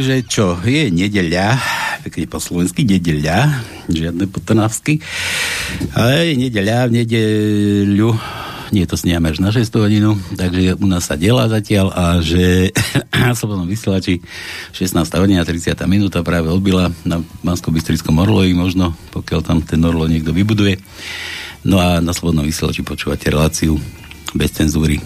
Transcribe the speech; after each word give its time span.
Takže 0.00 0.24
čo, 0.32 0.56
je 0.64 0.88
nedeľa, 0.88 1.60
pekne 2.08 2.24
po 2.24 2.40
slovensky 2.40 2.88
nedeľa, 2.88 3.52
žiadne 3.92 4.32
potrnavsky, 4.32 4.96
ale 5.92 6.32
je 6.32 6.40
nedeľa, 6.40 6.88
v 6.88 7.04
nedeľu 7.04 8.10
nie, 8.72 8.88
to 8.88 8.96
sniame 8.96 9.28
až 9.28 9.44
na 9.44 9.52
6 9.52 9.60
hodinu, 9.76 10.16
takže 10.40 10.80
u 10.80 10.88
nás 10.88 11.04
sa 11.04 11.20
delá 11.20 11.52
zatiaľ 11.52 11.92
a 11.92 12.04
že 12.24 12.72
na 13.12 13.36
Slobodnom 13.36 13.68
vysielači 13.68 14.24
16 14.72 15.04
hodina 15.20 15.44
30 15.44 15.76
minúta 15.84 16.24
práve 16.24 16.48
odbila 16.48 16.88
na 17.04 17.20
Mansko-Bystrickom 17.44 18.16
Orloji 18.24 18.56
možno, 18.56 18.96
pokiaľ 19.12 19.40
tam 19.44 19.60
ten 19.60 19.84
Orlo 19.84 20.08
niekto 20.08 20.32
vybuduje. 20.32 20.80
No 21.68 21.76
a 21.76 22.00
na 22.00 22.16
Slobodnom 22.16 22.48
vysielači 22.48 22.80
počúvate 22.80 23.28
reláciu 23.28 23.76
bez 24.32 24.48
cenzúry 24.56 24.96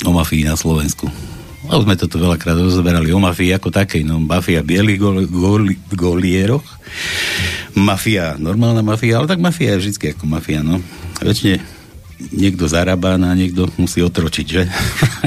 o 0.00 0.16
mafii 0.16 0.48
na 0.48 0.56
Slovensku. 0.56 1.33
A 1.64 1.80
sme 1.80 1.96
toto 1.96 2.20
veľakrát 2.20 2.60
rozoberali 2.60 3.08
o 3.08 3.20
mafii 3.20 3.56
ako 3.56 3.72
takej, 3.72 4.04
no 4.04 4.20
mafia 4.20 4.60
bielých 4.60 5.00
gol, 5.00 5.16
gol, 5.24 5.64
golieroch, 5.96 6.64
mafia, 7.72 8.36
normálna 8.36 8.84
mafia, 8.84 9.18
ale 9.18 9.30
tak 9.30 9.40
mafia 9.40 9.74
je 9.76 9.88
vždy 9.88 10.12
ako 10.12 10.24
mafia, 10.28 10.60
no. 10.60 10.78
Väčšine 11.24 11.64
niekto 12.30 12.68
zarába 12.68 13.16
a 13.16 13.32
niekto 13.34 13.66
musí 13.80 14.04
otročiť, 14.04 14.46
že? 14.46 14.62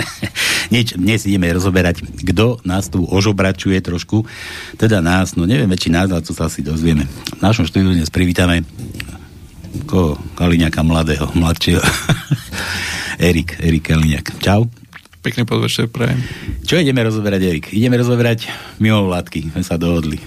Nič, 0.74 1.00
dnes 1.00 1.24
ideme 1.24 1.48
rozoberať, 1.50 2.04
kto 2.04 2.60
nás 2.68 2.92
tu 2.92 3.02
ožobračuje 3.08 3.80
trošku, 3.80 4.28
teda 4.76 5.00
nás, 5.00 5.40
no 5.40 5.48
neviem, 5.48 5.72
či 5.80 5.88
nás, 5.88 6.12
ale 6.12 6.22
to 6.22 6.36
sa 6.36 6.52
asi 6.52 6.60
dozvieme. 6.60 7.08
V 7.38 7.42
našom 7.42 7.64
štúdiu 7.64 7.96
dnes 7.96 8.12
privítame 8.12 8.68
koho? 9.88 10.20
Kaliňaka 10.36 10.82
mladého, 10.84 11.28
mladšieho. 11.34 11.82
Erik, 13.28 13.58
Erik 13.64 13.84
Kaliňak. 13.88 14.38
Čau. 14.44 14.70
Pekný 15.28 15.44
podvečer, 15.44 15.92
prajem. 15.92 16.24
Čo 16.64 16.80
ideme 16.80 17.04
rozoberať, 17.04 17.42
Erik? 17.44 17.66
Ideme 17.76 18.00
rozoberať 18.00 18.48
mimo 18.80 19.12
vládky, 19.12 19.52
sme 19.52 19.60
sa 19.60 19.76
dohodli. 19.76 20.24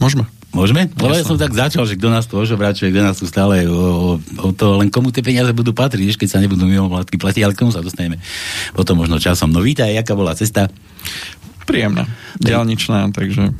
Môžeme. 0.00 0.24
Môžeme? 0.48 0.88
Lebo 0.96 1.12
ja 1.12 1.28
som 1.28 1.36
tak 1.36 1.52
začal, 1.52 1.84
že 1.84 2.00
kto 2.00 2.08
nás 2.08 2.24
tu 2.24 2.40
ožobračuje, 2.40 2.88
kto 2.88 3.04
nás 3.04 3.20
tu 3.20 3.28
stále 3.28 3.68
o, 3.68 4.16
o, 4.16 4.48
to, 4.56 4.80
len 4.80 4.88
komu 4.88 5.12
tie 5.12 5.20
peniaze 5.20 5.52
budú 5.52 5.76
patriť, 5.76 6.24
keď 6.24 6.24
sa 6.24 6.40
nebudú 6.40 6.64
mimo 6.64 6.88
vládky 6.88 7.20
platiť, 7.20 7.42
ale 7.44 7.52
komu 7.52 7.68
sa 7.68 7.84
dostaneme 7.84 8.16
potom 8.72 8.96
možno 8.96 9.20
časom. 9.20 9.52
No 9.52 9.60
vítaj, 9.60 9.92
aká 9.92 10.16
bola 10.16 10.32
cesta? 10.32 10.72
Príjemná, 11.68 12.08
diálničná, 12.40 13.12
takže 13.12 13.52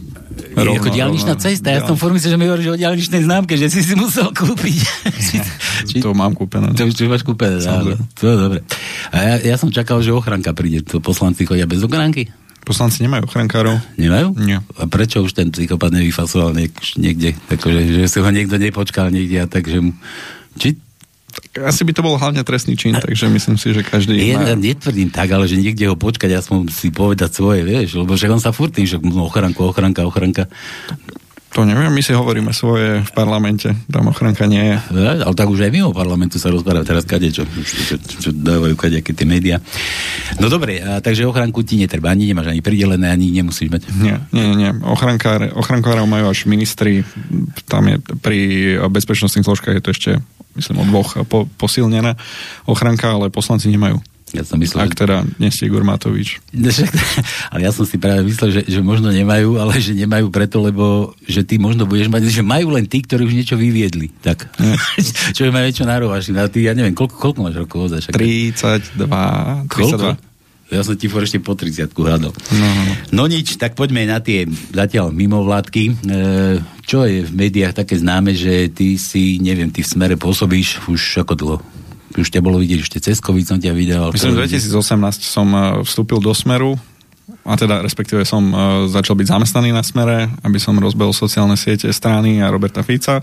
Rovno, 0.54 0.80
ako 0.80 0.88
diálničná 0.94 1.34
cesta. 1.36 1.69
Ja 1.74 1.82
som 1.84 1.98
formy, 1.98 2.22
že 2.22 2.38
mi 2.38 2.46
hovoríš 2.46 2.72
o 2.72 2.76
diálničnej 2.78 3.26
známke, 3.26 3.58
že 3.58 3.69
si 3.69 3.82
si 3.82 3.94
musel 3.98 4.30
kúpiť. 4.30 4.80
Či, 5.86 6.03
to 6.03 6.16
mám 6.16 6.34
kúpené. 6.34 6.75
To, 6.75 6.88
to 6.88 7.06
máš 7.06 7.22
kúpené, 7.22 7.60
to 8.19 8.25
je 8.25 8.36
dobre. 8.36 8.60
A 9.14 9.16
ja, 9.22 9.34
ja, 9.53 9.54
som 9.60 9.70
čakal, 9.70 10.03
že 10.03 10.10
ochranka 10.10 10.50
príde. 10.56 10.82
To 10.88 10.98
poslanci 10.98 11.44
chodia 11.44 11.69
bez 11.69 11.84
ochranky? 11.84 12.32
Poslanci 12.66 13.00
nemajú 13.06 13.30
ochrankárov. 13.30 13.80
Nemajú? 13.97 14.36
Nie. 14.44 14.60
A 14.76 14.84
prečo 14.84 15.25
už 15.25 15.32
ten 15.32 15.48
psychopat 15.48 15.88
nevyfasoval 15.94 16.53
niek- 16.53 16.98
niekde? 17.00 17.32
Takže, 17.48 18.04
že 18.04 18.04
si 18.10 18.19
ho 18.20 18.28
niekto 18.28 18.60
nepočkal 18.60 19.08
niekde 19.08 19.44
a 19.44 19.47
tak, 19.48 19.64
že 19.70 19.78
mu... 19.80 19.97
Či 20.58 20.76
asi 21.58 21.86
by 21.86 21.92
to 21.94 22.03
bol 22.03 22.19
hlavne 22.19 22.42
trestný 22.42 22.74
čin, 22.74 22.98
takže 22.98 23.30
myslím 23.30 23.56
si, 23.60 23.70
že 23.70 23.86
každý... 23.86 24.16
Je, 24.19 24.34
má... 24.34 24.58
Netvrdím 24.58 25.10
tak, 25.12 25.30
ale 25.30 25.47
že 25.47 25.60
niekde 25.60 25.86
ho 25.86 25.94
počkať, 25.94 26.30
ja 26.34 26.42
som 26.42 26.66
si 26.66 26.91
povedať 26.91 27.30
svoje, 27.30 27.62
vieš, 27.62 28.00
lebo 28.00 28.19
že 28.19 28.26
on 28.26 28.42
sa 28.42 28.50
furt 28.50 28.74
tým, 28.74 28.88
že 28.88 28.98
ochranku, 28.98 29.62
ochranka, 29.62 30.03
ochranka. 30.03 30.50
To 31.56 31.64
neviem, 31.64 31.88
my 31.88 32.04
si 32.04 32.12
hovoríme 32.12 32.53
svoje 32.53 33.00
v 33.00 33.10
parlamente, 33.16 33.72
tam 33.88 34.12
ochranka 34.12 34.44
nie 34.44 34.60
je. 34.60 34.76
Ja, 35.00 35.25
ale 35.25 35.32
tak 35.32 35.48
už 35.48 35.64
aj 35.64 35.72
mimo 35.72 35.97
parlamentu 35.97 36.36
sa 36.36 36.53
rozpráva 36.53 36.84
teraz 36.84 37.09
kade, 37.09 37.32
čo, 37.32 37.48
čo, 37.48 37.97
čo, 37.97 37.97
čo 37.97 38.31
dávajú 38.36 38.76
kadejaké 38.76 39.16
tie 39.16 39.25
médiá. 39.25 39.56
No 40.36 40.53
dobre, 40.53 40.84
a, 40.84 41.00
takže 41.00 41.25
ochranku 41.25 41.64
ti 41.64 41.81
netreba, 41.81 42.12
ani 42.12 42.28
nemáš 42.28 42.53
ani 42.53 42.60
pridelené, 42.60 43.09
ani 43.09 43.32
nemusíš 43.32 43.72
mať. 43.72 43.82
Nie, 43.97 44.20
nie, 44.28 44.60
nie. 44.60 44.70
Ochrankár, 44.84 45.48
ochrankárov 45.56 46.04
majú 46.04 46.28
až 46.28 46.44
ministri, 46.44 47.00
tam 47.65 47.88
je 47.88 47.97
pri 48.20 48.38
bezpečnostných 48.92 49.48
zložkách 49.48 49.80
je 49.80 49.84
to 49.84 49.91
ešte, 49.97 50.10
myslím, 50.53 50.84
o 50.84 50.84
dvoch 50.84 51.16
po, 51.25 51.48
posilnená 51.56 52.12
ochranka, 52.69 53.16
ale 53.16 53.32
poslanci 53.32 53.72
nemajú. 53.72 54.04
Ja 54.37 54.44
som 54.44 54.61
myslel, 54.61 54.84
Ak 54.84 54.93
teda 54.93 55.25
nie 55.41 55.49
ste 55.49 55.69
Igor 55.69 55.84
Matovič. 55.89 56.44
ale 57.53 57.61
ja 57.65 57.72
som 57.72 57.89
si 57.89 57.97
práve 57.97 58.25
myslel, 58.28 58.61
že, 58.61 58.62
že 58.69 58.81
možno 58.84 59.09
nemajú, 59.09 59.56
ale 59.56 59.81
že 59.81 59.97
nemajú 59.97 60.28
preto, 60.28 60.61
lebo 60.61 61.16
že 61.25 61.44
ty 61.44 61.56
možno 61.56 61.89
budeš 61.89 62.12
mať, 62.12 62.28
že 62.28 62.44
majú 62.44 62.77
len 62.77 62.84
tí, 62.84 63.00
ktorí 63.00 63.25
už 63.25 63.34
niečo 63.34 63.56
vyviedli. 63.56 64.12
Tak. 64.21 64.53
čo 65.37 65.49
majú 65.49 65.65
niečo 65.65 65.89
narovaš. 65.89 66.28
A 66.37 66.44
ty, 66.53 66.69
ja 66.69 66.77
neviem, 66.77 66.93
koľko, 66.93 67.16
koľko 67.16 67.39
máš 67.49 67.56
rokov 67.65 67.78
ozaj? 67.89 68.12
32. 68.12 69.09
32. 69.09 69.72
Koľko? 69.72 70.28
Ja 70.69 70.84
som 70.84 71.00
ti 71.00 71.09
for 71.09 71.25
ešte 71.25 71.41
po 71.41 71.56
30 71.56 71.89
hádal. 71.97 72.28
No, 72.28 72.60
no, 72.60 72.69
no. 72.69 72.93
no 73.09 73.22
nič, 73.25 73.56
tak 73.56 73.72
poďme 73.72 74.05
na 74.05 74.21
tie 74.21 74.45
zatiaľ 74.69 75.16
mimovládky. 75.16 75.84
E, 75.89 75.93
čo 76.84 77.09
je 77.09 77.25
v 77.25 77.33
médiách 77.33 77.72
také 77.72 77.97
známe, 77.97 78.37
že 78.37 78.69
ty 78.69 79.00
si, 79.00 79.41
neviem, 79.41 79.72
ty 79.72 79.81
v 79.81 79.89
smere 79.89 80.21
pôsobíš 80.21 80.84
už 80.84 81.25
ako 81.25 81.34
dlho? 81.41 81.59
Už 82.16 82.28
ťa 82.32 82.41
bolo 82.41 82.62
vidieť, 82.62 82.80
ešte 82.80 82.98
cez 83.02 83.20
COVID 83.20 83.44
som 83.44 83.58
ťa 83.60 83.72
videl. 83.76 84.08
Myslím, 84.14 84.38
že 84.46 84.64
2018 84.70 85.20
som 85.20 85.48
e, 85.52 85.84
vstúpil 85.84 86.22
do 86.24 86.32
Smeru, 86.32 86.80
a 87.44 87.60
teda 87.60 87.84
respektíve 87.84 88.24
som 88.24 88.41
uh, 88.52 88.88
začal 88.88 89.12
byť 89.12 89.28
zamestnaný 89.28 89.69
na 89.69 89.84
smere, 89.84 90.32
aby 90.41 90.56
som 90.56 90.76
rozbehol 90.80 91.12
sociálne 91.12 91.60
siete 91.60 91.92
strany 91.92 92.41
a 92.41 92.48
Roberta 92.48 92.80
Fica. 92.80 93.20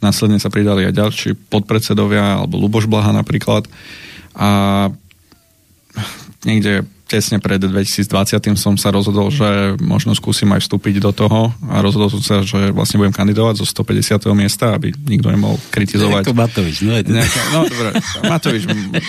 Následne 0.00 0.40
sa 0.40 0.48
pridali 0.48 0.88
aj 0.88 0.96
ďalší 0.96 1.30
podpredsedovia, 1.52 2.40
alebo 2.40 2.56
Luboš 2.56 2.88
Blaha 2.88 3.12
napríklad. 3.12 3.68
A 4.32 4.88
niekde 6.48 6.88
tesne 7.04 7.36
pred 7.36 7.60
2020 7.60 8.56
som 8.56 8.74
sa 8.80 8.88
rozhodol, 8.88 9.28
že 9.28 9.76
možno 9.80 10.16
skúsim 10.16 10.48
aj 10.56 10.64
vstúpiť 10.64 11.04
do 11.04 11.12
toho 11.12 11.52
a 11.68 11.84
rozhodol 11.84 12.08
som 12.08 12.22
sa, 12.24 12.36
že 12.40 12.72
vlastne 12.72 12.96
budem 12.96 13.12
kandidovať 13.12 13.60
zo 13.60 13.66
150. 13.68 14.24
miesta, 14.32 14.72
aby 14.72 14.90
nikto 14.90 15.28
nemohol 15.28 15.60
kritizovať. 15.68 16.24
to 16.24 16.34
Matovič, 16.34 16.80
no 16.80 16.96
je 16.96 17.04
to... 17.04 17.12
Nejaká, 17.12 17.40
no 17.52 17.58
dobré, 17.68 17.88
Matovič 18.24 18.62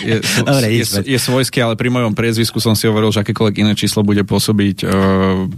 je, 0.04 0.16
dobre, 0.44 0.66
je, 0.76 0.84
je, 0.84 1.16
je 1.16 1.18
svojský, 1.18 1.58
ale 1.64 1.74
pri 1.74 1.88
mojom 1.88 2.12
priezvisku 2.12 2.60
som 2.60 2.76
si 2.76 2.84
hovoril, 2.84 3.08
že 3.08 3.24
akékoľvek 3.24 3.56
iné 3.64 3.72
číslo 3.72 4.04
bude 4.04 4.20
pôsobiť 4.28 4.76
uh, 4.84 5.48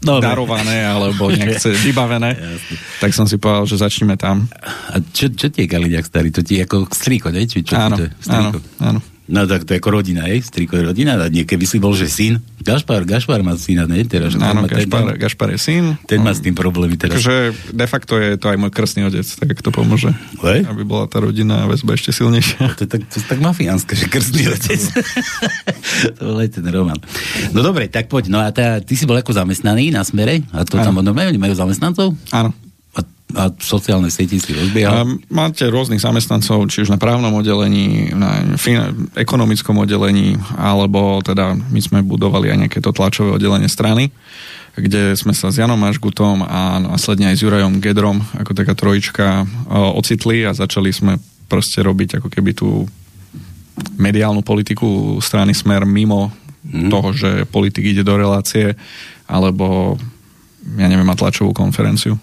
Dobre. 0.00 0.24
darované 0.24 0.80
alebo 0.80 1.28
nechce 1.34 1.76
vybavené. 1.76 2.32
Jasne. 2.32 2.74
Tak 3.04 3.10
som 3.12 3.28
si 3.28 3.36
povedal, 3.36 3.68
že 3.68 3.76
začneme 3.76 4.16
tam. 4.16 4.48
A 4.94 4.96
čo, 5.12 5.28
čo 5.28 5.52
tie 5.52 5.68
Kaliňák 5.68 6.08
starý? 6.08 6.32
To 6.32 6.40
ti 6.40 6.56
ako 6.56 6.88
strýko, 6.88 7.28
ne? 7.28 7.44
Či 7.44 7.68
čo 7.68 7.76
áno, 7.76 8.00
to 8.00 8.08
je? 8.08 8.10
áno, 8.32 8.48
áno. 8.80 9.00
No 9.30 9.46
tak 9.46 9.62
to 9.62 9.72
je 9.72 9.78
ako 9.78 10.02
rodina, 10.02 10.26
hej? 10.26 10.42
Striko 10.42 10.74
je 10.74 10.82
rodina. 10.90 11.14
A 11.14 11.30
nie, 11.30 11.46
keby 11.46 11.62
si 11.62 11.78
bol, 11.78 11.94
že 11.94 12.10
syn. 12.10 12.42
Gašpar, 12.60 13.06
Gašpar 13.06 13.46
má 13.46 13.54
syna, 13.54 13.86
ne? 13.86 14.02
Teraz, 14.02 14.34
Áno, 14.34 14.66
Gašpar, 14.66 15.14
ten, 15.14 15.22
Gašpar 15.22 15.48
je 15.54 15.58
syn. 15.62 15.84
Ten 16.10 16.18
má 16.18 16.34
s 16.34 16.42
tým 16.42 16.52
problémy 16.52 16.98
teraz. 16.98 17.22
Takže 17.22 17.54
de 17.70 17.86
facto 17.86 18.18
je 18.18 18.34
to 18.34 18.50
aj 18.50 18.58
môj 18.58 18.74
krstný 18.74 19.06
otec, 19.06 19.22
tak 19.22 19.48
ak 19.54 19.60
to 19.62 19.70
pomôže. 19.70 20.10
Hej? 20.42 20.66
Aby 20.66 20.82
bola 20.82 21.06
tá 21.06 21.22
rodina 21.22 21.70
väzba 21.70 21.94
ešte 21.94 22.10
silnejšia. 22.10 22.74
To 22.74 22.82
je 22.84 22.90
tak, 22.90 23.06
to 23.06 23.16
je 23.22 23.24
tak 23.24 23.38
mafiánske, 23.38 23.94
že 23.94 24.10
krstný 24.10 24.50
otec. 24.50 24.82
to 26.18 26.20
bol 26.26 26.36
aj 26.42 26.50
ten 26.50 26.66
Roman. 26.66 26.98
No 27.54 27.62
dobre, 27.62 27.86
tak 27.86 28.10
poď. 28.10 28.34
No 28.34 28.42
a 28.42 28.50
tá, 28.50 28.82
ty 28.82 28.98
si 28.98 29.06
bol 29.06 29.14
ako 29.14 29.30
zamestnaný 29.30 29.94
na 29.94 30.02
smere? 30.02 30.42
A 30.50 30.66
to 30.66 30.82
ano. 30.82 30.90
tam 30.90 31.14
majú, 31.14 31.30
majú 31.38 31.54
zamestnancov? 31.54 32.18
Áno 32.34 32.50
a 33.34 33.52
sociálne 33.58 34.10
sieti 34.10 34.38
si 34.42 34.54
rozbiehal? 34.54 35.06
Máte 35.30 35.68
rôznych 35.68 36.02
zamestnancov, 36.02 36.66
či 36.70 36.82
už 36.82 36.90
na 36.90 36.98
právnom 36.98 37.30
oddelení, 37.36 38.10
na 38.14 38.56
fin- 38.58 39.10
ekonomickom 39.14 39.78
oddelení, 39.78 40.38
alebo 40.58 41.22
teda 41.22 41.54
my 41.54 41.80
sme 41.82 42.02
budovali 42.02 42.50
aj 42.50 42.58
nejaké 42.66 42.78
to 42.82 42.90
tlačové 42.90 43.36
oddelenie 43.36 43.70
strany, 43.70 44.10
kde 44.78 45.18
sme 45.18 45.34
sa 45.34 45.50
s 45.50 45.58
Janom 45.58 45.78
Mašgutom 45.78 46.46
a 46.46 46.78
následne 46.78 47.30
aj 47.30 47.36
s 47.36 47.42
Jurajom 47.42 47.82
Gedrom, 47.82 48.22
ako 48.38 48.54
taká 48.54 48.72
trojička, 48.78 49.44
ocitli 49.98 50.46
a 50.46 50.54
začali 50.54 50.94
sme 50.94 51.18
proste 51.50 51.82
robiť 51.82 52.22
ako 52.22 52.28
keby 52.30 52.54
tú 52.54 52.86
mediálnu 53.98 54.46
politiku 54.46 55.18
strany 55.18 55.56
Smer 55.56 55.82
mimo 55.82 56.30
mm. 56.62 56.88
toho, 56.92 57.08
že 57.10 57.30
politik 57.50 57.82
ide 57.82 58.06
do 58.06 58.14
relácie, 58.14 58.78
alebo 59.26 59.98
ja 60.78 60.86
neviem, 60.86 61.08
má 61.08 61.16
tlačovú 61.16 61.50
konferenciu. 61.56 62.20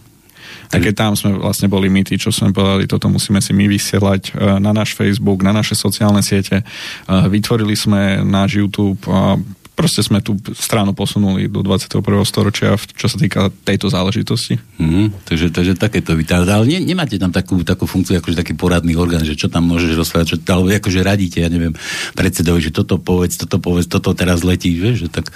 Tak 0.67 0.79
keď 0.83 0.93
tam 0.93 1.11
sme 1.15 1.39
vlastne 1.39 1.71
boli 1.71 1.87
my 1.87 2.03
tí, 2.03 2.19
čo 2.19 2.31
sme 2.31 2.51
povedali, 2.51 2.89
toto 2.89 3.07
musíme 3.07 3.39
si 3.39 3.55
my 3.55 3.65
vysielať 3.71 4.21
e, 4.35 4.59
na 4.59 4.71
náš 4.75 4.93
Facebook, 4.93 5.43
na 5.43 5.55
naše 5.55 5.73
sociálne 5.73 6.19
siete. 6.19 6.61
E, 6.61 6.65
vytvorili 7.07 7.75
sme 7.75 8.21
náš 8.23 8.59
YouTube 8.59 8.99
a 9.07 9.39
proste 9.77 10.01
sme 10.01 10.25
tú 10.25 10.33
stranu 10.57 10.97
posunuli 10.97 11.45
do 11.45 11.61
21. 11.61 12.01
storočia, 12.25 12.73
čo 12.97 13.05
sa 13.05 13.17
týka 13.21 13.53
tejto 13.61 13.93
záležitosti. 13.93 14.57
Mm, 14.81 15.13
takže, 15.21 15.53
takže 15.53 15.77
takéto 15.77 16.17
vytáľ. 16.17 16.49
Ale 16.49 16.65
ne, 16.65 16.81
nemáte 16.81 17.21
tam 17.21 17.29
takú, 17.29 17.61
takú 17.61 17.85
funkciu, 17.85 18.17
akože 18.17 18.41
taký 18.41 18.57
poradný 18.57 18.97
orgán, 18.97 19.21
že 19.21 19.37
čo 19.37 19.53
tam 19.53 19.69
môžeš 19.69 19.93
rozprávať, 19.93 20.27
čo, 20.33 20.37
alebo 20.49 20.73
akože 20.73 21.05
radíte, 21.05 21.45
ja 21.45 21.49
neviem, 21.53 21.77
predsedovi, 22.17 22.57
že 22.57 22.73
toto 22.73 22.97
povedz, 22.97 23.37
toto 23.37 23.61
povedz, 23.61 23.85
toto 23.85 24.17
teraz 24.17 24.41
letí, 24.41 24.73
vieš, 24.73 25.05
že 25.05 25.09
tak... 25.13 25.29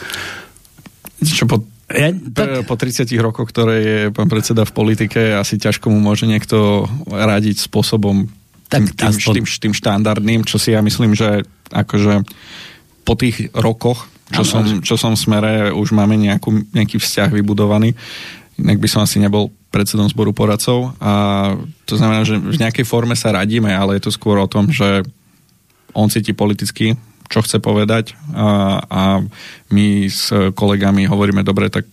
Čo 1.21 1.45
po 1.45 1.61
ja, 1.93 2.09
tak... 2.33 2.65
Po 2.67 2.75
30 2.79 3.07
rokoch, 3.21 3.47
ktoré 3.51 3.75
je 3.81 3.99
pán 4.09 4.27
predseda 4.31 4.67
v 4.67 4.73
politike, 4.75 5.35
asi 5.35 5.59
ťažko 5.59 5.91
mu 5.91 5.99
môže 5.99 6.25
niekto 6.25 6.87
radiť 7.07 7.67
spôsobom 7.67 8.27
tak, 8.71 8.91
tým, 8.95 9.11
aspoň... 9.11 9.33
tým, 9.41 9.45
tým 9.47 9.73
štandardným, 9.75 10.41
čo 10.47 10.55
si 10.55 10.71
ja 10.71 10.79
myslím, 10.79 11.13
že 11.13 11.43
akože 11.71 12.23
po 13.03 13.13
tých 13.19 13.51
rokoch 13.51 14.11
čo, 14.31 14.43
som, 14.47 14.63
čo 14.79 14.95
som 14.95 15.13
v 15.13 15.19
smere, 15.19 15.51
už 15.75 15.91
máme 15.91 16.15
nejakú, 16.15 16.55
nejaký 16.71 16.97
vzťah 17.03 17.29
vybudovaný. 17.35 17.91
Inak 18.55 18.79
by 18.79 18.87
som 18.87 19.03
asi 19.03 19.19
nebol 19.19 19.51
predsedom 19.71 20.07
zboru 20.07 20.35
poradcov 20.35 20.95
a 20.99 21.11
to 21.87 21.95
znamená, 21.95 22.27
že 22.27 22.39
v 22.39 22.59
nejakej 22.59 22.83
forme 22.87 23.15
sa 23.15 23.35
radíme, 23.35 23.71
ale 23.71 23.99
je 23.99 24.07
to 24.07 24.11
skôr 24.11 24.39
o 24.39 24.47
tom, 24.47 24.71
že 24.71 25.03
on 25.91 26.07
cíti 26.07 26.31
politicky, 26.31 26.95
čo 27.31 27.39
chce 27.39 27.63
povedať 27.63 28.19
a, 28.35 28.83
a 28.83 29.01
my 29.71 29.87
s 30.11 30.35
kolegami 30.51 31.07
hovoríme, 31.07 31.47
dobre, 31.47 31.71
tak 31.71 31.87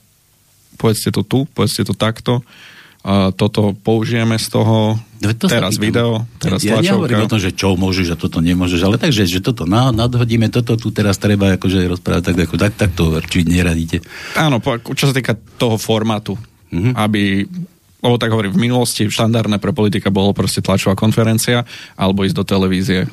povedzte 0.75 1.14
to 1.14 1.23
tu, 1.23 1.46
povedzte 1.55 1.87
to 1.87 1.94
takto, 1.94 2.43
a 3.06 3.31
toto 3.31 3.73
použijeme 3.79 4.35
z 4.37 4.58
toho, 4.58 4.99
to 5.38 5.46
teraz 5.46 5.79
video, 5.79 6.26
teraz 6.43 6.61
ja, 6.67 6.82
ja 6.82 6.90
nehovorím 6.93 7.25
o 7.25 7.31
tom, 7.31 7.38
že 7.38 7.55
čo 7.55 7.79
môžeš 7.79 8.14
a 8.14 8.17
toto 8.19 8.43
nemôžeš, 8.43 8.81
ale 8.82 8.99
takže, 8.99 9.25
že 9.25 9.38
toto 9.38 9.64
na, 9.64 9.94
nadhodíme, 9.94 10.50
toto 10.50 10.75
tu 10.75 10.90
teraz 10.90 11.17
treba 11.17 11.55
akože 11.55 11.88
rozprávať 11.94 12.23
tak, 12.35 12.37
ako, 12.50 12.55
tak, 12.58 12.73
tak 12.75 12.90
to 12.99 13.14
určite 13.14 13.49
neradíte. 13.49 14.02
Áno, 14.35 14.58
čo 14.99 15.08
sa 15.08 15.14
týka 15.14 15.38
toho 15.56 15.79
formátu, 15.79 16.35
mm-hmm. 16.75 16.93
aby 16.99 17.46
lebo 17.99 18.14
tak 18.14 18.31
hovorím, 18.31 18.55
v 18.55 18.70
minulosti 18.70 19.11
štandardné 19.11 19.58
pre 19.58 19.75
politika 19.75 20.14
bolo 20.14 20.31
proste 20.31 20.62
tlačová 20.62 20.94
konferencia 20.94 21.67
alebo 21.99 22.23
ísť 22.23 22.37
do 22.38 22.44
televízie. 22.46 23.11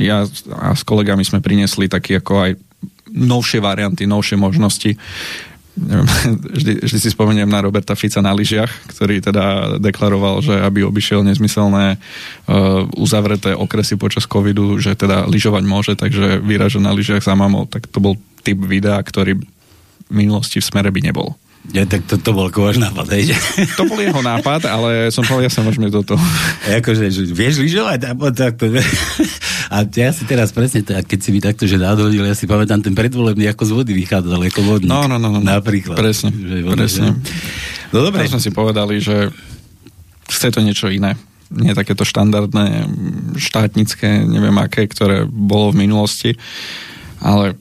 Ja 0.00 0.26
a 0.54 0.68
s 0.74 0.82
kolegami 0.82 1.22
sme 1.22 1.38
priniesli 1.38 1.86
taký 1.86 2.18
ako 2.18 2.32
aj 2.50 2.50
novšie 3.14 3.62
varianty, 3.62 4.10
novšie 4.10 4.34
možnosti 4.34 4.98
neviem, 5.78 6.06
vždy, 6.58 6.72
vždy 6.86 6.98
si 6.98 7.08
spomeniem 7.10 7.50
na 7.50 7.62
Roberta 7.62 7.98
Fica 7.98 8.22
na 8.22 8.30
lyžiach, 8.34 8.70
ktorý 8.94 9.18
teda 9.20 9.76
deklaroval, 9.82 10.42
že 10.42 10.54
aby 10.54 10.86
obišiel 10.86 11.26
nezmyselné 11.26 11.98
uh, 11.98 12.86
uzavreté 12.94 13.52
okresy 13.54 13.98
počas 13.98 14.24
covidu, 14.24 14.78
že 14.78 14.94
teda 14.94 15.26
lyžovať 15.26 15.62
môže, 15.66 15.92
takže 15.98 16.38
vyraže 16.40 16.78
na 16.78 16.94
lyžiach 16.94 17.22
za 17.22 17.34
mamou, 17.34 17.66
tak 17.66 17.90
to 17.90 17.98
bol 17.98 18.14
typ 18.46 18.58
videa, 18.62 18.98
ktorý 19.02 19.38
v 19.38 19.44
minulosti 20.12 20.62
v 20.62 20.68
smere 20.68 20.90
by 20.94 21.00
nebol. 21.10 21.34
Ja, 21.72 21.88
tak 21.88 22.04
to, 22.04 22.20
to 22.20 22.36
bol 22.36 22.52
váš 22.52 22.76
nápad, 22.76 23.08
hej? 23.16 23.32
To 23.80 23.88
bol 23.88 23.96
jeho 23.96 24.20
nápad, 24.20 24.68
ale 24.68 25.08
som 25.08 25.24
povedal, 25.24 25.48
ja 25.48 25.52
sa 25.52 25.64
môžeme 25.64 25.88
toto. 25.88 26.12
Akože, 26.68 27.08
že 27.08 27.24
vieš 27.32 27.64
lyžovať? 27.64 28.04
A, 28.04 28.12
to, 28.52 28.68
a 29.70 29.84
ja 29.84 30.10
si 30.10 30.24
teraz 30.24 30.50
presne, 30.50 30.84
keď 30.84 31.18
si 31.20 31.30
mi 31.30 31.40
takto, 31.40 31.64
že 31.64 31.80
nadhodil, 31.80 32.24
ja 32.24 32.36
si 32.36 32.48
pamätám 32.48 32.84
ten 32.84 32.96
predvolebný, 32.96 33.48
ako 33.52 33.62
z 33.64 33.72
vody 33.72 33.92
vychádzal, 33.94 34.40
ako 34.50 34.60
vodník. 34.64 34.90
No, 34.90 35.06
no, 35.06 35.16
no, 35.16 35.28
no. 35.28 35.40
Napríklad. 35.40 35.96
Presne, 35.96 36.32
že 36.32 36.64
voda, 36.64 36.84
presne. 36.84 37.16
Že? 37.16 37.92
No 37.94 37.98
dobre. 38.04 38.26
sme 38.26 38.42
si 38.42 38.50
povedali, 38.50 38.98
že 38.98 39.30
chce 40.28 40.48
to 40.50 40.60
niečo 40.64 40.88
iné 40.90 41.14
nie 41.54 41.76
takéto 41.76 42.02
štandardné 42.02 42.88
štátnické, 43.38 44.26
neviem 44.26 44.56
aké, 44.58 44.90
ktoré 44.90 45.22
bolo 45.28 45.70
v 45.70 45.86
minulosti, 45.86 46.34
ale 47.22 47.54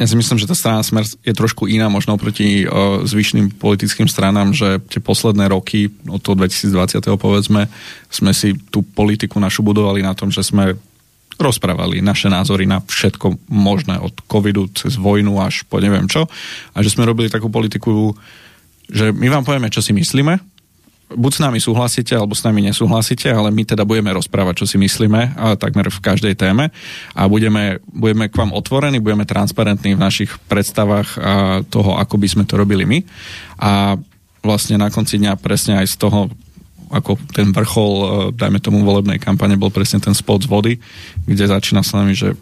ja 0.00 0.08
si 0.08 0.16
myslím, 0.16 0.40
že 0.40 0.48
tá 0.48 0.56
strana 0.56 0.80
Smer 0.80 1.04
je 1.04 1.34
trošku 1.36 1.68
iná 1.68 1.92
možno 1.92 2.16
proti 2.16 2.64
uh, 2.64 3.04
zvyšným 3.04 3.60
politickým 3.60 4.08
stranám, 4.08 4.56
že 4.56 4.80
tie 4.88 4.96
posledné 4.96 5.52
roky, 5.52 5.92
od 6.08 6.24
toho 6.24 6.40
2020. 6.40 7.04
povedzme, 7.20 7.68
sme 8.08 8.32
si 8.32 8.56
tú 8.72 8.80
politiku 8.80 9.36
našu 9.36 9.60
budovali 9.60 10.00
na 10.00 10.16
tom, 10.16 10.32
že 10.32 10.40
sme 10.40 10.72
rozprávali 11.40 12.04
naše 12.04 12.28
názory 12.28 12.68
na 12.68 12.84
všetko 12.84 13.48
možné, 13.48 13.96
od 13.96 14.12
covidu 14.28 14.68
cez 14.76 15.00
vojnu 15.00 15.40
až 15.40 15.64
po 15.64 15.80
neviem 15.80 16.04
čo. 16.06 16.28
A 16.76 16.84
že 16.84 16.92
sme 16.92 17.08
robili 17.08 17.32
takú 17.32 17.48
politiku, 17.48 18.12
že 18.86 19.10
my 19.10 19.32
vám 19.32 19.48
povieme, 19.48 19.72
čo 19.72 19.80
si 19.80 19.96
myslíme, 19.96 20.38
buď 21.10 21.32
s 21.34 21.42
nami 21.42 21.58
súhlasíte, 21.58 22.14
alebo 22.14 22.38
s 22.38 22.46
nami 22.46 22.62
nesúhlasíte, 22.70 23.26
ale 23.34 23.50
my 23.50 23.66
teda 23.66 23.82
budeme 23.82 24.14
rozprávať, 24.14 24.62
čo 24.62 24.66
si 24.70 24.76
myslíme, 24.78 25.34
a 25.34 25.58
takmer 25.58 25.90
v 25.90 25.98
každej 25.98 26.38
téme 26.38 26.70
a 27.18 27.22
budeme, 27.26 27.82
budeme 27.90 28.30
k 28.30 28.38
vám 28.38 28.54
otvorení, 28.54 29.02
budeme 29.02 29.26
transparentní 29.26 29.98
v 29.98 30.02
našich 30.02 30.30
predstavách 30.46 31.08
a 31.18 31.32
toho, 31.66 31.98
ako 31.98 32.14
by 32.14 32.28
sme 32.30 32.44
to 32.46 32.54
robili 32.54 32.86
my. 32.86 32.98
A 33.58 33.98
vlastne 34.40 34.78
na 34.78 34.88
konci 34.88 35.18
dňa 35.18 35.34
presne 35.36 35.82
aj 35.82 35.86
z 35.90 35.96
toho 35.98 36.30
ako 36.90 37.16
ten 37.30 37.54
vrchol, 37.54 37.92
e, 37.94 38.06
dajme 38.34 38.58
tomu 38.58 38.82
volebnej 38.82 39.22
kampane, 39.22 39.54
bol 39.54 39.70
presne 39.70 40.02
ten 40.02 40.12
spot 40.12 40.44
z 40.44 40.50
vody, 40.50 40.72
kde 41.24 41.44
začína 41.46 41.86
s 41.86 41.94
nami, 41.94 42.12
že 42.12 42.34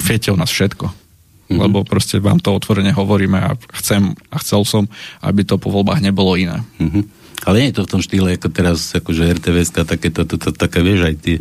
viete 0.00 0.32
o 0.32 0.36
nás 0.36 0.48
všetko. 0.48 0.88
Mm-hmm. 0.88 1.58
Lebo 1.60 1.84
proste 1.84 2.16
vám 2.16 2.40
to 2.40 2.56
otvorene 2.56 2.96
hovoríme 2.96 3.36
a 3.36 3.52
chcem 3.76 4.16
a 4.32 4.36
chcel 4.40 4.64
som, 4.64 4.84
aby 5.20 5.44
to 5.44 5.60
po 5.60 5.68
voľbách 5.68 6.00
nebolo 6.00 6.40
iné. 6.40 6.64
Mm-hmm. 6.80 7.04
Ale 7.42 7.58
nie 7.58 7.68
je 7.74 7.82
to 7.82 7.86
v 7.86 7.92
tom 7.92 8.02
štýle, 8.02 8.38
ako 8.38 8.48
teraz, 8.54 8.94
akože 8.94 9.26
RTVS, 9.42 9.74
takéto, 9.74 10.22
to, 10.22 10.38
to, 10.38 10.54
také, 10.54 10.78
vieš, 10.78 11.10
aj 11.10 11.14
tie 11.18 11.36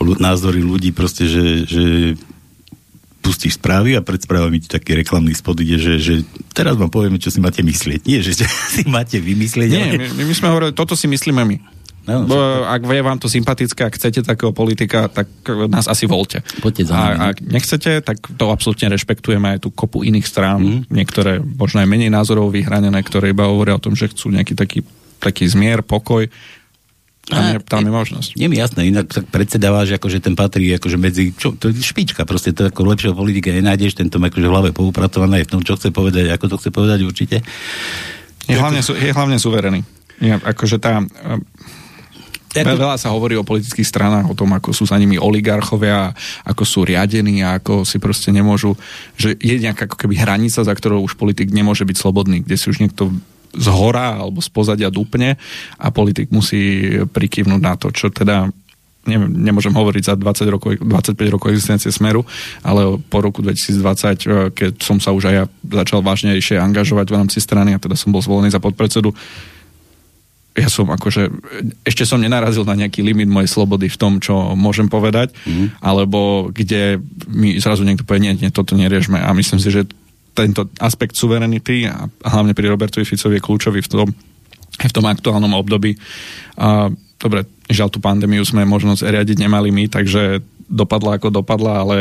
názory 0.00 0.64
ľudí 0.64 0.96
proste, 0.96 1.28
že, 1.28 1.68
že 1.68 1.84
pustíš 3.20 3.56
správy 3.56 3.96
a 3.96 4.04
pred 4.04 4.20
správami 4.20 4.60
ti 4.60 4.68
taký 4.68 4.96
reklamný 5.00 5.32
spot 5.36 5.60
ide, 5.64 5.80
že, 5.80 5.94
že 5.96 6.14
teraz 6.52 6.76
vám 6.76 6.92
povieme, 6.92 7.20
čo 7.20 7.32
si 7.32 7.40
máte 7.44 7.64
myslieť. 7.64 8.04
Nie, 8.04 8.20
že 8.24 8.36
si 8.76 8.84
máte 8.88 9.20
vymyslieť. 9.20 9.68
Nie, 9.68 9.84
ale... 9.96 10.12
my, 10.12 10.22
my 10.28 10.34
sme 10.36 10.48
hovorili, 10.48 10.72
toto 10.72 10.96
si 10.96 11.08
myslíme 11.08 11.44
my. 11.44 11.56
No, 12.04 12.28
Bo, 12.28 12.36
ak 12.68 12.84
je 12.84 13.00
vám 13.00 13.16
to 13.16 13.32
sympatické, 13.32 13.88
ak 13.88 13.96
chcete 13.96 14.28
takého 14.28 14.52
politika, 14.52 15.08
tak 15.08 15.24
nás 15.72 15.88
asi 15.88 16.04
volte. 16.04 16.44
Poďte 16.60 16.92
za 16.92 16.96
a 17.00 17.32
ak 17.32 17.40
nechcete, 17.40 18.04
tak 18.04 18.20
to 18.36 18.52
absolútne 18.52 18.92
rešpektujeme 18.92 19.56
aj 19.56 19.64
tú 19.64 19.72
kopu 19.72 20.04
iných 20.04 20.28
strán, 20.28 20.60
mm. 20.60 20.92
niektoré 20.92 21.40
možno 21.40 21.80
aj 21.80 21.88
menej 21.88 22.12
názorov 22.12 22.52
vyhranené, 22.52 23.00
ktoré 23.00 23.32
iba 23.32 23.48
hovoria 23.48 23.80
o 23.80 23.82
tom, 23.82 23.96
že 23.96 24.12
chcú 24.12 24.28
nejaký 24.36 24.52
taký 24.52 24.84
taký 25.24 25.48
zmier, 25.48 25.80
pokoj, 25.80 26.28
tam 27.24 27.44
je, 27.48 27.56
tam 27.64 27.80
je 27.80 27.92
možnosť. 27.92 28.28
Nie 28.36 28.52
mi 28.52 28.60
jasné, 28.60 28.92
inak 28.92 29.08
tak 29.08 29.24
predsedávaš, 29.32 29.96
akože 29.96 30.20
ten 30.20 30.36
patrí 30.36 30.68
akože 30.76 31.00
medzi, 31.00 31.32
čo, 31.32 31.56
to 31.56 31.72
je 31.72 31.80
špička, 31.80 32.28
proste 32.28 32.52
to 32.52 32.68
ako 32.68 32.84
lepšieho 32.84 33.16
politika 33.16 33.48
nenájdeš, 33.48 33.96
tento 33.96 34.20
má 34.20 34.28
akože 34.28 34.44
v 34.44 34.52
hlave 34.52 34.70
poupracované 34.76 35.40
aj 35.40 35.48
v 35.48 35.52
tom, 35.56 35.62
čo 35.64 35.80
chce 35.80 35.88
povedať, 35.88 36.28
ako 36.28 36.52
to 36.52 36.56
chce 36.60 36.68
povedať 36.68 36.98
určite. 37.00 37.36
Je 38.44 38.60
hlavne, 38.60 38.84
je 38.84 39.12
hlavne 39.16 39.40
suverený. 39.40 39.80
Je, 40.20 40.36
akože 40.36 40.76
tá, 40.76 41.00
Ako... 42.54 42.78
Veľa 42.78 42.96
sa 42.96 43.10
hovorí 43.10 43.34
o 43.34 43.42
politických 43.42 43.86
stranách, 43.86 44.30
o 44.30 44.38
tom, 44.38 44.54
ako 44.54 44.70
sú 44.70 44.86
za 44.86 44.94
nimi 44.94 45.18
oligarchovia, 45.18 46.14
ako 46.46 46.62
sú 46.62 46.80
riadení 46.86 47.42
a 47.42 47.58
ako 47.58 47.82
si 47.82 47.98
proste 47.98 48.30
nemôžu, 48.30 48.78
že 49.18 49.34
je 49.34 49.58
nejaká 49.58 49.90
ako 49.90 49.98
keby 49.98 50.14
hranica, 50.14 50.62
za 50.62 50.70
ktorou 50.70 51.02
už 51.02 51.18
politik 51.18 51.50
nemôže 51.50 51.82
byť 51.82 51.96
slobodný, 51.98 52.46
kde 52.46 52.54
si 52.54 52.70
už 52.70 52.78
niekto 52.78 53.10
z 53.54 53.66
hora 53.70 54.18
alebo 54.18 54.42
z 54.42 54.50
pozadia 54.50 54.90
dupne 54.90 55.38
a 55.78 55.86
politik 55.94 56.30
musí 56.34 56.90
prikývnuť 57.06 57.60
na 57.62 57.74
to, 57.78 57.94
čo 57.94 58.10
teda 58.10 58.50
neviem, 59.04 59.30
nemôžem 59.30 59.72
hovoriť 59.72 60.02
za 60.02 60.14
20 60.16 60.54
rokov, 60.54 60.68
25 60.80 61.34
rokov 61.36 61.52
existencie 61.52 61.92
Smeru, 61.92 62.24
ale 62.64 62.96
po 62.98 63.20
roku 63.20 63.44
2020, 63.44 64.24
eh, 64.24 64.48
keď 64.50 64.72
som 64.80 64.96
sa 64.98 65.12
už 65.12 65.28
aj 65.28 65.34
ja 65.34 65.44
začal 65.84 66.00
vážnejšie 66.00 66.56
angažovať 66.56 67.06
v 67.12 67.16
rámci 67.20 67.38
strany 67.40 67.76
a 67.76 67.82
teda 67.82 67.96
som 67.96 68.10
bol 68.10 68.24
zvolený 68.24 68.48
za 68.48 68.60
podpredsedu, 68.60 69.12
ja 70.54 70.70
som 70.70 70.86
akože, 70.86 71.34
ešte 71.82 72.06
som 72.06 72.22
nenarazil 72.22 72.62
na 72.62 72.78
nejaký 72.78 73.02
limit 73.02 73.26
mojej 73.26 73.50
slobody 73.50 73.90
v 73.90 73.98
tom, 73.98 74.22
čo 74.22 74.54
môžem 74.54 74.86
povedať, 74.86 75.34
mm. 75.42 75.82
alebo 75.82 76.50
kde 76.54 77.02
mi 77.26 77.58
zrazu 77.58 77.82
niekto 77.82 78.06
povie, 78.06 78.30
nie, 78.30 78.38
nie, 78.38 78.54
toto 78.54 78.78
neriešme 78.78 79.18
a 79.18 79.34
myslím 79.34 79.58
si, 79.58 79.74
že 79.74 79.82
tento 80.34 80.70
aspekt 80.78 81.18
suverenity 81.18 81.90
a 81.90 82.06
hlavne 82.26 82.54
pri 82.54 82.70
Robertovi 82.70 83.02
Ficovi 83.02 83.38
je 83.38 83.46
kľúčový 83.46 83.82
v 83.82 83.90
tom, 83.90 84.08
v 84.78 84.92
tom 84.94 85.06
aktuálnom 85.06 85.54
období. 85.58 85.98
A, 86.58 86.90
dobre, 87.18 87.50
žiaľ 87.66 87.90
tú 87.90 87.98
pandémiu 87.98 88.42
sme 88.46 88.62
možnosť 88.62 89.10
riadiť 89.10 89.42
nemali 89.42 89.74
my, 89.74 89.90
takže 89.90 90.38
dopadla 90.70 91.18
ako 91.18 91.34
dopadla, 91.34 91.82
ale 91.82 91.96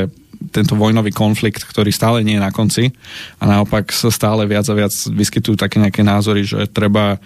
tento 0.53 0.77
vojnový 0.77 1.09
konflikt, 1.09 1.65
ktorý 1.65 1.89
stále 1.93 2.21
nie 2.25 2.37
je 2.37 2.45
na 2.45 2.51
konci 2.51 2.91
a 3.39 3.49
naopak 3.49 3.89
sa 3.89 4.13
stále 4.13 4.43
viac 4.45 4.67
a 4.67 4.77
viac 4.77 4.91
vyskytujú 4.91 5.55
také 5.55 5.79
nejaké 5.79 6.03
názory, 6.03 6.43
že 6.43 6.67
treba 6.67 7.21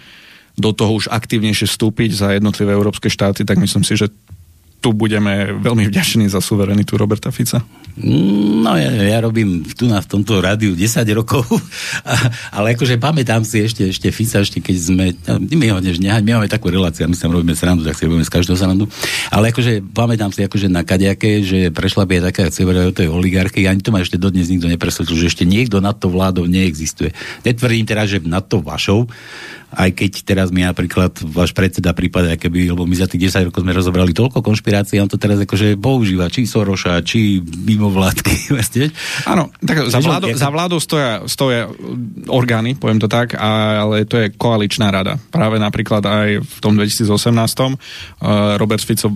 do 0.58 0.74
toho 0.74 0.98
už 0.98 1.06
aktívnejšie 1.08 1.70
vstúpiť 1.70 2.10
za 2.18 2.28
jednotlivé 2.34 2.74
európske 2.74 3.06
štáty, 3.06 3.46
tak 3.46 3.62
myslím 3.62 3.86
si, 3.86 3.94
že 3.94 4.10
tu 4.78 4.94
budeme 4.94 5.58
veľmi 5.58 5.90
vďační 5.90 6.30
za 6.30 6.38
suverenitu 6.38 6.94
Roberta 6.94 7.34
Fica. 7.34 7.58
No 7.98 8.78
ja, 8.78 8.94
ja 8.94 9.18
robím 9.18 9.66
tu 9.74 9.90
na 9.90 9.98
v 9.98 10.06
tomto 10.06 10.38
rádiu 10.38 10.78
10 10.78 11.02
rokov, 11.18 11.42
ale 12.56 12.78
akože 12.78 12.94
pamätám 12.94 13.42
si 13.42 13.58
ešte, 13.66 13.90
ešte 13.90 14.14
Fica, 14.14 14.38
ešte 14.38 14.62
keď 14.62 14.76
sme, 14.78 15.04
my 15.34 15.66
ho 15.74 15.82
než 15.82 15.98
my 15.98 16.22
máme 16.22 16.46
takú 16.46 16.70
reláciu, 16.70 17.10
my 17.10 17.18
sa 17.18 17.26
robíme 17.26 17.58
srandu, 17.58 17.82
tak 17.82 17.98
si 17.98 18.06
robíme 18.06 18.22
z 18.22 18.30
každého 18.30 18.54
srandu, 18.54 18.86
ale 19.34 19.50
akože 19.50 19.82
pamätám 19.90 20.30
si 20.30 20.46
akože 20.46 20.70
na 20.70 20.86
kadejaké, 20.86 21.42
že 21.42 21.74
prešla 21.74 22.06
by 22.06 22.22
aj 22.22 22.24
taká, 22.30 22.40
ak 22.46 22.54
o 22.54 22.94
tej 22.94 23.08
oligarchy, 23.10 23.66
ani 23.66 23.82
to 23.82 23.90
ma 23.90 23.98
ešte 23.98 24.14
dodnes 24.14 24.46
nikto 24.46 24.70
nepresvetlil, 24.70 25.18
že 25.18 25.34
ešte 25.34 25.42
niekto 25.42 25.82
nad 25.82 25.98
to 25.98 26.06
vládou 26.06 26.46
neexistuje. 26.46 27.10
Netvrdím 27.42 27.82
teraz, 27.82 28.14
že 28.14 28.22
nad 28.22 28.46
to 28.46 28.62
vašou, 28.62 29.10
aj 29.68 29.90
keď 29.92 30.12
teraz 30.24 30.48
mi 30.48 30.64
napríklad 30.64 31.12
váš 31.28 31.52
predseda 31.52 31.92
prípada, 31.92 32.40
keby, 32.40 32.72
lebo 32.72 32.88
my 32.88 32.96
za 32.96 33.04
tých 33.04 33.28
10 33.28 33.52
rokov 33.52 33.60
sme 33.60 33.76
rozobrali 33.76 34.16
toľko 34.16 34.40
konšpirácií, 34.40 34.96
on 34.96 35.12
to 35.12 35.20
teraz 35.20 35.36
akože 35.44 35.76
používa, 35.76 36.32
či 36.32 36.48
Soroša, 36.48 37.04
či 37.04 37.44
mimovládky. 37.44 38.48
Áno, 39.32 39.52
tak 39.60 39.92
za, 39.92 40.00
vládou, 40.00 40.32
za 40.32 40.48
vládou 40.48 40.80
stoja, 40.80 41.20
stoja 41.28 41.68
orgány, 42.32 42.80
poviem 42.80 42.96
to 42.96 43.12
tak, 43.12 43.36
ale 43.36 44.08
to 44.08 44.16
je 44.24 44.32
koaličná 44.32 44.88
rada. 44.88 45.20
Práve 45.28 45.60
napríklad 45.60 46.00
aj 46.00 46.28
v 46.40 46.58
tom 46.64 46.76
2018 46.80 47.08
uh, 47.08 47.76
Robert 48.56 48.80
Fico 48.80 49.12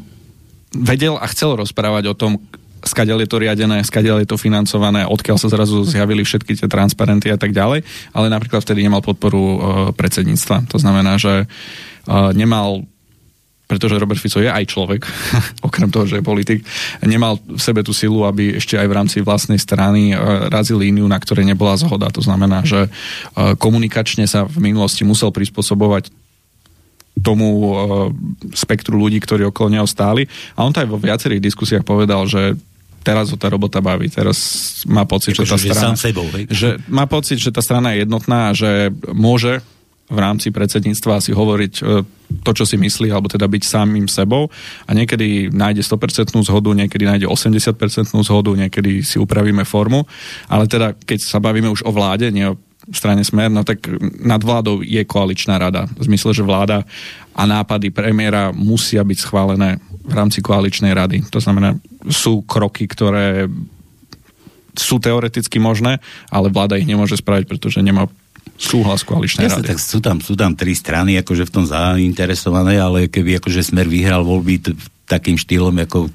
vedel 0.73 1.16
a 1.21 1.26
chcel 1.28 1.56
rozprávať 1.56 2.12
o 2.12 2.14
tom, 2.16 2.40
skadiaľ 2.83 3.25
je 3.25 3.31
to 3.31 3.43
riadené, 3.43 3.83
skadiaľ 3.87 4.23
je 4.23 4.29
to 4.29 4.41
financované, 4.41 5.07
odkiaľ 5.07 5.39
sa 5.39 5.49
zrazu 5.49 5.83
zjavili 5.87 6.27
všetky 6.27 6.59
tie 6.59 6.69
transparenty 6.69 7.31
a 7.31 7.39
tak 7.39 7.55
ďalej, 7.55 7.87
ale 8.12 8.27
napríklad 8.29 8.62
vtedy 8.62 8.83
nemal 8.83 9.03
podporu 9.03 9.43
uh, 9.43 9.57
predsedníctva. 9.95 10.69
To 10.71 10.79
znamená, 10.79 11.19
že 11.19 11.47
uh, 11.47 12.31
nemal 12.35 12.87
pretože 13.62 13.97
Robert 13.97 14.21
Fico 14.21 14.37
je 14.37 14.53
aj 14.53 14.69
človek, 14.69 15.01
okrem 15.69 15.89
toho, 15.89 16.05
že 16.05 16.21
je 16.21 16.29
politik, 16.29 16.61
nemal 17.01 17.41
v 17.41 17.57
sebe 17.57 17.81
tú 17.81 17.97
silu, 17.97 18.29
aby 18.29 18.61
ešte 18.61 18.77
aj 18.77 18.85
v 18.85 18.97
rámci 19.01 19.19
vlastnej 19.25 19.57
strany 19.57 20.12
razil 20.53 20.77
líniu, 20.77 21.09
na 21.09 21.17
ktorej 21.17 21.49
nebola 21.49 21.81
zhoda. 21.81 22.12
To 22.12 22.21
znamená, 22.21 22.69
že 22.69 22.93
komunikačne 23.33 24.29
sa 24.29 24.45
v 24.45 24.61
minulosti 24.61 25.09
musel 25.09 25.33
prispôsobovať 25.33 26.12
tomu 27.25 27.49
spektru 28.53 29.01
ľudí, 29.01 29.21
ktorí 29.25 29.49
okolo 29.49 29.73
neho 29.73 29.89
stáli. 29.89 30.29
A 30.53 30.65
on 30.65 30.73
to 30.73 30.85
aj 30.85 30.89
vo 30.93 31.01
viacerých 31.01 31.41
diskusiách 31.41 31.85
povedal, 31.85 32.29
že 32.29 32.57
teraz 33.02 33.35
ho 33.35 33.37
tá 33.37 33.50
robota 33.50 33.82
baví, 33.82 34.09
teraz 34.09 34.38
má 34.87 35.02
pocit, 35.04 35.35
Eko, 35.35 35.44
že 35.44 35.50
tá 35.50 35.59
že 35.59 35.68
strana... 35.75 35.97
Sebou, 35.99 36.26
hej? 36.32 36.44
Že 36.49 36.68
má 36.87 37.04
pocit, 37.11 37.38
že 37.42 37.50
tá 37.50 37.61
strana 37.61 37.92
je 37.92 38.06
jednotná 38.06 38.50
a 38.50 38.56
že 38.56 38.94
môže 39.11 39.61
v 40.12 40.18
rámci 40.18 40.52
predsedníctva 40.52 41.25
si 41.25 41.32
hovoriť 41.32 41.75
e, 41.80 41.82
to, 42.44 42.50
čo 42.52 42.64
si 42.68 42.76
myslí, 42.76 43.09
alebo 43.09 43.32
teda 43.32 43.49
byť 43.49 43.62
samým 43.64 44.06
sebou 44.11 44.52
a 44.85 44.90
niekedy 44.92 45.49
nájde 45.49 45.80
100% 45.80 46.37
zhodu, 46.44 46.71
niekedy 46.76 47.04
nájde 47.09 47.26
80% 47.26 48.12
zhodu, 48.21 48.50
niekedy 48.52 49.00
si 49.00 49.16
upravíme 49.16 49.64
formu, 49.64 50.04
ale 50.52 50.68
teda 50.68 50.92
keď 50.92 51.18
sa 51.25 51.40
bavíme 51.40 51.73
už 51.73 51.88
o 51.88 51.92
vláde, 51.94 52.28
nie 52.28 52.44
o 52.44 52.61
strane 52.90 53.23
Smer, 53.23 53.47
no 53.47 53.62
tak 53.62 53.87
nad 54.18 54.42
vládou 54.42 54.82
je 54.82 54.99
koaličná 55.06 55.54
rada. 55.54 55.87
V 55.94 56.11
zmysle, 56.11 56.35
že 56.35 56.42
vláda 56.42 56.82
a 57.30 57.42
nápady 57.47 57.94
premiéra 57.94 58.50
musia 58.50 59.06
byť 59.06 59.18
schválené 59.23 59.78
v 60.02 60.12
rámci 60.12 60.42
koaličnej 60.42 60.92
rady. 60.92 61.23
To 61.30 61.38
znamená, 61.38 61.78
sú 62.11 62.42
kroky, 62.42 62.90
ktoré 62.90 63.47
sú 64.73 64.99
teoreticky 64.99 65.61
možné, 65.61 66.00
ale 66.32 66.49
vláda 66.49 66.80
ich 66.80 66.88
nemôže 66.88 67.21
spraviť, 67.21 67.44
pretože 67.44 67.85
nemá 67.85 68.09
súhlas 68.56 69.04
koaličnej 69.04 69.49
Jasne, 69.49 69.62
rady. 69.64 69.68
tak 69.75 69.78
sú 69.78 69.99
tam, 70.00 70.16
sú 70.23 70.35
tam 70.38 70.56
tri 70.56 70.73
strany 70.73 71.18
akože 71.21 71.44
v 71.49 71.54
tom 71.54 71.64
zainteresované, 71.68 72.80
ale 72.80 73.11
keby 73.11 73.42
akože 73.42 73.61
Smer 73.62 73.87
vyhral 73.87 74.25
voľby 74.25 74.54
t- 74.62 74.75
takým 75.06 75.37
štýlom, 75.37 75.76
ako 75.82 76.09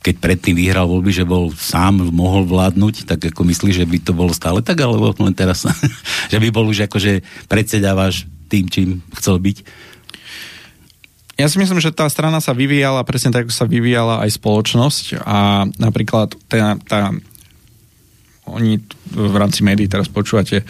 keď 0.00 0.16
predtým 0.16 0.56
vyhral 0.56 0.88
voľby, 0.88 1.12
že 1.12 1.28
bol 1.28 1.52
sám, 1.52 2.00
mohol 2.08 2.48
vládnuť, 2.48 3.04
tak 3.04 3.20
ako 3.30 3.44
myslíš, 3.44 3.84
že 3.84 3.86
by 3.86 3.98
to 4.00 4.12
bolo 4.16 4.32
stále 4.32 4.64
tak, 4.64 4.80
alebo 4.80 5.12
len 5.20 5.36
teraz, 5.36 5.68
že 6.32 6.38
by 6.40 6.48
bol 6.48 6.64
už 6.66 6.88
akože 6.88 7.20
predsedávaš 7.46 8.24
tým, 8.48 8.66
čím 8.66 8.88
chcel 9.14 9.38
byť? 9.38 9.56
Ja 11.40 11.48
si 11.48 11.56
myslím, 11.56 11.80
že 11.80 11.96
tá 11.96 12.04
strana 12.12 12.44
sa 12.44 12.52
vyvíjala 12.52 13.00
presne 13.08 13.32
tak, 13.32 13.48
ako 13.48 13.54
sa 13.56 13.64
vyvíjala 13.64 14.20
aj 14.28 14.36
spoločnosť 14.36 15.24
a 15.24 15.64
napríklad 15.80 16.36
tá, 16.52 16.76
tá 16.84 17.16
oni 18.50 18.82
v 19.14 19.36
rámci 19.38 19.62
médií 19.62 19.86
teraz 19.86 20.10
počúvate, 20.10 20.66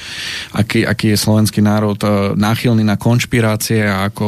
aký, 0.53 0.85
aký 0.85 1.17
je 1.17 1.19
slovenský 1.19 1.65
národ 1.65 1.97
e, 2.05 2.37
náchylný 2.37 2.85
na 2.85 3.01
konšpirácie 3.01 3.89
a 3.89 4.13
ako 4.13 4.27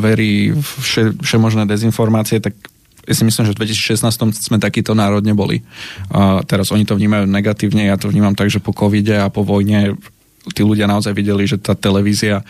verí 0.00 0.56
vše, 0.56 1.14
všemožné 1.20 1.68
dezinformácie, 1.68 2.40
tak 2.40 2.56
ja 3.04 3.12
si 3.12 3.28
myslím, 3.28 3.44
že 3.44 3.52
v 3.52 3.60
2016 3.68 4.48
sme 4.48 4.56
takýto 4.56 4.96
národ 4.96 5.20
neboli. 5.20 5.60
A 6.08 6.40
teraz 6.48 6.72
oni 6.72 6.88
to 6.88 6.96
vnímajú 6.96 7.28
negatívne, 7.28 7.84
ja 7.84 8.00
to 8.00 8.08
vnímam 8.08 8.32
tak, 8.32 8.48
že 8.48 8.64
po 8.64 8.72
covide 8.72 9.20
a 9.20 9.28
po 9.28 9.44
vojne 9.44 10.00
tí 10.56 10.64
ľudia 10.64 10.88
naozaj 10.88 11.12
videli, 11.12 11.44
že 11.44 11.60
tá 11.60 11.76
televízia 11.76 12.40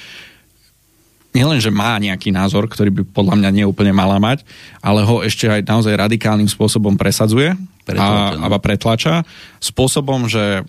nielen, 1.34 1.58
že 1.58 1.74
má 1.74 1.98
nejaký 1.98 2.30
názor, 2.30 2.70
ktorý 2.70 2.94
by 2.94 3.02
podľa 3.10 3.34
mňa 3.42 3.50
neúplne 3.50 3.90
mala 3.90 4.22
mať, 4.22 4.46
ale 4.78 5.02
ho 5.02 5.20
ešte 5.20 5.50
aj 5.50 5.66
naozaj 5.66 5.98
radikálnym 5.98 6.46
spôsobom 6.46 6.94
presadzuje 6.94 7.58
Pretlača, 7.84 8.38
a, 8.38 8.38
no. 8.38 8.48
a 8.48 8.58
pretlača 8.62 9.14
spôsobom, 9.60 10.24
že 10.30 10.64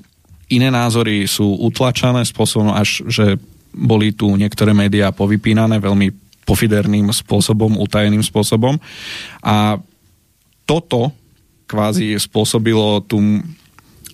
iné 0.51 0.67
názory 0.73 1.29
sú 1.29 1.55
utlačané, 1.63 2.25
spôsobom 2.27 2.73
až, 2.75 3.05
že 3.07 3.39
boli 3.71 4.11
tu 4.11 4.33
niektoré 4.35 4.75
médiá 4.75 5.15
povypínané 5.15 5.79
veľmi 5.79 6.11
pofiderným 6.45 7.09
spôsobom, 7.09 7.79
utajeným 7.81 8.21
spôsobom. 8.21 8.77
A 9.41 9.79
toto 10.65 11.13
kvázi 11.65 12.17
spôsobilo 12.21 13.01
tú 13.05 13.41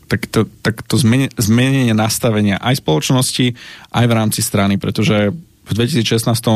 tak 0.08 0.28
to, 0.28 0.44
tak 0.60 0.84
to 0.84 1.00
zmene, 1.00 1.32
zmenenie 1.40 1.96
nastavenia 1.96 2.60
aj 2.60 2.84
spoločnosti, 2.84 3.56
aj 3.96 4.06
v 4.12 4.16
rámci 4.16 4.44
strany, 4.44 4.76
pretože 4.76 5.32
v 5.72 5.88
2016 5.88 6.28
eh, 6.28 6.52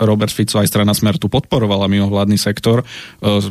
Robert 0.00 0.32
Fico 0.32 0.56
aj 0.56 0.68
strana 0.68 0.96
Smer 0.96 1.20
tu 1.20 1.28
podporovala 1.28 1.86
mimovládny 1.92 2.40
sektor, 2.40 2.80
eh, 2.80 3.44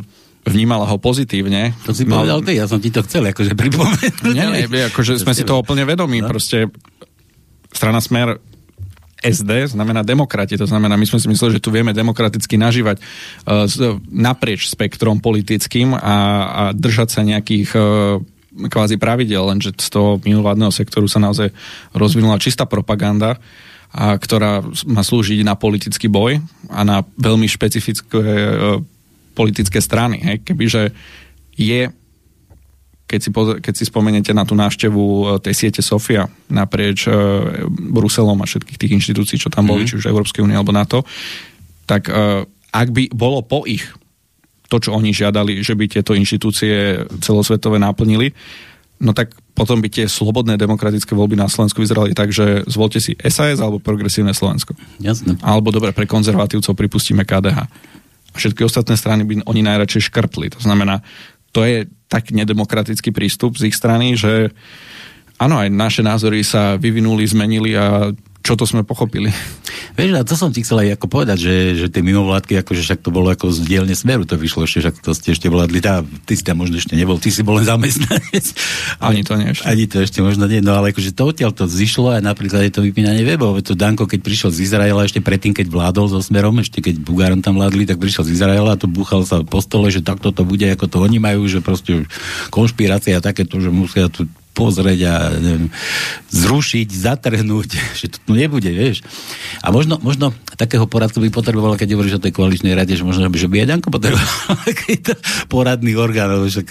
vnímala 0.44 0.84
ho 0.84 1.00
pozitívne. 1.00 1.72
To 1.88 1.96
si 1.96 2.04
povedal 2.04 2.44
ty, 2.44 2.60
ja 2.60 2.68
som 2.68 2.76
ti 2.82 2.92
to 2.92 3.00
chcel 3.06 3.24
akože 3.24 3.56
pripomenúť. 3.56 4.34
Nie, 4.36 4.68
nie, 4.68 4.82
akože 4.92 5.16
sme 5.16 5.32
si 5.32 5.46
toho 5.46 5.64
úplne 5.64 5.88
vedomí. 5.88 6.20
No. 6.20 6.28
Proste 6.28 6.68
strana 7.72 8.04
Smer 8.04 8.36
SD 9.24 9.72
znamená 9.72 10.04
demokrati, 10.04 10.60
to 10.60 10.68
znamená, 10.68 11.00
my 11.00 11.08
sme 11.08 11.16
si 11.16 11.32
mysleli, 11.32 11.56
že 11.56 11.64
tu 11.64 11.72
vieme 11.72 11.96
demokraticky 11.96 12.60
nažívať 12.60 13.00
uh, 13.00 13.64
naprieč 14.12 14.68
spektrom 14.68 15.24
politickým 15.24 15.96
a, 15.96 16.16
a 16.44 16.62
držať 16.76 17.08
sa 17.08 17.20
nejakých 17.24 17.72
uh, 17.72 18.20
kvázi 18.54 19.00
pravidel, 19.00 19.48
lenže 19.48 19.72
z 19.80 19.88
toho 19.88 20.20
mimovládneho 20.22 20.70
sektoru 20.70 21.08
sa 21.08 21.18
naozaj 21.18 21.50
rozvinula 21.96 22.36
čistá 22.38 22.68
propaganda, 22.68 23.40
a 23.94 24.18
ktorá 24.18 24.58
má 24.90 25.06
slúžiť 25.06 25.46
na 25.46 25.54
politický 25.54 26.10
boj 26.10 26.42
a 26.66 26.82
na 26.82 27.06
veľmi 27.14 27.46
špecifické 27.46 28.18
uh, 28.18 28.82
politické 29.32 29.78
strany. 29.78 30.18
Hej? 30.18 30.36
Kebyže 30.42 30.82
je 31.54 31.94
keď 33.04 33.20
si, 33.20 33.30
poz- 33.30 33.60
keď 33.60 33.74
si 33.76 33.84
spomeniete 33.84 34.32
na 34.32 34.48
tú 34.48 34.56
návštevu 34.56 34.96
e, 34.96 35.24
tej 35.44 35.54
siete 35.54 35.84
Sofia 35.84 36.24
naprieč 36.48 37.04
e, 37.04 37.12
Bruselom 37.68 38.40
a 38.40 38.48
všetkých 38.48 38.80
tých 38.80 38.94
inštitúcií, 38.96 39.36
čo 39.36 39.52
tam 39.52 39.68
boli, 39.68 39.84
Mhm. 39.84 39.88
či 39.92 39.96
už 40.00 40.08
Európskej 40.08 40.40
únie 40.40 40.56
alebo 40.56 40.72
NATO, 40.72 41.04
tak 41.84 42.08
e, 42.08 42.42
ak 42.72 42.88
by 42.90 43.12
bolo 43.12 43.44
po 43.44 43.68
ich 43.68 43.84
to, 44.72 44.80
čo 44.80 44.96
oni 44.96 45.12
žiadali, 45.12 45.60
že 45.60 45.76
by 45.76 45.84
tieto 45.86 46.16
inštitúcie 46.16 47.04
celosvetové 47.20 47.76
naplnili, 47.76 48.32
no 49.04 49.12
tak 49.12 49.36
potom 49.52 49.78
by 49.78 49.92
tie 49.92 50.08
slobodné 50.08 50.56
demokratické 50.56 51.12
voľby 51.12 51.36
na 51.36 51.46
Slovensku 51.46 51.84
vyzerali 51.84 52.16
tak, 52.16 52.32
že 52.32 52.64
zvolte 52.64 52.98
si 52.98 53.12
SAS 53.28 53.60
alebo 53.60 53.78
Progresívne 53.78 54.32
Slovensko. 54.32 54.72
Jasné. 54.98 55.36
Alebo 55.44 55.68
dobre, 55.70 55.92
pre 55.92 56.08
konzervatívcov 56.08 56.72
pripustíme 56.72 57.22
KDH. 57.22 57.58
A 58.34 58.36
všetky 58.40 58.66
ostatné 58.66 58.98
strany 58.98 59.22
by 59.22 59.46
oni 59.46 59.62
najradšej 59.62 60.10
škrtli. 60.10 60.50
To 60.56 60.60
znamená, 60.64 61.04
to 61.54 61.62
je 61.62 61.86
tak 62.10 62.34
nedemokratický 62.34 63.14
prístup 63.14 63.54
z 63.54 63.70
ich 63.70 63.76
strany, 63.78 64.18
že 64.18 64.50
áno, 65.38 65.60
aj 65.60 65.70
naše 65.70 66.02
názory 66.02 66.42
sa 66.42 66.74
vyvinuli, 66.74 67.22
zmenili 67.28 67.78
a 67.78 68.10
čo 68.44 68.60
to 68.60 68.68
sme 68.68 68.84
pochopili. 68.84 69.32
Vieš, 69.96 70.20
a 70.20 70.26
to 70.26 70.36
som 70.36 70.52
ti 70.52 70.60
chcel 70.60 70.84
aj 70.84 71.00
ako 71.00 71.06
povedať, 71.08 71.38
že, 71.40 71.54
že 71.80 71.86
tie 71.88 72.04
mimovládky, 72.04 72.60
akože 72.60 72.84
však 72.84 73.00
to 73.00 73.08
bolo 73.08 73.32
ako 73.32 73.48
z 73.48 73.64
dielne 73.64 73.96
smeru, 73.96 74.28
to 74.28 74.36
vyšlo 74.36 74.68
ešte, 74.68 74.84
však 74.84 74.96
to 75.00 75.10
ste 75.16 75.28
ešte 75.32 75.48
vládli, 75.48 75.80
tá, 75.80 76.04
ty 76.28 76.36
si 76.36 76.44
tam 76.44 76.60
možno 76.60 76.76
ešte 76.76 76.92
nebol, 76.92 77.16
ty 77.16 77.32
si 77.32 77.40
bol 77.40 77.56
len 77.56 77.64
zamestnanec. 77.64 78.44
Ani 79.00 79.24
to 79.24 79.40
nie 79.40 79.56
ešte. 79.56 79.64
Ani 79.64 79.88
to 79.88 79.96
ešte 80.04 80.20
možno 80.20 80.44
nie, 80.44 80.60
no 80.60 80.76
ale 80.76 80.92
akože 80.92 81.16
to 81.16 81.24
odtiaľ 81.24 81.56
to 81.56 81.64
zišlo 81.64 82.12
a 82.12 82.20
napríklad 82.20 82.68
je 82.68 82.72
to 82.76 82.84
vypínanie 82.84 83.24
webov, 83.24 83.64
to 83.64 83.72
Danko, 83.72 84.04
keď 84.04 84.20
prišiel 84.20 84.50
z 84.52 84.68
Izraela 84.68 85.08
ešte 85.08 85.24
predtým, 85.24 85.56
keď 85.56 85.72
vládol 85.72 86.12
so 86.12 86.20
smerom, 86.20 86.60
ešte 86.60 86.84
keď 86.84 87.00
Bugárom 87.00 87.40
tam 87.40 87.56
vládli, 87.56 87.88
tak 87.88 87.96
prišiel 87.96 88.28
z 88.28 88.36
Izraela 88.36 88.76
a 88.76 88.80
to 88.80 88.84
búchal 88.84 89.24
sa 89.24 89.40
po 89.40 89.64
stole, 89.64 89.88
že 89.88 90.04
takto 90.04 90.36
to 90.36 90.44
bude, 90.44 90.68
ako 90.68 90.84
to 90.84 91.00
oni 91.00 91.16
majú, 91.16 91.48
že 91.48 91.64
proste 91.64 92.04
konšpirácia 92.52 93.16
a 93.16 93.24
takéto, 93.24 93.56
že 93.56 93.72
musia 93.72 94.12
tu 94.12 94.28
pozrieť 94.54 95.00
a 95.10 95.14
neviem, 95.36 95.66
zrušiť, 96.30 96.88
zatrhnúť, 96.88 97.68
že 98.00 98.06
to 98.14 98.18
tu 98.22 98.32
nebude, 98.38 98.70
vieš. 98.70 99.02
A 99.60 99.74
možno, 99.74 99.98
možno 99.98 100.30
takého 100.54 100.86
poradcu 100.86 101.26
by 101.26 101.30
potreboval, 101.34 101.74
keď 101.74 101.98
hovoríš 101.98 102.22
o 102.22 102.24
tej 102.24 102.32
koaličnej 102.32 102.72
rade, 102.72 102.94
že 102.94 103.02
možno 103.02 103.26
že 103.34 103.50
by 103.50 103.66
aj 103.66 103.68
Danko 103.74 103.90
potreboval 103.90 104.30
takýto 104.70 105.18
poradný 105.50 105.98
orgán, 105.98 106.30
však 106.46 106.70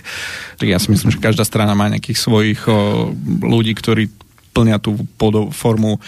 ja 0.64 0.80
si 0.80 0.88
myslím, 0.96 1.12
že 1.12 1.20
každá 1.20 1.44
strana 1.44 1.76
má 1.76 1.92
nejakých 1.92 2.18
svojich 2.18 2.64
o, 2.72 3.12
ľudí, 3.44 3.76
ktorí 3.76 4.08
plnia 4.56 4.80
tú 4.80 4.96
podo- 5.20 5.52
formu 5.52 6.00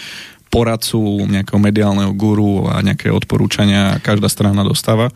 poradcu, 0.54 1.28
nejakého 1.28 1.60
mediálneho 1.60 2.16
guru 2.16 2.72
a 2.72 2.80
nejaké 2.80 3.12
odporúčania 3.12 4.00
každá 4.00 4.32
strana 4.32 4.64
dostáva. 4.64 5.12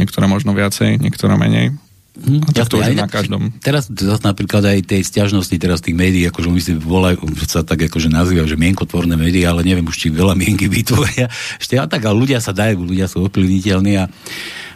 Niektorá 0.00 0.24
možno 0.30 0.56
viacej, 0.56 0.96
niektorá 0.96 1.36
menej. 1.36 1.76
A 2.18 2.50
tak 2.50 2.66
to 2.66 2.82
aj 2.82 2.98
na 2.98 3.06
každom. 3.06 3.54
Teraz 3.62 3.86
zase 3.86 4.26
napríklad 4.26 4.66
aj 4.66 4.90
tej 4.90 5.02
stiažnosti 5.06 5.54
teraz 5.54 5.78
tých 5.78 5.94
médií, 5.94 6.26
akože 6.26 6.48
my 6.50 6.60
si 6.60 6.72
volajú, 6.74 7.22
sa 7.46 7.62
tak 7.62 7.86
akože 7.86 8.10
nazývajú, 8.10 8.46
že 8.50 8.58
mienkotvorné 8.58 9.14
médiá, 9.14 9.54
ale 9.54 9.62
neviem 9.62 9.86
už, 9.86 9.96
či 9.96 10.10
veľa 10.10 10.34
mienky 10.34 10.66
vytvoria. 10.66 11.30
Ešte 11.62 11.78
a 11.78 11.86
tak, 11.86 12.02
ale 12.02 12.18
ľudia 12.18 12.42
sa 12.42 12.50
dajú, 12.50 12.82
ľudia 12.82 13.06
sú 13.06 13.22
ovplyvniteľní 13.22 13.94
a 14.02 14.06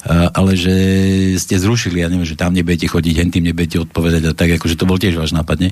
a, 0.03 0.35
ale 0.35 0.59
že 0.59 0.75
ste 1.39 1.55
zrušili, 1.55 2.03
ja 2.03 2.11
neviem, 2.11 2.27
že 2.27 2.35
tam 2.35 2.51
nebudete 2.51 2.91
chodiť, 2.91 3.23
hen 3.23 3.31
tým 3.31 3.47
nebudete 3.47 3.87
odpovedať 3.87 4.23
a 4.27 4.33
tak, 4.35 4.59
akože 4.59 4.75
to 4.75 4.83
bol 4.83 4.99
tiež 4.99 5.15
váš 5.15 5.31
nápad, 5.31 5.63
nie? 5.63 5.71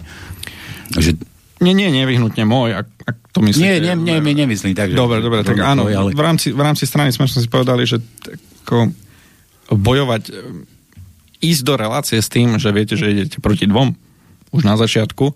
Že, 0.95 1.19
Nie, 1.59 1.75
nie, 1.75 1.91
nevyhnutne 1.91 2.47
môj, 2.47 2.79
ak, 2.79 2.87
ak 3.11 3.17
to 3.35 3.43
myslíte. 3.43 3.83
nie, 3.83 3.91
nie, 3.91 3.95
nie, 3.99 4.17
nie, 4.23 4.35
nemyslím 4.47 4.79
tak, 4.79 4.95
že... 4.95 4.97
Dobre, 4.97 5.19
dobre, 5.19 5.43
tak 5.43 5.59
áno, 5.59 5.91
tvoj, 5.91 5.95
ale... 5.99 6.11
v, 6.15 6.23
rámci, 6.23 6.55
v 6.55 6.63
rámci 6.63 6.87
strany 6.87 7.11
sme 7.11 7.27
si 7.27 7.43
povedali, 7.51 7.83
že 7.83 7.99
ako 8.63 8.95
bojovať 9.75 10.23
ísť 11.41 11.63
do 11.65 11.75
relácie 11.77 12.19
s 12.21 12.29
tým, 12.29 12.61
že 12.61 12.73
viete, 12.73 12.95
že 12.95 13.13
idete 13.13 13.41
proti 13.41 13.65
dvom 13.67 13.97
už 14.51 14.63
na 14.67 14.75
začiatku 14.75 15.33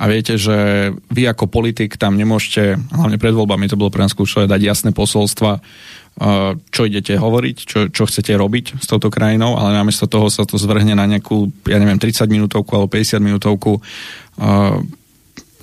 a 0.00 0.04
viete, 0.08 0.40
že 0.40 0.90
vy 1.12 1.22
ako 1.30 1.46
politik 1.46 2.00
tam 2.00 2.16
nemôžete, 2.16 2.80
hlavne 2.90 3.20
pred 3.20 3.36
voľbami 3.36 3.68
to 3.68 3.78
bolo 3.78 3.92
pre 3.92 4.02
nás 4.02 4.16
kľúčové, 4.16 4.48
dať 4.48 4.60
jasné 4.64 4.90
posolstva, 4.90 5.60
čo 6.70 6.82
idete 6.86 7.18
hovoriť, 7.18 7.56
čo, 7.66 7.78
čo 7.90 8.06
chcete 8.06 8.32
robiť 8.38 8.78
s 8.78 8.86
touto 8.86 9.10
krajinou, 9.10 9.58
ale 9.58 9.74
namiesto 9.74 10.06
toho 10.06 10.30
sa 10.30 10.46
to 10.46 10.56
zvrhne 10.56 10.94
na 10.94 11.04
nejakú, 11.10 11.50
ja 11.66 11.76
neviem, 11.76 11.98
30 11.98 12.30
minútovku 12.30 12.70
alebo 12.74 12.88
50 12.88 13.18
minútovku 13.18 13.82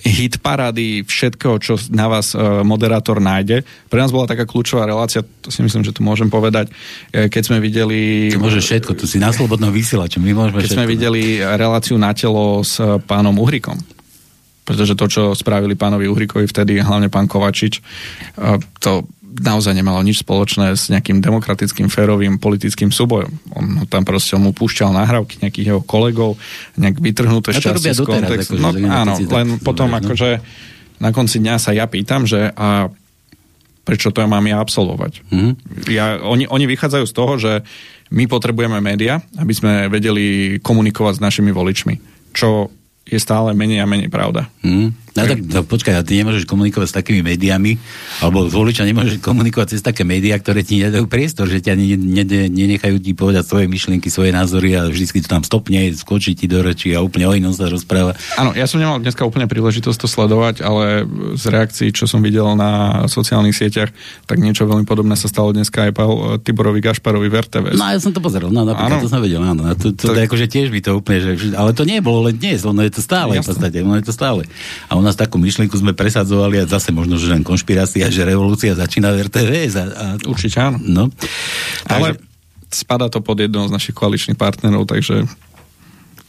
hit 0.01 0.41
parády, 0.41 1.05
všetkého, 1.05 1.62
čo 1.62 1.77
na 1.93 2.10
vás 2.10 2.34
uh, 2.34 2.65
moderátor 2.65 3.22
nájde. 3.22 3.62
Pre 3.88 4.00
nás 4.01 4.10
bola 4.10 4.25
taká 4.25 4.50
kľúčová 4.50 4.89
relácia, 4.89 5.22
to 5.22 5.53
si 5.53 5.62
myslím, 5.62 5.86
že 5.86 5.93
tu 5.93 6.01
môžem 6.01 6.27
povedať, 6.27 6.74
e, 7.13 7.29
keď 7.29 7.43
sme 7.46 7.58
videli... 7.62 8.29
Ty 8.34 8.41
môžeš 8.41 8.63
všetko, 8.65 8.91
tu 8.98 9.05
si 9.05 9.22
na 9.22 9.29
slobodnom 9.29 9.70
vysielači, 9.70 10.17
my 10.17 10.34
môžeme 10.34 10.62
Keď 10.62 10.74
všetko. 10.74 10.79
sme 10.81 10.89
videli 10.89 11.24
reláciu 11.41 11.96
na 12.01 12.12
telo 12.17 12.65
s 12.65 12.81
e, 12.81 12.98
pánom 13.03 13.38
Uhrikom, 13.38 13.77
pretože 14.65 14.98
to, 14.98 15.05
čo 15.05 15.24
spravili 15.38 15.77
pánovi 15.77 16.10
Uhrikovi 16.10 16.50
vtedy, 16.50 16.81
hlavne 16.81 17.10
pán 17.10 17.25
Kovačič, 17.25 17.81
uh, 18.39 18.62
to 18.77 19.10
naozaj 19.39 19.71
nemalo 19.71 20.03
nič 20.03 20.27
spoločné 20.27 20.75
s 20.75 20.91
nejakým 20.91 21.23
demokratickým, 21.23 21.88
férovým 21.88 22.35
politickým 22.38 22.91
súbojom. 22.91 23.31
On 23.55 23.65
tam 23.88 24.03
proste 24.03 24.35
mu 24.35 24.51
púšťal 24.51 24.91
nahrávky 24.91 25.39
nejakých 25.39 25.67
jeho 25.71 25.81
kolegov, 25.81 26.35
nejak 26.75 27.00
vytrhnuté 27.00 27.55
šťastie 27.55 27.95
z 27.95 28.03
kontextu. 28.03 28.59
No 28.59 28.75
áno, 28.75 29.15
len 29.15 29.57
potom 29.63 29.91
no. 29.91 29.97
akože 30.03 30.43
na 31.00 31.09
konci 31.15 31.39
dňa 31.39 31.55
sa 31.57 31.71
ja 31.71 31.88
pýtam, 31.88 32.27
že 32.27 32.51
a 32.53 32.91
prečo 33.81 34.13
to 34.13 34.21
ja 34.21 34.29
mám 34.29 34.45
ja 34.45 34.61
absolvovať. 34.61 35.25
Mm-hmm. 35.33 35.53
Ja, 35.89 36.21
oni, 36.21 36.45
oni 36.45 36.65
vychádzajú 36.69 37.05
z 37.09 37.13
toho, 37.15 37.33
že 37.41 37.51
my 38.11 38.27
potrebujeme 38.27 38.77
média, 38.83 39.23
aby 39.39 39.53
sme 39.55 39.88
vedeli 39.88 40.57
komunikovať 40.59 41.17
s 41.17 41.23
našimi 41.23 41.50
voličmi. 41.50 41.95
Čo 42.35 42.69
je 43.07 43.17
stále 43.17 43.57
menej 43.57 43.81
a 43.81 43.89
menej 43.89 44.13
pravda. 44.13 44.45
Mm. 44.61 44.93
No 45.11 45.27
tak 45.27 45.43
no, 45.43 45.67
počkaj, 45.67 45.99
a 45.99 46.07
ty 46.07 46.23
nemôžeš 46.23 46.47
komunikovať 46.47 46.87
s 46.87 46.95
takými 46.95 47.19
médiami, 47.19 47.75
alebo 48.23 48.47
z 48.47 48.55
voliča 48.55 48.87
nemôžeš 48.87 49.19
komunikovať 49.19 49.75
cez 49.75 49.83
také 49.83 50.07
médiá, 50.07 50.39
ktoré 50.39 50.63
ti 50.63 50.79
nedajú 50.79 51.03
priestor, 51.11 51.51
že 51.51 51.59
ťa 51.59 51.75
ne, 51.75 51.99
ne, 51.99 52.23
nenechajú 52.47 52.95
ti 53.03 53.11
povedať 53.11 53.43
svoje 53.43 53.67
myšlienky, 53.67 54.07
svoje 54.07 54.31
názory 54.31 54.79
a 54.79 54.87
vždy 54.87 55.19
to 55.19 55.27
tam 55.27 55.43
stopne, 55.43 55.91
skočí 55.91 56.31
ti 56.31 56.47
do 56.47 56.63
reči 56.63 56.95
a 56.95 57.03
úplne 57.03 57.27
o 57.27 57.35
inom 57.35 57.51
sa 57.51 57.67
rozpráva. 57.67 58.15
Áno, 58.39 58.55
ja 58.55 58.63
som 58.71 58.79
nemal 58.79 59.03
dneska 59.03 59.27
úplne 59.27 59.51
príležitosť 59.51 59.99
to 59.99 60.07
sledovať, 60.07 60.63
ale 60.63 61.03
z 61.35 61.43
reakcií, 61.43 61.91
čo 61.91 62.07
som 62.07 62.23
videl 62.23 62.47
na 62.55 63.03
sociálnych 63.11 63.55
sieťach, 63.55 63.91
tak 64.23 64.39
niečo 64.39 64.63
veľmi 64.63 64.87
podobné 64.87 65.19
sa 65.19 65.27
stalo 65.27 65.51
dneska 65.51 65.91
aj 65.91 65.91
Paul 65.91 66.39
Tiborovi 66.39 66.79
Gašparovi 66.79 67.27
v 67.27 67.35
RTVS. 67.35 67.75
No 67.75 67.91
ja 67.91 68.00
som 68.00 68.15
to 68.15 68.24
pozeral, 68.24 68.47
no 68.47 68.63
napríklad 68.63 69.03
to 69.03 69.11
som 69.11 69.19
vedel, 69.19 69.43
áno. 69.43 69.67
To, 69.75 69.91
to, 69.91 70.07
to, 70.07 70.15
to, 70.15 70.24
akože 70.24 70.47
tiež 70.47 70.71
by 70.71 70.79
to 70.79 70.91
úplne, 70.95 71.19
že, 71.19 71.51
ale 71.51 71.75
to 71.75 71.83
nie 71.83 72.00
bolo 72.00 72.31
len 72.31 72.39
dnes, 72.39 72.63
ono 72.63 72.79
je 72.87 72.95
to 72.95 73.03
stále 73.03 73.35
Jasne. 73.35 73.43
v 73.43 73.47
podstate, 73.51 73.77
ono 73.83 73.95
je 74.00 74.05
to 74.07 74.13
stále. 74.15 74.41
A 74.87 75.00
u 75.01 75.03
nás 75.03 75.18
takú 75.18 75.42
myšlienku 75.42 75.74
sme 75.74 75.98
presadzovali 75.98 76.61
a 76.61 76.70
zase 76.70 76.94
možno, 76.94 77.18
že 77.18 77.33
len 77.33 77.42
konšpirácia, 77.42 78.05
že 78.14 78.22
revolúcia 78.22 78.77
začína 78.77 79.09
v 79.18 79.25
RTVS. 79.25 79.74
A, 79.74 79.83
a... 79.83 80.05
Určite 80.29 80.61
áno. 80.61 80.77
No. 80.77 81.03
Ale 81.90 82.22
spada 82.70 83.09
to 83.09 83.25
pod 83.25 83.42
jednou 83.42 83.66
z 83.66 83.74
našich 83.74 83.98
koaličných 83.98 84.37
partnerov, 84.37 84.85
takže 84.85 85.25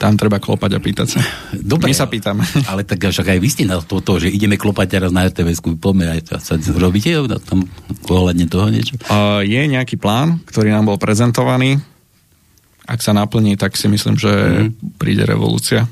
tam 0.01 0.19
treba 0.19 0.43
klopať 0.43 0.71
a 0.75 0.81
pýtať 0.83 1.07
sa. 1.15 1.21
Dobre, 1.55 1.87
My 1.87 1.95
sa 1.95 2.11
pýtame. 2.11 2.43
Ale 2.71 2.83
tak 2.83 3.07
však 3.07 3.37
aj 3.37 3.39
vy 3.39 3.49
ste 3.53 3.65
na 3.71 3.79
to, 3.79 4.03
to 4.03 4.19
že 4.19 4.35
ideme 4.35 4.59
klopať 4.59 4.99
teraz 4.99 5.11
na 5.15 5.31
RTVS, 5.31 5.63
poďme 5.79 6.19
aj 6.19 6.21
to, 6.27 6.35
sa 6.43 6.59
robíte 6.75 7.15
tom 7.47 7.71
ohľadne 8.11 8.51
toho 8.51 8.67
niečo? 8.67 8.99
Uh, 9.07 9.47
je 9.47 9.63
nejaký 9.63 9.95
plán, 10.03 10.43
ktorý 10.51 10.75
nám 10.75 10.91
bol 10.91 10.99
prezentovaný. 10.99 11.79
Ak 12.83 12.99
sa 12.99 13.15
naplní, 13.15 13.55
tak 13.55 13.79
si 13.79 13.87
myslím, 13.87 14.19
že 14.19 14.33
mm-hmm. 14.33 14.99
príde 14.99 15.23
revolúcia. 15.23 15.87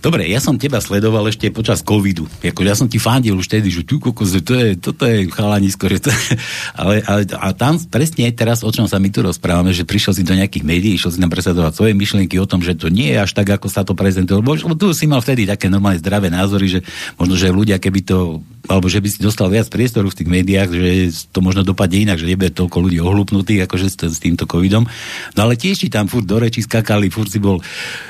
Dobre, 0.00 0.24
ja 0.30 0.40
som 0.40 0.56
teba 0.56 0.80
sledoval 0.80 1.28
ešte 1.28 1.52
počas 1.52 1.84
covidu. 1.84 2.24
Jako, 2.40 2.64
ja 2.64 2.72
som 2.72 2.88
ti 2.88 2.96
fandil 2.96 3.36
už 3.36 3.50
tedy, 3.50 3.68
že 3.68 3.84
kokos, 3.84 4.32
to 4.40 4.56
je, 4.56 4.78
toto 4.80 5.04
je 5.04 5.28
chalanisko, 5.28 5.90
že 5.90 6.08
to, 6.08 6.10
ale, 6.80 7.04
ale, 7.04 7.28
a 7.36 7.52
tam 7.52 7.76
presne 7.76 8.32
teraz, 8.32 8.64
o 8.64 8.70
čom 8.72 8.88
sa 8.88 8.96
my 8.96 9.12
tu 9.12 9.20
rozprávame, 9.20 9.76
že 9.76 9.84
prišiel 9.84 10.16
si 10.16 10.22
do 10.24 10.32
nejakých 10.32 10.64
médií, 10.64 10.96
išiel 10.96 11.12
si 11.12 11.20
nám 11.20 11.34
presadovať 11.34 11.76
svoje 11.76 11.92
myšlienky 11.92 12.40
o 12.40 12.48
tom, 12.48 12.64
že 12.64 12.78
to 12.78 12.88
nie 12.88 13.12
je 13.12 13.18
až 13.20 13.36
tak, 13.36 13.50
ako 13.52 13.68
sa 13.68 13.84
to 13.84 13.92
prezentuje. 13.92 14.40
Lebo 14.40 14.56
tu 14.78 14.94
si 14.96 15.04
mal 15.04 15.20
vtedy 15.20 15.44
také 15.44 15.68
normálne 15.68 16.00
zdravé 16.00 16.32
názory, 16.32 16.78
že 16.78 16.80
možno, 17.20 17.36
že 17.36 17.52
ľudia, 17.52 17.76
keby 17.76 18.00
to, 18.06 18.40
alebo 18.70 18.86
že 18.86 19.02
by 19.02 19.08
si 19.10 19.18
dostal 19.18 19.50
viac 19.50 19.66
priestoru 19.66 20.06
v 20.06 20.18
tých 20.22 20.30
médiách, 20.30 20.70
že 20.70 20.90
to 21.34 21.42
možno 21.42 21.66
dopadne 21.66 22.06
inak, 22.06 22.22
že 22.22 22.30
nebude 22.30 22.54
toľko 22.54 22.86
ľudí 22.86 23.02
ohlupnutých, 23.02 23.66
akože 23.66 23.90
s, 23.90 23.98
s 23.98 24.22
týmto 24.22 24.46
covidom. 24.46 24.86
No 25.34 25.40
ale 25.42 25.58
tiež 25.58 25.82
ti 25.82 25.88
tam 25.90 26.06
furt 26.06 26.22
do 26.22 26.38
reči 26.38 26.62
skakali, 26.62 27.10
furt 27.10 27.34
si 27.34 27.42
bol, 27.42 27.58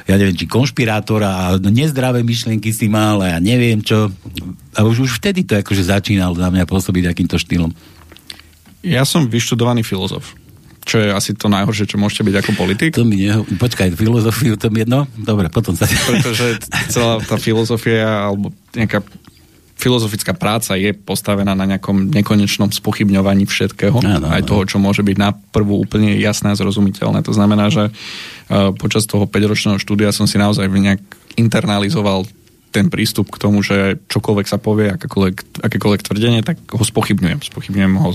ja 0.05 0.21
neviem, 0.21 0.37
či 0.37 0.45
konšpirátor 0.45 1.25
a 1.25 1.57
nezdravé 1.57 2.21
myšlienky 2.21 2.77
si 2.77 2.93
mal 2.93 3.25
a 3.25 3.37
ja 3.37 3.39
neviem 3.41 3.81
čo. 3.81 4.13
A 4.77 4.85
už, 4.85 5.09
už 5.09 5.17
vtedy 5.17 5.49
to 5.49 5.57
akože 5.57 5.89
začínal 5.89 6.37
na 6.37 6.53
mňa 6.53 6.69
pôsobiť 6.69 7.09
takýmto 7.09 7.41
štýlom. 7.41 7.73
Ja 8.85 9.09
som 9.09 9.33
vyštudovaný 9.33 9.81
filozof 9.81 10.37
čo 10.81 10.97
je 10.99 11.13
asi 11.13 11.37
to 11.39 11.47
najhoršie, 11.47 11.87
čo 11.87 12.01
môžete 12.01 12.27
byť 12.27 12.37
ako 12.43 12.51
politik. 12.59 12.91
To 12.99 13.07
mi 13.07 13.29
neho... 13.29 13.47
Počkaj, 13.47 13.95
filozofiu 13.95 14.59
to 14.59 14.73
jedno? 14.73 15.07
Dobre, 15.15 15.47
potom 15.47 15.79
sa... 15.79 15.87
Pretože 15.87 16.59
celá 16.95 17.23
tá 17.23 17.39
filozofia 17.39 18.27
alebo 18.27 18.51
nejaká 18.75 19.05
filozofická 19.81 20.37
práca 20.37 20.77
je 20.77 20.93
postavená 20.93 21.57
na 21.57 21.65
nejakom 21.65 22.13
nekonečnom 22.13 22.69
spochybňovaní 22.69 23.49
všetkého, 23.49 23.97
no, 24.05 24.21
no, 24.21 24.29
aj 24.29 24.45
toho, 24.45 24.63
čo 24.69 24.77
môže 24.77 25.01
byť 25.01 25.17
na 25.17 25.33
prvú 25.33 25.81
úplne 25.81 26.21
jasné 26.21 26.53
a 26.53 26.59
zrozumiteľné. 26.61 27.25
To 27.25 27.33
znamená, 27.33 27.73
že 27.73 27.89
uh, 27.89 28.77
počas 28.77 29.09
toho 29.09 29.25
5-ročného 29.25 29.81
štúdia 29.81 30.13
som 30.13 30.29
si 30.29 30.37
naozaj 30.37 30.69
nejak 30.69 31.01
internalizoval 31.41 32.29
ten 32.71 32.87
prístup 32.87 33.35
k 33.35 33.43
tomu, 33.43 33.67
že 33.67 33.99
čokoľvek 34.07 34.47
sa 34.47 34.63
povie, 34.63 34.95
akékoľvek, 34.95 35.63
akékoľvek 35.67 36.03
tvrdenie, 36.07 36.41
tak 36.47 36.63
ho 36.71 36.83
spochybňujem. 36.83 37.43
Spochybňujem, 37.43 37.93
ho, 37.99 38.11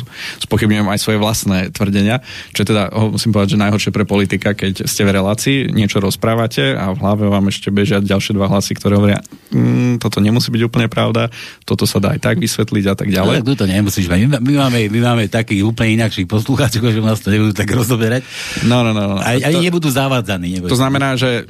spochybňujem 0.47 0.87
aj 0.87 0.99
svoje 0.99 1.19
vlastné 1.19 1.59
tvrdenia, 1.75 2.23
čo 2.55 2.63
je 2.63 2.71
teda, 2.71 2.89
musím 3.11 3.35
povedať, 3.35 3.59
že 3.59 3.63
najhoršie 3.67 3.91
pre 3.91 4.07
politika, 4.07 4.55
keď 4.55 4.87
ste 4.87 5.03
v 5.03 5.11
relácii, 5.11 5.57
niečo 5.75 5.99
rozprávate 5.99 6.73
a 6.73 6.95
v 6.95 6.97
hlave 7.03 7.27
vám 7.27 7.51
ešte 7.51 7.67
bežia 7.67 7.99
ďalšie 7.99 8.31
dva 8.31 8.47
hlasy, 8.47 8.79
ktoré 8.79 8.95
hovoria, 8.95 9.19
mm, 9.51 9.99
toto 9.99 10.23
nemusí 10.23 10.47
byť 10.49 10.63
úplne 10.63 10.87
pravda, 10.87 11.27
toto 11.67 11.83
sa 11.83 11.99
dá 11.99 12.15
aj 12.15 12.23
tak 12.23 12.39
vysvetliť 12.39 12.85
a 12.87 12.95
tak 12.95 13.11
ďalej. 13.11 13.43
Ale 13.43 13.59
to 13.59 13.67
nemusíš 13.67 14.07
mať. 14.07 14.23
My, 14.23 14.39
my, 14.39 14.53
máme, 14.55 14.79
my 14.87 14.99
máme 15.03 15.23
takých 15.27 15.67
úplne 15.67 15.99
inakších 15.99 16.31
poslucháčov, 16.31 16.95
že 16.95 17.03
nás 17.03 17.19
to 17.19 17.27
nebudú 17.27 17.51
tak 17.51 17.67
rozoberať. 17.75 18.23
No, 18.63 18.87
no, 18.87 18.95
no. 18.95 19.15
no. 19.15 19.17
Aj, 19.19 19.35
ani 19.35 19.59
to, 19.59 19.65
nebudú 19.67 19.87
zavádzaní. 19.91 20.63
To 20.63 20.79
znamená, 20.79 21.19
že 21.19 21.43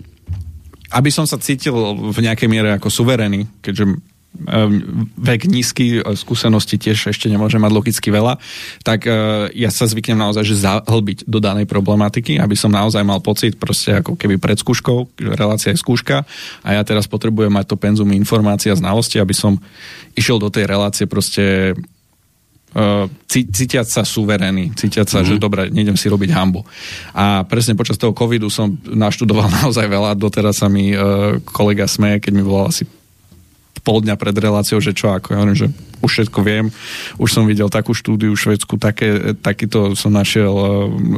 aby 0.96 1.10
som 1.12 1.28
sa 1.28 1.36
cítil 1.36 1.76
v 2.16 2.18
nejakej 2.24 2.48
miere 2.48 2.72
ako 2.80 2.88
suverený, 2.88 3.44
keďže 3.60 3.84
ehm, 4.48 5.12
vek 5.20 5.52
nízky, 5.52 6.00
skúsenosti 6.16 6.80
tiež 6.80 7.12
ešte 7.12 7.28
nemôže 7.28 7.60
mať 7.60 7.72
logicky 7.76 8.08
veľa, 8.08 8.40
tak 8.88 9.04
uh, 9.04 9.52
ja 9.52 9.68
sa 9.68 9.92
zvyknem 9.92 10.16
naozaj, 10.16 10.48
že 10.48 10.64
zahlbiť 10.64 11.28
do 11.28 11.44
danej 11.44 11.68
problematiky, 11.68 12.40
aby 12.40 12.56
som 12.56 12.72
naozaj 12.72 13.04
mal 13.04 13.20
pocit 13.20 13.60
proste 13.60 14.00
ako 14.00 14.16
keby 14.16 14.40
pred 14.40 14.56
skúškou, 14.56 15.20
relácia 15.36 15.76
je 15.76 15.82
skúška 15.84 16.24
a 16.64 16.70
ja 16.72 16.82
teraz 16.88 17.12
potrebujem 17.12 17.52
mať 17.52 17.76
to 17.76 17.76
penzum 17.76 18.10
informácia 18.16 18.72
a 18.72 18.80
znalosti, 18.80 19.20
aby 19.20 19.36
som 19.36 19.60
išiel 20.16 20.40
do 20.40 20.48
tej 20.48 20.64
relácie 20.72 21.06
proste 21.12 21.76
cítiať 23.32 23.88
sa 23.88 24.04
suverénny, 24.04 24.76
cítiať 24.76 25.08
sa, 25.08 25.24
mm-hmm. 25.24 25.40
že 25.40 25.44
dobre, 25.44 25.62
nejdem 25.72 25.96
si 25.96 26.12
robiť 26.12 26.30
hambu. 26.36 26.68
A 27.16 27.48
presne 27.48 27.72
počas 27.80 27.96
toho 27.96 28.12
covidu 28.12 28.52
som 28.52 28.76
naštudoval 28.84 29.48
naozaj 29.64 29.88
veľa, 29.88 30.20
doteraz 30.20 30.60
sa 30.60 30.68
mi 30.68 30.92
uh, 30.92 31.40
kolega 31.48 31.88
smeje, 31.88 32.28
keď 32.28 32.32
mi 32.36 32.44
volal 32.44 32.76
asi 32.76 32.84
pol 33.86 34.02
dňa 34.02 34.18
pred 34.18 34.34
reláciou, 34.34 34.82
že 34.82 34.98
čo 34.98 35.14
ako, 35.14 35.28
ja 35.30 35.38
hovorím, 35.40 35.62
že 35.62 35.70
už 36.02 36.10
všetko 36.10 36.40
viem, 36.42 36.74
už 37.22 37.30
som 37.30 37.46
videl 37.46 37.70
takú 37.70 37.94
štúdiu 37.94 38.34
v 38.34 38.42
Švedsku, 38.42 38.82
také, 38.82 39.38
takýto 39.38 39.94
som 39.94 40.12
našiel 40.12 40.52
uh, 40.52 40.68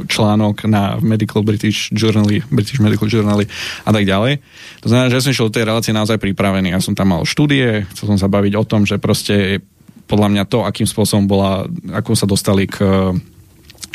článok 0.05 0.67
na 0.69 1.01
Medical 1.01 1.41
British 1.41 1.89
Journal, 1.89 2.27
British 2.53 2.77
Medical 2.77 3.07
Journal 3.09 3.41
a 3.47 3.91
tak 3.95 4.03
ďalej. 4.05 4.43
To 4.85 4.87
znamená, 4.93 5.09
že 5.09 5.15
ja 5.17 5.23
som 5.25 5.33
šiel 5.33 5.49
do 5.49 5.55
tej 5.57 5.65
relácie 5.65 5.95
naozaj 5.95 6.21
pripravený. 6.21 6.75
Ja 6.75 6.83
som 6.83 6.93
tam 6.93 7.17
mal 7.17 7.25
štúdie, 7.25 7.87
chcel 7.95 8.13
som 8.13 8.19
sa 8.19 8.29
baviť 8.29 8.53
o 8.59 8.67
tom, 8.67 8.83
že 8.83 9.01
proste 9.01 9.63
podľa 10.07 10.27
mňa 10.31 10.43
to, 10.47 10.63
akým 10.63 10.87
spôsobom 10.87 11.27
bola, 11.27 11.67
ako 11.91 12.15
sa 12.15 12.25
dostali 12.25 12.65
k 12.65 12.81
eh, 12.81 13.13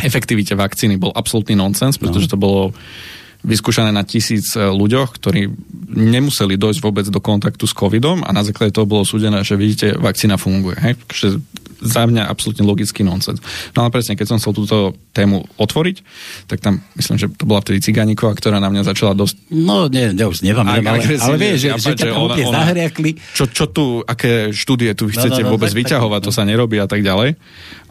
efektivite 0.04 0.52
vakcíny, 0.52 1.00
bol 1.00 1.10
absolútny 1.10 1.56
nonsens, 1.56 1.96
pretože 1.96 2.28
no. 2.28 2.32
to 2.32 2.38
bolo 2.38 2.62
vyskúšané 3.42 3.90
na 3.90 4.06
tisíc 4.06 4.54
eh, 4.54 4.66
ľuďoch, 4.70 5.18
ktorí 5.18 5.50
nemuseli 5.92 6.56
dojsť 6.56 6.80
vôbec 6.80 7.06
do 7.10 7.20
kontaktu 7.20 7.68
s 7.68 7.76
covidom 7.76 8.24
a 8.24 8.30
na 8.32 8.42
základe 8.46 8.72
toho 8.72 8.88
bolo 8.88 9.04
súdené, 9.04 9.44
že 9.44 9.58
vidíte, 9.60 9.98
vakcína 9.98 10.40
funguje. 10.40 10.78
Hej? 10.80 10.94
za 11.82 12.06
mňa 12.06 12.30
absolútne 12.30 12.62
logický 12.62 13.02
nonsens. 13.02 13.42
No 13.74 13.82
ale 13.82 13.90
presne, 13.90 14.14
keď 14.14 14.26
som 14.30 14.38
chcel 14.38 14.54
túto 14.54 14.94
tému 15.10 15.42
otvoriť, 15.58 15.96
tak 16.46 16.62
tam 16.62 16.78
myslím, 16.94 17.18
že 17.18 17.26
to 17.34 17.44
bola 17.44 17.60
vtedy 17.60 17.82
Ciganíková, 17.82 18.38
ktorá 18.38 18.62
na 18.62 18.70
mňa 18.70 18.86
začala 18.86 19.18
dosť... 19.18 19.50
No, 19.50 19.90
nie, 19.90 20.14
ja 20.14 20.30
už 20.30 20.46
neviem, 20.46 20.62
ale, 20.62 20.80
ale, 20.86 21.02
ale 21.18 21.36
vieš, 21.36 21.58
že, 21.58 21.68
že, 21.82 21.92
že 22.06 22.10
ona, 22.14 22.38
ona, 22.38 22.62
čo, 23.34 23.50
čo 23.50 23.66
tu, 23.68 24.00
aké 24.06 24.54
štúdie 24.54 24.94
tu 24.94 25.10
chcete 25.10 25.42
no, 25.42 25.44
no, 25.44 25.48
no, 25.50 25.52
vôbec 25.58 25.74
tak, 25.74 25.78
vyťahovať, 25.82 26.20
tak, 26.22 26.26
to 26.30 26.32
sa 26.32 26.42
nerobí 26.46 26.78
a 26.78 26.86
tak 26.86 27.02
ďalej. 27.02 27.34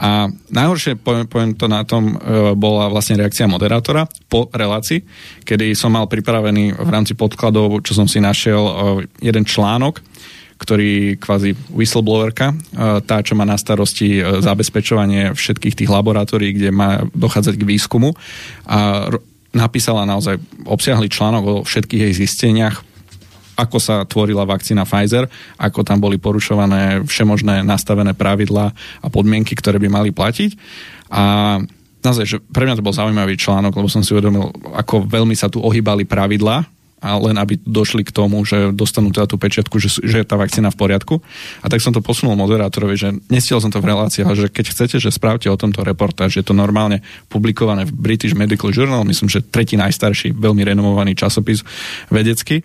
A 0.01 0.31
najhoršie, 0.49 0.97
poviem, 0.97 1.27
poviem 1.27 1.51
to 1.53 1.67
na 1.67 1.83
tom, 1.83 2.15
e, 2.15 2.55
bola 2.55 2.89
vlastne 2.89 3.19
reakcia 3.19 3.45
moderátora 3.45 4.07
po 4.31 4.47
relácii, 4.49 5.03
kedy 5.43 5.73
som 5.73 5.93
mal 5.93 6.07
pripravený 6.07 6.77
v 6.77 6.89
rámci 6.89 7.13
podkladov, 7.17 7.83
čo 7.83 7.97
som 7.97 8.07
si 8.07 8.21
našiel, 8.21 8.61
e, 8.61 8.73
jeden 9.21 9.43
článok, 9.43 10.01
ktorý 10.61 11.17
kvázi 11.17 11.57
whistleblowerka, 11.73 12.53
e, 12.53 12.55
tá, 13.05 13.21
čo 13.25 13.33
má 13.33 13.43
na 13.43 13.57
starosti 13.57 14.21
zabezpečovanie 14.21 15.33
všetkých 15.33 15.77
tých 15.77 15.89
laboratórií, 15.89 16.53
kde 16.55 16.69
má 16.69 17.03
dochádzať 17.11 17.55
k 17.57 17.67
výskumu 17.67 18.13
a 18.69 19.09
napísala 19.51 20.07
naozaj 20.07 20.39
obsiahly 20.63 21.11
článok 21.11 21.43
o 21.43 21.55
všetkých 21.67 22.01
jej 22.07 22.13
zisteniach, 22.23 22.87
ako 23.59 23.77
sa 23.77 24.07
tvorila 24.07 24.47
vakcína 24.47 24.87
Pfizer, 24.87 25.27
ako 25.59 25.85
tam 25.85 26.01
boli 26.01 26.17
porušované 26.17 27.03
všemožné 27.05 27.61
nastavené 27.61 28.15
pravidlá 28.15 28.73
a 29.03 29.07
podmienky, 29.11 29.53
ktoré 29.53 29.77
by 29.77 29.89
mali 29.91 30.09
platiť. 30.09 30.55
A 31.11 31.59
naozaj, 32.01 32.25
že 32.25 32.37
pre 32.41 32.65
mňa 32.65 32.77
to 32.77 32.85
bol 32.85 32.93
zaujímavý 32.93 33.37
článok, 33.37 33.77
lebo 33.77 33.89
som 33.89 34.01
si 34.01 34.11
uvedomil, 34.11 34.51
ako 34.73 35.05
veľmi 35.05 35.33
sa 35.37 35.47
tu 35.47 35.61
ohýbali 35.61 36.05
pravidlá 36.05 36.65
a 37.01 37.17
len 37.17 37.33
aby 37.41 37.57
došli 37.65 38.05
k 38.05 38.13
tomu, 38.13 38.45
že 38.45 38.69
dostanú 38.77 39.09
teda 39.09 39.25
tú 39.25 39.41
pečiatku, 39.41 39.81
že, 39.81 40.05
že 40.05 40.21
je 40.21 40.25
tá 40.25 40.37
vakcína 40.37 40.69
v 40.69 40.77
poriadku. 40.77 41.17
A 41.65 41.65
tak 41.65 41.81
som 41.81 41.89
to 41.89 42.05
posunul 42.05 42.37
moderátorovi, 42.37 42.93
že 42.93 43.09
nestiel 43.25 43.57
som 43.57 43.73
to 43.73 43.81
v 43.81 43.89
relácii, 43.89 44.21
ale 44.21 44.37
že 44.37 44.53
keď 44.53 44.65
chcete, 44.69 44.95
že 45.01 45.09
spravte 45.09 45.49
o 45.49 45.57
tomto 45.57 45.81
reportáž, 45.81 46.37
je 46.37 46.45
to 46.45 46.53
normálne 46.53 47.01
publikované 47.25 47.89
v 47.89 47.93
British 47.97 48.37
Medical 48.37 48.69
Journal, 48.69 49.01
myslím, 49.09 49.33
že 49.33 49.41
tretí 49.41 49.81
najstarší, 49.81 50.37
veľmi 50.37 50.61
renomovaný 50.61 51.17
časopis 51.17 51.65
vedecký 52.13 52.61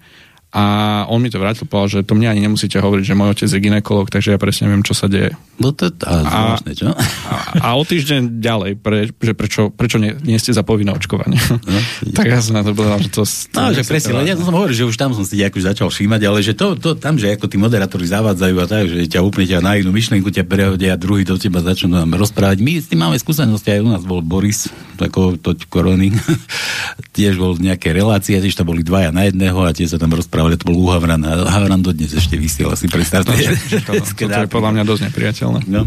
a 0.57 0.65
on 1.13 1.21
mi 1.21 1.29
to 1.29 1.37
vrátil, 1.37 1.69
povedal, 1.69 2.01
že 2.01 2.09
to 2.09 2.17
mne 2.17 2.33
ani 2.33 2.41
nemusíte 2.49 2.81
hovoriť, 2.81 3.05
že 3.05 3.13
môj 3.13 3.37
otec 3.37 3.53
je 3.53 3.61
ginekolog, 3.61 4.09
takže 4.09 4.33
ja 4.33 4.39
presne 4.41 4.73
viem, 4.73 4.81
čo 4.81 4.97
sa 4.97 5.05
deje. 5.05 5.37
No 5.61 5.77
to 5.77 5.93
je 5.93 6.01
zvláštne, 6.01 6.73
čo? 6.73 6.97
A, 7.29 7.37
a 7.61 7.69
o 7.77 7.85
týždeň 7.85 8.41
ďalej, 8.41 8.81
pre, 8.81 9.13
že 9.13 9.37
prečo, 9.37 9.69
prečo 9.69 10.01
nie, 10.01 10.17
nie 10.25 10.41
ste 10.41 10.57
za 10.57 10.65
povinné 10.65 10.97
očkovanie. 10.97 11.37
No, 11.61 11.81
tak 12.17 12.33
ja 12.33 12.41
som 12.41 12.57
na 12.57 12.65
to 12.65 12.73
povedal, 12.73 13.05
že 13.05 13.13
to... 13.13 13.29
to 13.29 13.59
no, 13.61 13.77
že 13.77 13.85
presne, 13.85 14.17
ja 14.25 14.33
som 14.33 14.49
hovoril, 14.49 14.73
že 14.73 14.89
už 14.89 14.97
tam 14.97 15.13
som 15.13 15.29
si 15.29 15.37
ako 15.45 15.61
začal 15.61 15.89
všímať, 15.93 16.21
ale 16.25 16.41
že 16.41 16.57
to, 16.57 16.73
to 16.81 16.97
tam, 16.97 17.21
že 17.21 17.37
ako 17.37 17.53
tí 17.53 17.61
moderátori 17.61 18.09
zavádzajú 18.09 18.57
a 18.57 18.65
tak, 18.65 18.89
že 18.89 19.13
ťa 19.13 19.21
úplne 19.21 19.53
ťa 19.53 19.61
na 19.61 19.77
jednu 19.77 19.93
myšlienku 19.93 20.33
ťa 20.33 20.49
prehodia 20.49 20.97
a 20.97 21.01
druhý 21.01 21.29
do 21.29 21.37
teba 21.37 21.61
začnú 21.61 22.01
nám 22.01 22.17
rozprávať. 22.17 22.65
My 22.65 22.81
s 22.81 22.89
tým 22.89 23.05
máme 23.05 23.21
skúsenosti, 23.21 23.77
aj 23.77 23.85
u 23.85 23.93
nás 23.93 24.03
bol 24.09 24.25
Boris, 24.25 24.73
ako 24.97 25.37
to 25.37 25.53
korony, 25.69 26.17
tiež 27.17 27.37
bol 27.37 27.53
v 27.53 27.69
nejakej 27.69 27.93
relácii, 27.93 28.41
tiež 28.41 28.57
to 28.57 28.65
boli 28.65 28.81
dvaja 28.81 29.13
na 29.13 29.29
jedného 29.29 29.61
a 29.61 29.75
tiež 29.75 29.93
sa 29.93 29.99
tam 30.01 30.17
rozprávali 30.17 30.46
ale 30.47 30.57
to 30.57 30.71
bol 30.71 30.79
u 30.79 30.89
Havrana. 30.95 31.47
Havran 31.51 31.83
dodnes 31.83 32.15
ešte 32.15 32.39
vysiela, 32.41 32.79
si 32.79 32.87
predstavte. 32.89 33.35
No, 33.35 33.53
to, 33.83 33.93
to, 34.19 34.25
to 34.27 34.41
je 34.47 34.51
podľa 34.51 34.71
mňa 34.79 34.85
dosť 34.87 35.03
nepriateľné. 35.11 35.61
No. 35.69 35.85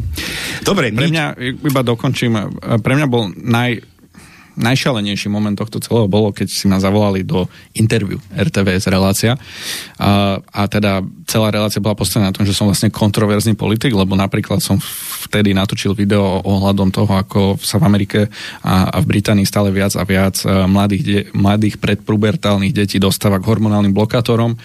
Dobre, 0.62 0.91
pre 0.93 1.08
mňa, 1.10 1.26
iba 1.39 1.82
dokončím, 1.82 2.38
pre 2.84 2.93
mňa 2.93 3.08
bol 3.10 3.32
naj, 3.34 3.82
najšalenejší 4.60 5.32
moment 5.32 5.56
tohto 5.56 5.80
celého 5.80 6.12
bolo, 6.12 6.36
keď 6.36 6.48
si 6.52 6.67
ma 6.67 6.84
zavolali 6.84 7.24
do 7.24 7.48
interviu 7.72 8.19
RTVS 8.36 8.91
relácia 8.91 9.39
a, 9.95 10.38
a 10.43 10.62
teda 10.67 11.00
celá 11.24 11.48
relácia 11.50 11.80
bola 11.80 11.95
postavená 11.95 12.30
na 12.30 12.36
tom, 12.36 12.43
že 12.43 12.52
som 12.52 12.67
vlastne 12.67 12.91
kontroverzný 12.91 13.56
politik, 13.56 13.95
lebo 13.95 14.19
napríklad 14.19 14.60
som 14.60 14.76
vtedy 15.30 15.56
natočil 15.56 15.95
video 15.95 16.43
ohľadom 16.43 16.91
toho, 16.91 17.12
ako 17.15 17.39
sa 17.62 17.80
v 17.80 17.88
Amerike 17.88 18.19
a, 18.62 18.91
a 18.91 18.98
v 19.00 19.10
Británii 19.15 19.48
stále 19.48 19.72
viac 19.72 19.95
a 19.95 20.04
viac 20.04 20.43
e, 20.43 20.50
mladých, 20.67 21.04
de, 21.06 21.19
mladých 21.32 21.80
predpubertálnych 21.80 22.76
detí 22.76 23.00
dostáva 23.00 23.39
k 23.39 23.48
hormonálnym 23.48 23.95
blokátorom, 23.95 24.60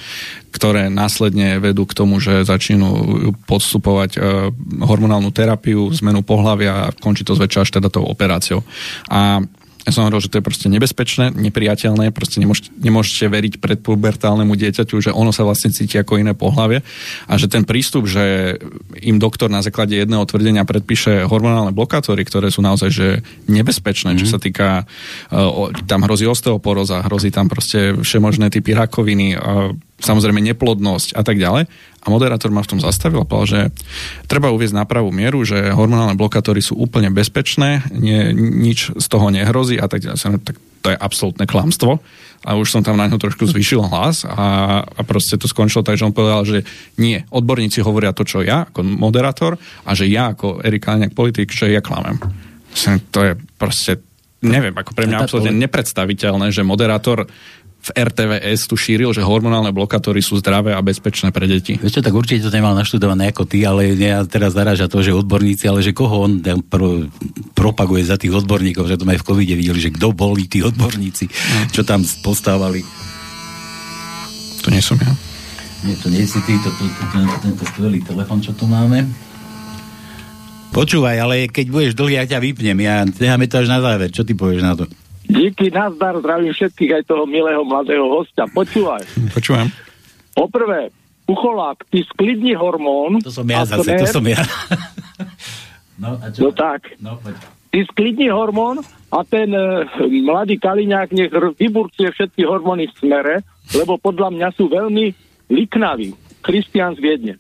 ktoré 0.51 0.87
následne 0.91 1.59
vedú 1.59 1.87
k 1.87 1.97
tomu, 1.99 2.19
že 2.19 2.47
začnú 2.47 2.89
podstupovať 3.47 4.11
e, 4.15 4.19
hormonálnu 4.83 5.31
terapiu, 5.31 5.91
zmenu 6.03 6.23
pohľavia 6.25 6.73
a 6.91 6.93
končí 6.95 7.23
to 7.23 7.37
zväčša 7.37 7.61
až 7.63 7.71
teda 7.79 7.89
tou 7.93 8.07
operáciou. 8.07 8.65
A 9.11 9.45
ja 9.85 9.91
som 9.93 10.09
hovoril, 10.09 10.25
že 10.25 10.33
to 10.33 10.41
je 10.41 10.49
proste 10.49 10.67
nebezpečné, 10.73 11.37
nepriateľné, 11.37 12.09
proste 12.09 12.41
nemôžete, 12.41 12.73
nemôžete 12.81 13.29
veriť 13.29 13.55
predpubertálnemu 13.61 14.57
dieťaťu, 14.57 14.97
že 14.97 15.11
ono 15.13 15.29
sa 15.29 15.45
vlastne 15.45 15.77
cíti 15.77 16.01
ako 16.01 16.25
iné 16.25 16.33
pohlavie 16.33 16.81
a 17.29 17.33
že 17.37 17.53
ten 17.53 17.69
prístup, 17.69 18.09
že 18.09 18.57
im 19.05 19.21
doktor 19.21 19.53
na 19.53 19.61
základe 19.61 19.93
jedného 19.93 20.25
tvrdenia 20.25 20.65
predpíše 20.65 21.29
hormonálne 21.29 21.77
blokátory, 21.77 22.25
ktoré 22.25 22.49
sú 22.49 22.65
naozaj 22.65 22.89
že 22.89 23.09
nebezpečné, 23.45 24.17
mm-hmm. 24.17 24.21
čo 24.25 24.27
mhm. 24.27 24.33
sa 24.33 24.39
týka, 24.41 24.69
uh, 25.37 25.69
tam 25.85 26.09
hrozí 26.09 26.25
osteoporóza, 26.25 27.05
hrozí 27.05 27.29
tam 27.29 27.53
proste 27.53 27.93
všemožné 27.93 28.49
typy 28.49 28.73
rakoviny, 28.73 29.37
samozrejme 30.01 30.43
neplodnosť 30.43 31.15
a 31.15 31.23
tak 31.23 31.39
ďalej 31.39 31.71
a 32.05 32.07
moderátor 32.13 32.53
ma 32.53 32.61
v 32.61 32.77
tom 32.77 32.81
zastavil 32.83 33.23
a 33.23 33.29
povedal, 33.29 33.49
že 33.49 33.61
treba 34.29 34.53
uvieť 34.53 34.77
na 34.77 34.85
pravú 34.85 35.09
mieru, 35.15 35.47
že 35.47 35.73
hormonálne 35.73 36.19
blokátory 36.19 36.61
sú 36.61 36.77
úplne 36.77 37.09
bezpečné, 37.09 37.87
nie, 37.95 38.35
nič 38.37 38.93
z 38.93 39.07
toho 39.09 39.33
nehrozí 39.33 39.81
a 39.81 39.89
tak 39.89 40.05
ďalej. 40.05 40.21
Tak 40.45 40.57
to 40.85 40.89
je 40.93 40.99
absolútne 41.01 41.49
klamstvo 41.49 42.05
a 42.45 42.51
už 42.61 42.69
som 42.69 42.85
tam 42.85 43.01
na 43.01 43.09
ňo 43.09 43.17
trošku 43.17 43.49
zvyšil 43.49 43.89
hlas 43.89 44.29
a, 44.29 44.85
a 44.85 45.01
proste 45.01 45.41
to 45.41 45.49
skončilo 45.49 45.81
tak, 45.81 45.97
že 45.97 46.05
on 46.05 46.13
povedal, 46.13 46.45
že 46.45 46.69
nie, 47.01 47.25
odborníci 47.33 47.81
hovoria 47.81 48.13
to, 48.13 48.29
čo 48.29 48.45
ja 48.45 48.69
ako 48.69 48.85
moderátor 48.85 49.57
a 49.89 49.91
že 49.97 50.05
ja 50.13 50.37
ako 50.37 50.61
Erik 50.61 50.85
Kaliňák 50.85 51.17
politik, 51.17 51.49
že 51.49 51.73
ja 51.73 51.81
klamem. 51.81 52.21
To 53.17 53.21
je 53.25 53.33
proste 53.57 54.05
neviem, 54.45 54.77
ako 54.77 54.93
pre 54.93 55.09
mňa 55.09 55.25
absolútne 55.25 55.57
nepredstaviteľné, 55.57 56.53
že 56.53 56.61
moderátor 56.61 57.25
v 57.85 57.89
RTVS 57.93 58.65
tu 58.65 58.81
šíril, 58.81 59.13
že 59.13 59.21
hormonálne 59.21 59.69
blokátory 59.69 60.25
sú 60.25 60.41
zdravé 60.41 60.73
a 60.73 60.81
bezpečné 60.81 61.37
pre 61.37 61.45
deti. 61.45 61.77
Ešte 61.77 62.01
tak 62.01 62.17
určite 62.17 62.49
to 62.49 62.57
nemal 62.57 62.73
naštudované 62.73 63.29
ako 63.29 63.45
ty, 63.45 63.61
ale 63.69 63.93
ja 63.93 64.25
teraz 64.25 64.57
zaráža 64.57 64.89
to, 64.89 65.05
že 65.05 65.13
odborníci, 65.13 65.69
ale 65.69 65.85
že 65.85 65.93
koho 65.93 66.25
on 66.25 66.41
pro, 66.65 67.05
propaguje 67.53 68.09
za 68.09 68.17
tých 68.17 68.33
odborníkov, 68.33 68.89
že 68.89 68.97
to 68.97 69.05
aj 69.05 69.21
v 69.21 69.27
covide 69.29 69.53
videli, 69.53 69.77
že 69.77 69.93
kto 69.93 70.17
boli 70.17 70.49
tí 70.49 70.65
odborníci, 70.65 71.29
no. 71.29 71.69
čo 71.69 71.85
tam 71.85 72.01
postávali. 72.25 72.81
To 74.65 74.73
nie 74.73 74.81
som 74.81 74.97
ja. 74.97 75.13
Nie, 75.85 76.01
to 76.01 76.09
nie 76.09 76.25
si 76.25 76.41
ty, 76.49 76.57
to, 76.65 76.73
to, 76.73 76.89
to, 76.89 77.05
to, 77.13 77.37
tento 77.45 77.65
skvelý 77.69 78.01
telefon, 78.01 78.41
čo 78.41 78.57
tu 78.57 78.65
máme. 78.65 79.05
Počúvaj, 80.73 81.17
ale 81.21 81.53
keď 81.53 81.67
budeš 81.69 81.93
dlhý, 81.93 82.17
ja 82.17 82.25
ťa 82.25 82.41
vypnem. 82.41 82.79
Ja 82.81 83.05
necháme 83.05 83.45
to 83.45 83.61
až 83.61 83.69
na 83.69 83.85
záver. 83.85 84.09
Čo 84.09 84.25
ty 84.25 84.33
povieš 84.33 84.65
na 84.65 84.73
to? 84.73 84.89
Díky, 85.25 85.73
nazdar, 85.73 86.21
zdravím 86.21 86.53
všetkých, 86.53 86.91
aj 87.01 87.03
toho 87.09 87.25
milého 87.25 87.65
mladého 87.65 88.05
hostia. 88.09 88.45
Počúvaj. 88.49 89.03
Počúvam. 89.37 89.69
Poprvé, 90.37 90.93
Ucholák, 91.25 91.89
ty 91.89 92.05
sklidni 92.05 92.53
hormón. 92.53 93.25
To 93.25 93.33
som 93.33 93.49
ja 93.49 93.65
zase, 93.65 93.97
to 93.97 94.05
som 94.05 94.25
ja. 94.29 94.45
no, 96.03 96.21
a 96.21 96.29
čo? 96.29 96.41
no 96.45 96.49
tak. 96.53 96.93
No, 97.01 97.17
poď. 97.17 97.41
Ty 97.73 97.81
sklidni 97.91 98.29
hormón 98.29 98.85
a 99.11 99.19
ten 99.25 99.51
e, 99.51 99.89
mladý 100.23 100.61
Kaliňák 100.61 101.11
nech 101.11 101.33
vyburcuje 101.33 102.13
všetky 102.13 102.45
hormóny 102.47 102.87
v 102.87 102.95
smere, 103.01 103.35
lebo 103.73 103.97
podľa 103.99 104.31
mňa 104.31 104.49
sú 104.55 104.69
veľmi 104.69 105.11
liknaví. 105.49 106.13
Christian 106.45 106.93
z 106.95 107.01
Viedne. 107.01 107.35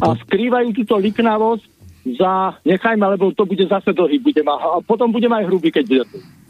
A 0.00 0.16
skrývajú 0.16 0.74
túto 0.82 0.96
liknavosť 0.96 1.75
za, 2.14 2.54
nechajme, 2.62 3.02
lebo 3.18 3.34
to 3.34 3.42
bude 3.42 3.66
zase 3.66 3.90
dlhý, 3.90 4.22
budem, 4.22 4.46
a 4.46 4.78
potom 4.86 5.10
budem 5.10 5.32
aj 5.34 5.44
hrubý, 5.50 5.74
keď 5.74 5.84
bude. 5.90 6.04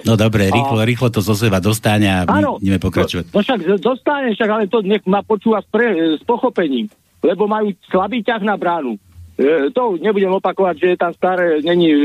No 0.05 0.13
dobre, 0.13 0.53
rýchlo, 0.53 0.85
a... 0.85 0.85
rýchlo 0.85 1.09
to 1.09 1.25
zo 1.25 1.33
seba 1.33 1.57
dostane 1.65 2.05
a 2.13 2.29
áno, 2.29 2.61
ideme 2.61 2.77
pokračovať. 2.77 3.33
No, 3.33 3.41
no 3.41 3.45
však 3.45 3.61
dostane, 3.81 4.37
však, 4.37 4.51
ale 4.53 4.65
to 4.69 4.85
nech 4.85 5.01
ma 5.09 5.25
počúva 5.25 5.65
s, 5.65 5.69
pre, 5.73 6.21
s 6.21 6.23
pochopením, 6.29 6.93
lebo 7.25 7.49
majú 7.49 7.73
slabý 7.89 8.21
ťah 8.21 8.45
na 8.45 8.61
bránu. 8.61 9.01
E, 9.41 9.73
to 9.73 9.97
nebudem 9.97 10.37
opakovať, 10.37 10.75
že 10.77 10.87
je 10.93 10.99
tam 11.01 11.13
staré, 11.17 11.65
není 11.65 11.89
e, 11.89 11.99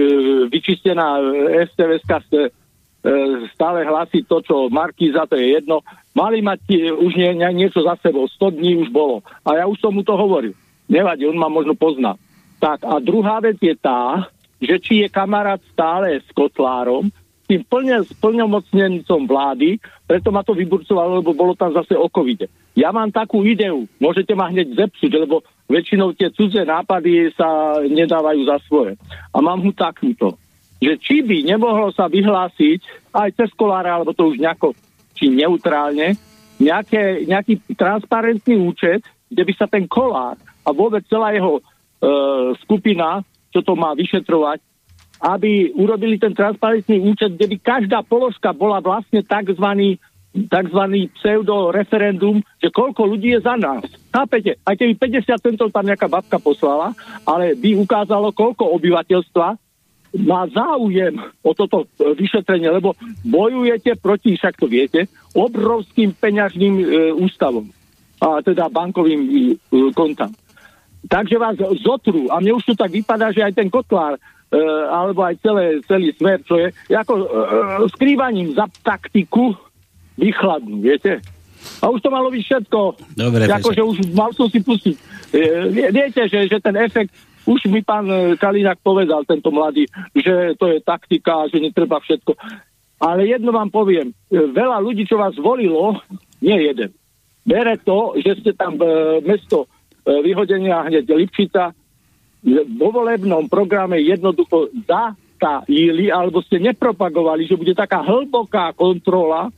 vyčistená 0.47 1.19
e, 1.19 1.67
STVSK 1.67 2.11
e, 2.11 2.23
stále 3.51 3.83
hlasí 3.83 4.23
to, 4.23 4.39
čo 4.39 4.71
Markíza, 4.71 5.27
to 5.27 5.35
je 5.35 5.59
jedno. 5.59 5.83
Mali 6.15 6.39
mať 6.39 6.59
e, 6.71 6.91
už 6.95 7.11
nie, 7.19 7.35
nie, 7.35 7.67
niečo 7.67 7.83
za 7.83 7.99
sebou, 7.99 8.31
100 8.31 8.55
dní 8.55 8.79
už 8.87 8.89
bolo. 8.95 9.19
A 9.43 9.59
ja 9.59 9.65
už 9.67 9.75
som 9.83 9.91
mu 9.91 10.07
to 10.07 10.15
hovoril. 10.15 10.55
Nevadí, 10.87 11.27
on 11.27 11.35
ma 11.35 11.51
možno 11.51 11.75
pozná. 11.75 12.15
Tak 12.61 12.85
a 12.85 13.01
druhá 13.01 13.41
vec 13.41 13.57
je 13.57 13.73
tá, 13.73 14.29
že 14.61 14.77
či 14.77 14.93
je 15.01 15.09
kamarát 15.09 15.57
stále 15.73 16.21
s 16.21 16.29
Kotlárom, 16.29 17.09
tým 17.49 17.65
plne 17.65 18.05
s 18.05 18.13
plnomocnencom 18.21 19.27
vlády, 19.27 19.81
preto 20.05 20.29
ma 20.29 20.45
to 20.45 20.53
vyburcovalo, 20.53 21.19
lebo 21.19 21.35
bolo 21.35 21.57
tam 21.57 21.73
zase 21.73 21.97
o 21.97 22.07
covide. 22.07 22.47
Ja 22.77 22.95
mám 22.95 23.11
takú 23.11 23.43
ideu, 23.43 23.89
môžete 23.99 24.31
ma 24.37 24.47
hneď 24.47 24.77
zepsuť, 24.77 25.11
lebo 25.27 25.43
väčšinou 25.67 26.15
tie 26.15 26.31
cudzie 26.31 26.63
nápady 26.63 27.33
sa 27.35 27.81
nedávajú 27.83 28.47
za 28.47 28.61
svoje. 28.69 28.95
A 29.35 29.43
mám 29.43 29.59
mu 29.59 29.75
takúto, 29.75 30.39
že 30.79 30.95
či 31.01 31.19
by 31.25 31.43
nemohlo 31.43 31.91
sa 31.91 32.07
vyhlásiť 32.07 33.11
aj 33.11 33.35
cez 33.35 33.49
kolára, 33.57 33.99
alebo 33.99 34.15
to 34.15 34.31
už 34.31 34.39
nejako, 34.39 34.71
či 35.17 35.27
neutrálne, 35.27 36.15
nejaké, 36.61 37.25
nejaký 37.27 37.59
transparentný 37.75 38.55
účet, 38.63 39.03
kde 39.27 39.43
by 39.43 39.53
sa 39.57 39.67
ten 39.67 39.89
kolár 39.89 40.39
a 40.63 40.69
vôbec 40.71 41.03
celá 41.09 41.35
jeho 41.35 41.59
skupina 42.65 43.21
čo 43.51 43.59
to 43.61 43.75
má 43.75 43.91
vyšetrovať, 43.93 44.63
aby 45.21 45.75
urobili 45.77 46.17
ten 46.17 46.33
transparentný 46.33 46.97
účet, 46.97 47.35
kde 47.37 47.45
by 47.51 47.57
každá 47.61 47.99
položka 48.01 48.55
bola 48.55 48.81
vlastne 48.81 49.21
tzv 49.21 49.99
tzv. 50.31 50.81
pseudo-referendum, 51.19 52.39
že 52.63 52.71
koľko 52.71 53.03
ľudí 53.03 53.35
je 53.35 53.43
za 53.43 53.59
nás. 53.59 53.83
Chápete? 54.15 54.55
Aj 54.63 54.79
keby 54.79 54.95
50 54.95 55.27
centov 55.27 55.75
tam 55.75 55.83
nejaká 55.83 56.07
babka 56.07 56.39
poslala, 56.39 56.95
ale 57.27 57.51
by 57.59 57.75
ukázalo, 57.75 58.31
koľko 58.31 58.71
obyvateľstva 58.79 59.47
má 60.23 60.47
záujem 60.47 61.19
o 61.43 61.51
toto 61.51 61.83
e, 61.83 62.15
vyšetrenie, 62.15 62.71
lebo 62.71 62.95
bojujete 63.27 63.99
proti, 63.99 64.39
však 64.39 64.55
to 64.55 64.71
viete, 64.71 65.11
obrovským 65.35 66.15
peňažným 66.15 66.75
e, 66.79 66.85
ústavom, 67.11 67.67
a 68.23 68.39
teda 68.39 68.71
bankovým 68.71 69.21
e, 69.27 69.35
kontám. 69.91 70.31
Takže 71.09 71.35
vás 71.41 71.57
zotru, 71.81 72.29
a 72.29 72.37
mne 72.37 72.61
už 72.61 72.73
to 72.73 72.75
tak 72.77 72.93
vypadá, 72.93 73.33
že 73.33 73.41
aj 73.41 73.57
ten 73.57 73.69
kotlár, 73.73 74.17
e, 74.17 74.61
alebo 74.89 75.25
aj 75.25 75.41
celé, 75.41 75.81
celý 75.89 76.13
smer, 76.13 76.45
čo 76.45 76.61
je, 76.61 76.69
ako 76.93 77.13
e, 77.17 77.25
skrývaním 77.97 78.53
za 78.53 78.69
taktiku 78.85 79.57
vychladnú, 80.17 80.81
viete? 80.81 81.17
A 81.81 81.89
už 81.89 82.01
to 82.01 82.09
malo 82.09 82.29
byť 82.29 82.41
všetko. 82.41 82.79
Dobre, 83.17 83.45
že 83.49 83.81
už 83.85 83.97
mal 84.13 84.33
som 84.33 84.49
si 84.49 84.61
pustiť. 84.61 84.95
E, 85.33 85.41
viete, 85.89 86.21
že, 86.29 86.49
že 86.49 86.57
ten 86.61 86.77
efekt 86.77 87.13
už 87.45 87.65
mi 87.69 87.81
pán 87.81 88.05
e, 88.05 88.37
Kalinak 88.37 88.77
povedal, 88.85 89.25
tento 89.25 89.49
mladý, 89.49 89.89
že 90.13 90.53
to 90.57 90.69
je 90.69 90.77
taktika, 90.81 91.49
že 91.49 91.57
netreba 91.57 91.97
všetko. 91.97 92.37
Ale 93.01 93.25
jedno 93.25 93.49
vám 93.49 93.73
poviem, 93.73 94.13
e, 94.29 94.37
veľa 94.37 94.77
ľudí, 94.77 95.09
čo 95.09 95.17
vás 95.17 95.33
volilo, 95.37 95.97
nie 96.45 96.69
jeden. 96.69 96.93
Bere 97.41 97.81
to, 97.81 98.13
že 98.21 98.37
ste 98.41 98.51
tam 98.53 98.77
e, 98.77 99.21
mesto 99.25 99.65
vyhodenia 100.05 100.87
hneď 100.89 101.05
Lipčica 101.13 101.73
vo 102.77 102.89
volebnom 102.89 103.45
programe 103.45 104.01
jednoducho 104.01 104.73
zatajili, 104.89 106.09
alebo 106.09 106.41
ste 106.41 106.57
nepropagovali, 106.57 107.45
že 107.45 107.59
bude 107.59 107.77
taká 107.77 108.01
hlboká 108.01 108.73
kontrola, 108.73 109.53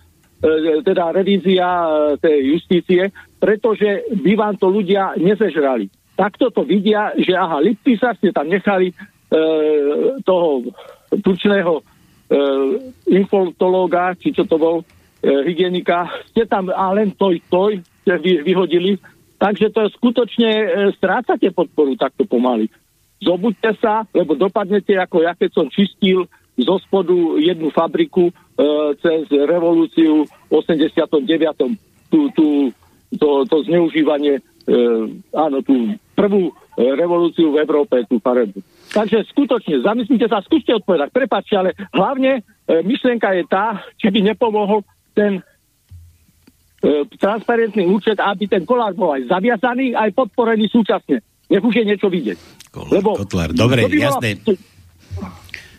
teda 0.83 1.15
revízia 1.15 1.87
tej 2.19 2.59
justície, 2.59 3.07
pretože 3.39 4.03
by 4.11 4.35
vám 4.35 4.55
to 4.59 4.67
ľudia 4.67 5.15
nezežrali 5.15 5.87
takto 6.13 6.53
to 6.53 6.61
vidia, 6.63 7.13
že 7.17 7.33
aha, 7.33 7.59
Liptisa 7.59 8.13
ste 8.17 8.29
tam 8.29 8.49
nechali 8.49 8.93
e, 8.93 8.95
toho 10.21 10.69
tučného 11.21 11.81
e, 11.81 11.83
infotológa, 13.13 14.13
či 14.17 14.33
čo 14.33 14.45
to 14.45 14.57
bol, 14.57 14.77
e, 14.81 14.85
hygienika, 15.49 16.09
ste 16.29 16.45
tam 16.45 16.69
a 16.69 16.93
len 16.93 17.13
toj, 17.17 17.41
toj 17.49 17.81
ste 18.05 18.13
vy, 18.21 18.45
vyhodili, 18.45 18.97
takže 19.43 19.75
to 19.75 19.91
skutočne 19.99 20.47
e, 20.47 20.67
strácate 20.95 21.51
podporu 21.51 21.99
takto 21.99 22.23
pomaly. 22.23 22.71
Zobuďte 23.19 23.75
sa, 23.83 24.07
lebo 24.15 24.39
dopadnete 24.39 24.95
ako 24.95 25.27
ja, 25.27 25.35
keď 25.35 25.51
som 25.51 25.67
čistil 25.67 26.23
zo 26.55 26.75
spodu 26.79 27.35
jednu 27.43 27.67
fabriku 27.75 28.31
e, 28.31 28.33
cez 29.03 29.27
revolúciu 29.27 30.23
v 30.23 30.51
89. 30.55 31.27
Tú, 32.07 32.31
tú, 32.31 32.71
to, 33.19 33.43
to 33.51 33.57
zneužívanie 33.67 34.39
e, 34.39 34.41
áno, 35.35 35.59
tú 35.59 35.91
prvú 36.15 36.53
e, 36.79 36.83
revolúciu 36.95 37.51
v 37.51 37.67
Európe, 37.67 38.05
tú 38.07 38.23
farebu. 38.23 38.63
Takže 38.93 39.27
skutočne, 39.33 39.81
zamyslite 39.81 40.29
sa, 40.29 40.45
skúste 40.45 40.71
odpovedať, 40.77 41.09
prepáčte, 41.11 41.57
ale 41.57 41.75
hlavne 41.91 42.39
e, 42.39 42.81
myšlienka 42.85 43.33
je 43.35 43.43
tá, 43.49 43.81
či 43.97 44.07
by 44.07 44.19
nepomohol 44.21 44.85
ten 45.17 45.41
transparentný 47.15 47.87
účet, 47.87 48.19
aby 48.19 48.43
ten 48.45 48.67
kolár 48.67 48.91
bol 48.91 49.15
aj 49.15 49.31
zaviazaný, 49.31 49.95
aj 49.95 50.11
podporený 50.11 50.67
súčasne. 50.67 51.23
Nech 51.47 51.63
už 51.63 51.75
je 51.79 51.85
niečo 51.87 52.11
vidieť. 52.11 52.39
Kol, 52.75 52.89
Lebo 52.91 53.15
kotlár, 53.15 53.55
dobre, 53.55 53.87
to 53.87 53.91
by 53.93 53.99
jasné. 53.99 54.29
Bolo, 54.43 54.57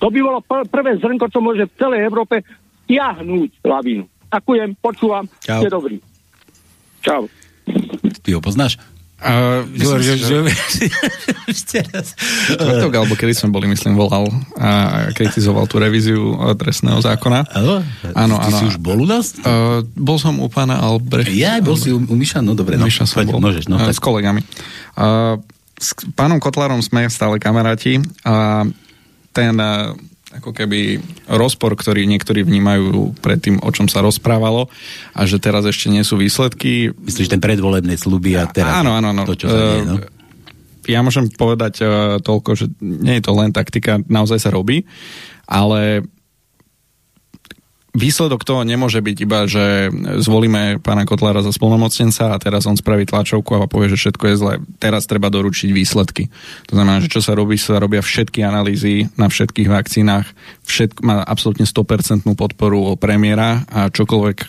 to 0.00 0.06
by 0.08 0.20
bolo 0.20 0.38
pr- 0.44 0.68
prvé 0.68 0.96
zrnko, 0.96 1.26
čo 1.28 1.40
môže 1.44 1.64
v 1.68 1.74
celej 1.76 2.00
Európe 2.08 2.40
stiahnuť 2.84 3.50
lavínu. 3.64 4.04
Ďakujem, 4.32 4.68
počúvam, 4.80 5.24
Čau. 5.44 5.60
ste 5.60 5.68
dobrí. 5.68 5.96
Čau. 7.04 7.28
Ty 8.24 8.30
ho 8.36 8.40
poznáš? 8.40 8.80
Uh, 9.24 9.64
myslím, 9.72 10.00
že, 10.04 10.14
že, 10.20 10.36
ešte 11.48 11.76
raz. 11.94 12.12
Čtvrtok, 12.50 12.92
alebo 12.92 13.14
kedy 13.16 13.32
som 13.32 13.48
boli, 13.54 13.70
myslím, 13.70 13.96
volal 13.96 14.28
a 14.58 15.06
kritizoval 15.14 15.64
tú 15.70 15.80
revíziu 15.80 16.36
trestného 16.58 17.00
zákona. 17.00 17.46
Áno? 17.54 17.80
Áno, 18.12 18.34
áno. 18.36 18.56
si 18.58 18.64
už 18.68 18.76
bol 18.82 19.00
u 19.00 19.08
nás? 19.08 19.32
Uh, 19.40 19.86
bol 19.96 20.20
som 20.20 20.42
u 20.42 20.48
pána 20.50 20.82
Albrecht. 20.82 21.32
Ja, 21.32 21.62
bol 21.64 21.78
si 21.78 21.94
u, 21.94 22.02
u 22.02 22.14
Miša? 22.18 22.44
No 22.44 22.52
dobre, 22.52 22.76
no. 22.76 22.84
Miša 22.84 23.08
som 23.08 23.24
bol. 23.24 23.40
Môžeš, 23.40 23.70
no, 23.70 23.80
uh, 23.80 23.88
s 23.88 24.02
kolegami. 24.02 24.44
Uh, 24.98 25.40
s 25.78 25.94
pánom 26.12 26.36
Kotlárom 26.42 26.82
sme 26.82 27.08
stále 27.08 27.40
kamaráti 27.40 28.02
a 28.26 28.66
ten 29.34 29.54
ako 30.34 30.50
keby 30.50 30.98
rozpor, 31.30 31.78
ktorý 31.78 32.10
niektorí 32.10 32.42
vnímajú 32.42 33.14
pred 33.22 33.38
tým, 33.38 33.62
o 33.62 33.70
čom 33.70 33.86
sa 33.86 34.02
rozprávalo 34.02 34.66
a 35.14 35.20
že 35.24 35.38
teraz 35.38 35.62
ešte 35.62 35.94
nie 35.94 36.02
sú 36.02 36.18
výsledky. 36.18 36.90
Myslíš 36.90 37.30
ten 37.30 37.38
predvolebné 37.38 37.94
sluby 37.94 38.34
a 38.34 38.50
teraz 38.50 38.82
áno, 38.82 38.98
áno, 38.98 39.14
áno. 39.14 39.22
to, 39.22 39.38
čo 39.38 39.46
sa 39.46 39.58
deje, 39.58 39.84
no? 39.86 39.96
Ja 40.84 41.00
môžem 41.00 41.32
povedať 41.32 41.80
uh, 41.80 42.20
toľko, 42.20 42.50
že 42.60 42.66
nie 42.84 43.16
je 43.16 43.24
to 43.24 43.32
len 43.32 43.56
taktika, 43.56 43.96
naozaj 44.04 44.36
sa 44.36 44.52
robí, 44.52 44.84
ale 45.48 46.04
výsledok 47.94 48.42
toho 48.42 48.66
nemôže 48.66 48.98
byť 48.98 49.16
iba, 49.22 49.46
že 49.46 49.88
zvolíme 50.20 50.82
pána 50.82 51.06
Kotlára 51.06 51.46
za 51.46 51.54
spolnomocnenca 51.54 52.34
a 52.34 52.42
teraz 52.42 52.66
on 52.66 52.74
spraví 52.74 53.06
tlačovku 53.06 53.54
a 53.54 53.70
povie, 53.70 53.94
že 53.94 54.00
všetko 54.02 54.24
je 54.28 54.36
zlé. 54.36 54.54
Teraz 54.82 55.06
treba 55.06 55.30
doručiť 55.30 55.70
výsledky. 55.70 56.28
To 56.68 56.74
znamená, 56.74 56.98
že 56.98 57.08
čo 57.08 57.22
sa 57.22 57.38
robí, 57.38 57.54
sa 57.54 57.78
robia 57.78 58.02
všetky 58.02 58.42
analýzy 58.42 59.06
na 59.14 59.30
všetkých 59.30 59.70
vakcínach, 59.70 60.26
všetko, 60.66 61.00
má 61.06 61.22
absolútne 61.22 61.64
100% 61.64 62.26
podporu 62.34 62.98
premiéra 62.98 63.62
a 63.70 63.86
čokoľvek 63.88 64.38
e, 64.42 64.46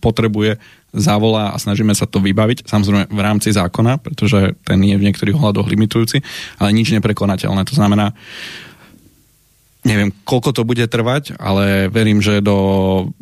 potrebuje 0.00 0.56
zavolá 0.96 1.52
a 1.52 1.60
snažíme 1.60 1.92
sa 1.92 2.08
to 2.08 2.24
vybaviť, 2.24 2.64
samozrejme 2.64 3.12
v 3.12 3.20
rámci 3.20 3.52
zákona, 3.52 4.00
pretože 4.00 4.56
ten 4.64 4.80
je 4.80 4.96
v 4.96 5.04
niektorých 5.04 5.36
ohľadoch 5.36 5.68
limitujúci, 5.68 6.24
ale 6.56 6.72
nič 6.72 6.96
neprekonateľné. 6.96 7.68
To 7.68 7.74
znamená, 7.76 8.16
Neviem, 9.86 10.10
koľko 10.26 10.50
to 10.50 10.62
bude 10.66 10.82
trvať, 10.82 11.38
ale 11.38 11.86
verím, 11.86 12.18
že 12.18 12.42
do 12.42 12.58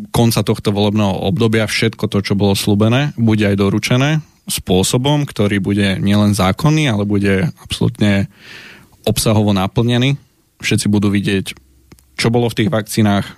konca 0.08 0.40
tohto 0.40 0.72
volebného 0.72 1.28
obdobia 1.28 1.68
všetko 1.68 2.08
to, 2.08 2.24
čo 2.24 2.32
bolo 2.32 2.56
slúbené, 2.56 3.12
bude 3.20 3.44
aj 3.44 3.60
doručené 3.60 4.24
spôsobom, 4.48 5.28
ktorý 5.28 5.60
bude 5.60 6.00
nielen 6.00 6.32
zákonný, 6.32 6.88
ale 6.88 7.04
bude 7.04 7.52
absolútne 7.60 8.32
obsahovo 9.04 9.52
naplnený. 9.52 10.16
Všetci 10.64 10.88
budú 10.88 11.12
vidieť, 11.12 11.52
čo 12.16 12.32
bolo 12.32 12.48
v 12.48 12.64
tých 12.64 12.72
vakcínach, 12.72 13.36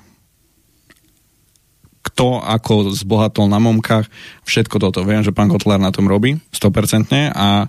kto 2.06 2.38
ako 2.38 2.94
zbohatol 2.94 3.50
na 3.50 3.58
momkách, 3.58 4.06
všetko 4.46 4.78
toto. 4.78 5.02
Viem, 5.02 5.26
že 5.26 5.34
pán 5.34 5.50
Kotler 5.50 5.82
na 5.82 5.90
tom 5.90 6.06
robí 6.06 6.38
100% 6.54 7.34
a 7.34 7.66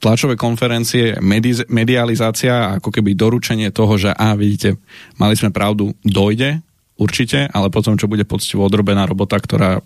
tlačové 0.00 0.34
konferencie, 0.34 1.20
medi- 1.20 1.68
medializácia, 1.68 2.80
ako 2.80 2.88
keby 2.88 3.12
doručenie 3.12 3.68
toho, 3.70 4.00
že 4.00 4.10
a 4.10 4.32
vidíte, 4.32 4.80
mali 5.20 5.36
sme 5.36 5.52
pravdu, 5.52 5.92
dojde, 6.00 6.64
určite, 7.00 7.48
ale 7.48 7.72
potom, 7.72 7.96
čo 7.96 8.08
bude 8.08 8.28
poctivo 8.28 8.64
odrobená 8.64 9.08
robota, 9.08 9.40
ktorá 9.40 9.80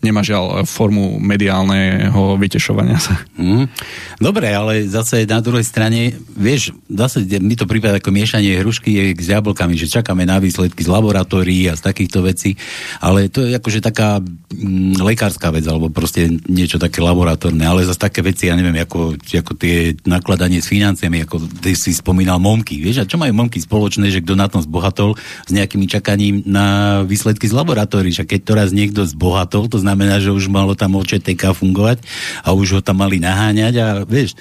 nemá 0.00 0.24
žiaľ 0.24 0.64
formu 0.64 1.20
mediálneho 1.20 2.40
vytešovania 2.40 2.96
sa. 2.96 3.20
Mm. 3.36 3.68
Dobre, 4.16 4.48
ale 4.48 4.88
zase 4.88 5.28
na 5.28 5.44
druhej 5.44 5.64
strane, 5.64 6.16
vieš, 6.32 6.72
zase 6.88 7.20
mi 7.36 7.52
to 7.52 7.68
prípada 7.68 8.00
ako 8.00 8.08
miešanie 8.08 8.56
hrušky 8.64 9.12
s 9.12 9.28
jablkami, 9.28 9.76
že 9.76 9.92
čakáme 9.92 10.24
na 10.24 10.40
výsledky 10.40 10.80
z 10.80 10.88
laboratórií 10.88 11.68
a 11.68 11.76
z 11.76 11.84
takýchto 11.84 12.24
vecí, 12.24 12.56
ale 13.04 13.28
to 13.28 13.44
je 13.44 13.52
akože 13.60 13.84
taká 13.84 14.24
mm, 14.24 15.04
lekárska 15.04 15.52
vec, 15.52 15.68
alebo 15.68 15.92
proste 15.92 16.32
niečo 16.48 16.80
také 16.80 17.04
laboratórne, 17.04 17.68
ale 17.68 17.84
zase 17.84 18.00
také 18.00 18.24
veci, 18.24 18.48
ja 18.48 18.56
neviem, 18.56 18.80
ako, 18.80 19.20
ako 19.20 19.52
tie 19.60 20.00
nakladanie 20.08 20.64
s 20.64 20.72
financiami, 20.72 21.28
ako 21.28 21.44
ty 21.60 21.76
si 21.76 21.92
spomínal 21.92 22.40
momky, 22.40 22.80
vieš, 22.80 23.04
a 23.04 23.08
čo 23.08 23.20
majú 23.20 23.36
momky 23.36 23.60
spoločné, 23.60 24.08
že 24.08 24.24
kto 24.24 24.32
na 24.32 24.48
tom 24.48 24.64
zbohatol 24.64 25.12
s 25.44 25.50
nejakými 25.52 25.84
čakaním 25.84 26.40
na 26.48 27.00
výsledky 27.04 27.44
z 27.44 27.52
laboratórií. 27.52 28.16
Však 28.16 28.32
keď 28.32 28.40
to 28.40 28.52
raz 28.56 28.70
niekto 28.72 29.04
zbohatol, 29.04 29.68
to 29.68 29.76
znamená, 29.76 29.89
že 30.20 30.30
už 30.34 30.50
malo 30.52 30.76
tam 30.78 30.98
OČTK 30.98 31.56
fungovať 31.56 32.02
a 32.44 32.52
už 32.52 32.78
ho 32.78 32.80
tam 32.84 33.02
mali 33.02 33.22
naháňať 33.22 33.74
a 33.80 33.86
vieš, 34.04 34.36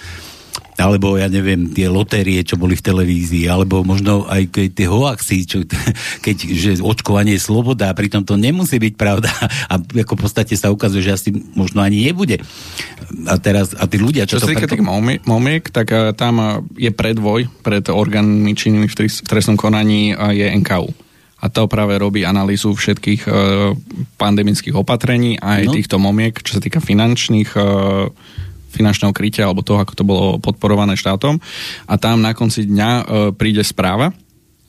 alebo 0.79 1.19
ja 1.19 1.27
neviem, 1.27 1.69
tie 1.75 1.91
lotérie, 1.91 2.39
čo 2.41 2.55
boli 2.55 2.79
v 2.79 2.85
televízii, 2.87 3.51
alebo 3.51 3.83
možno 3.83 4.23
aj 4.31 4.47
keď 4.47 4.67
tie 4.71 4.87
hoaxy, 4.87 5.37
čo, 5.43 5.57
keď, 6.25 6.35
že 6.55 6.71
očkovanie 6.79 7.35
je 7.35 7.43
sloboda, 7.43 7.91
a 7.91 7.97
pritom 7.97 8.23
to 8.23 8.39
nemusí 8.39 8.79
byť 8.79 8.93
pravda 8.95 9.29
a 9.67 9.75
ako 9.77 10.13
v 10.15 10.21
podstate 10.23 10.55
sa 10.55 10.71
ukazuje, 10.71 11.03
že 11.03 11.15
asi 11.19 11.29
možno 11.53 11.83
ani 11.83 12.07
nebude. 12.07 12.39
A 13.27 13.35
teraz, 13.37 13.75
a 13.75 13.85
tí 13.85 13.99
ľudia, 13.99 14.23
čo, 14.23 14.39
čo 14.39 14.47
to... 14.47 14.47
Čo 14.47 14.55
sa 14.55 14.55
týka 14.55 14.71
tých 14.71 14.85
momiek, 15.27 15.63
tak 15.69 15.91
uh, 15.91 16.15
tam 16.15 16.33
uh, 16.39 16.47
je 16.79 16.89
predvoj 16.89 17.51
pred 17.61 17.83
orgánmi 17.91 18.55
činnými 18.55 18.87
v 18.87 19.27
trestnom 19.27 19.59
konaní 19.59 20.15
uh, 20.15 20.31
je 20.31 20.47
NKU 20.63 21.08
a 21.39 21.45
to 21.47 21.71
práve 21.71 21.95
robí 21.95 22.27
analýzu 22.27 22.75
všetkých 22.75 23.21
uh, 23.25 23.33
pandemických 24.19 24.75
opatrení 24.75 25.39
aj 25.39 25.61
no. 25.67 25.73
týchto 25.75 25.95
momiek, 25.95 26.35
čo 26.43 26.59
sa 26.59 26.61
týka 26.61 26.83
finančných 26.83 27.49
uh, 27.55 28.11
finančného 28.69 29.11
krytia 29.11 29.49
alebo 29.49 29.65
toho, 29.65 29.81
ako 29.81 29.93
to 29.97 30.05
bolo 30.05 30.37
podporované 30.37 30.93
štátom 30.93 31.41
a 31.89 31.93
tam 31.97 32.21
na 32.21 32.37
konci 32.37 32.69
dňa 32.69 32.91
e, 32.93 33.03
príde 33.33 33.65
správa 33.65 34.13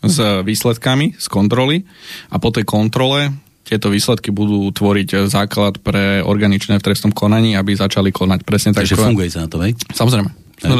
s 0.00 0.16
výsledkami 0.40 1.20
z 1.20 1.26
kontroly 1.28 1.84
a 2.32 2.40
po 2.40 2.48
tej 2.48 2.64
kontrole 2.64 3.28
tieto 3.60 3.92
výsledky 3.92 4.32
budú 4.32 4.72
tvoriť 4.72 5.28
základ 5.28 5.78
pre 5.84 6.24
organičné 6.24 6.80
v 6.80 6.84
trestnom 6.90 7.12
konaní, 7.12 7.54
aby 7.54 7.76
začali 7.76 8.10
konať 8.10 8.40
presne 8.42 8.72
tak. 8.72 8.88
Takže 8.88 8.98
funguje 8.98 9.28
sa 9.28 9.46
na 9.46 9.48
to, 9.52 9.60
hej? 9.60 9.76
Samozrejme. 9.92 10.39
No, 10.66 10.74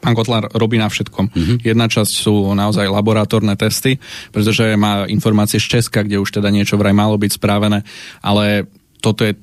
pán 0.00 0.14
Kotlar 0.16 0.48
robí 0.56 0.80
na 0.80 0.88
všetkom. 0.88 1.26
Uh-huh. 1.28 1.56
Jedna 1.60 1.90
časť 1.90 2.12
sú 2.24 2.56
naozaj 2.56 2.88
laboratórne 2.88 3.52
testy, 3.58 4.00
pretože 4.32 4.64
má 4.80 5.04
informácie 5.10 5.60
z 5.60 5.78
Česka, 5.78 6.06
kde 6.06 6.22
už 6.22 6.40
teda 6.40 6.48
niečo 6.48 6.80
vraj 6.80 6.96
malo 6.96 7.20
byť 7.20 7.32
správené, 7.36 7.84
ale 8.24 8.70
toto 9.04 9.26
je 9.28 9.36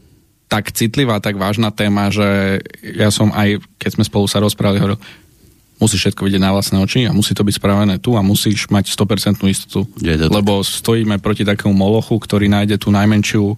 tak 0.54 0.70
citlivá, 0.70 1.18
tak 1.18 1.34
vážna 1.34 1.74
téma, 1.74 2.14
že 2.14 2.62
ja 2.86 3.10
som 3.10 3.34
aj, 3.34 3.58
keď 3.82 3.90
sme 3.98 4.06
spolu 4.06 4.30
sa 4.30 4.38
rozprávali, 4.38 4.78
hovoril, 4.78 5.02
musíš 5.82 6.10
všetko 6.10 6.22
vidieť 6.26 6.42
na 6.42 6.52
vlastné 6.54 6.78
oči 6.80 7.10
a 7.10 7.12
musí 7.12 7.34
to 7.34 7.42
byť 7.42 7.56
spravené 7.58 7.96
tu 7.98 8.14
a 8.16 8.22
musíš 8.22 8.70
mať 8.70 8.94
100% 8.94 9.42
istotu. 9.50 9.90
Lebo 10.06 10.62
stojíme 10.62 11.18
proti 11.18 11.44
takému 11.44 11.74
molochu, 11.74 12.18
ktorý 12.18 12.48
nájde 12.48 12.78
tú 12.78 12.94
najmenšiu 12.94 13.46
e, 13.54 13.58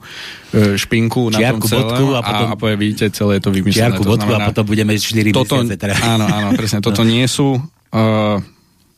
špinku 0.79 1.29
na 1.29 1.39
tom 1.53 1.59
bodku 1.61 2.05
a, 2.15 2.21
potom, 2.23 2.47
a 2.51 2.55
povie, 2.55 2.75
vidíte, 2.79 3.11
celé 3.11 3.37
je 3.37 3.43
to 3.43 3.51
vymyslené. 3.51 3.79
Čiarku 3.91 4.03
bodku 4.07 4.31
znamená, 4.31 4.45
a 4.45 4.49
potom 4.49 4.65
budeme 4.65 4.93
4 4.95 5.35
toto, 5.35 5.55
mesiace. 5.61 5.75
Teda. 5.75 5.95
Áno, 6.01 6.25
áno, 6.25 6.47
presne. 6.55 6.79
Toto 6.79 7.03
no. 7.03 7.09
nie 7.11 7.25
sú 7.27 7.59
uh, 7.59 8.39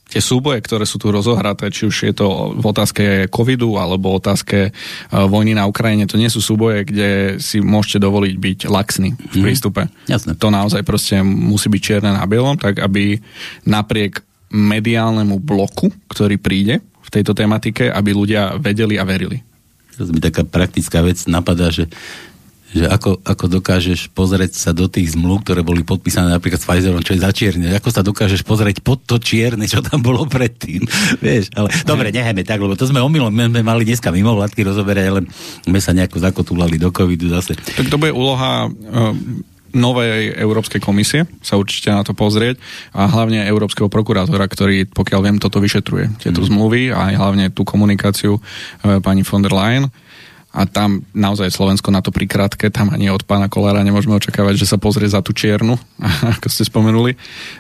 tie 0.07 0.23
súboje, 0.23 0.63
ktoré 0.63 0.87
sú 0.87 0.97
tu 0.97 1.11
rozohraté, 1.11 1.67
či 1.67 1.87
už 1.87 1.95
je 2.07 2.13
to 2.15 2.55
v 2.55 2.65
otázke 2.65 3.03
covidu 3.27 3.75
alebo 3.75 4.15
otázke 4.15 4.71
uh, 4.71 5.27
vojny 5.27 5.53
na 5.53 5.67
Ukrajine, 5.67 6.07
to 6.07 6.15
nie 6.15 6.31
sú 6.31 6.39
súboje, 6.39 6.87
kde 6.87 7.39
si 7.43 7.59
môžete 7.59 7.99
dovoliť 7.99 8.35
byť 8.39 8.59
laxný 8.71 9.09
v 9.13 9.35
mhm. 9.35 9.43
prístupe. 9.43 9.81
Mm, 9.85 9.91
jasne. 10.07 10.31
To 10.39 10.47
naozaj 10.47 10.81
proste 10.87 11.19
musí 11.21 11.67
byť 11.67 11.81
čierne 11.83 12.11
na 12.15 12.23
bielom, 12.23 12.55
tak 12.55 12.79
aby 12.79 13.19
napriek 13.67 14.23
mediálnemu 14.47 15.43
bloku, 15.43 15.91
ktorý 16.07 16.39
príde 16.39 16.79
v 17.03 17.09
tejto 17.11 17.35
tematike, 17.35 17.91
aby 17.91 18.15
ľudia 18.15 18.55
vedeli 18.59 18.95
a 18.95 19.03
verili. 19.03 19.43
To 19.99 20.07
mi 20.07 20.21
taká 20.21 20.45
praktická 20.45 21.01
vec 21.01 21.25
napadá, 21.25 21.73
že 21.73 21.89
že 22.67 22.83
ako, 22.83 23.23
ako 23.23 23.45
dokážeš 23.59 24.11
pozrieť 24.11 24.59
sa 24.59 24.75
do 24.75 24.91
tých 24.91 25.15
zmluv, 25.15 25.47
ktoré 25.47 25.63
boli 25.63 25.87
podpísané 25.87 26.35
napríklad 26.35 26.59
s 26.59 26.67
Pfizerom, 26.67 26.99
čo 26.99 27.15
je 27.15 27.23
za 27.23 27.31
čierne, 27.31 27.71
ako 27.71 27.89
sa 27.89 28.03
dokážeš 28.03 28.43
pozrieť 28.43 28.83
pod 28.83 28.99
to 29.07 29.15
čierne, 29.19 29.63
čo 29.63 29.79
tam 29.79 30.03
bolo 30.03 30.27
predtým, 30.27 30.83
vieš, 31.23 31.47
ale 31.55 31.71
dobre, 31.87 32.11
nehajme 32.11 32.43
tak, 32.43 32.59
lebo 32.59 32.75
to 32.75 32.83
sme 32.83 32.99
omylom, 32.99 33.31
my 33.31 33.47
sme 33.47 33.61
mali 33.63 33.87
dneska 33.87 34.11
mimo 34.11 34.35
vládky 34.35 34.67
rozoberať, 34.67 35.05
ale 35.07 35.21
sme 35.63 35.79
sa 35.79 35.95
nejako 35.95 36.19
zakotúlali 36.19 36.75
do 36.75 36.91
covidu 36.91 37.31
zase. 37.31 37.55
Tak 37.55 37.87
to 37.87 37.99
bude 37.99 38.11
úloha 38.11 38.67
uh 38.67 39.55
novej 39.75 40.33
Európskej 40.39 40.79
komisie 40.79 41.27
sa 41.43 41.59
určite 41.59 41.91
na 41.91 42.01
to 42.01 42.15
pozrieť 42.15 42.57
a 42.95 43.05
hlavne 43.05 43.43
Európskeho 43.45 43.91
prokurátora, 43.91 44.47
ktorý, 44.47 44.87
pokiaľ 44.87 45.19
viem, 45.21 45.37
toto 45.37 45.59
vyšetruje, 45.59 46.23
tieto 46.23 46.41
mm. 46.41 46.47
zmluvy 46.47 46.81
a 46.91 47.11
aj 47.11 47.15
hlavne 47.19 47.45
tú 47.51 47.67
komunikáciu 47.67 48.39
e, 48.39 48.41
pani 49.03 49.21
von 49.27 49.43
der 49.43 49.53
Leyen 49.53 49.85
a 50.55 50.63
tam 50.65 51.03
naozaj 51.11 51.51
Slovensko 51.51 51.91
na 51.91 51.99
to 51.99 52.09
prikrátke, 52.09 52.71
tam 52.71 52.89
ani 52.89 53.11
od 53.11 53.27
pána 53.27 53.51
Kolára 53.51 53.83
nemôžeme 53.83 54.15
očakávať, 54.15 54.55
že 54.57 54.69
sa 54.69 54.81
pozrie 54.81 55.05
za 55.05 55.19
tú 55.19 55.35
čiernu, 55.35 55.75
ako 56.39 56.47
ste 56.47 56.63
spomenuli, 56.65 57.13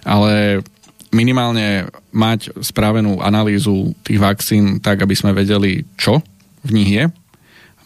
ale 0.07 0.63
minimálne 1.11 1.87
mať 2.11 2.51
spravenú 2.59 3.23
analýzu 3.23 3.95
tých 4.03 4.19
vakcín 4.19 4.83
tak, 4.83 4.99
aby 5.03 5.15
sme 5.15 5.31
vedeli, 5.31 5.87
čo 5.95 6.19
v 6.67 6.71
nich 6.75 6.91
je, 6.91 7.05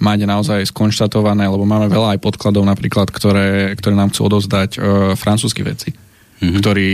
mať 0.02 0.26
naozaj 0.26 0.66
skonštatované, 0.74 1.46
lebo 1.46 1.62
máme 1.62 1.86
veľa 1.86 2.18
aj 2.18 2.24
podkladov 2.26 2.66
napríklad, 2.66 3.14
ktoré, 3.14 3.78
ktoré 3.78 3.94
nám 3.94 4.10
chcú 4.10 4.34
odozdať 4.34 4.70
e, 4.74 4.80
francúzski 5.14 5.62
veci 5.62 5.94
mm-hmm. 6.42 6.60
ktorí 6.60 6.90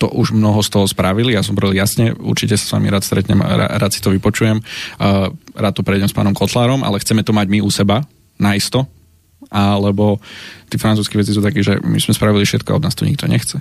to 0.00 0.08
už 0.08 0.32
mnoho 0.32 0.64
z 0.64 0.68
toho 0.72 0.86
spravili. 0.88 1.36
Ja 1.36 1.44
som 1.44 1.52
povedal 1.52 1.76
jasne, 1.76 2.16
určite 2.16 2.56
sa 2.56 2.64
s 2.64 2.74
vami 2.74 2.88
rád 2.88 3.04
stretnem, 3.04 3.38
rád 3.44 3.92
si 3.92 4.00
to 4.00 4.08
vypočujem, 4.10 4.58
uh, 4.58 5.28
rád 5.58 5.74
to 5.74 5.82
prejdem 5.82 6.06
s 6.06 6.14
pánom 6.14 6.32
Kotlárom, 6.32 6.86
ale 6.86 7.02
chceme 7.02 7.26
to 7.26 7.34
mať 7.34 7.50
my 7.50 7.58
u 7.58 7.68
seba, 7.68 8.06
naisto, 8.38 8.86
alebo 9.50 10.22
tí 10.70 10.78
francúzskí 10.78 11.18
veci 11.18 11.34
sú 11.34 11.42
takí, 11.42 11.60
že 11.60 11.82
my 11.82 11.98
sme 11.98 12.14
spravili 12.14 12.46
všetko 12.46 12.70
a 12.70 12.78
od 12.78 12.84
nás 12.86 12.94
to 12.94 13.02
nikto 13.02 13.26
nechce. 13.26 13.58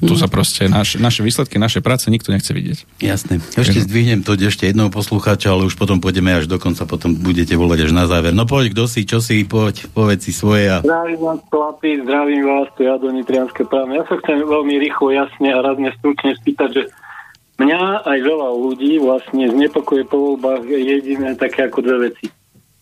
Tu 0.00 0.16
sa 0.16 0.24
proste 0.24 0.72
naš, 0.72 0.96
naše 0.96 1.20
výsledky, 1.20 1.60
naše 1.60 1.84
práce 1.84 2.08
nikto 2.08 2.32
nechce 2.32 2.48
vidieť. 2.48 3.04
Jasné. 3.04 3.44
Ešte 3.52 3.84
zdvihnem 3.84 4.24
to 4.24 4.32
ešte 4.40 4.64
jednou 4.64 4.88
poslucháča, 4.88 5.52
ale 5.52 5.68
už 5.68 5.76
potom 5.76 6.00
pôjdeme 6.00 6.32
až 6.32 6.48
do 6.48 6.56
konca, 6.56 6.88
potom 6.88 7.12
budete 7.12 7.52
volať 7.52 7.86
až 7.86 7.92
na 7.92 8.08
záver. 8.08 8.32
No 8.32 8.48
poď, 8.48 8.72
kto 8.72 8.88
si, 8.88 9.04
čo 9.04 9.20
si, 9.20 9.44
poď, 9.44 9.92
povedz 9.92 10.24
si 10.24 10.32
svoje. 10.32 10.72
A... 10.72 10.80
Zdravím 10.80 11.20
vás, 11.20 11.40
chlapi, 11.44 11.90
zdravím 12.08 12.42
vás, 12.48 12.68
to 12.72 12.80
ja 12.88 12.96
do 12.96 13.12
Nitrianské 13.12 13.68
právne. 13.68 14.00
Ja 14.00 14.04
sa 14.08 14.16
chcem 14.24 14.40
veľmi 14.40 14.74
rýchlo, 14.80 15.12
jasne 15.12 15.48
a 15.52 15.58
razne 15.60 15.92
stručne 16.00 16.40
spýtať, 16.40 16.68
že 16.72 16.82
mňa 17.62 18.06
aj 18.06 18.18
veľa 18.22 18.48
ľudí 18.52 18.98
vlastne 18.98 19.50
znepokoje 19.50 20.04
po 20.10 20.34
voľbách 20.34 20.66
jediné 20.66 21.38
také 21.38 21.70
ako 21.70 21.80
dve 21.82 22.10
veci. 22.10 22.26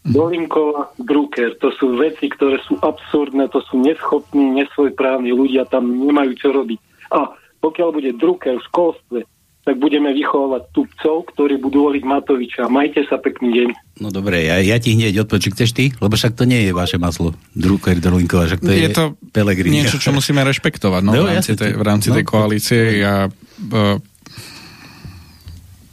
Dolinkova, 0.00 0.96
Drucker, 0.96 1.60
to 1.60 1.76
sú 1.76 2.00
veci, 2.00 2.32
ktoré 2.32 2.56
sú 2.64 2.80
absurdné, 2.80 3.52
to 3.52 3.60
sú 3.68 3.76
neschopní, 3.84 4.64
nesvojprávni 4.64 5.28
ľudia, 5.28 5.68
tam 5.68 5.92
nemajú 5.92 6.32
čo 6.40 6.56
robiť 6.56 6.80
a 7.10 7.34
pokiaľ 7.60 7.88
bude 7.92 8.10
Drucker 8.16 8.56
v 8.56 8.66
školstve, 8.70 9.18
tak 9.60 9.76
budeme 9.76 10.08
vychovávať 10.16 10.72
tupcov, 10.72 11.28
ktorí 11.36 11.60
budú 11.60 11.92
voliť 11.92 12.00
Matoviča. 12.00 12.72
Majte 12.72 13.04
sa 13.04 13.20
pekný 13.20 13.52
deň. 13.52 13.68
No 14.00 14.08
dobre, 14.08 14.48
ja, 14.48 14.56
ja 14.56 14.80
ti 14.80 14.96
hneď 14.96 15.28
odpočím. 15.28 15.52
Chceš 15.52 15.70
ty? 15.76 15.92
Lebo 16.00 16.16
však 16.16 16.32
to 16.32 16.48
nie 16.48 16.64
je 16.64 16.72
vaše 16.72 16.96
maslo. 16.96 17.36
Drucker, 17.52 18.00
Drolinková, 18.00 18.48
však 18.48 18.64
to 18.64 18.72
je, 18.72 18.88
je 18.88 18.90
to 18.96 19.04
Pelegrini. 19.36 19.84
niečo, 19.84 20.00
čo 20.00 20.16
musíme 20.16 20.40
rešpektovať 20.48 21.02
no, 21.04 21.12
no, 21.12 21.28
v 21.28 21.36
rámci, 21.36 21.52
tej, 21.52 21.70
v 21.76 21.82
rámci 21.84 22.08
no, 22.08 22.14
tej 22.16 22.24
koalície. 22.24 22.80
Ja, 23.04 23.28
uh, 23.28 24.00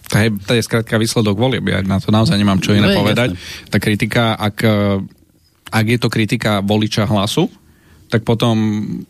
to 0.07 0.15
je, 0.15 0.27
to 0.39 0.51
je 0.55 0.61
skrátka 0.63 0.95
výsledok 0.95 1.35
volieb. 1.35 1.67
Ja 1.67 1.83
na 1.83 1.99
to 1.99 2.15
naozaj 2.15 2.39
nemám 2.39 2.63
čo 2.63 2.71
iné 2.71 2.95
no, 2.95 3.03
povedať. 3.03 3.35
Jasne. 3.35 3.69
Tá 3.71 3.77
kritika, 3.83 4.23
ak, 4.39 4.57
ak 5.67 5.85
je 5.85 5.97
to 5.99 6.07
kritika 6.07 6.63
voliča 6.63 7.03
hlasu, 7.03 7.51
tak 8.07 8.23
potom, 8.23 8.55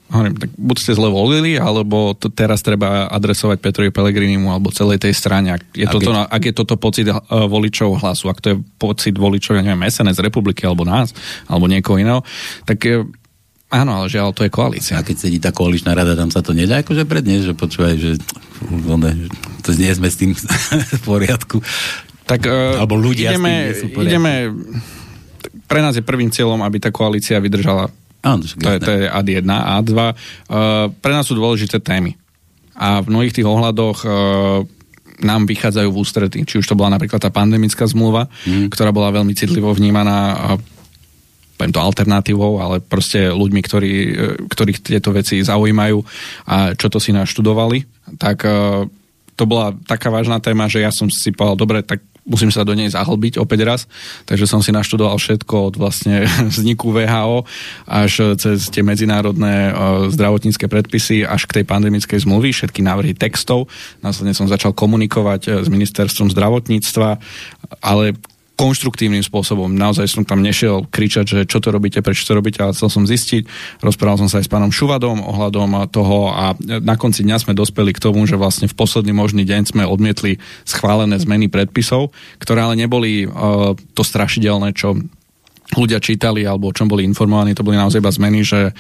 hovorím, 0.10 0.42
tak 0.42 0.50
buď 0.58 0.78
ste 0.82 0.98
zle 0.98 1.14
volili, 1.14 1.54
alebo 1.54 2.18
to 2.18 2.34
teraz 2.34 2.66
treba 2.66 3.06
adresovať 3.14 3.62
Petrovi 3.62 3.94
Pelegrinimu 3.94 4.50
alebo 4.50 4.74
celej 4.74 5.06
tej 5.06 5.14
strane. 5.14 5.54
Ak 5.54 5.70
je, 5.70 5.86
toto, 5.86 6.10
keď... 6.10 6.34
ak 6.34 6.42
je 6.42 6.54
toto 6.58 6.76
pocit 6.82 7.06
uh, 7.06 7.22
voličov 7.46 8.02
hlasu, 8.02 8.26
ak 8.34 8.42
to 8.42 8.48
je 8.54 8.58
pocit 8.82 9.14
voličov, 9.14 9.54
ja 9.54 9.62
neviem, 9.62 9.86
SNS 9.86 10.18
republiky 10.26 10.66
alebo 10.66 10.82
nás, 10.82 11.14
alebo 11.46 11.70
niekoho 11.70 12.02
iného, 12.02 12.26
tak 12.66 12.82
uh, 12.90 13.06
Áno, 13.68 14.00
ale 14.00 14.08
žiaľ, 14.08 14.32
to 14.32 14.48
je 14.48 14.52
koalícia. 14.52 14.96
A 14.96 15.04
keď 15.04 15.16
sedí 15.28 15.44
tá 15.44 15.52
koaličná 15.52 15.92
rada, 15.92 16.16
tam 16.16 16.32
sa 16.32 16.40
to 16.40 16.56
nedá 16.56 16.80
akože 16.80 17.04
predniesť, 17.04 17.52
že 17.52 17.54
počúvaj, 17.54 17.96
že 18.00 18.12
to 19.60 19.76
nie 19.76 19.92
sme 19.92 20.08
s 20.08 20.16
tým 20.16 20.32
v 21.00 21.02
poriadku. 21.04 21.60
Tak 22.24 22.48
uh, 22.48 22.80
Alebo 22.80 22.96
ľudia 22.96 23.36
ideme, 23.36 23.76
s 23.76 23.84
tým 23.84 23.92
ideme, 24.08 24.34
pre 25.68 25.84
nás 25.84 26.00
je 26.00 26.04
prvým 26.04 26.32
cieľom, 26.32 26.64
aby 26.64 26.80
tá 26.80 26.96
koalícia 26.96 27.40
vydržala 27.44 27.92
Áno, 28.28 28.44
to, 28.44 28.68
je, 28.76 28.80
to 28.82 28.92
je 28.92 29.04
ad 29.08 29.28
1 29.30 29.46
a 29.48 29.80
2. 29.80 29.88
Uh, 29.88 30.92
pre 31.00 31.12
nás 31.16 31.24
sú 31.28 31.38
dôležité 31.38 31.80
témy. 31.80 32.18
A 32.76 33.00
v 33.00 33.14
mnohých 33.14 33.36
tých 33.36 33.48
ohľadoch 33.48 33.98
uh, 34.04 34.12
nám 35.22 35.48
vychádzajú 35.48 35.90
v 35.92 36.00
ústrety. 36.02 36.40
Či 36.44 36.60
už 36.60 36.68
to 36.68 36.78
bola 36.78 36.94
napríklad 36.98 37.22
tá 37.22 37.32
pandemická 37.32 37.88
zmluva, 37.88 38.28
mm. 38.46 38.70
ktorá 38.74 38.92
bola 38.92 39.14
veľmi 39.14 39.34
citlivo 39.34 39.72
vnímaná 39.72 40.56
poviem 41.58 41.74
to 41.74 41.82
alternatívou, 41.82 42.62
ale 42.62 42.80
proste 42.80 43.34
ľuďmi, 43.34 43.62
ktorí, 43.66 43.94
e, 43.94 44.12
ktorých 44.46 44.80
tieto 44.86 45.10
veci 45.10 45.42
zaujímajú 45.42 46.00
a 46.46 46.78
čo 46.78 46.88
to 46.88 47.02
si 47.02 47.10
naštudovali, 47.12 47.84
tak 48.22 48.46
uh, 48.48 48.88
to 49.38 49.44
bola 49.46 49.76
taká 49.86 50.10
vážna 50.10 50.42
téma, 50.42 50.66
že 50.66 50.82
ja 50.82 50.90
som 50.90 51.12
si 51.12 51.30
povedal, 51.30 51.60
dobre, 51.60 51.84
tak 51.86 52.02
musím 52.28 52.52
sa 52.52 52.68
do 52.68 52.76
nej 52.76 52.92
zahlbiť 52.92 53.40
opäť 53.40 53.60
raz, 53.64 53.82
takže 54.28 54.50
som 54.50 54.60
si 54.60 54.76
naštudoval 54.76 55.16
všetko 55.16 55.56
od 55.72 55.74
vlastne 55.80 56.28
vzniku 56.54 56.92
VHO 56.92 57.48
až 57.88 58.36
cez 58.36 58.68
tie 58.68 58.84
medzinárodné 58.84 59.72
zdravotnícke 60.12 60.68
predpisy 60.68 61.24
až 61.24 61.48
k 61.48 61.62
tej 61.62 61.66
pandemickej 61.70 62.28
zmluvy, 62.28 62.52
všetky 62.52 62.84
návrhy 62.84 63.14
textov. 63.16 63.72
Následne 64.04 64.36
som 64.36 64.50
začal 64.50 64.76
komunikovať 64.76 65.42
e, 65.48 65.50
s 65.64 65.68
ministerstvom 65.72 66.34
zdravotníctva, 66.36 67.10
ale 67.80 68.18
konštruktívnym 68.58 69.22
spôsobom. 69.22 69.70
Naozaj 69.70 70.10
som 70.10 70.26
tam 70.26 70.42
nešiel 70.42 70.90
kričať, 70.90 71.26
že 71.30 71.40
čo 71.46 71.62
to 71.62 71.70
robíte, 71.70 72.02
prečo 72.02 72.26
to 72.26 72.34
robíte, 72.34 72.58
ale 72.58 72.74
chcel 72.74 72.90
som 72.90 73.06
zistiť. 73.06 73.46
Rozprával 73.86 74.26
som 74.26 74.28
sa 74.28 74.42
aj 74.42 74.50
s 74.50 74.52
pánom 74.52 74.74
Šuvadom 74.74 75.22
ohľadom 75.22 75.86
toho 75.94 76.34
a 76.34 76.58
na 76.66 76.98
konci 76.98 77.22
dňa 77.22 77.38
sme 77.46 77.54
dospeli 77.54 77.94
k 77.94 78.02
tomu, 78.02 78.26
že 78.26 78.34
vlastne 78.34 78.66
v 78.66 78.74
posledný 78.74 79.14
možný 79.14 79.46
deň 79.46 79.78
sme 79.78 79.84
odmietli 79.86 80.42
schválené 80.66 81.22
zmeny 81.22 81.54
predpisov, 81.54 82.10
ktoré 82.42 82.66
ale 82.66 82.82
neboli 82.82 83.30
uh, 83.30 83.78
to 83.94 84.02
strašidelné, 84.02 84.74
čo 84.74 84.98
ľudia 85.78 86.02
čítali 86.02 86.42
alebo 86.42 86.74
o 86.74 86.76
čom 86.76 86.90
boli 86.90 87.06
informovaní, 87.06 87.54
to 87.54 87.62
boli 87.62 87.78
naozaj 87.78 88.02
iba 88.02 88.10
zmeny, 88.10 88.42
že 88.42 88.74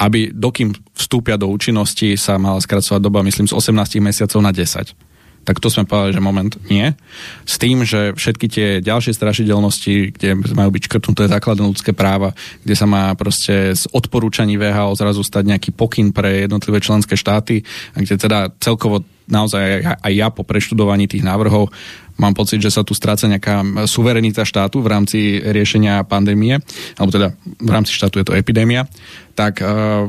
aby 0.00 0.32
dokým 0.34 0.74
vstúpia 0.96 1.38
do 1.38 1.46
účinnosti 1.46 2.18
sa 2.18 2.40
mala 2.40 2.58
skracovať 2.58 2.98
doba, 2.98 3.20
myslím, 3.22 3.46
z 3.46 3.54
18 3.54 4.00
mesiacov 4.02 4.40
na 4.42 4.50
10 4.50 5.09
tak 5.50 5.58
to 5.58 5.66
sme 5.66 5.82
povedali, 5.82 6.14
že 6.14 6.22
moment 6.22 6.54
nie. 6.70 6.94
S 7.42 7.58
tým, 7.58 7.82
že 7.82 8.14
všetky 8.14 8.46
tie 8.46 8.68
ďalšie 8.78 9.10
strašidelnosti, 9.10 10.14
kde 10.14 10.38
majú 10.54 10.70
byť 10.70 10.82
škrtnuté 10.86 11.26
základné 11.26 11.66
ľudské 11.66 11.90
práva, 11.90 12.30
kde 12.62 12.78
sa 12.78 12.86
má 12.86 13.10
proste 13.18 13.74
z 13.74 13.82
odporúčaní 13.90 14.54
VHO 14.54 14.94
zrazu 14.94 15.26
stať 15.26 15.50
nejaký 15.50 15.74
pokyn 15.74 16.14
pre 16.14 16.46
jednotlivé 16.46 16.78
členské 16.78 17.18
štáty, 17.18 17.66
a 17.66 17.98
kde 17.98 18.14
teda 18.14 18.54
celkovo 18.62 19.02
naozaj 19.26 19.98
aj 19.98 20.12
ja 20.14 20.30
po 20.30 20.46
preštudovaní 20.46 21.10
tých 21.10 21.26
návrhov 21.26 21.66
mám 22.14 22.38
pocit, 22.38 22.62
že 22.62 22.70
sa 22.70 22.86
tu 22.86 22.94
stráca 22.94 23.26
nejaká 23.26 23.90
suverenita 23.90 24.46
štátu 24.46 24.86
v 24.86 24.90
rámci 24.94 25.18
riešenia 25.42 26.06
pandémie, 26.06 26.62
alebo 26.94 27.10
teda 27.10 27.34
v 27.58 27.70
rámci 27.74 27.90
štátu 27.90 28.22
je 28.22 28.26
to 28.30 28.38
epidémia, 28.38 28.86
tak 29.34 29.58
uh, 29.66 30.06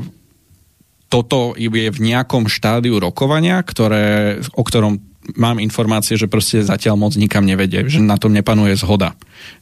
toto 1.12 1.52
je 1.60 1.68
v 1.68 1.98
nejakom 2.00 2.48
štádiu 2.48 2.96
rokovania, 2.96 3.60
ktoré, 3.60 4.40
o 4.56 4.62
ktorom 4.64 5.11
mám 5.38 5.62
informácie, 5.62 6.18
že 6.18 6.26
proste 6.26 6.62
zatiaľ 6.62 6.98
moc 6.98 7.12
nikam 7.14 7.46
nevedie, 7.46 7.86
že 7.86 8.02
na 8.02 8.18
tom 8.18 8.34
nepanuje 8.34 8.74
zhoda. 8.74 9.14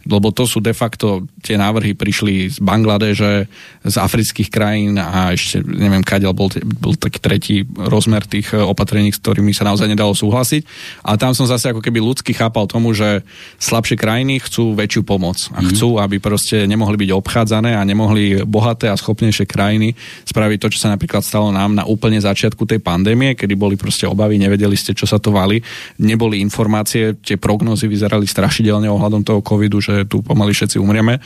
Lebo 0.04 0.32
to 0.32 0.44
sú 0.48 0.60
de 0.60 0.72
facto, 0.72 1.24
tie 1.40 1.56
návrhy 1.56 1.96
prišli 1.96 2.52
z 2.52 2.58
Bangladeže, 2.60 3.48
z 3.84 3.96
afrických 3.96 4.48
krajín 4.52 4.96
a 5.00 5.32
ešte 5.32 5.64
neviem, 5.64 6.04
kadeľ 6.04 6.32
bol, 6.36 6.48
bol 6.80 6.94
taký 6.96 7.18
tretí 7.20 7.56
rozmer 7.64 8.24
tých 8.24 8.52
e, 8.52 8.60
opatrení, 8.60 9.12
s 9.12 9.20
ktorými 9.20 9.52
sa 9.56 9.68
naozaj 9.68 9.88
nedalo 9.88 10.12
súhlasiť. 10.12 10.62
A 11.04 11.16
tam 11.16 11.32
som 11.32 11.48
zase 11.48 11.72
ako 11.72 11.80
keby 11.80 12.00
ľudsky 12.00 12.36
chápal 12.36 12.68
tomu, 12.68 12.92
že 12.92 13.24
slabšie 13.60 13.96
krajiny 13.96 14.40
chcú 14.44 14.76
väčšiu 14.76 15.02
pomoc 15.04 15.48
a 15.56 15.64
mhm. 15.64 15.66
chcú, 15.72 15.88
aby 15.96 16.16
proste 16.20 16.68
nemohli 16.68 16.96
byť 17.00 17.10
obchádzané 17.16 17.76
a 17.76 17.82
nemohli 17.84 18.44
bohaté 18.44 18.92
a 18.92 19.00
schopnejšie 19.00 19.48
krajiny 19.48 19.96
spraviť 20.28 20.58
to, 20.60 20.68
čo 20.76 20.78
sa 20.86 20.92
napríklad 20.92 21.24
stalo 21.26 21.50
nám 21.50 21.74
na 21.74 21.84
úplne 21.88 22.22
začiatku 22.22 22.68
tej 22.68 22.78
pandémie, 22.78 23.34
kedy 23.34 23.58
boli 23.58 23.74
proste 23.80 24.06
obavy, 24.06 24.38
nevedeli 24.38 24.76
ste, 24.76 24.94
čo 24.94 25.08
sa 25.08 25.18
to 25.18 25.34
valí, 25.34 25.49
neboli 25.98 26.38
informácie, 26.38 27.18
tie 27.18 27.34
prognózy 27.34 27.90
vyzerali 27.90 28.30
strašidelne 28.30 28.86
ohľadom 28.86 29.26
toho 29.26 29.42
covidu, 29.42 29.82
že 29.82 30.06
tu 30.06 30.22
pomaly 30.22 30.54
všetci 30.54 30.78
umrieme 30.78 31.18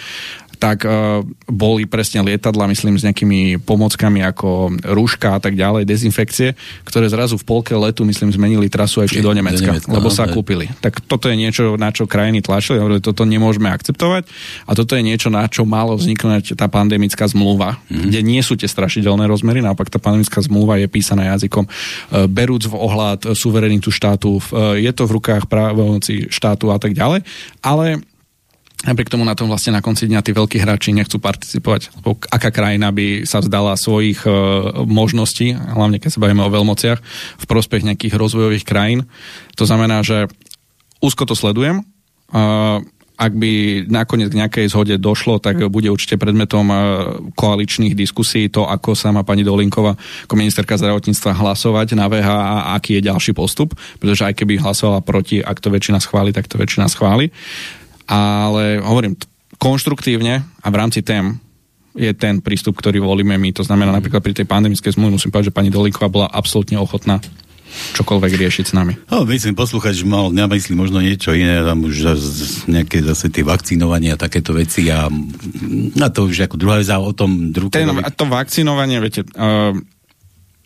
tak 0.56 0.86
uh, 0.86 1.20
boli 1.46 1.84
presne 1.84 2.24
lietadla, 2.24 2.70
myslím, 2.70 2.96
s 2.96 3.04
nejakými 3.04 3.60
pomockami 3.62 4.24
ako 4.24 4.74
rúška 4.82 5.36
a 5.36 5.40
tak 5.42 5.58
ďalej, 5.58 5.84
dezinfekcie, 5.84 6.56
ktoré 6.86 7.10
zrazu 7.10 7.36
v 7.36 7.44
polke 7.44 7.74
letu, 7.76 8.06
myslím, 8.06 8.30
zmenili 8.32 8.70
trasu 8.72 9.04
ešte 9.04 9.20
do 9.20 9.34
Nemecka, 9.34 9.74
do 9.74 9.78
Nemecka 9.78 9.92
lebo 9.92 10.08
sa 10.08 10.30
kúpili. 10.30 10.70
Tak 10.80 11.04
toto 11.04 11.28
je 11.28 11.36
niečo, 11.36 11.76
na 11.76 11.90
čo 11.90 12.08
krajiny 12.08 12.40
tlačili, 12.40 12.80
hovorili, 12.80 13.02
toto 13.02 13.26
nemôžeme 13.28 13.68
akceptovať 13.68 14.24
a 14.64 14.72
toto 14.72 14.96
je 14.96 15.02
niečo, 15.04 15.28
na 15.28 15.44
čo 15.50 15.68
malo 15.68 15.98
vzniknúť 15.98 16.56
tá 16.56 16.70
pandemická 16.70 17.26
zmluva, 17.28 17.76
mm-hmm. 17.76 18.08
kde 18.08 18.20
nie 18.24 18.40
sú 18.40 18.56
tie 18.56 18.70
strašidelné 18.70 19.28
rozmery, 19.28 19.60
naopak 19.60 19.90
tá 19.90 20.00
pandemická 20.00 20.40
zmluva 20.40 20.80
je 20.80 20.88
písaná 20.88 21.34
jazykom 21.36 21.66
uh, 21.66 22.24
berúc 22.30 22.64
v 22.64 22.74
ohľad 22.78 23.36
suverenitu 23.36 23.92
štátu, 23.92 24.38
uh, 24.38 24.78
je 24.78 24.90
to 24.94 25.04
v 25.04 25.14
rukách 25.20 25.44
právomoci 25.50 26.30
štátu 26.32 26.70
a 26.72 26.78
tak 26.78 26.96
ďalej, 26.96 27.26
ale 27.60 28.00
Napriek 28.84 29.08
tomu 29.08 29.24
na 29.24 29.32
tom 29.32 29.48
vlastne 29.48 29.72
na 29.72 29.80
konci 29.80 30.04
dňa 30.04 30.20
tí 30.20 30.36
veľkí 30.36 30.60
hráči 30.60 30.92
nechcú 30.92 31.16
participovať, 31.16 31.96
lebo 32.00 32.20
aká 32.28 32.52
krajina 32.52 32.92
by 32.92 33.24
sa 33.24 33.40
vzdala 33.40 33.80
svojich 33.80 34.28
e, 34.28 34.30
možností, 34.84 35.56
hlavne 35.56 35.96
keď 35.96 36.10
sa 36.12 36.20
bavíme 36.20 36.44
o 36.44 36.52
veľmociach, 36.52 37.00
v 37.40 37.44
prospech 37.48 37.88
nejakých 37.88 38.14
rozvojových 38.20 38.68
krajín. 38.68 39.08
To 39.56 39.64
znamená, 39.64 40.04
že 40.04 40.28
úzko 41.00 41.24
to 41.24 41.32
sledujem. 41.32 41.80
E, 41.80 41.84
ak 43.14 43.32
by 43.32 43.86
nakoniec 43.88 44.28
k 44.34 44.38
nejakej 44.42 44.66
zhode 44.74 44.98
došlo, 45.00 45.40
tak 45.40 45.64
bude 45.72 45.88
určite 45.88 46.20
predmetom 46.20 46.68
e, 46.68 46.76
koaličných 47.32 47.96
diskusí 47.96 48.52
to, 48.52 48.68
ako 48.68 48.92
sa 48.92 49.16
má 49.16 49.24
pani 49.24 49.48
Dolinková 49.48 49.96
ako 50.28 50.34
ministerka 50.36 50.76
zdravotníctva 50.76 51.32
hlasovať 51.32 51.96
na 51.96 52.04
VH 52.12 52.28
a 52.28 52.56
aký 52.76 53.00
je 53.00 53.08
ďalší 53.08 53.32
postup, 53.32 53.72
pretože 53.96 54.28
aj 54.28 54.36
keby 54.36 54.60
hlasovala 54.60 55.00
proti, 55.00 55.40
ak 55.40 55.56
to 55.56 55.72
väčšina 55.72 56.04
schváli, 56.04 56.36
tak 56.36 56.52
to 56.52 56.60
väčšina 56.60 56.84
schváli 56.92 57.32
ale 58.08 58.80
hovorím, 58.80 59.16
konštruktívne 59.56 60.44
a 60.44 60.66
v 60.68 60.78
rámci 60.78 61.00
tém 61.00 61.40
je 61.94 62.10
ten 62.10 62.42
prístup, 62.42 62.74
ktorý 62.74 62.98
volíme 62.98 63.38
my. 63.38 63.54
To 63.54 63.62
znamená 63.62 63.94
napríklad 63.94 64.18
pri 64.18 64.34
tej 64.34 64.50
pandemickej 64.50 64.98
zmluve 64.98 65.14
musím 65.14 65.30
povedať, 65.30 65.54
že 65.54 65.56
pani 65.56 65.70
Dolíková 65.70 66.10
bola 66.10 66.26
absolútne 66.26 66.74
ochotná 66.74 67.22
čokoľvek 67.74 68.32
riešiť 68.38 68.64
s 68.70 68.72
nami. 68.74 68.94
No, 69.10 69.26
myslím, 69.26 69.58
poslúchať, 69.58 70.02
že 70.02 70.04
mal 70.06 70.30
na 70.30 70.46
mysli 70.46 70.78
možno 70.78 71.02
niečo 71.02 71.34
iné, 71.34 71.58
tam 71.62 71.82
už 71.82 72.14
nejaké 72.70 73.02
zase 73.02 73.30
tie 73.34 73.42
vakcinovanie 73.42 74.14
a 74.14 74.18
takéto 74.18 74.54
veci 74.54 74.86
a, 74.90 75.10
a 75.10 76.08
to 76.10 76.30
už 76.30 76.46
ako 76.46 76.54
druhá 76.54 76.78
vec 76.78 76.90
o 76.94 77.14
tom 77.14 77.50
druhé. 77.50 77.82
Ten, 77.82 77.90
to 78.14 78.26
vakcinovanie, 78.30 79.02
viete, 79.02 79.26
uh, 79.26 79.74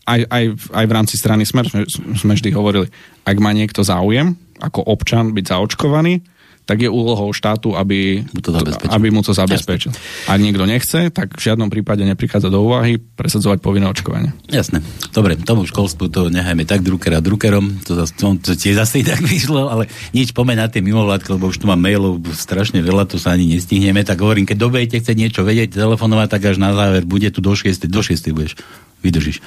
aj, 0.04 0.20
aj, 0.28 0.44
aj 0.72 0.84
v 0.84 0.92
rámci 0.92 1.14
strany 1.16 1.48
Smer 1.48 1.68
sme, 1.68 1.88
sme 2.16 2.32
vždy 2.36 2.52
hovorili, 2.52 2.88
ak 3.24 3.36
má 3.40 3.52
niekto 3.56 3.80
záujem, 3.84 4.36
ako 4.60 4.84
občan 4.84 5.32
byť 5.32 5.44
zaočkovaný, 5.48 6.20
tak 6.68 6.84
je 6.84 6.92
úlohou 6.92 7.32
štátu, 7.32 7.72
aby 7.72 8.28
mu 8.28 8.44
to 8.44 8.52
zabezpečil. 8.52 8.92
Aby 8.92 9.08
mu 9.08 9.24
to 9.24 9.32
zabezpečil. 9.32 9.88
Ak 10.28 10.36
niekto 10.36 10.68
nechce, 10.68 11.08
tak 11.08 11.32
v 11.32 11.40
žiadnom 11.40 11.72
prípade 11.72 12.04
neprichádza 12.04 12.52
do 12.52 12.60
úvahy 12.60 13.00
presadzovať 13.00 13.64
povinné 13.64 13.88
očkovanie. 13.88 14.36
Jasné. 14.52 14.84
Dobre, 15.16 15.40
tomu 15.40 15.64
školstvu 15.64 16.12
to 16.12 16.28
nechajme 16.28 16.68
tak 16.68 16.84
druker 16.84 17.16
a 17.16 17.24
drukerom, 17.24 17.80
to, 17.88 17.96
zase, 17.96 18.12
to, 18.20 18.36
to 18.36 18.52
tiež 18.52 18.76
zase 18.76 19.00
tak 19.00 19.24
vyšlo, 19.32 19.72
ale 19.72 19.88
nič 20.12 20.36
tie 20.36 20.84
mimovládky, 20.84 21.40
lebo 21.40 21.48
už 21.48 21.56
tu 21.56 21.64
mám 21.64 21.80
mailov 21.80 22.20
strašne 22.36 22.84
veľa, 22.84 23.08
to 23.08 23.16
sa 23.16 23.32
ani 23.32 23.56
nestihneme, 23.56 24.04
tak 24.04 24.20
hovorím, 24.20 24.44
keď 24.44 24.60
dobejete 24.60 25.00
chce 25.00 25.16
niečo 25.16 25.48
vedieť, 25.48 25.72
telefonovať, 25.72 26.28
tak 26.28 26.52
až 26.52 26.60
na 26.60 26.76
záver 26.76 27.08
bude 27.08 27.32
tu 27.32 27.40
do 27.40 27.56
6, 27.56 27.88
do 27.88 28.00
6 28.04 28.28
budeš, 28.36 28.60
vydržíš. 29.00 29.40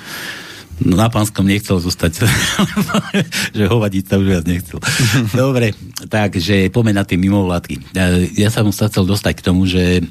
No 0.81 0.97
na 0.97 1.13
pánskom 1.13 1.45
nechcel 1.45 1.77
zostať, 1.77 2.25
že 3.57 3.63
hovadiť 3.69 4.03
sa 4.09 4.17
už 4.17 4.27
viac 4.27 4.45
nechcel. 4.49 4.81
Dobre, 5.33 5.77
takže 6.09 6.73
poďme 6.73 6.97
na 6.97 7.05
tie 7.05 7.21
mimovládky. 7.21 7.93
Ja 8.33 8.49
sa 8.49 8.65
mu 8.65 8.73
chcel 8.73 9.05
dostať 9.05 9.33
k 9.37 9.45
tomu, 9.45 9.69
že 9.69 10.01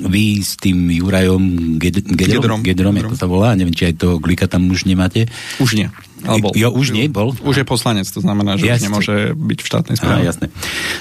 vy 0.00 0.40
s 0.40 0.56
tým 0.56 0.88
Jurajom 0.88 1.76
Gedrom, 1.76 2.16
Gedrom, 2.16 2.60
Gedrom, 2.64 2.94
ako 2.96 3.16
sa 3.16 3.28
volá, 3.28 3.52
neviem, 3.52 3.76
či 3.76 3.92
aj 3.92 4.00
to 4.00 4.08
Glika 4.16 4.48
tam 4.48 4.72
už 4.72 4.88
nemáte. 4.88 5.28
Už 5.60 5.76
nie. 5.76 5.92
Alebo, 6.24 6.52
jo, 6.52 6.68
už 6.72 6.92
nie, 6.92 7.08
bol? 7.08 7.32
Už 7.32 7.62
je 7.62 7.66
poslanec, 7.66 8.04
to 8.04 8.20
znamená, 8.20 8.60
že 8.60 8.68
jasne. 8.68 8.76
už 8.76 8.84
nemôže 8.90 9.16
byť 9.32 9.58
v 9.62 9.66
štátnej 9.66 9.96
správe. 9.96 10.22
Á, 10.24 10.28
jasné. 10.28 10.46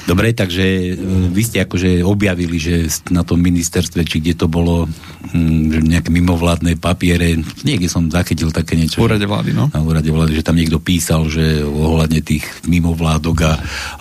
Dobre, 0.08 0.32
takže 0.32 0.66
e, 0.66 0.92
vy 1.32 1.42
ste 1.44 1.64
akože 1.68 2.04
objavili, 2.08 2.56
že 2.56 2.88
na 3.12 3.28
tom 3.28 3.44
ministerstve, 3.44 4.08
či 4.08 4.24
kde 4.24 4.34
to 4.40 4.48
bolo 4.48 4.88
hm, 5.36 5.76
že 5.76 5.80
nejaké 5.84 6.10
mimovládne 6.14 6.80
papiere, 6.80 7.40
niekde 7.68 7.92
som 7.92 8.08
zachytil 8.08 8.56
také 8.56 8.80
niečo. 8.80 9.04
V 9.04 9.12
úrade 9.12 9.28
vlády, 9.28 9.52
no? 9.52 9.68
Na 9.72 9.84
úrade 9.84 10.08
vlády, 10.08 10.40
že 10.40 10.46
tam 10.46 10.56
niekto 10.56 10.80
písal, 10.80 11.28
že 11.28 11.64
ohľadne 11.64 12.24
tých 12.24 12.48
mimovládok 12.68 13.38
a, 13.44 13.54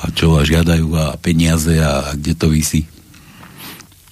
a 0.02 0.04
čo 0.14 0.38
a 0.38 0.46
žiadajú 0.46 0.88
a 0.94 1.04
peniaze 1.18 1.78
a, 1.82 2.12
a 2.12 2.14
kde 2.14 2.32
to 2.38 2.46
vysí 2.50 2.86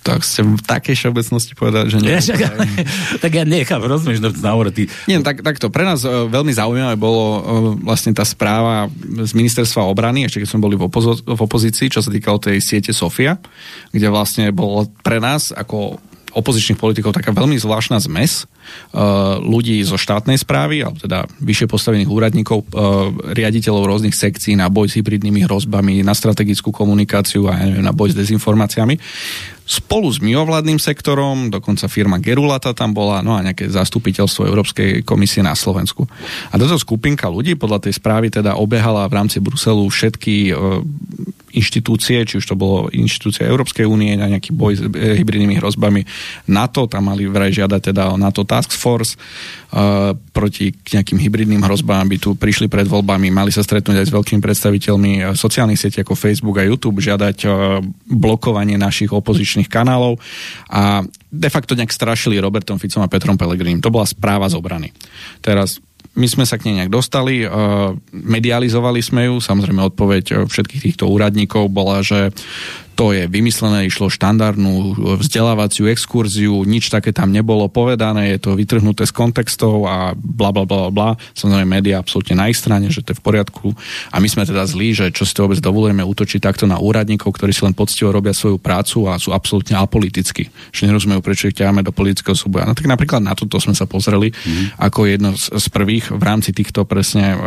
tak 0.06 0.22
ste 0.22 0.46
v 0.46 0.62
takej 0.62 0.94
všeobecnosti 0.94 1.58
povedali, 1.58 1.90
že 1.90 1.98
nie. 1.98 2.14
Ja, 2.14 2.22
však, 2.22 2.38
tak 3.26 3.32
ja 3.34 3.42
nechám, 3.42 3.82
rozumieš, 3.82 4.22
no, 4.22 4.30
na 4.30 4.70
ty... 4.70 4.86
Nie, 5.10 5.18
tak, 5.18 5.42
to 5.58 5.66
pre 5.66 5.82
nás 5.82 6.06
uh, 6.06 6.30
veľmi 6.30 6.54
zaujímavé 6.54 6.94
bolo 6.94 7.24
uh, 7.26 7.40
vlastne 7.82 8.14
tá 8.14 8.22
správa 8.22 8.86
z 9.02 9.32
ministerstva 9.34 9.82
obrany, 9.82 10.22
ešte 10.22 10.46
keď 10.46 10.48
sme 10.54 10.62
boli 10.62 10.78
v, 10.78 10.86
opozo- 10.86 11.18
v 11.26 11.40
opozícii, 11.42 11.90
čo 11.90 11.98
sa 11.98 12.14
týkalo 12.14 12.38
tej 12.38 12.62
siete 12.62 12.94
Sofia, 12.94 13.34
kde 13.90 14.06
vlastne 14.06 14.54
bolo 14.54 14.86
pre 15.02 15.18
nás 15.18 15.50
ako 15.50 15.98
opozičných 16.36 16.76
politikov 16.76 17.16
taká 17.16 17.32
veľmi 17.32 17.56
zvláštna 17.56 17.96
zmes 18.04 18.44
uh, 18.44 19.40
ľudí 19.40 19.80
zo 19.80 19.96
štátnej 19.96 20.36
správy, 20.36 20.84
alebo 20.84 21.00
teda 21.00 21.24
vyššie 21.40 21.66
postavených 21.66 22.12
úradníkov, 22.12 22.58
uh, 22.60 23.08
riaditeľov 23.32 23.88
rôznych 23.88 24.12
sekcií 24.12 24.52
na 24.52 24.68
boj 24.68 24.92
s 24.92 25.00
hybridnými 25.00 25.48
hrozbami, 25.48 26.04
na 26.04 26.12
strategickú 26.12 26.68
komunikáciu 26.68 27.48
a 27.48 27.56
na 27.80 27.96
boj 27.96 28.12
s 28.12 28.18
dezinformáciami 28.20 29.00
spolu 29.66 30.06
s 30.06 30.22
mimovládnym 30.22 30.78
sektorom, 30.78 31.50
dokonca 31.50 31.90
firma 31.90 32.22
Gerulata 32.22 32.70
tam 32.70 32.94
bola, 32.94 33.18
no 33.18 33.34
a 33.34 33.42
nejaké 33.42 33.66
zastupiteľstvo 33.66 34.46
Európskej 34.46 35.02
komisie 35.02 35.42
na 35.42 35.58
Slovensku. 35.58 36.06
A 36.06 36.54
táto 36.54 36.78
skupinka 36.78 37.26
ľudí 37.26 37.58
podľa 37.58 37.90
tej 37.90 37.98
správy 37.98 38.30
teda 38.30 38.54
obehala 38.54 39.10
v 39.10 39.16
rámci 39.18 39.42
Bruselu 39.42 39.82
všetky 39.90 40.36
e, 40.48 40.52
inštitúcie, 41.56 42.22
či 42.28 42.36
už 42.36 42.44
to 42.44 42.54
bolo 42.54 42.92
inštitúcia 42.92 43.48
Európskej 43.48 43.88
únie 43.88 44.12
na 44.14 44.28
nejaký 44.28 44.52
boj 44.52 44.72
s 44.76 44.80
e, 44.84 45.24
hybridnými 45.24 45.56
hrozbami 45.56 46.04
NATO, 46.52 46.84
tam 46.84 47.08
mali 47.08 47.24
vraj 47.24 47.50
žiadať 47.50 47.80
teda 47.92 48.12
o 48.12 48.20
NATO 48.20 48.44
Task 48.44 48.76
Force 48.76 49.16
uh, 49.16 50.12
proti 50.12 50.70
nejakým 50.70 51.16
hybridným 51.16 51.64
hrozbám, 51.64 52.06
by 52.06 52.16
tu 52.20 52.36
prišli 52.36 52.68
pred 52.68 52.84
voľbami, 52.84 53.32
mali 53.32 53.48
sa 53.50 53.64
stretnúť 53.64 54.04
aj 54.04 54.06
s 54.06 54.14
veľkými 54.14 54.40
predstaviteľmi 54.44 55.12
sociálnych 55.32 55.80
sietí 55.80 56.04
ako 56.04 56.14
Facebook 56.14 56.60
a 56.60 56.68
YouTube, 56.68 57.00
žiadať 57.00 57.36
uh, 57.48 57.80
blokovanie 58.06 58.76
našich 58.76 59.08
opozičných 59.10 59.72
kanálov 59.72 60.20
a 60.68 61.02
de 61.32 61.48
facto 61.50 61.72
nejak 61.74 61.92
strašili 61.92 62.40
Robertom 62.40 62.76
Ficom 62.76 63.04
a 63.04 63.10
Petrom 63.10 63.40
Pelegrinim. 63.40 63.80
To 63.80 63.92
bola 63.92 64.04
správa 64.04 64.46
z 64.46 64.56
obrany. 64.56 64.92
Teraz 65.40 65.80
my 66.16 66.26
sme 66.26 66.44
sa 66.48 66.56
k 66.56 66.68
nej 66.68 66.82
nejak 66.82 66.92
dostali, 66.92 67.44
uh, 67.44 67.92
medializovali 68.10 69.04
sme 69.04 69.28
ju, 69.28 69.38
samozrejme 69.38 69.84
odpoveď 69.92 70.48
všetkých 70.48 70.84
týchto 70.92 71.04
úradníkov 71.06 71.68
bola, 71.68 72.00
že 72.00 72.32
to 72.96 73.12
je 73.12 73.28
vymyslené, 73.28 73.84
išlo 73.84 74.08
štandardnú 74.08 74.96
vzdelávaciu 75.20 75.92
exkurziu, 75.92 76.64
nič 76.64 76.88
také 76.88 77.12
tam 77.12 77.28
nebolo 77.28 77.68
povedané, 77.68 78.32
je 78.32 78.48
to 78.48 78.56
vytrhnuté 78.56 79.04
z 79.04 79.12
kontextov 79.12 79.84
a 79.84 80.16
bla 80.16 80.48
bla 80.48 80.64
bla 80.64 80.88
bla. 80.88 81.10
Samozrejme 81.36 81.68
médiá 81.68 82.00
absolútne 82.00 82.40
na 82.40 82.48
ich 82.48 82.56
strane, 82.56 82.88
že 82.88 83.04
to 83.04 83.12
je 83.12 83.20
v 83.20 83.24
poriadku 83.24 83.76
a 84.08 84.16
my 84.16 84.28
sme 84.32 84.48
teda 84.48 84.64
zlí, 84.64 84.96
že 84.96 85.12
čo 85.12 85.28
si 85.28 85.36
to 85.36 85.44
vôbec 85.44 85.60
dovolujeme 85.60 86.00
útočiť 86.00 86.40
takto 86.40 86.64
na 86.64 86.80
úradníkov, 86.80 87.36
ktorí 87.36 87.52
si 87.52 87.68
len 87.68 87.76
poctivo 87.76 88.08
robia 88.08 88.32
svoju 88.32 88.56
prácu 88.56 89.12
a 89.12 89.20
sú 89.20 89.36
absolútne 89.36 89.76
apolitickí. 89.76 90.48
Že 90.72 90.88
nerozumejú, 90.88 91.20
prečo 91.20 91.52
ich 91.52 91.58
ťaháme 91.60 91.84
do 91.84 91.92
politického 91.92 92.32
súboja. 92.32 92.64
No 92.64 92.72
tak 92.72 92.88
napríklad 92.88 93.20
na 93.20 93.36
toto 93.36 93.60
sme 93.60 93.76
sa 93.76 93.84
pozreli 93.84 94.32
mm. 94.32 94.80
ako 94.80 95.04
jedno 95.04 95.36
z, 95.36 95.52
z 95.52 95.66
prvých 95.68 96.16
v 96.16 96.22
rámci 96.24 96.56
týchto 96.56 96.88
presne 96.88 97.36
e, 97.36 97.38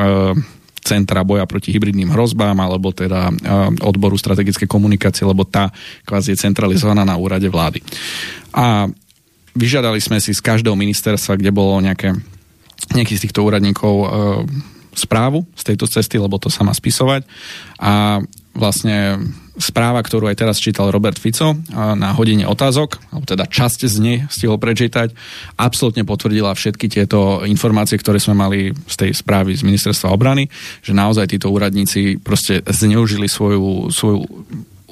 Centra 0.80 1.22
boja 1.28 1.44
proti 1.46 1.76
hybridným 1.76 2.10
hrozbám 2.16 2.56
alebo 2.58 2.96
teda 2.96 3.30
odboru 3.84 4.16
strategické 4.16 4.66
komunikácie, 4.66 5.28
lebo 5.28 5.44
tá 5.46 5.70
kvázi 6.08 6.34
je 6.34 6.42
centralizovaná 6.42 7.04
na 7.04 7.20
úrade 7.20 7.46
vlády. 7.52 7.84
A 8.56 8.90
vyžiadali 9.54 10.00
sme 10.00 10.24
si 10.24 10.32
z 10.32 10.42
každého 10.42 10.74
ministerstva, 10.74 11.36
kde 11.36 11.52
bolo 11.52 11.78
nejaké, 11.84 12.16
nejaký 12.96 13.14
z 13.20 13.24
týchto 13.28 13.44
úradníkov 13.44 13.94
e, 13.94 14.08
správu 15.00 15.48
z 15.56 15.64
tejto 15.74 15.88
cesty, 15.88 16.20
lebo 16.20 16.36
to 16.36 16.52
sa 16.52 16.68
má 16.68 16.76
spisovať. 16.76 17.24
A 17.80 18.20
vlastne 18.52 19.24
správa, 19.60 20.00
ktorú 20.00 20.32
aj 20.32 20.40
teraz 20.40 20.58
čítal 20.60 20.88
Robert 20.92 21.20
Fico 21.20 21.56
na 21.76 22.16
hodine 22.16 22.48
otázok, 22.48 23.00
alebo 23.12 23.28
teda 23.28 23.44
časť 23.48 23.80
z 23.88 23.98
nej 24.00 24.18
stihol 24.32 24.56
prečítať, 24.56 25.12
absolútne 25.60 26.08
potvrdila 26.08 26.56
všetky 26.56 26.88
tieto 26.88 27.44
informácie, 27.44 28.00
ktoré 28.00 28.24
sme 28.24 28.40
mali 28.40 28.72
z 28.88 28.96
tej 28.96 29.12
správy 29.16 29.56
z 29.56 29.68
ministerstva 29.68 30.16
obrany, 30.16 30.48
že 30.80 30.96
naozaj 30.96 31.36
títo 31.36 31.52
úradníci 31.52 32.20
proste 32.24 32.64
zneužili 32.64 33.28
svoju, 33.28 33.92
svoju 33.92 34.24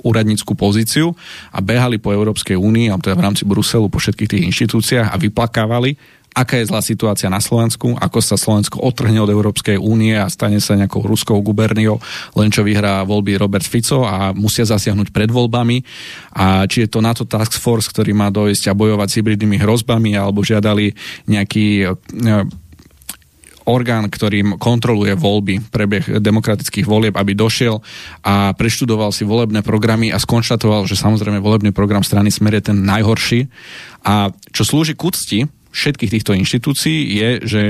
úradníckú 0.03 0.53
pozíciu 0.53 1.15
a 1.49 1.59
behali 1.63 1.97
po 1.97 2.13
Európskej 2.13 2.59
únii, 2.59 2.91
alebo 2.91 3.03
teda 3.07 3.17
v 3.17 3.25
rámci 3.25 3.43
Bruselu 3.47 3.87
po 3.89 3.97
všetkých 3.97 4.29
tých 4.29 4.45
inštitúciách 4.53 5.11
a 5.11 5.17
vyplakávali 5.17 5.97
aká 6.37 6.61
je 6.61 6.69
zlá 6.69 6.85
situácia 6.85 7.33
na 7.33 7.41
Slovensku, 7.41 7.97
ako 7.97 8.21
sa 8.21 8.37
Slovensko 8.37 8.77
otrhne 8.85 9.17
od 9.25 9.33
Európskej 9.33 9.81
únie 9.81 10.13
a 10.13 10.29
stane 10.29 10.61
sa 10.61 10.77
nejakou 10.77 11.01
ruskou 11.01 11.41
guberniou, 11.41 11.97
len 12.37 12.53
čo 12.53 12.61
vyhrá 12.61 13.01
voľby 13.01 13.41
Robert 13.41 13.65
Fico 13.65 14.05
a 14.05 14.37
musia 14.37 14.69
zasiahnuť 14.69 15.09
pred 15.09 15.33
voľbami. 15.33 15.81
A 16.37 16.69
či 16.69 16.85
je 16.85 16.89
to 16.93 17.01
NATO 17.01 17.25
Task 17.25 17.57
Force, 17.57 17.89
ktorý 17.89 18.13
má 18.13 18.29
dojsť 18.29 18.69
a 18.69 18.77
bojovať 18.77 19.07
s 19.09 19.17
hybridnými 19.17 19.57
hrozbami, 19.57 20.13
alebo 20.13 20.45
žiadali 20.45 20.93
nejaký 21.25 21.65
e, 21.81 21.85
orgán, 23.67 24.07
ktorým 24.07 24.55
kontroluje 24.55 25.17
voľby, 25.17 25.67
prebeh 25.67 26.23
demokratických 26.23 26.87
volieb, 26.87 27.19
aby 27.19 27.35
došiel 27.35 27.83
a 28.23 28.55
preštudoval 28.55 29.11
si 29.11 29.27
volebné 29.27 29.59
programy 29.59 30.13
a 30.13 30.21
skonštatoval, 30.21 30.87
že 30.87 30.95
samozrejme 30.95 31.43
volebný 31.43 31.75
program 31.75 32.01
strany 32.01 32.31
Smer 32.31 32.55
je 32.61 32.71
ten 32.71 32.79
najhorší. 32.79 33.51
A 34.07 34.31
čo 34.55 34.63
slúži 34.63 34.95
k 34.95 35.03
úcti, 35.03 35.39
všetkých 35.77 36.13
týchto 36.17 36.33
inštitúcií 36.33 37.21
je, 37.21 37.29
že 37.45 37.61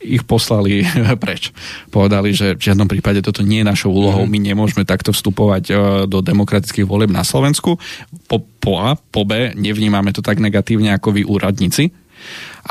ich 0.00 0.24
poslali 0.24 0.84
preč. 1.22 1.52
Povedali, 1.92 2.32
že 2.32 2.56
v 2.56 2.64
žiadnom 2.72 2.88
prípade 2.88 3.20
toto 3.20 3.44
nie 3.44 3.60
je 3.60 3.68
našou 3.68 3.92
úlohou, 3.92 4.24
mhm. 4.24 4.30
my 4.32 4.38
nemôžeme 4.40 4.84
takto 4.88 5.12
vstupovať 5.12 5.64
e, 5.68 5.74
do 6.08 6.24
demokratických 6.24 6.88
volieb 6.88 7.12
na 7.12 7.24
Slovensku. 7.24 7.76
Po, 8.24 8.36
po 8.40 8.72
A, 8.80 8.96
po 8.96 9.28
B, 9.28 9.52
nevnímame 9.52 10.16
to 10.16 10.24
tak 10.24 10.40
negatívne 10.40 10.96
ako 10.96 11.20
vy 11.20 11.22
úradníci. 11.28 11.92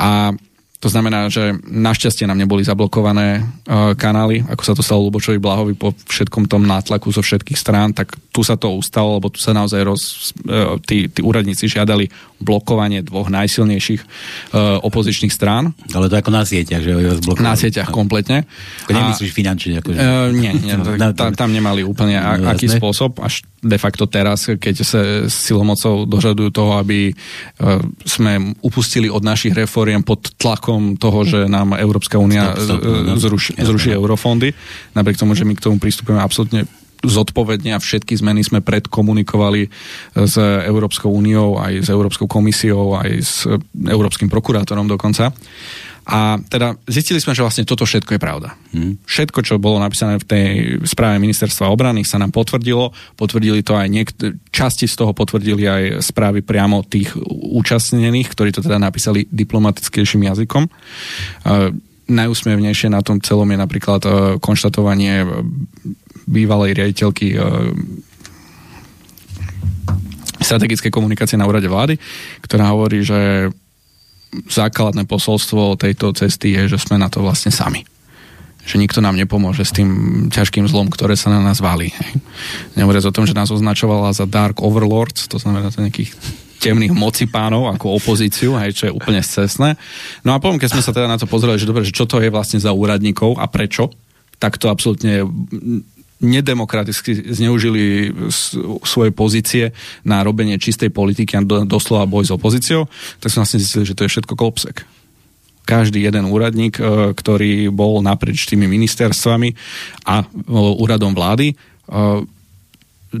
A 0.02 0.34
to 0.82 0.92
znamená, 0.92 1.32
že 1.32 1.56
našťastie 1.64 2.28
nám 2.28 2.36
neboli 2.36 2.60
zablokované 2.60 3.40
uh, 3.40 3.96
kanály, 3.96 4.44
ako 4.44 4.62
sa 4.68 4.76
to 4.76 4.84
stalo 4.84 5.08
Lubočovi 5.08 5.40
Blahovi 5.40 5.72
po 5.72 5.96
všetkom 5.96 6.44
tom 6.44 6.68
nátlaku 6.68 7.08
zo 7.08 7.24
všetkých 7.24 7.56
strán, 7.56 7.96
tak 7.96 8.20
tu 8.34 8.42
sa 8.42 8.58
to 8.58 8.74
ustalo, 8.74 9.22
lebo 9.22 9.30
tu 9.30 9.38
sa 9.38 9.54
naozaj 9.54 9.80
roz, 9.86 10.34
uh, 10.50 10.74
tí, 10.82 11.06
tí 11.06 11.22
úradníci 11.22 11.70
žiadali 11.70 12.10
blokovanie 12.42 13.06
dvoch 13.06 13.30
najsilnejších 13.30 14.02
uh, 14.02 14.82
opozičných 14.82 15.30
strán. 15.30 15.70
Ale 15.94 16.10
to 16.10 16.18
ako 16.18 16.34
na 16.34 16.42
sieťach, 16.42 16.82
že 16.82 16.98
vás 16.98 17.22
blokovali. 17.22 17.46
Na 17.46 17.54
sieťach 17.54 17.94
kompletne. 17.94 18.42
Ako 18.84 18.90
nemyslíš 18.90 19.30
finančne? 19.30 19.78
Akože... 19.78 19.98
Uh, 20.02 20.34
nie, 20.34 20.50
nie 20.50 20.74
no, 20.74 21.14
tam, 21.14 21.30
tam 21.30 21.54
nemali 21.54 21.86
úplne 21.86 22.18
no, 22.18 22.50
aký 22.50 22.66
spôsob, 22.66 23.22
až 23.22 23.46
de 23.62 23.78
facto 23.78 24.10
teraz, 24.10 24.50
keď 24.50 24.74
sa 24.82 25.00
silomocou 25.30 26.02
dožadujú 26.02 26.50
toho, 26.50 26.82
aby 26.82 27.14
uh, 27.14 27.80
sme 28.02 28.58
upustili 28.66 29.06
od 29.06 29.22
našich 29.22 29.54
reforiem 29.54 30.02
pod 30.02 30.34
tlakom 30.34 30.98
toho, 30.98 31.22
že 31.22 31.38
nám 31.46 31.78
Európska 31.78 32.18
únia 32.18 32.50
no. 32.50 33.14
zruši, 33.14 33.62
zruší 33.62 33.94
eurofondy, 33.94 34.50
napriek 34.98 35.22
tomu, 35.22 35.38
že 35.38 35.46
my 35.46 35.54
k 35.54 35.64
tomu 35.64 35.78
pristupujeme 35.78 36.18
absolútne 36.18 36.66
zodpovedne 37.04 37.76
a 37.76 37.82
všetky 37.82 38.16
zmeny 38.16 38.42
sme 38.42 38.64
predkomunikovali 38.64 39.68
s 40.16 40.34
Európskou 40.40 41.12
úniou, 41.12 41.60
aj 41.60 41.84
s 41.84 41.88
Európskou 41.92 42.26
komisiou, 42.26 42.96
aj 42.96 43.10
s 43.20 43.34
Európskym 43.72 44.32
prokurátorom 44.32 44.88
dokonca. 44.88 45.30
A 46.04 46.36
teda 46.36 46.76
zistili 46.84 47.16
sme, 47.16 47.32
že 47.32 47.40
vlastne 47.40 47.64
toto 47.64 47.88
všetko 47.88 48.16
je 48.16 48.20
pravda. 48.20 48.52
Hmm. 48.76 49.00
Všetko, 49.08 49.40
čo 49.40 49.56
bolo 49.56 49.80
napísané 49.80 50.20
v 50.20 50.28
tej 50.28 50.48
správe 50.84 51.16
ministerstva 51.16 51.72
obrany, 51.72 52.04
sa 52.04 52.20
nám 52.20 52.28
potvrdilo. 52.28 52.92
Potvrdili 53.16 53.64
to 53.64 53.72
aj 53.72 53.88
niekt- 53.88 54.20
časti 54.52 54.84
z 54.84 55.00
toho 55.00 55.16
potvrdili 55.16 55.64
aj 55.64 55.82
správy 56.04 56.44
priamo 56.44 56.84
tých 56.84 57.16
účastnených, 57.56 58.28
ktorí 58.36 58.52
to 58.52 58.60
teda 58.60 58.76
napísali 58.76 59.24
diplomatickejším 59.32 60.28
jazykom. 60.28 60.68
Uh, 60.68 61.72
najúsmevnejšie 62.10 62.92
na 62.92 63.00
tom 63.00 63.20
celom 63.20 63.48
je 63.48 63.58
napríklad 63.58 64.00
uh, 64.04 64.12
konštatovanie 64.40 65.24
bývalej 66.24 66.72
riaditeľky 66.72 67.36
strategické 70.44 70.92
komunikácie 70.92 71.40
na 71.40 71.48
úrade 71.48 71.68
vlády, 71.68 71.96
ktorá 72.44 72.72
hovorí, 72.72 73.00
že 73.00 73.48
základné 74.48 75.08
posolstvo 75.08 75.80
tejto 75.80 76.12
cesty 76.12 76.52
je, 76.58 76.76
že 76.76 76.78
sme 76.80 77.00
na 77.00 77.08
to 77.08 77.24
vlastne 77.24 77.54
sami. 77.54 77.86
Že 78.64 78.80
nikto 78.80 79.00
nám 79.04 79.16
nepomôže 79.16 79.64
s 79.64 79.72
tým 79.72 79.88
ťažkým 80.32 80.64
zlom, 80.68 80.88
ktoré 80.88 81.16
sa 81.16 81.32
na 81.32 81.40
nás 81.40 81.60
valí. 81.60 81.92
Nehovoriac 82.76 83.04
o 83.08 83.14
tom, 83.14 83.28
že 83.28 83.36
nás 83.36 83.52
označovala 83.52 84.16
za 84.16 84.24
Dark 84.24 84.60
Overlords, 84.60 85.28
to 85.28 85.36
znamená 85.36 85.68
za 85.68 85.84
nejakých 85.84 86.16
temných 86.64 86.96
mocipánov 86.96 87.68
ako 87.76 88.00
opozíciu, 88.00 88.56
hej, 88.56 88.72
čo 88.72 88.84
je 88.88 88.96
úplne 88.96 89.20
scesné. 89.20 89.76
No 90.24 90.32
a 90.32 90.40
potom, 90.40 90.56
keď 90.56 90.72
sme 90.72 90.82
sa 90.84 90.96
teda 90.96 91.04
na 91.04 91.20
to 91.20 91.28
pozreli, 91.28 91.60
že 91.60 91.68
dobre, 91.68 91.84
že 91.84 91.92
čo 91.92 92.08
to 92.08 92.24
je 92.24 92.32
vlastne 92.32 92.56
za 92.56 92.72
úradníkov 92.72 93.36
a 93.36 93.44
prečo, 93.44 93.92
tak 94.40 94.56
to 94.56 94.72
absolútne 94.72 95.28
nedemokraticky 96.24 97.36
zneužili 97.36 98.08
svoje 98.80 99.10
pozície 99.12 99.76
na 100.08 100.24
robenie 100.24 100.56
čistej 100.56 100.88
politiky 100.88 101.36
a 101.36 101.44
doslova 101.44 102.08
boj 102.08 102.24
s 102.24 102.32
opozíciou, 102.32 102.88
tak 103.20 103.28
sme 103.28 103.44
vlastne 103.44 103.60
zistili, 103.60 103.84
že 103.84 103.92
to 103.92 104.08
je 104.08 104.12
všetko 104.16 104.32
kolpsek 104.32 104.88
každý 105.64 106.04
jeden 106.04 106.28
úradník, 106.28 106.76
e, 106.76 107.16
ktorý 107.16 107.72
bol 107.72 108.04
naprieč 108.04 108.44
tými 108.44 108.68
ministerstvami 108.68 109.56
a 110.04 110.22
e, 110.22 110.24
úradom 110.52 111.16
vlády, 111.16 111.52
e, 111.52 111.54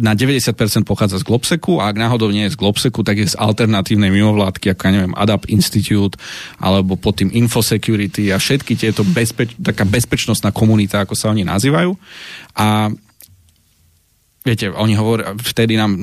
na 0.00 0.14
90% 0.18 0.54
pochádza 0.82 1.20
z 1.20 1.26
Globseku 1.26 1.78
a 1.78 1.90
ak 1.90 1.96
náhodou 1.96 2.30
nie 2.34 2.46
je 2.48 2.54
z 2.54 2.60
Globseku, 2.60 3.06
tak 3.06 3.22
je 3.22 3.30
z 3.30 3.38
alternatívnej 3.38 4.10
mimovládky, 4.10 4.74
ako 4.74 4.82
ja 4.86 4.92
neviem, 4.92 5.14
Adapt 5.14 5.46
Institute 5.50 6.18
alebo 6.58 6.98
pod 6.98 7.22
tým 7.22 7.30
Infosecurity 7.30 8.34
a 8.34 8.40
všetky 8.42 8.74
tieto 8.74 9.06
bezpeč- 9.06 9.54
taká 9.58 9.86
bezpečnostná 9.86 10.50
komunita, 10.50 11.02
ako 11.02 11.14
sa 11.14 11.30
oni 11.30 11.46
nazývajú. 11.46 11.94
A 12.58 12.90
Viete, 14.44 14.68
oni 14.68 14.92
hovoria, 14.92 15.32
vtedy 15.40 15.72
nám 15.72 15.96
e, 15.96 15.98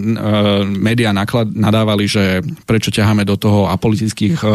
médiá 0.66 1.14
nadávali, 1.14 2.10
že 2.10 2.42
prečo 2.66 2.90
ťaháme 2.90 3.22
do 3.22 3.38
toho 3.38 3.70
apolitických 3.70 4.42
e, 4.42 4.48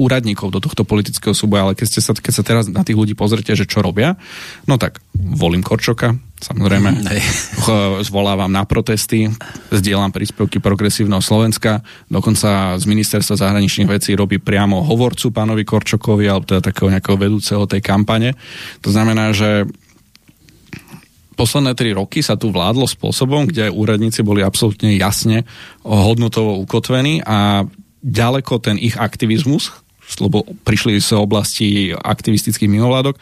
úradníkov, 0.00 0.56
do 0.56 0.64
tohto 0.64 0.80
politického 0.88 1.36
súboja, 1.36 1.68
ale 1.68 1.76
keď, 1.76 1.86
ste 1.92 2.00
sa, 2.00 2.16
keď 2.16 2.32
sa 2.32 2.40
teraz 2.40 2.64
na 2.72 2.80
tých 2.88 2.96
ľudí 2.96 3.12
pozrite, 3.12 3.52
že 3.52 3.68
čo 3.68 3.84
robia, 3.84 4.16
no 4.64 4.80
tak 4.80 5.04
volím 5.12 5.60
Korčoka, 5.60 6.16
samozrejme, 6.38 7.02
mm, 7.02 8.02
zvolávam 8.06 8.50
na 8.50 8.62
protesty, 8.62 9.26
zdieľam 9.74 10.14
príspevky 10.14 10.62
progresívneho 10.62 11.20
Slovenska, 11.20 11.82
dokonca 12.06 12.78
z 12.78 12.84
ministerstva 12.86 13.34
zahraničných 13.38 13.90
vecí 13.90 14.14
robí 14.14 14.38
priamo 14.38 14.86
hovorcu 14.86 15.34
pánovi 15.34 15.66
Korčokovi, 15.66 16.30
alebo 16.30 16.46
teda 16.46 16.70
takého 16.70 16.94
nejakého 16.94 17.18
vedúceho 17.18 17.66
tej 17.66 17.82
kampane. 17.82 18.38
To 18.86 18.94
znamená, 18.94 19.34
že 19.34 19.66
posledné 21.38 21.78
tri 21.78 21.94
roky 21.94 22.18
sa 22.18 22.34
tu 22.34 22.50
vládlo 22.50 22.86
spôsobom, 22.90 23.46
kde 23.46 23.70
úradníci 23.70 24.26
boli 24.26 24.42
absolútne 24.42 24.94
jasne 24.98 25.46
hodnotovo 25.86 26.58
ukotvení 26.66 27.22
a 27.22 27.62
ďaleko 28.02 28.58
ten 28.58 28.74
ich 28.78 28.98
aktivizmus, 28.98 29.70
lebo 30.18 30.42
prišli 30.66 30.98
z 30.98 31.14
oblasti 31.14 31.92
aktivistických 31.94 32.70
mimovládok 32.70 33.20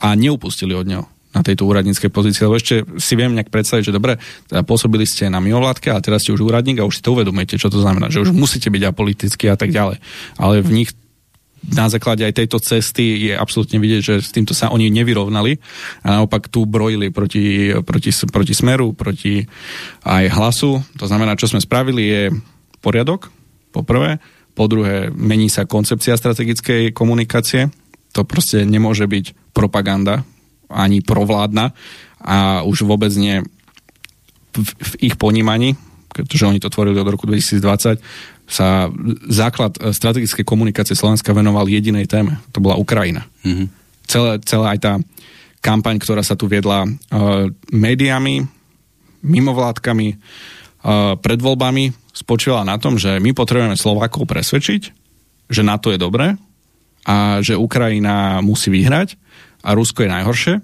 a 0.00 0.14
neupustili 0.14 0.72
od 0.72 0.86
neho 0.86 1.06
na 1.38 1.46
tejto 1.46 1.70
úradníckej 1.70 2.10
pozícii, 2.10 2.42
lebo 2.42 2.58
ešte 2.58 2.82
si 2.98 3.14
viem 3.14 3.30
nejak 3.30 3.54
predstaviť, 3.54 3.82
že 3.86 3.94
dobre, 3.94 4.18
teda 4.50 4.66
pôsobili 4.66 5.06
ste 5.06 5.30
na 5.30 5.38
mimovládke 5.38 5.94
a 5.94 6.02
teraz 6.02 6.26
ste 6.26 6.34
už 6.34 6.42
úradník 6.42 6.82
a 6.82 6.88
už 6.88 6.98
si 6.98 7.02
to 7.06 7.14
uvedomujete, 7.14 7.62
čo 7.62 7.70
to 7.70 7.78
znamená, 7.78 8.10
že 8.10 8.26
už 8.26 8.34
musíte 8.34 8.66
byť 8.66 8.82
apolitický 8.90 9.46
a 9.46 9.56
tak 9.56 9.70
ďalej. 9.70 10.02
Ale 10.42 10.58
v 10.66 10.82
nich 10.82 10.90
na 11.58 11.90
základe 11.90 12.22
aj 12.22 12.38
tejto 12.38 12.58
cesty 12.62 13.30
je 13.30 13.34
absolútne 13.34 13.82
vidieť, 13.82 14.02
že 14.02 14.14
s 14.22 14.30
týmto 14.30 14.54
sa 14.54 14.70
oni 14.70 14.90
nevyrovnali 14.94 15.58
a 16.06 16.18
naopak 16.18 16.46
tu 16.46 16.66
brojili 16.66 17.10
proti, 17.10 17.74
proti, 17.82 18.10
proti 18.30 18.54
smeru, 18.54 18.94
proti 18.94 19.42
aj 20.06 20.24
hlasu. 20.38 20.82
To 20.98 21.04
znamená, 21.06 21.34
čo 21.34 21.50
sme 21.50 21.62
spravili 21.62 22.02
je 22.06 22.22
poriadok, 22.78 23.30
po 23.74 23.82
prvé, 23.82 24.22
po 24.54 24.70
druhé, 24.70 25.10
mení 25.14 25.50
sa 25.50 25.66
koncepcia 25.66 26.18
strategickej 26.18 26.94
komunikácie, 26.94 27.70
to 28.14 28.24
proste 28.24 28.64
nemôže 28.64 29.04
byť 29.04 29.52
propaganda, 29.52 30.24
ani 30.68 31.00
provládna 31.00 31.72
a 32.22 32.62
už 32.64 32.84
vôbec 32.84 33.12
nie 33.16 33.40
v, 34.52 34.70
v 34.74 34.92
ich 35.12 35.14
ponímaní, 35.16 35.74
pretože 36.12 36.46
oni 36.46 36.60
to 36.60 36.72
tvorili 36.72 36.98
od 37.00 37.08
roku 37.08 37.24
2020, 37.28 38.00
sa 38.48 38.88
základ 39.28 39.76
e, 39.76 39.92
strategickej 39.92 40.42
komunikácie 40.42 40.96
Slovenska 40.96 41.36
venoval 41.36 41.68
jedinej 41.68 42.08
téme. 42.08 42.40
To 42.56 42.64
bola 42.64 42.80
Ukrajina. 42.80 43.28
Mm-hmm. 43.44 43.66
Celé, 44.08 44.40
celá 44.48 44.72
aj 44.72 44.80
tá 44.80 44.92
kampaň, 45.60 46.00
ktorá 46.00 46.24
sa 46.24 46.38
tu 46.38 46.46
viedla 46.46 46.86
uh, 46.86 47.50
médiami, 47.74 48.46
mimovládkami, 49.20 50.08
uh, 50.14 51.18
pred 51.18 51.38
voľbami, 51.42 51.92
spočívala 52.14 52.62
na 52.62 52.78
tom, 52.78 52.96
že 52.96 53.18
my 53.18 53.34
potrebujeme 53.34 53.74
Slovákov 53.74 54.24
presvedčiť, 54.30 54.82
že 55.50 55.62
NATO 55.66 55.90
je 55.90 55.98
dobré 55.98 56.38
a 57.04 57.42
že 57.42 57.58
Ukrajina 57.58 58.38
musí 58.38 58.70
vyhrať 58.70 59.18
a 59.68 59.70
Rusko 59.76 60.08
je 60.08 60.10
najhoršie, 60.10 60.54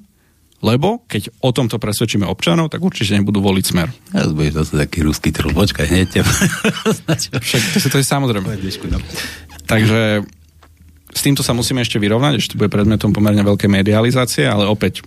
lebo 0.64 1.04
keď 1.04 1.28
o 1.44 1.52
tomto 1.52 1.76
presvedčíme 1.76 2.24
občanov, 2.24 2.72
tak 2.72 2.80
určite 2.80 3.12
nebudú 3.20 3.44
voliť 3.44 3.64
smer. 3.68 3.92
Ja 4.16 4.24
budeš 4.32 4.64
zase 4.64 4.80
taký 4.80 5.04
ruský 5.04 5.28
trol. 5.28 5.52
Počkaj, 5.52 5.86
hneď. 5.92 6.24
Však 7.44 7.62
to, 7.84 7.88
to 7.92 7.98
je 8.00 8.06
samozrejme. 8.06 8.48
Takže 9.68 10.24
s 11.12 11.20
týmto 11.20 11.44
sa 11.44 11.52
musíme 11.52 11.84
ešte 11.84 12.00
vyrovnať, 12.00 12.40
ešte 12.40 12.56
bude 12.56 12.72
predmetom 12.72 13.12
pomerne 13.12 13.44
veľké 13.44 13.68
medializácie, 13.68 14.48
ale 14.48 14.64
opäť 14.64 15.04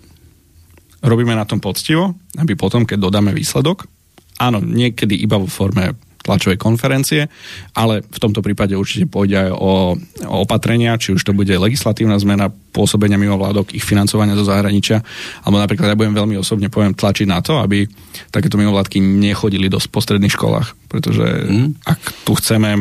robíme 1.02 1.34
na 1.34 1.50
tom 1.50 1.58
poctivo, 1.58 2.14
aby 2.38 2.54
potom, 2.54 2.86
keď 2.86 3.10
dodáme 3.10 3.34
výsledok, 3.34 3.90
áno, 4.38 4.62
niekedy 4.62 5.18
iba 5.18 5.42
vo 5.42 5.50
forme 5.50 5.98
tlačovej 6.28 6.60
konferencie, 6.60 7.32
ale 7.72 8.04
v 8.04 8.20
tomto 8.20 8.44
prípade 8.44 8.76
určite 8.76 9.08
pôjde 9.08 9.48
aj 9.48 9.50
o, 9.56 9.96
o 10.28 10.36
opatrenia, 10.44 11.00
či 11.00 11.16
už 11.16 11.24
to 11.24 11.32
bude 11.32 11.50
legislatívna 11.56 12.20
zmena 12.20 12.52
pôsobenia 12.52 13.16
mimo 13.16 13.40
vládok, 13.40 13.72
ich 13.72 13.88
financovania 13.88 14.36
zo 14.36 14.44
zahraničia, 14.44 15.00
alebo 15.48 15.58
napríklad 15.64 15.96
ja 15.96 16.00
budem 16.00 16.14
veľmi 16.14 16.36
osobne 16.36 16.68
poviem 16.68 16.92
tlačiť 16.92 17.26
na 17.26 17.40
to, 17.40 17.64
aby 17.64 17.88
takéto 18.30 18.60
mimovládky 18.60 19.00
nechodili 19.00 19.72
do 19.72 19.80
postredných 19.80 20.36
školách, 20.36 20.76
pretože 20.92 21.26
mm. 21.26 21.88
ak 21.88 22.00
tu 22.28 22.36
chceme 22.36 22.76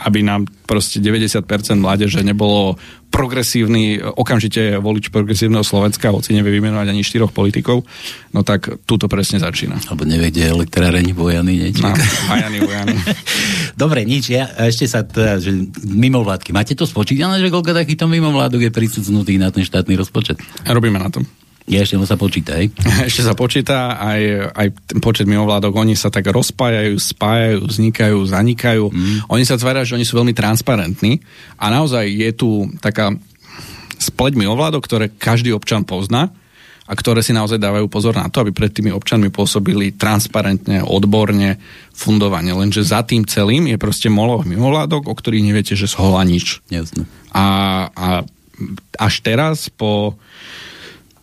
aby 0.00 0.24
nám 0.24 0.48
proste 0.64 1.04
90% 1.04 1.44
mládeže 1.76 2.24
nebolo 2.24 2.80
progresívny, 3.12 4.00
okamžite 4.00 4.80
volič 4.80 5.12
progresívneho 5.12 5.60
Slovenska, 5.60 6.08
hoci 6.08 6.32
nevie 6.32 6.56
vymenovať 6.56 6.88
ani 6.88 7.04
štyroch 7.04 7.28
politikov, 7.28 7.84
no 8.32 8.40
tak 8.40 8.80
túto 8.88 9.04
presne 9.04 9.36
začína. 9.36 9.76
Alebo 9.84 10.08
nevie, 10.08 10.32
kde 10.32 10.48
je 10.48 10.52
elektráreň 10.56 11.12
Vojany, 11.12 11.68
niečo. 11.68 11.84
No, 11.84 11.92
Vojany, 12.32 12.58
Vojany. 12.64 12.96
Dobre, 13.82 14.08
nič, 14.08 14.32
ja 14.32 14.48
ešte 14.64 14.88
sa 14.88 15.04
teda, 15.04 15.36
že 15.36 15.52
mimovládky, 15.84 16.56
máte 16.56 16.72
to 16.72 16.88
spočítané, 16.88 17.36
že 17.44 17.52
koľko 17.52 17.76
takýchto 17.76 18.08
mimovládok 18.08 18.64
je 18.64 18.72
prisudznutých 18.72 19.38
na 19.44 19.52
ten 19.52 19.68
štátny 19.68 19.92
rozpočet? 19.92 20.40
Robíme 20.64 20.96
na 20.96 21.12
tom. 21.12 21.28
Je 21.62 21.78
ešte 21.78 21.94
sa 22.02 22.18
počíta, 22.18 22.58
hej? 22.58 22.74
Ešte 23.08 23.22
sa 23.22 23.34
počíta, 23.38 23.94
aj, 23.94 24.20
aj 24.50 24.66
ten 24.90 24.98
počet 24.98 25.30
mimovládok, 25.30 25.78
oni 25.78 25.94
sa 25.94 26.10
tak 26.10 26.26
rozpájajú, 26.26 26.98
spájajú, 26.98 27.58
vznikajú, 27.70 28.18
zanikajú. 28.26 28.84
Mm. 28.90 29.30
Oni 29.30 29.44
sa 29.46 29.54
tvária, 29.54 29.86
že 29.86 29.94
oni 29.94 30.02
sú 30.02 30.18
veľmi 30.18 30.34
transparentní 30.34 31.22
a 31.62 31.70
naozaj 31.70 32.04
je 32.10 32.30
tu 32.34 32.66
taká 32.82 33.14
spleť 34.02 34.34
mimovládok, 34.34 34.82
ktoré 34.82 35.06
každý 35.14 35.54
občan 35.54 35.86
pozná 35.86 36.34
a 36.82 36.92
ktoré 36.98 37.22
si 37.22 37.30
naozaj 37.30 37.62
dávajú 37.62 37.86
pozor 37.86 38.18
na 38.18 38.26
to, 38.26 38.42
aby 38.42 38.50
pred 38.50 38.74
tými 38.74 38.90
občanmi 38.90 39.30
pôsobili 39.30 39.94
transparentne, 39.94 40.82
odborne, 40.82 41.62
fundovane. 41.94 42.50
Lenže 42.50 42.82
za 42.82 43.06
tým 43.06 43.22
celým 43.22 43.70
je 43.70 43.78
proste 43.78 44.10
moloch 44.10 44.42
mimovládok, 44.42 45.06
o 45.06 45.14
ktorých 45.14 45.46
neviete, 45.46 45.78
že 45.78 45.86
zhola 45.86 46.26
nič. 46.26 46.58
Jasne. 46.74 47.06
A, 47.30 47.46
a 47.94 48.08
až 48.98 49.14
teraz 49.22 49.70
po 49.70 50.18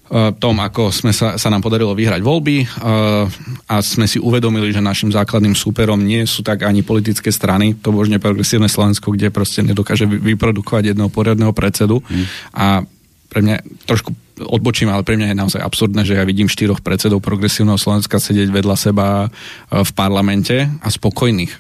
tom, 0.10 0.58
ako 0.58 0.90
sme 0.90 1.14
sa, 1.14 1.38
sa 1.38 1.54
nám 1.54 1.62
podarilo 1.62 1.94
vyhrať 1.94 2.26
voľby 2.26 2.66
uh, 2.66 3.30
a 3.70 3.76
sme 3.86 4.10
si 4.10 4.18
uvedomili, 4.18 4.74
že 4.74 4.82
našim 4.82 5.14
základným 5.14 5.54
súperom 5.54 6.02
nie 6.02 6.26
sú 6.26 6.42
tak 6.42 6.66
ani 6.66 6.82
politické 6.82 7.30
strany, 7.30 7.78
to 7.78 7.94
božne 7.94 8.18
progresívne 8.18 8.66
Slovensko, 8.66 9.14
kde 9.14 9.30
proste 9.30 9.62
nedokáže 9.62 10.10
vyprodukovať 10.10 10.94
jedného 10.94 11.14
poriadného 11.14 11.54
predsedu 11.54 12.02
hmm. 12.02 12.26
a 12.58 12.82
pre 13.30 13.40
mňa 13.46 13.86
trošku 13.86 14.10
odbočím, 14.42 14.90
ale 14.90 15.06
pre 15.06 15.14
mňa 15.14 15.32
je 15.32 15.42
naozaj 15.46 15.62
absurdné, 15.62 16.02
že 16.02 16.18
ja 16.18 16.26
vidím 16.26 16.50
štyroch 16.50 16.82
predsedov 16.82 17.22
progresívneho 17.22 17.78
Slovenska 17.78 18.18
sedieť 18.18 18.50
vedľa 18.50 18.76
seba 18.76 19.08
eh, 19.28 19.86
v 19.86 19.92
parlamente 19.94 20.66
a 20.66 20.88
spokojných. 20.90 21.54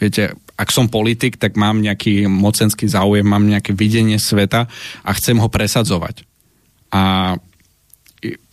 Viete, 0.00 0.34
ak 0.58 0.68
som 0.74 0.90
politik, 0.90 1.38
tak 1.38 1.54
mám 1.54 1.78
nejaký 1.78 2.26
mocenský 2.26 2.90
záujem, 2.90 3.22
mám 3.22 3.46
nejaké 3.46 3.70
videnie 3.70 4.18
sveta 4.18 4.66
a 5.04 5.10
chcem 5.14 5.38
ho 5.38 5.46
presadzovať. 5.46 6.26
A 6.90 7.34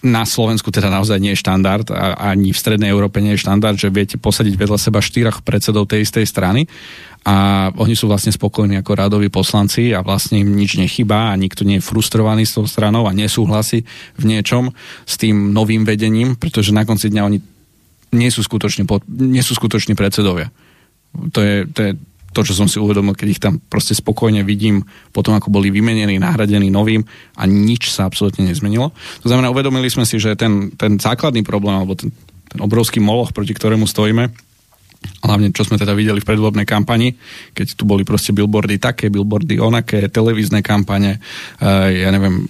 na 0.02 0.26
Slovensku 0.26 0.74
teda 0.74 0.90
naozaj 0.90 1.22
nie 1.22 1.38
je 1.38 1.42
štandard 1.46 1.86
a 1.94 2.34
ani 2.34 2.50
v 2.50 2.58
Strednej 2.58 2.90
Európe 2.90 3.22
nie 3.22 3.38
je 3.38 3.44
štandard, 3.46 3.78
že 3.78 3.94
viete 3.94 4.18
posadiť 4.18 4.58
vedľa 4.58 4.82
seba 4.82 4.98
štyroch 4.98 5.46
predsedov 5.46 5.86
tej 5.86 6.10
istej 6.10 6.26
strany 6.26 6.66
a 7.28 7.70
oni 7.78 7.94
sú 7.94 8.10
vlastne 8.10 8.34
spokojní 8.34 8.82
ako 8.82 8.92
rádoví 8.98 9.30
poslanci 9.30 9.94
a 9.94 10.02
vlastne 10.02 10.42
im 10.42 10.56
nič 10.58 10.82
nechybá 10.82 11.30
a 11.30 11.38
nikto 11.38 11.68
nie 11.68 11.78
je 11.78 11.86
frustrovaný 11.86 12.50
s 12.50 12.58
tou 12.58 12.66
stranou 12.66 13.06
a 13.06 13.14
nesúhlasí 13.14 13.86
v 14.18 14.24
niečom 14.26 14.74
s 15.06 15.14
tým 15.22 15.54
novým 15.54 15.86
vedením, 15.86 16.34
pretože 16.40 16.74
na 16.74 16.88
konci 16.88 17.14
dňa 17.14 17.28
oni 17.30 17.40
nie 18.18 18.30
sú 18.34 18.42
skutoční, 18.42 18.90
nie 19.06 19.44
sú 19.46 19.54
skutoční 19.54 19.94
predsedovia. 19.94 20.50
To 21.36 21.42
je, 21.46 21.70
to 21.70 21.80
je 21.86 21.92
to, 22.34 22.46
čo 22.46 22.54
som 22.54 22.70
si 22.70 22.78
uvedomil, 22.78 23.18
keď 23.18 23.28
ich 23.30 23.42
tam 23.42 23.58
proste 23.58 23.98
spokojne 23.98 24.46
vidím 24.46 24.86
potom, 25.10 25.34
ako 25.34 25.50
boli 25.50 25.74
vymenení, 25.74 26.22
nahradení 26.22 26.70
novým 26.70 27.02
a 27.36 27.50
nič 27.50 27.90
sa 27.90 28.06
absolútne 28.06 28.46
nezmenilo. 28.46 28.94
To 29.26 29.28
znamená, 29.28 29.50
uvedomili 29.50 29.90
sme 29.90 30.06
si, 30.06 30.22
že 30.22 30.38
ten, 30.38 30.74
ten 30.78 31.02
základný 31.02 31.42
problém, 31.42 31.74
alebo 31.74 31.98
ten, 31.98 32.14
ten 32.50 32.60
obrovský 32.62 33.02
moloch, 33.02 33.34
proti 33.34 33.54
ktorému 33.54 33.90
stojíme, 33.90 34.30
hlavne 35.24 35.52
čo 35.56 35.64
sme 35.64 35.80
teda 35.80 35.96
videli 35.96 36.20
v 36.20 36.28
predvolebnej 36.28 36.68
kampani, 36.68 37.16
keď 37.56 37.76
tu 37.76 37.84
boli 37.88 38.04
proste 38.04 38.36
billboardy 38.36 38.78
také, 38.80 39.08
billboardy 39.08 39.60
onaké, 39.60 40.12
televízne 40.12 40.60
kampane, 40.60 41.20
uh, 41.64 41.88
ja 41.88 42.10
neviem, 42.12 42.44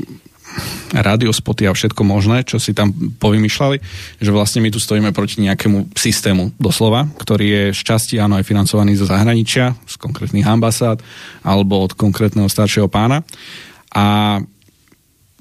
radiospoty 0.93 1.70
a 1.70 1.76
všetko 1.76 2.02
možné, 2.02 2.41
čo 2.41 2.58
si 2.58 2.74
tam 2.74 2.89
povymýšľali, 2.93 3.78
že 4.18 4.32
vlastne 4.34 4.66
my 4.66 4.70
tu 4.74 4.82
stojíme 4.82 5.14
proti 5.14 5.45
nejakému 5.45 5.93
systému 5.93 6.52
doslova, 6.58 7.06
ktorý 7.22 7.45
je 7.45 7.64
z 7.78 7.82
časti 7.86 8.16
áno 8.18 8.38
aj 8.41 8.47
financovaný 8.47 8.97
zo 8.97 9.06
zahraničia, 9.06 9.78
z 9.86 9.95
konkrétnych 10.02 10.45
ambasád 10.45 11.06
alebo 11.45 11.86
od 11.86 11.93
konkrétneho 11.93 12.50
staršieho 12.50 12.89
pána. 12.89 13.22
A 13.93 14.38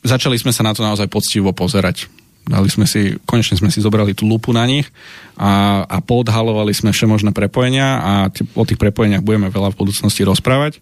začali 0.04 0.36
sme 0.36 0.52
sa 0.52 0.64
na 0.64 0.76
to 0.76 0.84
naozaj 0.84 1.08
poctivo 1.08 1.52
pozerať. 1.56 2.08
Dali 2.48 2.72
sme 2.72 2.88
si, 2.88 3.12
konečne 3.28 3.60
sme 3.60 3.68
si 3.68 3.84
zobrali 3.84 4.16
tú 4.16 4.24
lupu 4.24 4.56
na 4.56 4.64
nich 4.64 4.88
a, 5.36 5.84
a 5.84 6.00
podhalovali 6.00 6.72
sme 6.72 6.96
všemožné 6.96 7.36
prepojenia 7.36 7.88
a 8.00 8.12
t- 8.32 8.48
o 8.56 8.64
tých 8.64 8.80
prepojeniach 8.80 9.20
budeme 9.20 9.52
veľa 9.52 9.76
v 9.76 9.80
budúcnosti 9.84 10.24
rozprávať 10.24 10.80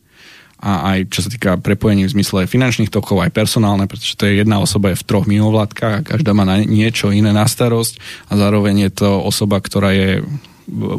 a 0.57 0.97
aj 0.97 1.13
čo 1.13 1.21
sa 1.21 1.29
týka 1.29 1.61
prepojení 1.61 2.09
v 2.09 2.15
zmysle 2.17 2.49
finančných 2.49 2.89
tokov, 2.89 3.21
aj 3.21 3.35
personálne, 3.37 3.85
pretože 3.85 4.17
to 4.17 4.25
je 4.25 4.41
jedna 4.41 4.57
osoba 4.57 4.93
je 4.93 5.01
v 5.01 5.07
troch 5.07 5.29
mimovládkach 5.29 5.95
a 6.01 6.07
každá 6.17 6.33
má 6.33 6.49
na 6.49 6.65
niečo 6.65 7.13
iné 7.13 7.29
na 7.31 7.45
starosť 7.45 8.01
a 8.33 8.41
zároveň 8.41 8.89
je 8.89 9.05
to 9.05 9.11
osoba, 9.21 9.61
ktorá 9.61 9.93
je 9.93 10.25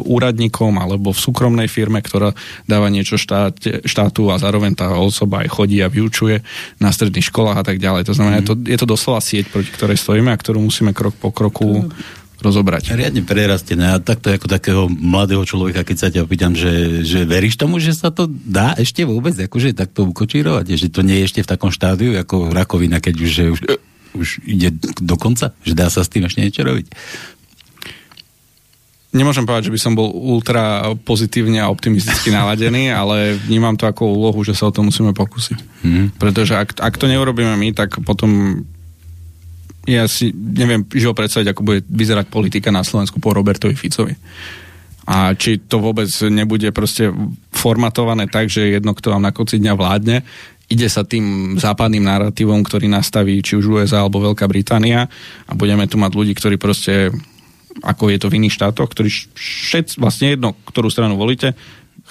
úradníkom 0.08 0.72
alebo 0.80 1.12
v 1.12 1.20
súkromnej 1.20 1.68
firme, 1.68 2.00
ktorá 2.00 2.32
dáva 2.64 2.88
niečo 2.88 3.20
štát, 3.20 3.84
štátu 3.84 4.32
a 4.32 4.40
zároveň 4.40 4.80
tá 4.80 4.96
osoba 4.96 5.44
aj 5.44 5.52
chodí 5.52 5.84
a 5.84 5.92
vyučuje 5.92 6.40
na 6.80 6.88
stredných 6.88 7.28
školách 7.28 7.60
a 7.60 7.66
tak 7.68 7.78
ďalej. 7.84 8.08
To 8.08 8.16
znamená, 8.16 8.40
mm. 8.40 8.42
je, 8.42 8.48
to, 8.48 8.54
je 8.64 8.78
to 8.80 8.88
doslova 8.88 9.20
sieť, 9.20 9.52
proti 9.52 9.68
ktorej 9.76 10.00
stojíme 10.00 10.32
a 10.32 10.40
ktorú 10.40 10.64
musíme 10.64 10.96
krok 10.96 11.20
po 11.20 11.36
kroku 11.36 11.92
rozobrať. 12.38 12.94
Riadne 12.94 13.26
prerastené. 13.26 13.98
A 13.98 14.02
takto 14.02 14.30
ako 14.30 14.46
takého 14.46 14.86
mladého 14.88 15.42
človeka, 15.42 15.82
keď 15.82 15.98
sa 15.98 16.08
ťa 16.14 16.26
opýtam, 16.26 16.54
že, 16.54 17.02
že 17.02 17.26
veríš 17.26 17.58
tomu, 17.58 17.82
že 17.82 17.98
sa 17.98 18.14
to 18.14 18.30
dá 18.30 18.78
ešte 18.78 19.04
vôbec 19.04 19.34
akože 19.34 19.74
takto 19.74 20.06
ukočírovať? 20.06 20.66
Že 20.78 20.88
to 20.94 21.02
nie 21.02 21.22
je 21.22 21.28
ešte 21.30 21.42
v 21.42 21.50
takom 21.50 21.74
štádiu 21.74 22.14
ako 22.18 22.54
rakovina, 22.54 23.02
keď 23.02 23.16
už, 23.18 23.32
že 23.32 23.44
už, 23.50 23.60
už 24.14 24.28
ide 24.46 24.70
do 25.02 25.16
konca? 25.18 25.58
Že 25.66 25.74
dá 25.74 25.88
sa 25.90 26.06
s 26.06 26.12
tým 26.14 26.30
ešte 26.30 26.46
niečo 26.46 26.62
robiť? 26.62 26.88
Nemôžem 29.18 29.50
povedať, 29.50 29.72
že 29.72 29.74
by 29.74 29.82
som 29.82 29.98
bol 29.98 30.14
ultra 30.14 30.94
pozitívne 31.08 31.58
a 31.64 31.72
optimisticky 31.74 32.30
naladený, 32.30 32.92
ale 33.00 33.40
vnímam 33.50 33.74
to 33.74 33.90
ako 33.90 34.14
úlohu, 34.14 34.46
že 34.46 34.54
sa 34.54 34.70
o 34.70 34.76
to 34.76 34.86
musíme 34.86 35.16
pokúsiť. 35.18 35.60
Hmm. 35.82 36.14
Pretože 36.22 36.54
ak, 36.54 36.78
ak 36.78 36.96
to 37.02 37.10
neurobíme 37.10 37.58
my, 37.58 37.74
tak 37.74 37.98
potom 38.06 38.62
ja 39.88 40.04
si 40.12 40.36
neviem 40.36 40.84
živo 40.92 41.16
predstaviť, 41.16 41.56
ako 41.56 41.62
bude 41.64 41.80
vyzerať 41.88 42.28
politika 42.28 42.70
na 42.76 42.84
Slovensku 42.84 43.24
po 43.24 43.32
Robertovi 43.32 43.74
Ficovi. 43.74 44.14
A 45.08 45.32
či 45.40 45.64
to 45.64 45.80
vôbec 45.80 46.12
nebude 46.28 46.68
proste 46.76 47.08
formatované 47.56 48.28
tak, 48.28 48.52
že 48.52 48.76
jedno, 48.76 48.92
kto 48.92 49.16
vám 49.16 49.24
na 49.24 49.32
konci 49.32 49.56
dňa 49.64 49.74
vládne, 49.80 50.28
ide 50.68 50.92
sa 50.92 51.08
tým 51.08 51.56
západným 51.56 52.04
narratívom, 52.04 52.60
ktorý 52.60 52.92
nastaví 52.92 53.40
či 53.40 53.56
už 53.56 53.72
USA 53.72 54.04
alebo 54.04 54.20
Veľká 54.20 54.44
Británia 54.52 55.08
a 55.48 55.52
budeme 55.56 55.88
tu 55.88 55.96
mať 55.96 56.12
ľudí, 56.12 56.36
ktorí 56.36 56.60
proste, 56.60 57.16
ako 57.80 58.12
je 58.12 58.20
to 58.20 58.28
v 58.28 58.44
iných 58.44 58.56
štátoch, 58.60 58.92
ktorí 58.92 59.08
všet, 59.32 59.96
vlastne 59.96 60.36
jedno, 60.36 60.60
ktorú 60.68 60.92
stranu 60.92 61.16
volíte, 61.16 61.56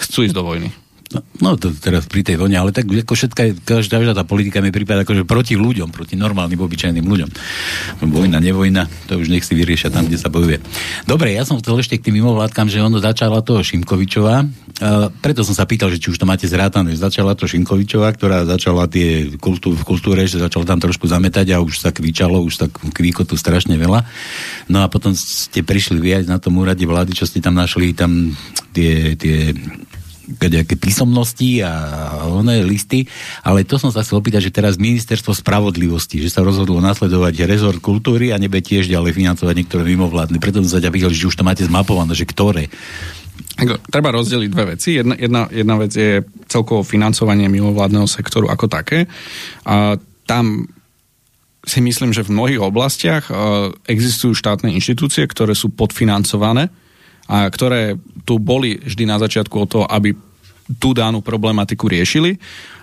chcú 0.00 0.24
ísť 0.24 0.32
do 0.32 0.40
vojny. 0.48 0.72
No, 1.06 1.22
no 1.38 1.54
to 1.54 1.70
teraz 1.70 2.10
pri 2.10 2.26
tej 2.26 2.34
vojne, 2.34 2.58
ale 2.58 2.74
tak 2.74 2.90
ako 2.90 3.14
všetká, 3.14 3.62
každá, 3.62 4.02
každá 4.02 4.12
tá 4.18 4.26
politika 4.26 4.58
mi 4.58 4.74
prípada 4.74 5.06
akože 5.06 5.22
proti 5.22 5.54
ľuďom, 5.54 5.94
proti 5.94 6.18
normálnym, 6.18 6.58
obyčajným 6.58 7.06
ľuďom. 7.06 7.30
Vojna, 8.10 8.42
nevojna, 8.42 8.90
to 9.06 9.22
už 9.22 9.30
nech 9.30 9.46
si 9.46 9.54
vyriešia 9.54 9.94
tam, 9.94 10.10
kde 10.10 10.18
sa 10.18 10.26
bojuje. 10.26 10.58
Dobre, 11.06 11.30
ja 11.30 11.46
som 11.46 11.62
chcel 11.62 11.78
ešte 11.78 12.02
k 12.02 12.10
tým 12.10 12.18
mimovládkam, 12.18 12.66
že 12.66 12.82
ono 12.82 12.98
začala 12.98 13.38
to 13.46 13.62
Šimkovičová, 13.62 14.50
a 14.76 15.08
preto 15.08 15.40
som 15.40 15.56
sa 15.56 15.64
pýtal, 15.64 15.88
že 15.88 15.96
či 15.96 16.12
už 16.12 16.20
to 16.20 16.28
máte 16.28 16.44
zrátané. 16.44 16.92
Začala 16.92 17.32
to 17.32 17.48
Šimkovičová, 17.48 18.12
ktorá 18.12 18.44
začala 18.44 18.84
tie 18.84 19.32
kultú, 19.40 19.72
v 19.72 19.80
kultúre, 19.88 20.28
že 20.28 20.36
začala 20.36 20.68
tam 20.68 20.76
trošku 20.76 21.08
zametať 21.08 21.56
a 21.56 21.64
už 21.64 21.80
sa 21.80 21.96
kvičalo, 21.96 22.44
už 22.44 22.60
tak 22.60 22.76
kvíkotu 22.76 23.40
strašne 23.40 23.80
veľa. 23.80 24.04
No 24.68 24.84
a 24.84 24.92
potom 24.92 25.16
ste 25.16 25.64
prišli 25.64 25.96
vy 25.96 26.28
na 26.28 26.36
tom 26.36 26.60
úrade 26.60 26.84
vlády, 26.84 27.16
čo 27.16 27.24
ste 27.24 27.40
tam 27.40 27.56
našli, 27.56 27.96
tam 27.96 28.36
tie, 28.76 29.16
tie 29.16 29.56
nejaké 30.26 30.74
písomnosti 30.74 31.62
a 31.62 31.72
oné 32.26 32.66
listy, 32.66 33.06
ale 33.46 33.62
to 33.62 33.78
som 33.78 33.94
sa 33.94 34.02
chcel 34.02 34.18
opýtať, 34.18 34.50
že 34.50 34.54
teraz 34.54 34.74
ministerstvo 34.74 35.30
spravodlivosti, 35.30 36.18
že 36.18 36.34
sa 36.34 36.42
rozhodlo 36.42 36.82
nasledovať 36.82 37.46
rezort 37.46 37.78
kultúry 37.78 38.34
a 38.34 38.40
nebe 38.42 38.58
tiež 38.58 38.90
ďalej 38.90 39.14
financovať 39.14 39.54
niektoré 39.54 39.86
mimovládne. 39.86 40.42
Preto 40.42 40.60
som 40.66 40.78
sa 40.78 40.82
ťa 40.82 40.90
pýtal, 40.90 41.14
že 41.14 41.30
už 41.30 41.38
to 41.38 41.46
máte 41.46 41.62
zmapované, 41.62 42.12
že 42.18 42.26
ktoré. 42.26 42.66
Treba 43.88 44.12
rozdeliť 44.12 44.48
dve 44.52 44.64
veci. 44.76 45.00
Jedna, 45.00 45.16
jedna, 45.16 45.48
jedna 45.48 45.74
vec 45.80 45.92
je 45.94 46.20
celkovo 46.50 46.84
financovanie 46.84 47.48
mimovládneho 47.48 48.04
sektoru 48.04 48.52
ako 48.52 48.68
také. 48.68 49.08
A 49.64 49.96
tam 50.28 50.68
si 51.66 51.80
myslím, 51.82 52.12
že 52.12 52.22
v 52.22 52.36
mnohých 52.36 52.62
oblastiach 52.62 53.26
existujú 53.88 54.36
štátne 54.36 54.70
inštitúcie, 54.76 55.24
ktoré 55.26 55.56
sú 55.56 55.72
podfinancované 55.72 56.68
a 57.26 57.46
ktoré 57.50 57.98
tu 58.26 58.38
boli 58.38 58.78
vždy 58.82 59.04
na 59.06 59.18
začiatku 59.18 59.54
o 59.54 59.66
to, 59.66 59.80
aby 59.86 60.14
tú 60.82 60.90
danú 60.94 61.22
problematiku 61.22 61.86
riešili, 61.86 62.38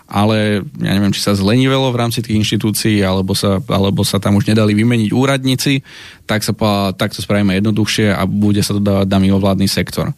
ale 0.07 0.61
ja 0.83 0.91
neviem, 0.93 1.15
či 1.15 1.23
sa 1.23 1.35
zlenivelo 1.35 1.89
v 1.89 1.99
rámci 1.99 2.19
tých 2.19 2.37
inštitúcií, 2.43 3.01
alebo 3.03 3.33
sa, 3.33 3.59
alebo 3.71 4.03
sa 4.03 4.19
tam 4.19 4.35
už 4.35 4.45
nedali 4.47 4.75
vymeniť 4.75 5.09
úradníci, 5.15 5.81
tak, 6.27 6.43
sa, 6.43 6.53
tak 6.95 7.15
to 7.15 7.23
spravíme 7.23 7.55
jednoduchšie 7.55 8.11
a 8.11 8.23
bude 8.27 8.59
sa 8.61 8.75
to 8.75 8.81
dávať 8.83 9.07
na 9.07 9.19
mimovládny 9.19 9.67
sektor. 9.67 10.11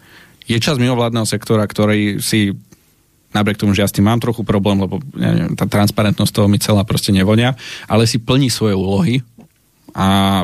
Je 0.46 0.58
čas 0.62 0.78
mimovládneho 0.78 1.26
sektora, 1.26 1.66
ktorý 1.66 2.22
si 2.22 2.54
napriek 3.34 3.60
tomu, 3.60 3.76
že 3.76 3.84
ja 3.84 3.90
s 3.90 3.96
tým 3.96 4.08
mám 4.08 4.24
trochu 4.24 4.48
problém, 4.48 4.80
lebo 4.80 5.04
ja 5.18 5.32
neviem, 5.36 5.56
tá 5.60 5.68
transparentnosť 5.68 6.32
toho 6.32 6.48
mi 6.48 6.56
celá 6.62 6.88
proste 6.88 7.12
nevonia, 7.12 7.54
ale 7.86 8.08
si 8.08 8.22
plní 8.22 8.48
svoje 8.48 8.78
úlohy 8.78 9.20
a 9.96 10.44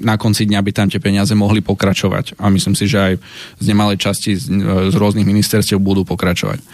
na 0.00 0.14
konci 0.16 0.48
dňa 0.48 0.64
by 0.64 0.70
tam 0.72 0.88
tie 0.88 0.96
peniaze 0.96 1.36
mohli 1.36 1.60
pokračovať. 1.60 2.40
A 2.40 2.48
myslím 2.48 2.72
si, 2.72 2.88
že 2.88 2.96
aj 2.96 3.14
z 3.60 3.64
nemalej 3.68 4.00
časti 4.00 4.32
z, 4.32 4.48
z 4.88 4.94
rôznych 4.96 5.28
ministerstiev 5.28 5.76
budú 5.76 6.08
pokračovať. 6.08 6.64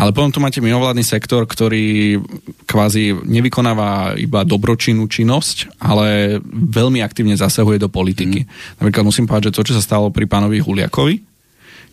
Ale 0.00 0.16
potom 0.16 0.32
tu 0.32 0.40
máte 0.40 0.64
mimovládny 0.64 1.04
sektor, 1.04 1.44
ktorý 1.44 2.16
kvázi 2.64 3.12
nevykonáva 3.20 4.16
iba 4.16 4.48
dobročinnú 4.48 5.04
činnosť, 5.12 5.76
ale 5.76 6.40
veľmi 6.48 7.04
aktívne 7.04 7.36
zasahuje 7.36 7.76
do 7.76 7.92
politiky. 7.92 8.48
Mm. 8.48 8.80
Napríklad 8.80 9.04
musím 9.04 9.28
povedať, 9.28 9.52
že 9.52 9.56
to, 9.60 9.66
čo 9.68 9.76
sa 9.76 9.84
stalo 9.84 10.08
pri 10.08 10.24
pánovi 10.24 10.64
Huliakovi, 10.64 11.20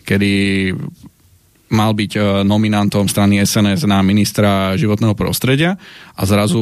kedy 0.08 0.32
mal 1.74 1.98
byť 1.98 2.12
e, 2.14 2.20
nominantom 2.46 3.10
strany 3.10 3.42
SNS 3.42 3.90
na 3.90 4.06
ministra 4.06 4.78
životného 4.78 5.18
prostredia 5.18 5.82
a 6.14 6.22
zrazu 6.24 6.62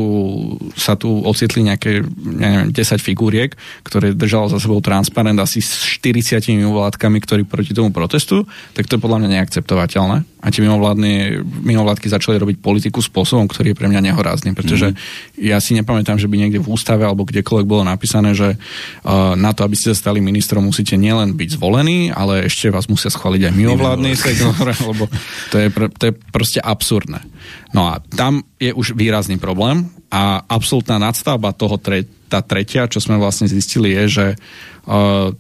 sa 0.80 0.96
tu 0.96 1.12
ocitli 1.28 1.68
nejaké, 1.68 2.02
ja 2.40 2.48
neviem, 2.50 2.70
10 2.72 3.04
figúriek, 3.04 3.54
ktoré 3.84 4.16
držalo 4.16 4.48
za 4.50 4.58
sebou 4.64 4.80
transparent 4.80 5.36
asi 5.44 5.60
s 5.60 5.84
40 6.00 6.40
mimovládkami, 6.56 7.18
ktorí 7.20 7.44
proti 7.44 7.76
tomu 7.76 7.92
protestujú, 7.92 8.48
tak 8.74 8.88
to 8.88 8.96
je 8.96 9.04
podľa 9.04 9.24
mňa 9.24 9.30
neakceptovateľné. 9.40 10.34
A 10.44 10.52
tie 10.52 10.60
mimovládky 10.60 12.12
začali 12.12 12.36
robiť 12.36 12.60
politiku 12.60 13.00
spôsobom, 13.00 13.48
ktorý 13.48 13.72
je 13.72 13.80
pre 13.80 13.88
mňa 13.88 14.12
nehorázny, 14.12 14.52
pretože 14.52 14.92
mm. 14.92 15.40
ja 15.40 15.64
si 15.64 15.72
nepamätám, 15.72 16.20
že 16.20 16.28
by 16.28 16.36
niekde 16.36 16.60
v 16.60 16.68
ústave 16.68 17.08
alebo 17.08 17.24
kdekoľvek 17.24 17.64
bolo 17.64 17.88
napísané, 17.88 18.36
že 18.36 18.60
uh, 18.60 19.40
na 19.40 19.56
to, 19.56 19.64
aby 19.64 19.80
ste 19.80 19.96
sa 19.96 20.12
stali 20.12 20.20
ministrom, 20.20 20.68
musíte 20.68 21.00
nielen 21.00 21.40
byť 21.40 21.56
zvolení, 21.56 22.12
ale 22.12 22.52
ešte 22.52 22.68
vás 22.68 22.92
musia 22.92 23.08
schváliť 23.08 23.48
aj 23.48 23.54
mimovládny 23.56 24.12
sektor, 24.20 24.68
lebo 25.04 25.12
to 25.52 25.56
je, 25.60 25.68
to 26.00 26.04
je 26.10 26.14
proste 26.32 26.60
absurdné. 26.64 27.20
No 27.76 27.92
a 27.92 28.00
tam 28.16 28.42
je 28.58 28.72
už 28.72 28.96
výrazný 28.96 29.38
problém 29.38 29.92
a 30.14 30.42
absolútna 30.46 31.02
nadstavba 31.02 31.52
toho, 31.58 31.76
tre, 31.82 32.08
tá 32.30 32.40
tretia, 32.46 32.88
čo 32.88 33.02
sme 33.02 33.20
vlastne 33.20 33.50
zistili, 33.50 33.94
je, 33.98 34.04
že 34.08 34.28
uh, 34.88 35.34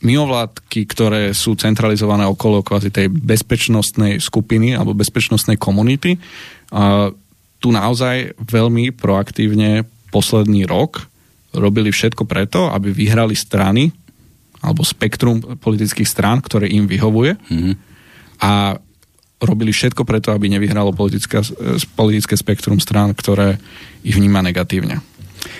mimovládky, 0.00 0.80
ktoré 0.88 1.22
sú 1.36 1.56
centralizované 1.56 2.24
okolo 2.24 2.64
kvázi 2.64 2.92
tej 2.92 3.12
bezpečnostnej 3.12 4.20
skupiny 4.20 4.76
alebo 4.76 4.96
bezpečnostnej 4.96 5.60
komunity, 5.60 6.16
uh, 6.16 7.12
tu 7.60 7.72
naozaj 7.72 8.36
veľmi 8.40 8.92
proaktívne 8.92 9.84
posledný 10.12 10.68
rok 10.68 11.08
robili 11.56 11.88
všetko 11.88 12.28
preto, 12.28 12.68
aby 12.68 12.92
vyhrali 12.92 13.32
strany 13.32 13.88
alebo 14.60 14.84
spektrum 14.84 15.60
politických 15.60 16.08
strán, 16.08 16.40
ktoré 16.40 16.68
im 16.72 16.88
vyhovuje. 16.88 17.36
Mm-hmm. 17.36 17.74
A 18.42 18.76
robili 19.40 19.72
všetko 19.72 20.08
preto, 20.08 20.32
aby 20.32 20.48
nevyhralo 20.48 20.96
politické, 20.96 21.44
politické 21.92 22.34
spektrum 22.36 22.80
strán, 22.80 23.12
ktoré 23.12 23.60
ich 24.00 24.16
vníma 24.16 24.40
negatívne. 24.40 25.04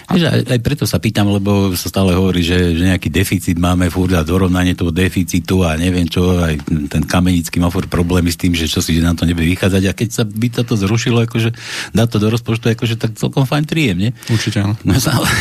Aj, 0.06 0.18
aj 0.22 0.60
preto 0.62 0.82
sa 0.86 1.02
pýtam, 1.02 1.30
lebo 1.30 1.74
sa 1.74 1.90
stále 1.90 2.14
hovorí, 2.14 2.42
že, 2.42 2.74
že 2.74 2.90
nejaký 2.90 3.10
deficit 3.10 3.54
máme 3.58 3.90
furt 3.90 4.14
a 4.14 4.26
dorovnanie 4.26 4.74
toho 4.74 4.90
deficitu 4.90 5.62
a 5.62 5.78
neviem 5.78 6.06
čo, 6.06 6.42
aj 6.42 6.62
ten 6.90 7.02
kamenický 7.06 7.58
má 7.62 7.70
furt 7.70 7.90
problémy 7.90 8.30
s 8.30 8.38
tým, 8.38 8.54
že 8.54 8.70
čo 8.70 8.82
si, 8.82 8.98
že 8.98 9.02
nám 9.02 9.18
to 9.18 9.26
nebude 9.26 9.46
vychádzať 9.46 9.82
a 9.86 9.92
keď 9.94 10.08
sa 10.10 10.22
by 10.26 10.48
toto 10.50 10.74
zrušilo, 10.78 11.26
akože 11.26 11.50
dá 11.94 12.06
to 12.06 12.18
do 12.18 12.30
rozpočtu, 12.30 12.74
akože 12.74 12.98
tak 12.98 13.18
celkom 13.18 13.46
fajn 13.46 13.64
príjem, 13.66 13.98
nie? 13.98 14.10
Určite 14.30 14.62
áno. 14.62 14.74
No, 14.82 14.94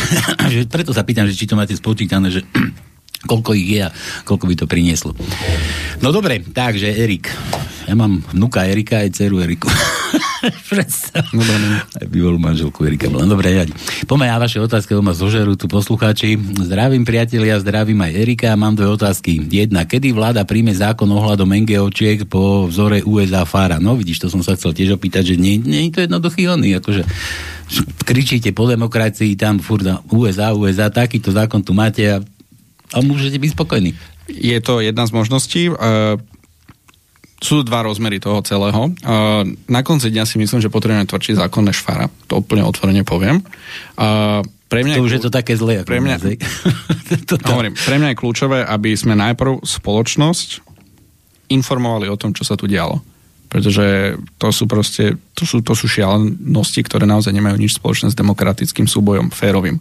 že 0.54 0.66
preto 0.66 0.90
sa 0.94 1.02
pýtam, 1.02 1.26
že 1.26 1.34
či 1.34 1.46
to 1.46 1.58
máte 1.58 1.74
spočítané, 1.74 2.30
že 2.30 2.42
koľko 3.24 3.56
ich 3.56 3.80
je 3.80 3.80
a 3.88 3.90
koľko 4.28 4.44
by 4.44 4.54
to 4.60 4.66
prinieslo. 4.68 5.16
No 6.04 6.12
dobre, 6.12 6.44
takže 6.44 6.92
Erik. 6.92 7.32
Ja 7.86 7.94
mám 7.94 8.20
vnuka 8.34 8.66
Erika 8.66 9.00
aj 9.06 9.14
dceru 9.14 9.40
Eriku. 9.40 9.70
Dobre, 10.46 10.84
no. 11.34 11.80
Aj 11.80 12.06
bývalú 12.06 12.38
manželku 12.38 12.86
Erika 12.86 13.10
bola. 13.10 13.26
Dobre, 13.26 13.50
ja. 13.50 13.64
Poďme 14.06 14.30
na 14.30 14.38
vaše 14.38 14.62
otázky, 14.62 14.94
lebo 14.94 15.10
ma 15.10 15.14
zožerú 15.16 15.58
tu 15.58 15.66
poslucháči. 15.66 16.38
Zdravím 16.38 17.02
priatelia, 17.02 17.58
zdravím 17.58 17.98
aj 18.04 18.12
Erika. 18.14 18.54
Mám 18.54 18.78
dve 18.78 18.90
otázky. 18.90 19.42
Jedna, 19.48 19.88
kedy 19.88 20.14
vláda 20.14 20.46
príjme 20.46 20.70
zákon 20.70 21.08
ohľadom 21.08 21.50
NGOčiek 21.50 22.28
po 22.30 22.68
vzore 22.70 23.02
USA 23.02 23.42
Fara? 23.42 23.82
No 23.82 23.98
vidíš, 23.98 24.22
to 24.22 24.28
som 24.30 24.42
sa 24.44 24.54
chcel 24.54 24.76
tiež 24.76 24.98
opýtať, 24.98 25.34
že 25.34 25.36
nie, 25.40 25.58
nie 25.58 25.88
je 25.88 25.94
to 25.94 26.00
jednoduchý 26.06 26.46
oný, 26.46 26.78
akože 26.78 27.02
kričíte 28.06 28.54
po 28.54 28.70
demokracii, 28.70 29.34
tam 29.34 29.58
furt 29.58 29.82
USA, 30.14 30.54
USA, 30.54 30.86
takýto 30.86 31.34
zákon 31.34 31.66
tu 31.66 31.74
máte 31.74 32.06
a 32.06 32.22
a 32.94 32.98
môžete 33.02 33.38
byť 33.40 33.50
spokojní. 33.56 33.90
Je 34.26 34.58
to 34.62 34.82
jedna 34.82 35.06
z 35.06 35.14
možností. 35.14 35.62
Uh, 35.70 36.18
sú 37.36 37.62
dva 37.62 37.84
rozmery 37.84 38.18
toho 38.18 38.40
celého. 38.42 38.90
Uh, 38.90 39.44
na 39.68 39.84
konci 39.84 40.08
dňa 40.08 40.24
si 40.24 40.40
myslím, 40.40 40.58
že 40.58 40.72
potrebujeme 40.72 41.06
tvrdší 41.06 41.36
zákon 41.36 41.62
než 41.62 41.84
fara. 41.84 42.08
To 42.32 42.40
úplne 42.40 42.64
otvorene 42.64 43.04
poviem. 43.04 43.44
Uh, 43.94 44.42
pre 44.66 44.82
mňa 44.82 44.98
to 44.98 45.06
už 45.06 45.12
je 45.20 45.22
to 45.22 45.30
také 45.30 45.54
zlé. 45.54 45.82
Ako 45.82 45.88
pre, 45.94 46.02
mňa, 46.02 46.16
to, 47.28 47.34
to. 47.38 47.46
Hovorím, 47.46 47.74
pre 47.78 47.96
mňa 48.02 48.08
je 48.12 48.18
kľúčové, 48.18 48.58
aby 48.66 48.96
sme 48.98 49.14
najprv 49.14 49.62
spoločnosť 49.62 50.64
informovali 51.46 52.10
o 52.10 52.18
tom, 52.18 52.34
čo 52.34 52.42
sa 52.42 52.58
tu 52.58 52.66
dialo. 52.66 52.98
Pretože 53.46 54.18
to 54.42 54.50
sú 54.50 54.66
proste, 54.66 55.14
to 55.38 55.46
sú, 55.46 55.62
to 55.62 55.78
sú 55.78 55.86
šialenosti, 55.86 56.82
ktoré 56.82 57.06
naozaj 57.06 57.30
nemajú 57.30 57.62
nič 57.62 57.78
spoločné 57.78 58.10
s 58.10 58.18
demokratickým 58.18 58.90
súbojom, 58.90 59.30
férovým 59.30 59.78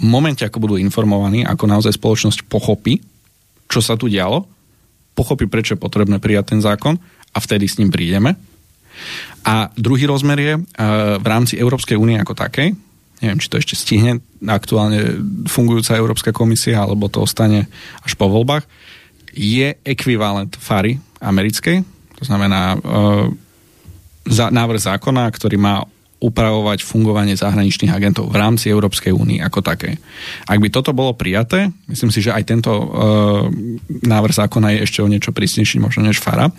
momente, 0.00 0.44
ako 0.44 0.60
budú 0.60 0.74
informovaní, 0.76 1.44
ako 1.46 1.64
naozaj 1.68 1.96
spoločnosť 1.96 2.44
pochopí, 2.46 3.00
čo 3.66 3.80
sa 3.80 3.96
tu 3.96 4.06
dialo, 4.06 4.44
pochopí, 5.16 5.48
prečo 5.48 5.74
je 5.74 5.80
potrebné 5.80 6.20
prijať 6.20 6.52
ten 6.54 6.60
zákon 6.60 7.00
a 7.32 7.38
vtedy 7.40 7.64
s 7.64 7.80
ním 7.80 7.88
prídeme. 7.88 8.36
A 9.46 9.72
druhý 9.76 10.04
rozmer 10.04 10.38
je 10.40 10.54
e, 10.56 10.60
v 11.16 11.26
rámci 11.26 11.56
Európskej 11.56 11.96
únie 11.96 12.20
ako 12.20 12.36
takej, 12.36 12.76
neviem, 13.24 13.40
či 13.40 13.48
to 13.48 13.56
ešte 13.56 13.76
stihne 13.76 14.20
aktuálne 14.44 15.20
fungujúca 15.48 15.96
Európska 15.96 16.30
komisia, 16.36 16.84
alebo 16.84 17.08
to 17.08 17.24
ostane 17.24 17.68
až 18.04 18.12
po 18.16 18.28
voľbách, 18.28 18.68
je 19.36 19.76
ekvivalent 19.84 20.52
FARI 20.56 21.00
americkej, 21.20 21.84
to 22.16 22.24
znamená 22.24 22.76
e, 22.76 22.78
za, 24.28 24.52
návrh 24.52 24.80
zákona, 24.80 25.28
ktorý 25.32 25.56
má 25.56 25.84
upravovať 26.26 26.82
fungovanie 26.82 27.38
zahraničných 27.38 27.94
agentov 27.94 28.26
v 28.26 28.36
rámci 28.42 28.66
Európskej 28.66 29.14
únie 29.14 29.38
ako 29.38 29.62
také. 29.62 30.02
Ak 30.50 30.58
by 30.58 30.68
toto 30.74 30.90
bolo 30.90 31.14
prijaté, 31.14 31.70
myslím 31.86 32.10
si, 32.10 32.18
že 32.18 32.34
aj 32.34 32.42
tento 32.42 32.74
uh, 32.74 33.46
návrh 33.86 34.34
zákona 34.34 34.74
je 34.74 34.78
ešte 34.82 34.98
o 35.06 35.10
niečo 35.10 35.30
prísnejší 35.30 35.78
možno 35.78 36.02
než 36.02 36.18
FARA. 36.18 36.50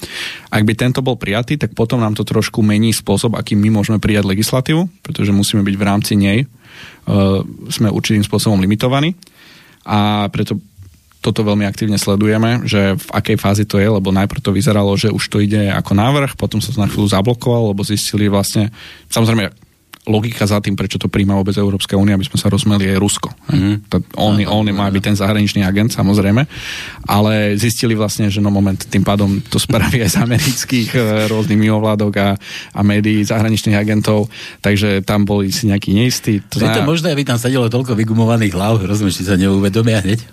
Ak 0.48 0.64
by 0.64 0.74
tento 0.80 1.04
bol 1.04 1.20
prijatý, 1.20 1.60
tak 1.60 1.76
potom 1.76 2.00
nám 2.00 2.16
to 2.16 2.24
trošku 2.24 2.64
mení 2.64 2.96
spôsob, 2.96 3.36
akým 3.36 3.60
my 3.60 3.84
môžeme 3.84 4.00
prijať 4.00 4.24
legislatívu, 4.32 4.88
pretože 5.04 5.36
musíme 5.36 5.68
byť 5.68 5.76
v 5.76 5.84
rámci 5.84 6.14
nej, 6.16 6.48
uh, 6.48 7.44
sme 7.68 7.92
určitým 7.92 8.24
spôsobom 8.24 8.64
limitovaní 8.64 9.20
a 9.84 10.32
preto 10.32 10.60
toto 11.28 11.44
veľmi 11.44 11.68
aktívne 11.68 12.00
sledujeme, 12.00 12.64
že 12.64 12.96
v 12.96 13.10
akej 13.12 13.36
fázi 13.36 13.64
to 13.68 13.84
je, 13.84 13.88
lebo 13.92 14.16
najprv 14.16 14.40
to 14.40 14.56
vyzeralo, 14.56 14.96
že 14.96 15.12
už 15.12 15.24
to 15.28 15.44
ide 15.44 15.68
ako 15.76 15.92
návrh, 15.92 16.40
potom 16.40 16.64
sa 16.64 16.72
to 16.72 16.80
na 16.80 16.88
chvíľu 16.88 17.12
zablokoval, 17.12 17.76
lebo 17.76 17.84
zistili 17.84 18.32
vlastne, 18.32 18.72
samozrejme 19.12 19.68
logika 20.08 20.48
za 20.48 20.64
tým, 20.64 20.74
prečo 20.74 20.96
to 20.96 21.12
príjma 21.12 21.36
vôbec 21.36 21.54
Európska 21.60 22.00
únia, 22.00 22.16
aby 22.16 22.24
sme 22.24 22.40
sa 22.40 22.48
rozmeli, 22.48 22.88
je 22.88 22.96
Rusko. 22.96 23.28
Mm-hmm. 23.52 23.76
On, 24.16 24.34
on 24.40 24.66
má 24.72 24.88
byť 24.88 25.04
ten 25.04 25.16
zahraničný 25.20 25.68
agent, 25.68 25.92
samozrejme, 25.92 26.48
ale 27.06 27.60
zistili 27.60 27.94
vlastne, 27.94 28.32
že 28.32 28.40
no 28.40 28.48
moment, 28.48 28.80
tým 28.80 29.04
pádom 29.04 29.44
to 29.44 29.60
spraví 29.60 30.00
aj 30.00 30.16
z 30.16 30.18
amerických 30.24 30.90
e, 30.96 31.00
rôznych 31.28 31.60
mimovládok 31.60 32.14
a, 32.24 32.30
a 32.72 32.80
médií 32.88 33.20
zahraničných 33.28 33.76
agentov, 33.76 34.32
takže 34.64 35.04
tam 35.04 35.28
boli 35.28 35.52
si 35.52 35.68
nejakí 35.68 35.92
neistí. 35.92 36.40
To 36.56 36.64
je 36.64 36.72
to 36.72 36.88
možné, 36.88 37.12
aby 37.12 37.28
tam 37.28 37.36
sedelo 37.36 37.68
toľko 37.68 37.94
vygumovaných 38.00 38.56
hlav, 38.56 38.80
rozumieš, 38.88 39.20
či 39.20 39.28
sa 39.28 39.36
neuvedomia 39.36 40.00
hneď? 40.00 40.24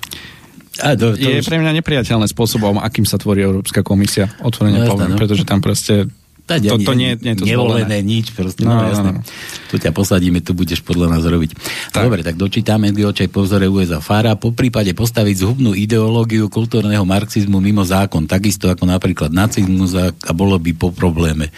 A 0.83 0.99
to, 0.99 1.14
to 1.14 1.22
je 1.22 1.39
už... 1.39 1.47
pre 1.47 1.62
mňa 1.62 1.70
nepriateľné 1.79 2.27
spôsobom, 2.27 2.83
akým 2.83 3.07
sa 3.07 3.14
tvorí 3.14 3.47
Európska 3.47 3.87
komisia, 3.87 4.27
otvorene 4.43 4.83
no, 4.83 4.91
poviem, 4.91 5.14
no. 5.14 5.18
pretože 5.18 5.47
tam 5.47 5.62
proste 5.62 6.11
tá, 6.45 6.61
to, 6.61 6.77
to 6.77 6.93
nie, 6.93 7.16
nie 7.25 7.33
je 7.33 7.41
to 7.41 7.49
nevolené 7.49 8.05
nič, 8.05 8.37
proste, 8.37 8.68
no, 8.68 8.77
no, 8.77 8.85
jasné. 8.85 9.11
No, 9.16 9.25
no. 9.25 9.68
Tu 9.72 9.81
ťa 9.81 9.97
posadíme, 9.97 10.45
tu 10.45 10.53
budeš 10.53 10.85
podľa 10.85 11.16
nás 11.16 11.25
robiť. 11.25 11.57
Tak. 11.89 12.05
Dobre, 12.05 12.20
tak 12.20 12.37
dočítame 12.37 12.93
očaj 12.93 13.33
pozore 13.33 13.64
USA 13.64 14.05
Fara, 14.05 14.37
po 14.37 14.53
prípade 14.53 14.93
postaviť 14.93 15.41
zhubnú 15.41 15.72
ideológiu 15.72 16.53
kultúrneho 16.53 17.01
marxizmu 17.09 17.64
mimo 17.64 17.81
zákon, 17.81 18.29
takisto 18.29 18.68
ako 18.68 18.85
napríklad 18.85 19.33
nacizmus 19.33 19.97
a, 19.97 20.12
a 20.12 20.33
bolo 20.37 20.61
by 20.61 20.77
po 20.77 20.93
probléme. 20.93 21.49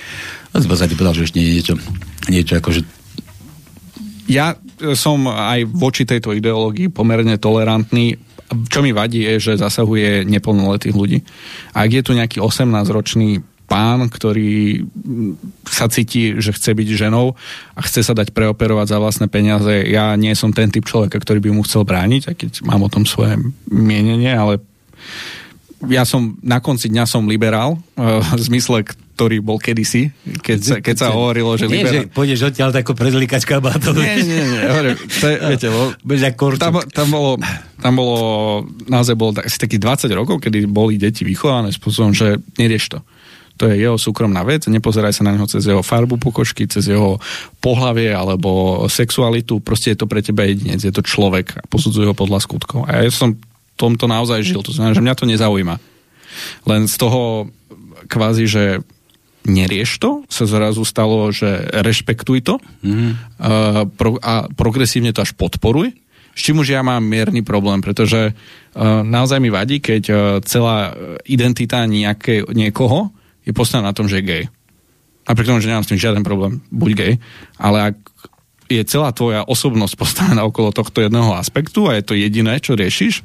No 0.54 0.62
si 0.62 0.70
podstate 0.70 0.94
povedal, 0.94 1.18
že 1.18 1.34
ešte 1.34 1.42
niečo, 1.42 1.74
niečo 2.30 2.54
ako, 2.54 2.70
že 2.70 2.80
ja 4.30 4.54
som 4.94 5.26
aj 5.26 5.66
voči 5.66 6.06
tejto 6.06 6.30
ideológii 6.30 6.94
pomerne 6.94 7.34
tolerantný 7.42 8.22
čo 8.46 8.78
mi 8.82 8.94
vadí 8.94 9.26
je, 9.26 9.42
že 9.42 9.62
zasahuje 9.62 10.22
neplnoletých 10.26 10.94
ľudí. 10.94 11.18
A 11.74 11.86
ak 11.86 11.90
je 11.90 12.02
tu 12.02 12.12
nejaký 12.14 12.38
18-ročný 12.38 13.42
pán, 13.66 14.06
ktorý 14.06 14.86
sa 15.66 15.90
cíti, 15.90 16.38
že 16.38 16.54
chce 16.54 16.70
byť 16.70 16.88
ženou 16.94 17.34
a 17.74 17.80
chce 17.82 18.06
sa 18.06 18.14
dať 18.14 18.30
preoperovať 18.30 18.86
za 18.94 18.98
vlastné 19.02 19.26
peniaze. 19.26 19.90
Ja 19.90 20.14
nie 20.14 20.32
som 20.38 20.54
ten 20.54 20.70
typ 20.70 20.86
človeka, 20.86 21.18
ktorý 21.18 21.42
by 21.42 21.50
mu 21.50 21.66
chcel 21.66 21.82
brániť, 21.82 22.22
aj 22.30 22.36
keď 22.38 22.50
mám 22.62 22.86
o 22.86 22.92
tom 22.92 23.02
svoje 23.02 23.34
mienenie, 23.66 24.30
ale 24.30 24.62
ja 25.84 26.08
som 26.08 26.40
na 26.40 26.58
konci 26.64 26.88
dňa 26.88 27.04
som 27.04 27.28
liberál, 27.28 27.76
uh, 27.76 28.24
v 28.24 28.40
zmysle, 28.40 28.80
ktorý 29.16 29.40
bol 29.40 29.56
kedysi, 29.60 30.12
keď 30.44 30.58
sa, 30.60 30.76
keď 30.80 30.96
sa 30.96 31.08
hovorilo, 31.12 31.56
že 31.56 31.68
nie, 31.68 31.84
liberál... 31.84 32.04
že 32.04 32.12
pôjdeš 32.12 32.40
odtiaľ 32.52 32.70
tako 32.72 32.92
prezlíkať 32.96 33.42
kabátov. 33.44 33.96
Nie, 33.96 34.20
nie, 34.24 34.44
nie, 34.44 34.62
hovorím, 34.64 34.96
to 34.96 35.26
je, 35.28 35.36
viete, 35.52 35.68
bol, 35.72 35.86
tam, 36.56 36.72
tam, 36.92 37.08
bolo, 37.08 37.30
tam 37.80 37.92
bolo, 37.96 38.18
naozaj 38.88 39.14
bolo 39.16 39.36
asi 39.40 39.56
takých 39.56 40.08
20 40.08 40.12
rokov, 40.16 40.36
kedy 40.40 40.68
boli 40.68 40.96
deti 40.96 41.24
vychované 41.24 41.72
spôsobom, 41.72 42.12
že 42.12 42.40
nerieš 42.56 42.96
to. 42.96 43.00
To 43.56 43.72
je 43.72 43.80
jeho 43.80 43.96
súkromná 43.96 44.44
vec, 44.44 44.68
nepozeraj 44.68 45.16
sa 45.16 45.24
na 45.24 45.32
neho 45.32 45.48
cez 45.48 45.64
jeho 45.64 45.80
farbu 45.80 46.20
pokožky, 46.20 46.68
cez 46.68 46.92
jeho 46.92 47.16
pohlavie 47.64 48.12
alebo 48.12 48.84
sexualitu, 48.84 49.64
proste 49.64 49.96
je 49.96 50.04
to 50.04 50.04
pre 50.04 50.20
teba 50.20 50.44
jedinec, 50.44 50.84
je 50.84 50.92
to 50.92 51.00
človek 51.00 51.56
a 51.56 51.64
posudzuj 51.64 52.04
ho 52.04 52.12
podľa 52.12 52.44
skutkov. 52.44 52.84
A 52.84 53.00
ja 53.00 53.08
som 53.08 53.32
tomto 53.76 54.08
naozaj 54.08 54.42
žil, 54.42 54.64
to 54.64 54.72
znamená, 54.72 54.96
že 54.96 55.04
mňa 55.04 55.14
to 55.16 55.28
nezaujíma. 55.28 55.76
Len 56.68 56.82
z 56.88 56.96
toho 56.96 57.52
kvázi, 58.08 58.44
že 58.48 58.64
nerieš 59.46 60.02
to, 60.02 60.26
sa 60.26 60.44
zrazu 60.44 60.82
stalo, 60.82 61.30
že 61.30 61.70
rešpektuj 61.70 62.38
to 62.42 62.54
mm. 62.82 63.10
a, 63.38 63.86
pro, 63.86 64.18
a 64.18 64.50
progresívne 64.50 65.14
to 65.14 65.22
až 65.22 65.32
podporuj, 65.38 65.94
s 66.36 66.40
čím 66.44 66.60
už 66.60 66.76
ja 66.76 66.84
mám 66.84 67.00
mierny 67.00 67.40
problém, 67.40 67.80
pretože 67.80 68.34
uh, 68.34 69.00
naozaj 69.06 69.40
mi 69.40 69.48
vadí, 69.48 69.80
keď 69.80 70.02
uh, 70.10 70.18
celá 70.44 70.92
identita 71.24 71.86
nejaké, 71.88 72.44
niekoho 72.52 73.14
je 73.46 73.56
postavená 73.56 73.94
na 73.94 73.96
tom, 73.96 74.10
že 74.10 74.20
je 74.20 74.28
gay. 74.28 74.44
Napriek 75.24 75.48
tomu, 75.48 75.62
že 75.62 75.70
nemám 75.70 75.86
s 75.86 75.90
tým 75.94 76.02
žiaden 76.02 76.26
problém, 76.26 76.60
buď 76.68 76.90
gay, 76.92 77.12
ale 77.56 77.94
ak 77.94 77.96
je 78.66 78.82
celá 78.82 79.14
tvoja 79.14 79.46
osobnosť 79.46 79.94
postavená 79.94 80.42
okolo 80.42 80.74
tohto 80.74 81.00
jedného 81.00 81.38
aspektu 81.38 81.86
a 81.86 81.96
je 81.96 82.04
to 82.04 82.18
jediné, 82.18 82.58
čo 82.58 82.74
riešiš, 82.74 83.22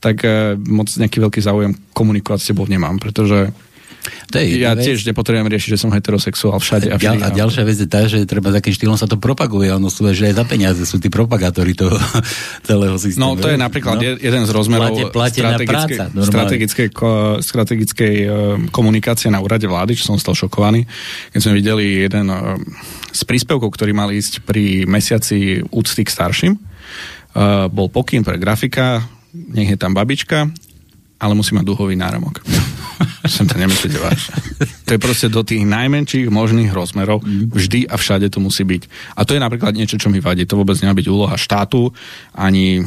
tak 0.00 0.24
uh, 0.24 0.56
moc 0.56 0.88
nejaký 0.88 1.20
veľký 1.20 1.40
záujem 1.44 1.72
komunikovať 1.92 2.38
s 2.40 2.48
tebou 2.50 2.64
nemám, 2.64 2.96
pretože 2.96 3.52
to 4.30 4.40
je 4.40 4.62
ja 4.62 4.72
vec. 4.72 4.86
tiež 4.86 5.04
nepotrebujem 5.04 5.50
riešiť, 5.50 5.70
že 5.76 5.78
som 5.80 5.90
heterosexuál 5.92 6.56
všade. 6.56 6.88
A, 6.88 6.96
a, 6.96 7.12
a 7.20 7.28
ďalšia 7.34 7.62
vec 7.66 7.76
je 7.76 7.88
tá, 7.90 8.08
že 8.08 8.24
treba 8.24 8.48
takým 8.54 8.72
štýlom 8.72 8.96
sa 8.96 9.04
to 9.04 9.20
propaguje. 9.20 9.68
Ono 9.74 9.92
sú, 9.92 10.08
že 10.14 10.32
aj 10.32 10.34
za 10.40 10.44
peniaze 10.48 10.82
sú 10.88 10.96
tí 10.96 11.12
propagátori 11.12 11.76
toho 11.76 11.98
celého 12.68 12.96
systému. 12.96 13.36
No 13.36 13.36
to 13.36 13.52
je 13.52 13.58
napríklad 13.60 14.00
no? 14.00 14.16
jeden 14.16 14.42
z 14.46 14.50
rozmerov 14.54 15.12
Plate, 15.12 15.42
strategickej, 15.44 15.68
práca, 15.68 16.24
strategickej, 16.24 16.88
strategickej 17.44 18.14
komunikácie 18.72 19.28
na 19.28 19.42
úrade 19.42 19.68
vlády, 19.68 19.98
čo 19.98 20.14
som 20.14 20.16
stal 20.16 20.32
šokovaný, 20.32 20.86
keď 21.34 21.40
sme 21.42 21.52
videli 21.58 22.06
jeden 22.08 22.30
uh, 22.30 22.56
z 23.10 23.22
príspevkov, 23.26 23.68
ktorý 23.74 23.92
mal 23.92 24.08
ísť 24.14 24.46
pri 24.46 24.88
mesiaci 24.88 25.60
úcty 25.68 26.06
k 26.06 26.10
starším. 26.10 26.52
Uh, 27.30 27.66
bol 27.70 27.90
pokyn 27.90 28.24
pre 28.24 28.38
grafika, 28.38 29.02
nech 29.32 29.70
je 29.70 29.78
tam 29.78 29.94
babička 29.94 30.50
ale 31.20 31.36
musí 31.36 31.52
mať 31.52 31.68
duhový 31.68 31.94
náramok. 32.00 32.40
Som 33.28 33.44
to 33.44 33.60
nemyslíte 33.60 34.00
vážne. 34.00 34.34
To 34.88 34.96
je 34.96 35.00
proste 35.00 35.28
do 35.28 35.44
tých 35.44 35.68
najmenších 35.68 36.32
možných 36.32 36.72
rozmerov. 36.72 37.20
Vždy 37.28 37.84
a 37.86 38.00
všade 38.00 38.32
to 38.32 38.40
musí 38.40 38.64
byť. 38.64 38.82
A 39.20 39.28
to 39.28 39.36
je 39.36 39.44
napríklad 39.44 39.76
niečo, 39.76 40.00
čo 40.00 40.08
mi 40.08 40.24
vadí. 40.24 40.48
To 40.48 40.56
vôbec 40.56 40.80
nemá 40.80 40.96
byť 40.96 41.06
úloha 41.12 41.36
štátu, 41.36 41.92
ani 42.32 42.82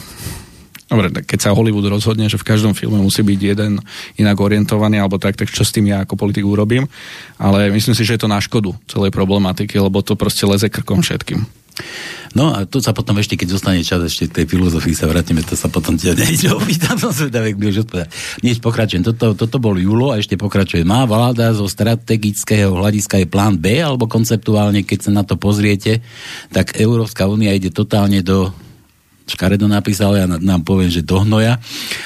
Dobre, 0.84 1.10
tak 1.10 1.26
keď 1.26 1.40
sa 1.42 1.58
Hollywood 1.58 1.90
rozhodne, 1.90 2.30
že 2.30 2.38
v 2.38 2.46
každom 2.46 2.78
filme 2.78 3.02
musí 3.02 3.26
byť 3.26 3.40
jeden 3.42 3.82
inak 4.22 4.38
orientovaný, 4.38 5.02
alebo 5.02 5.18
tak, 5.18 5.34
tak 5.34 5.50
čo 5.50 5.66
s 5.66 5.74
tým 5.74 5.90
ja 5.90 6.06
ako 6.06 6.14
politik 6.14 6.46
urobím. 6.46 6.86
Ale 7.42 7.74
myslím 7.74 7.98
si, 7.98 8.06
že 8.06 8.14
je 8.14 8.22
to 8.22 8.30
na 8.30 8.38
škodu 8.38 8.78
celej 8.86 9.10
problematiky, 9.10 9.74
lebo 9.82 10.06
to 10.06 10.14
proste 10.14 10.46
leze 10.46 10.70
krkom 10.70 11.02
všetkým. 11.02 11.63
No 12.34 12.50
a 12.50 12.66
tu 12.66 12.82
sa 12.82 12.98
potom 12.98 13.18
ešte, 13.22 13.38
keď 13.38 13.58
zostane 13.58 13.86
čas 13.86 14.02
ešte 14.02 14.26
k 14.26 14.36
tej 14.42 14.46
filozofii 14.50 14.98
sa 14.98 15.06
vrátime, 15.06 15.46
to 15.46 15.54
sa 15.54 15.70
potom 15.70 15.94
ťa 15.94 16.18
niečo 16.18 16.54
opýtam, 16.62 16.98
som 16.98 17.14
zvedavý, 17.14 17.54
budeš 17.54 17.86
odpovedať. 17.86 18.10
Nieč 18.42 18.58
pokračujem, 18.58 19.06
toto, 19.06 19.38
toto 19.38 19.58
bol 19.62 19.78
Julo 19.78 20.10
a 20.14 20.18
ešte 20.18 20.34
pokračuje. 20.34 20.82
Má 20.82 21.06
vláda 21.06 21.54
zo 21.54 21.70
strategického 21.70 22.74
hľadiska 22.74 23.22
je 23.22 23.28
plán 23.30 23.62
B, 23.62 23.78
alebo 23.82 24.10
konceptuálne, 24.10 24.82
keď 24.82 25.00
sa 25.10 25.12
na 25.14 25.22
to 25.22 25.38
pozriete, 25.38 26.02
tak 26.50 26.78
Európska 26.82 27.30
únia 27.30 27.54
ide 27.54 27.70
totálne 27.70 28.26
do 28.26 28.50
škaredo 29.24 29.70
napísal, 29.72 30.20
ja 30.20 30.26
nám 30.28 30.68
poviem, 30.68 30.92
že 30.92 31.06
do 31.06 31.24
hnoja 31.24 31.62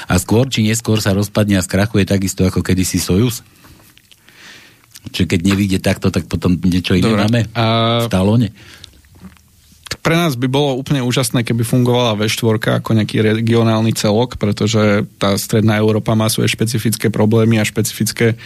a 0.06 0.14
skôr 0.22 0.46
či 0.46 0.62
neskôr 0.62 1.02
sa 1.02 1.16
rozpadne 1.16 1.58
a 1.58 1.66
skrachuje 1.66 2.06
takisto 2.06 2.46
ako 2.46 2.62
kedysi 2.62 3.02
Sojus? 3.02 3.42
Čiže 5.08 5.26
keď 5.26 5.40
nevíde 5.40 5.78
takto, 5.80 6.12
tak 6.12 6.28
potom 6.28 6.60
niečo 6.60 6.92
iné 6.94 7.08
Dobre. 7.08 7.22
máme 7.24 7.40
a... 7.56 7.64
v 8.04 8.08
talóne? 8.12 8.48
Pre 10.02 10.14
nás 10.14 10.38
by 10.38 10.48
bolo 10.48 10.78
úplne 10.78 11.04
úžasné, 11.04 11.42
keby 11.44 11.66
fungovala 11.66 12.16
V4 12.16 12.80
ako 12.80 12.90
nejaký 12.96 13.20
regionálny 13.20 13.92
celok, 13.92 14.38
pretože 14.40 15.04
tá 15.18 15.34
stredná 15.36 15.76
Európa 15.76 16.16
má 16.16 16.30
svoje 16.30 16.48
špecifické 16.54 17.10
problémy 17.12 17.58
a 17.58 17.68
špecifické 17.68 18.38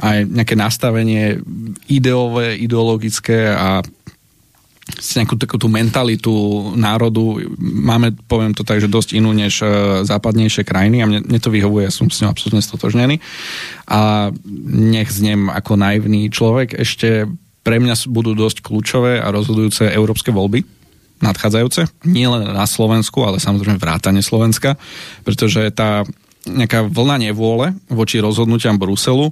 aj 0.00 0.24
nejaké 0.30 0.54
nastavenie 0.54 1.42
ideové, 1.90 2.56
ideologické 2.56 3.50
a 3.52 3.82
nejakú 4.92 5.38
takú 5.38 5.56
tú 5.56 5.70
mentalitu 5.70 6.32
národu. 6.74 7.54
Máme, 7.60 8.12
poviem 8.26 8.52
to 8.52 8.66
tak, 8.66 8.82
že 8.82 8.90
dosť 8.90 9.14
inú 9.16 9.30
než 9.30 9.62
uh, 9.62 10.02
západnejšie 10.02 10.66
krajiny 10.66 11.00
a 11.00 11.08
mne, 11.08 11.20
mne 11.22 11.40
to 11.40 11.54
vyhovuje, 11.54 11.88
som 11.88 12.10
s 12.10 12.20
ňou 12.20 12.34
absolútne 12.34 12.60
stotožnený. 12.60 13.22
A 13.88 14.30
nech 14.68 15.08
znem 15.08 15.48
ako 15.48 15.78
naivný 15.78 16.28
človek, 16.28 16.76
ešte 16.76 17.30
pre 17.62 17.78
mňa 17.78 17.94
budú 18.10 18.34
dosť 18.34 18.60
kľúčové 18.60 19.22
a 19.22 19.30
rozhodujúce 19.30 19.86
európske 19.86 20.34
voľby, 20.34 20.81
nadchádzajúce, 21.22 21.86
nie 22.10 22.26
len 22.26 22.42
na 22.44 22.66
Slovensku, 22.66 23.22
ale 23.22 23.38
samozrejme 23.38 23.78
vrátane 23.78 24.20
Slovenska, 24.20 24.74
pretože 25.22 25.70
tá 25.70 26.02
nejaká 26.42 26.82
vlna 26.90 27.30
nevôle 27.30 27.70
voči 27.86 28.18
rozhodnutiam 28.18 28.74
Bruselu 28.74 29.30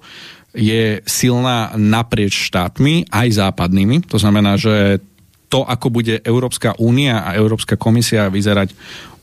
je 0.55 1.03
silná 1.07 1.75
naprieč 1.75 2.51
štátmi, 2.51 3.11
aj 3.11 3.29
západnými. 3.35 4.07
To 4.11 4.19
znamená, 4.19 4.55
že 4.59 5.03
to, 5.51 5.67
ako 5.67 5.91
bude 5.91 6.23
Európska 6.23 6.79
únia 6.79 7.27
a 7.27 7.35
Európska 7.35 7.75
komisia 7.75 8.31
vyzerať 8.31 8.71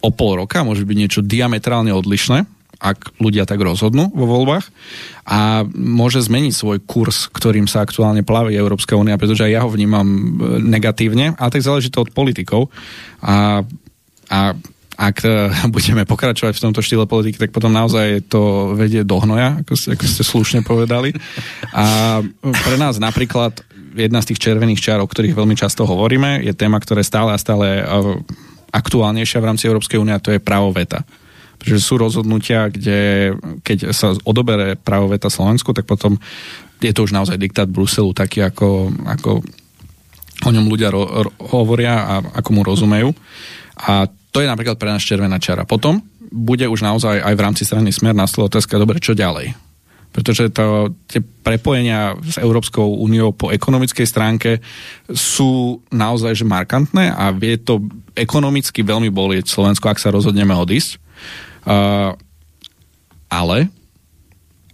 o 0.03 0.11
pol 0.11 0.43
roka, 0.43 0.67
môže 0.67 0.83
byť 0.83 0.97
niečo 0.99 1.21
diametrálne 1.23 1.95
odlišné 1.95 2.56
ak 2.77 3.17
ľudia 3.17 3.49
tak 3.49 3.57
rozhodnú 3.57 4.13
vo 4.13 4.25
voľbách 4.29 4.69
a 5.25 5.65
môže 5.73 6.21
zmeniť 6.21 6.53
svoj 6.53 6.77
kurz, 6.85 7.25
ktorým 7.33 7.65
sa 7.65 7.81
aktuálne 7.81 8.21
plaví 8.21 8.53
Európska 8.53 8.93
únia, 8.93 9.17
pretože 9.17 9.49
aj 9.49 9.51
ja 9.51 9.61
ho 9.65 9.69
vnímam 9.73 10.05
e, 10.05 10.21
negatívne, 10.61 11.33
ale 11.41 11.53
tak 11.53 11.65
záleží 11.65 11.89
to 11.89 12.05
od 12.05 12.13
politikov 12.13 12.69
a, 13.25 13.65
a 14.29 14.39
ak 14.97 15.17
e, 15.25 15.29
budeme 15.75 16.05
pokračovať 16.05 16.53
v 16.57 16.63
tomto 16.69 16.81
štýle 16.81 17.05
politiky, 17.05 17.37
tak 17.37 17.53
potom 17.53 17.73
naozaj 17.73 18.29
to 18.29 18.73
vedie 18.73 19.05
do 19.05 19.17
hnoja, 19.21 19.61
ako 19.61 19.73
ste, 19.77 19.87
ako 19.93 20.05
ste 20.05 20.23
slušne 20.25 20.59
povedali. 20.65 21.13
A 21.73 22.19
pre 22.41 22.75
nás 22.77 22.97
napríklad 22.97 23.61
jedna 23.97 24.21
z 24.21 24.33
tých 24.33 24.41
červených 24.41 24.81
čiar, 24.81 24.99
o 25.01 25.09
ktorých 25.09 25.37
veľmi 25.37 25.57
často 25.57 25.85
hovoríme, 25.85 26.45
je 26.45 26.53
téma, 26.53 26.77
ktorá 26.81 27.01
stále 27.05 27.33
a 27.33 27.41
stále 27.41 27.81
e, 27.81 27.83
aktuálnejšia 28.73 29.41
v 29.41 29.47
rámci 29.49 29.69
Európskej 29.69 30.01
únie 30.01 30.13
a 30.13 30.21
to 30.21 30.33
je 30.33 30.41
právo 30.41 30.73
veta. 30.73 31.05
Pretože 31.57 31.81
sú 31.81 31.97
rozhodnutia, 31.97 32.69
kde 32.69 33.33
keď 33.65 33.91
sa 33.91 34.13
odobere 34.23 34.77
právo 34.77 35.09
veta 35.09 35.27
Slovensku, 35.27 35.73
tak 35.73 35.89
potom 35.89 36.21
je 36.77 36.93
to 36.93 37.05
už 37.05 37.11
naozaj 37.13 37.41
diktát 37.41 37.65
Bruselu 37.65 38.13
taký, 38.13 38.45
ako, 38.45 38.93
ako 39.09 39.41
o 40.45 40.49
ňom 40.53 40.69
ľudia 40.69 40.93
ro, 40.93 41.03
ro, 41.25 41.31
hovoria 41.49 42.05
a 42.05 42.15
ako 42.21 42.49
mu 42.53 42.61
rozumejú. 42.61 43.09
A 43.81 44.05
to 44.29 44.37
je 44.41 44.47
napríklad 44.47 44.77
pre 44.77 44.93
nás 44.93 45.01
červená 45.01 45.41
čara. 45.41 45.65
Potom 45.65 46.05
bude 46.29 46.69
už 46.69 46.85
naozaj 46.85 47.25
aj 47.25 47.33
v 47.33 47.43
rámci 47.43 47.65
strany 47.65 47.89
Smer 47.89 48.13
na 48.13 48.29
otázka, 48.29 48.77
dobre, 48.77 49.01
čo 49.01 49.17
ďalej? 49.17 49.67
pretože 50.17 50.49
to, 50.49 50.97
tie 51.05 51.21
prepojenia 51.21 52.17
s 52.25 52.41
Európskou 52.41 52.97
úniou 53.05 53.37
po 53.37 53.53
ekonomickej 53.53 54.07
stránke 54.09 54.65
sú 55.13 55.77
naozaj 55.93 56.41
že 56.41 56.45
markantné 56.47 57.13
a 57.13 57.29
vie 57.29 57.61
to 57.61 57.85
ekonomicky 58.17 58.81
veľmi 58.81 59.13
bolieť 59.13 59.45
Slovensko, 59.45 59.93
ak 59.93 60.01
sa 60.01 60.09
rozhodneme 60.09 60.57
odísť. 60.57 60.97
Ale 63.27 63.57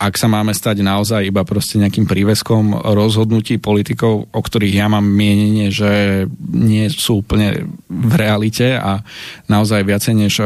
ak 0.04 0.20
sa 0.20 0.28
máme 0.28 0.52
stať 0.52 0.84
naozaj 0.84 1.32
iba 1.32 1.48
proste 1.48 1.80
nejakým 1.80 2.04
príveskom 2.04 2.76
rozhodnutí 2.76 3.56
politikov, 3.56 4.28
o 4.28 4.42
ktorých 4.44 4.76
ja 4.84 4.88
mám 4.92 5.08
mienenie, 5.08 5.72
že 5.72 6.26
nie 6.52 6.92
sú 6.92 7.24
úplne 7.24 7.72
v 7.88 8.14
realite 8.20 8.76
a 8.76 9.00
naozaj 9.48 9.88
viacej 9.88 10.14
než 10.20 10.44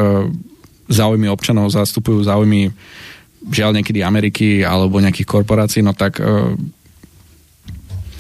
záujmy 0.88 1.26
občanov 1.28 1.74
zastupujú 1.74 2.22
záujmy 2.22 2.70
žiaľ 3.48 3.82
niekedy 3.82 4.06
Ameriky 4.06 4.62
alebo 4.62 5.02
nejakých 5.02 5.26
korporácií, 5.30 5.82
no 5.82 5.98
tak 5.98 6.20
uh, 6.20 6.54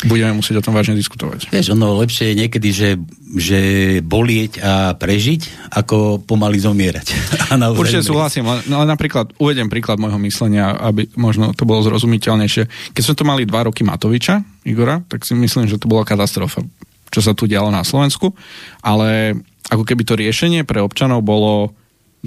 budeme 0.05 0.37
musieť 0.37 0.61
o 0.61 0.65
tom 0.65 0.77
vážne 0.77 0.93
diskutovať. 0.93 1.49
Vieš, 1.49 1.73
ono 1.73 1.97
lepšie 2.05 2.33
je 2.33 2.39
niekedy, 2.45 2.69
že, 2.69 2.89
že 3.33 3.59
bolieť 4.05 4.61
a 4.61 4.93
prežiť, 4.93 5.73
ako 5.73 6.21
pomaly 6.21 6.61
zomierať. 6.61 7.07
Určite 7.81 8.05
súhlasím, 8.05 8.45
no, 8.69 8.83
ale 8.83 8.87
napríklad, 8.93 9.33
uvedem 9.41 9.71
príklad 9.71 9.97
môjho 9.97 10.21
myslenia, 10.21 10.77
aby 10.77 11.09
možno 11.17 11.55
to 11.57 11.65
bolo 11.65 11.81
zrozumiteľnejšie. 11.81 12.93
Keď 12.93 13.01
sme 13.01 13.17
to 13.17 13.25
mali 13.25 13.49
dva 13.49 13.65
roky 13.65 13.81
Matoviča, 13.81 14.45
Igora, 14.69 15.01
tak 15.09 15.25
si 15.25 15.33
myslím, 15.33 15.65
že 15.65 15.81
to 15.81 15.89
bola 15.89 16.05
katastrofa, 16.05 16.61
čo 17.09 17.19
sa 17.23 17.33
tu 17.33 17.49
dialo 17.49 17.73
na 17.73 17.81
Slovensku, 17.81 18.37
ale 18.85 19.33
ako 19.73 19.83
keby 19.83 20.03
to 20.05 20.13
riešenie 20.13 20.61
pre 20.67 20.83
občanov 20.83 21.25
bolo 21.25 21.73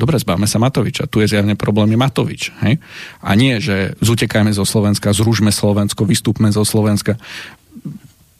dobre, 0.00 0.16
zbavme 0.16 0.48
sa 0.48 0.56
Matoviča. 0.62 1.10
Tu 1.10 1.20
je 1.20 1.36
zjavne 1.36 1.58
problém 1.58 1.92
je 1.92 1.98
Matovič. 1.98 2.42
Hej? 2.64 2.80
A 3.20 3.36
nie, 3.36 3.58
že 3.60 3.98
zutekajme 4.00 4.48
zo 4.54 4.64
Slovenska, 4.64 5.12
zružme 5.12 5.52
Slovensko, 5.52 6.08
vystúpme 6.08 6.48
zo 6.48 6.64
Slovenska. 6.64 7.20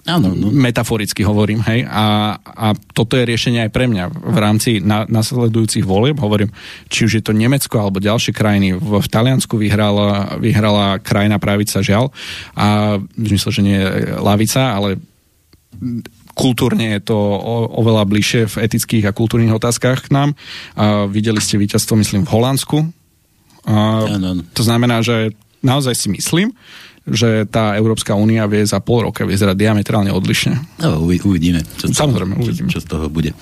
Áno, 0.09 0.33
no. 0.33 0.49
Metaforicky 0.49 1.21
hovorím, 1.21 1.61
hej. 1.69 1.85
A, 1.85 2.33
a 2.41 2.73
toto 2.97 3.21
je 3.21 3.29
riešenie 3.29 3.69
aj 3.69 3.71
pre 3.71 3.85
mňa. 3.85 4.05
V 4.09 4.39
rámci 4.41 4.71
na, 4.81 5.05
nasledujúcich 5.05 5.85
volieb, 5.85 6.17
hovorím, 6.17 6.49
či 6.89 7.05
už 7.05 7.21
je 7.21 7.25
to 7.25 7.37
Nemecko 7.37 7.77
alebo 7.77 8.01
ďalšie 8.01 8.33
krajiny. 8.33 8.81
V, 8.81 8.97
v 8.97 9.09
Taliansku 9.13 9.61
vyhrala, 9.61 10.41
vyhrala 10.41 11.05
krajina 11.05 11.37
pravica 11.37 11.85
žiaľ. 11.85 12.09
A 12.57 12.97
myslím, 13.21 13.53
že 13.53 13.61
nie 13.61 13.81
lavica, 14.17 14.73
ale 14.73 14.97
kultúrne 16.33 16.97
je 16.97 17.13
to 17.13 17.17
o, 17.21 17.69
oveľa 17.85 18.09
bližšie 18.09 18.43
v 18.49 18.55
etických 18.65 19.05
a 19.05 19.17
kultúrnych 19.17 19.53
otázkach 19.53 20.09
k 20.09 20.13
nám. 20.17 20.33
A 20.81 21.05
videli 21.13 21.45
ste 21.45 21.61
víťazstvo, 21.61 22.01
myslím, 22.01 22.25
v 22.25 22.33
Holandsku. 22.33 22.79
A, 23.69 24.09
ano. 24.09 24.41
To 24.57 24.63
znamená, 24.65 25.05
že 25.05 25.37
naozaj 25.61 25.93
si 25.93 26.09
myslím, 26.09 26.57
že 27.09 27.49
tá 27.49 27.73
Európska 27.81 28.13
únia 28.13 28.45
vie 28.45 28.61
za 28.61 28.77
pol 28.85 29.09
roka 29.09 29.25
vyzerať 29.25 29.57
diametrálne 29.57 30.13
odlišne. 30.13 30.81
No, 30.85 31.01
uvidíme. 31.09 31.65
Čo 31.81 31.89
Samozrejme, 31.89 32.37
toho, 32.37 32.43
uvidíme. 32.45 32.69
Čo, 32.69 32.77
čo 32.77 32.85
z 32.85 32.87
toho 32.93 33.07
bude. 33.09 33.33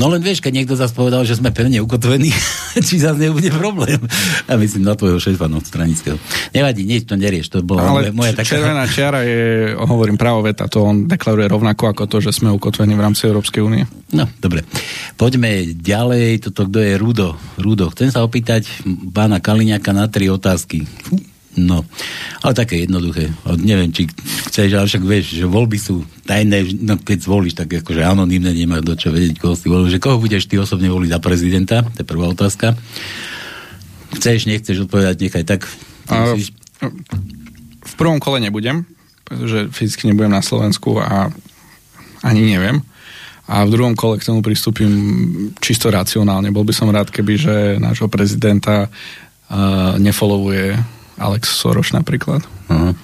No 0.00 0.08
len 0.08 0.24
vieš, 0.24 0.40
keď 0.40 0.52
niekto 0.64 0.74
zase 0.74 0.96
povedal, 0.96 1.20
že 1.28 1.36
sme 1.36 1.52
pevne 1.52 1.84
ukotvení, 1.84 2.32
či 2.86 2.96
zase 2.96 3.28
nebude 3.28 3.52
problém. 3.52 4.00
A 4.48 4.56
myslím 4.56 4.88
na 4.88 4.96
tvojho 4.96 5.20
šéfa 5.20 5.52
no, 5.52 5.60
stranického. 5.60 6.16
Nevadí, 6.56 6.88
nič 6.88 7.04
to 7.04 7.20
nerieš. 7.20 7.52
To 7.52 7.60
bola 7.60 7.84
Ale 7.84 8.08
moja 8.16 8.32
taká... 8.32 8.56
červená 8.56 8.88
čiara 8.88 9.20
je, 9.20 9.76
hovorím, 9.76 10.16
právo 10.16 10.40
veta, 10.40 10.64
to 10.64 10.80
on 10.80 11.04
deklaruje 11.04 11.44
rovnako 11.44 11.92
ako 11.92 12.04
to, 12.08 12.24
že 12.24 12.32
sme 12.32 12.48
ukotvení 12.56 12.96
v 12.96 13.04
rámci 13.04 13.28
Európskej 13.28 13.60
únie. 13.60 13.84
No, 14.16 14.24
dobre. 14.40 14.64
Poďme 15.20 15.76
ďalej. 15.76 16.48
Toto, 16.48 16.72
kto 16.72 16.78
je 16.80 16.94
Rudo? 16.96 17.36
Rudo, 17.60 17.92
chcem 17.92 18.08
sa 18.08 18.24
opýtať 18.24 18.64
pána 19.12 19.44
Kaliňaka 19.44 19.92
na 19.92 20.08
tri 20.08 20.32
otázky. 20.32 20.88
No, 21.54 21.86
ale 22.42 22.52
také 22.52 22.82
jednoduché. 22.82 23.30
Neviem, 23.62 23.94
či 23.94 24.10
chceš, 24.50 24.74
ale 24.74 24.90
však 24.90 25.04
vieš, 25.06 25.38
že 25.38 25.46
voľby 25.46 25.78
sú 25.78 26.02
tajné, 26.26 26.82
no 26.82 26.98
keď 26.98 27.30
zvolíš, 27.30 27.54
tak 27.54 27.70
akože 27.78 28.02
anonimne 28.02 28.50
nemá 28.50 28.82
do 28.82 28.98
čo 28.98 29.14
vedieť, 29.14 29.38
koho 29.38 29.54
si 29.54 29.70
volil, 29.70 29.86
že 29.86 30.02
koho 30.02 30.18
budeš 30.18 30.50
ty 30.50 30.58
osobne 30.58 30.90
voliť 30.90 31.14
za 31.14 31.20
prezidenta, 31.22 31.76
to 31.94 32.02
je 32.02 32.10
prvá 32.10 32.26
otázka. 32.26 32.74
Chceš, 34.18 34.50
nechceš 34.50 34.90
odpovedať, 34.90 35.16
nechaj 35.22 35.44
tak. 35.46 35.70
A, 36.10 36.34
v 37.84 37.94
prvom 37.94 38.18
kole 38.18 38.42
nebudem, 38.42 38.82
pretože 39.22 39.70
fyzicky 39.70 40.10
nebudem 40.10 40.34
na 40.34 40.42
Slovensku 40.42 40.98
a 40.98 41.30
ani 42.26 42.42
neviem. 42.50 42.82
A 43.44 43.62
v 43.68 43.76
druhom 43.76 43.92
kole 43.92 44.16
k 44.16 44.24
tomu 44.24 44.40
pristúpim 44.40 44.90
čisto 45.60 45.92
racionálne. 45.92 46.48
Bol 46.48 46.64
by 46.64 46.72
som 46.72 46.88
rád, 46.88 47.12
keby, 47.12 47.34
že 47.36 47.54
nášho 47.76 48.08
prezidenta 48.08 48.88
uh, 48.88 50.00
nefollowuje 50.00 50.80
Alex 51.18 51.54
Soros 51.54 51.94
napríklad. 51.94 52.42
Uh-huh. 52.66 52.94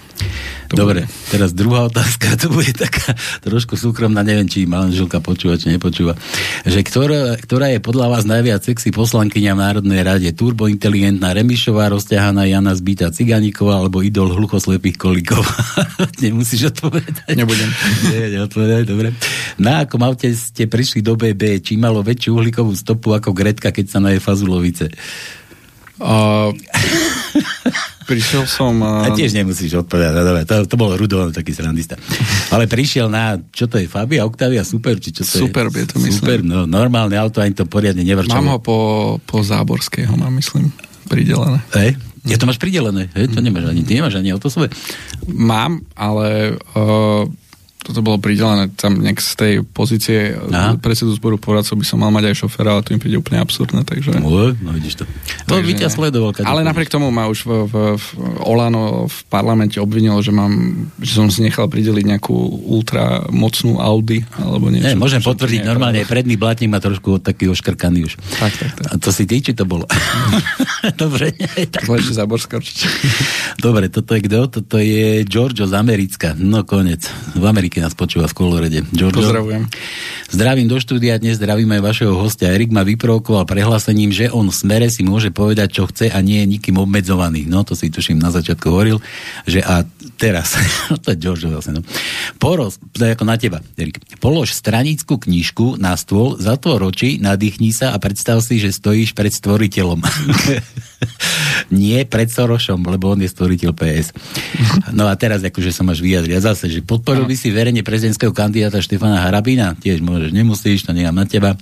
Dobre, 0.71 1.11
teraz 1.35 1.51
druhá 1.51 1.91
otázka, 1.91 2.35
to 2.43 2.47
bude 2.47 2.71
taká 2.79 3.19
trošku 3.43 3.75
súkromná, 3.75 4.23
neviem, 4.23 4.47
či 4.47 4.71
manželka 4.71 5.19
počúva, 5.19 5.59
či 5.59 5.75
nepočúva. 5.75 6.15
Že 6.63 6.81
ktorá, 6.87 7.21
ktorá 7.43 7.67
je 7.75 7.83
podľa 7.83 8.07
vás 8.07 8.23
najviac 8.23 8.63
sexy 8.63 8.95
poslankyňa 8.95 9.59
v 9.59 9.63
Národnej 9.67 10.01
rade? 10.07 10.31
Turbointeligentná 10.31 11.35
Remišová, 11.35 11.91
rozťahaná 11.91 12.47
Jana 12.47 12.79
Zbita 12.79 13.11
Ciganíková 13.11 13.83
alebo 13.83 13.99
idol 14.07 14.31
hluchoslepých 14.31 14.95
kolikov? 14.95 15.43
Nemusíš 16.23 16.71
odpovedať? 16.71 17.35
Nebudem. 17.35 17.71
Nie, 18.15 18.39
neodpovedaj, 18.39 18.83
dobre. 18.87 19.11
Na 19.59 19.83
akom 19.83 20.07
aute 20.07 20.31
ste 20.39 20.71
prišli 20.71 21.03
do 21.03 21.19
BB? 21.19 21.67
Či 21.67 21.83
malo 21.83 21.99
väčšiu 22.07 22.39
uhlíkovú 22.39 22.79
stopu 22.79 23.11
ako 23.11 23.35
Gretka, 23.35 23.75
keď 23.75 23.87
sa 23.91 23.99
naje 23.99 24.23
fazulovice? 24.23 24.87
Uh, 26.01 26.55
prišiel 28.11 28.45
som... 28.51 28.75
Uh... 28.83 29.07
A 29.07 29.15
tiež 29.15 29.35
nemusíš 29.35 29.87
odpovedať, 29.87 30.13
no, 30.13 30.23
dobre, 30.27 30.43
to, 30.43 30.67
to 30.67 30.75
bol 30.75 30.91
Rudo, 30.95 31.31
taký 31.31 31.55
srandista. 31.55 31.95
Ale 32.51 32.67
prišiel 32.67 33.07
na, 33.07 33.39
čo 33.55 33.71
to 33.71 33.79
je, 33.79 33.87
Fabia, 33.87 34.27
Octavia, 34.27 34.67
super, 34.67 34.99
či 34.99 35.15
čo 35.15 35.23
to 35.23 35.47
super, 35.47 35.71
je? 35.71 35.85
je 35.85 35.87
to 35.91 35.97
myslím. 36.03 36.19
Super, 36.19 36.39
no, 36.43 36.67
normálne 36.67 37.15
auto, 37.15 37.39
ani 37.39 37.55
to 37.55 37.67
poriadne 37.71 38.03
nevrčalo. 38.03 38.43
Mám 38.43 38.51
ho 38.55 38.59
po, 38.59 38.79
po 39.23 39.39
Záborského, 39.47 40.11
mám 40.19 40.35
myslím, 40.39 40.75
pridelené. 41.07 41.63
Hej? 41.79 41.95
Ja 42.29 42.37
to 42.37 42.45
máš 42.45 42.61
pridelené, 42.61 43.09
hej? 43.17 43.33
To 43.33 43.41
nemáš 43.41 43.73
ani, 43.73 43.81
ty 43.81 43.97
nemáš 43.97 44.21
ani 44.21 44.37
auto 44.37 44.53
svoje? 44.53 44.69
Mám, 45.25 45.89
ale 45.97 46.61
uh, 46.77 47.25
toto 47.81 48.05
bolo 48.05 48.21
pridelené 48.21 48.69
tam 48.77 49.01
nejak 49.01 49.19
z 49.25 49.33
tej 49.41 49.53
pozície 49.65 50.37
Aha. 50.37 50.77
predsedu 50.77 51.17
zboru 51.17 51.41
poradcov 51.41 51.81
by 51.81 51.87
som 51.89 51.99
mal 52.05 52.13
mať 52.13 52.29
aj 52.29 52.37
šoféra, 52.45 52.77
ale 52.77 52.85
to 52.85 52.93
mi 52.93 53.01
príde 53.01 53.17
úplne 53.17 53.41
absurdné, 53.41 53.89
takže... 53.89 54.21
No, 54.21 54.53
no 54.53 54.71
vidíš 54.77 55.01
to. 55.01 55.05
To 55.49 55.61
by 55.61 55.73
ťa 55.73 55.89
sledoval. 55.89 56.37
Ale 56.45 56.61
napriek 56.61 56.93
tomu 56.93 57.09
ma 57.09 57.25
už 57.33 57.49
v, 57.49 57.51
v, 57.65 57.75
v 57.97 58.07
Olano 58.45 59.09
v 59.09 59.19
parlamente 59.33 59.81
obvinilo, 59.81 60.21
že 60.21 60.29
mám, 60.29 60.53
že 61.01 61.17
som 61.17 61.33
si 61.33 61.41
nechal 61.41 61.73
prideliť 61.73 62.05
nejakú 62.05 62.37
ultra 62.69 63.25
mocnú 63.33 63.81
Audi, 63.81 64.29
alebo 64.37 64.69
niečo. 64.69 64.93
Nie, 64.93 65.01
môžem 65.01 65.25
potvrdiť, 65.25 65.65
normálne 65.65 66.05
predný 66.05 66.37
blatník 66.37 66.69
má 66.69 66.85
trošku 66.85 67.23
taký 67.25 67.49
oškrkaný 67.49 68.13
už. 68.13 68.13
Tak, 68.37 68.53
tak, 68.61 68.71
tak. 68.77 68.85
A 68.91 68.95
to 69.01 69.09
si 69.09 69.25
ty, 69.25 69.41
či 69.41 69.57
to 69.57 69.65
bolo? 69.65 69.89
Dobre. 71.01 71.33
tak. 71.73 71.89
Lepšie 71.89 72.13
Zaborská 72.19 72.61
určite. 72.61 72.91
Dobre, 73.57 73.89
toto 73.89 74.13
je 74.13 74.21
kto? 74.27 74.41
Toto 74.51 74.77
je 74.77 75.23
Giorgio 75.25 75.65
z 75.65 75.75
Americka. 75.79 76.35
No 76.35 76.67
konec. 76.67 77.07
V 77.39 77.45
Amerike 77.47 77.70
určite 77.71 77.87
nás 77.87 77.95
počúva 77.97 78.27
v 78.29 78.35
kolorede. 78.37 78.79
Giorgio. 78.93 79.25
Pozdravujem. 79.25 79.65
Zdravím 80.29 80.67
do 80.69 80.77
štúdia, 80.83 81.17
dnes 81.17 81.41
zdravím 81.41 81.71
aj 81.79 81.83
vašeho 81.87 82.13
hostia. 82.19 82.53
Erik 82.53 82.75
ma 82.75 82.85
vyprovokoval 82.85 83.47
prehlásením, 83.47 84.13
že 84.13 84.27
on 84.29 84.51
v 84.51 84.57
smere 84.59 84.91
si 84.93 85.01
môže 85.07 85.33
povedať, 85.33 85.81
čo 85.81 85.89
chce 85.89 86.13
a 86.13 86.19
nie 86.21 86.43
je 86.45 86.51
nikým 86.59 86.77
obmedzovaný. 86.83 87.49
No, 87.49 87.65
to 87.65 87.73
si 87.79 87.89
tuším 87.89 88.19
na 88.19 88.29
začiatku 88.35 88.69
hovoril, 88.69 88.99
že 89.49 89.65
a 89.65 89.87
teraz, 90.21 90.59
to 91.03 91.15
je 91.15 91.17
Giorgio 91.17 91.55
vlastne, 91.55 91.81
no. 91.81 91.83
Poroz, 92.37 92.77
to 92.93 93.07
je 93.07 93.15
ako 93.17 93.25
na 93.25 93.39
teba, 93.41 93.65
Erik. 93.79 94.03
Polož 94.21 94.53
stranickú 94.53 95.17
knižku 95.17 95.81
na 95.81 95.97
stôl, 95.97 96.37
zatvor 96.37 96.85
oči, 96.91 97.23
nadýchni 97.23 97.73
sa 97.73 97.95
a 97.95 98.03
predstav 98.03 98.45
si, 98.45 98.61
že 98.61 98.75
stojíš 98.75 99.17
pred 99.17 99.33
stvoriteľom. 99.33 100.03
nie 101.71 102.03
pred 102.05 102.29
Sorošom, 102.29 102.83
lebo 102.85 103.15
on 103.15 103.23
je 103.23 103.31
stvoriteľ 103.31 103.71
PS. 103.73 104.13
No 104.93 105.09
a 105.09 105.15
teraz 105.17 105.41
akože 105.41 105.73
sa 105.73 105.87
máš 105.87 106.03
vyjadriť. 106.05 106.35
A 106.37 106.47
zase, 106.53 106.69
že 106.69 106.85
podporil 106.85 107.25
by 107.25 107.37
si 107.39 107.49
verejne 107.61 107.85
prezidentského 107.85 108.33
kandidáta 108.33 108.81
Štefana 108.81 109.21
Harabina, 109.21 109.77
tiež 109.77 110.01
môžeš, 110.01 110.33
nemusíš, 110.33 110.89
to 110.89 110.97
nechám 110.97 111.13
na 111.13 111.29
teba. 111.29 111.61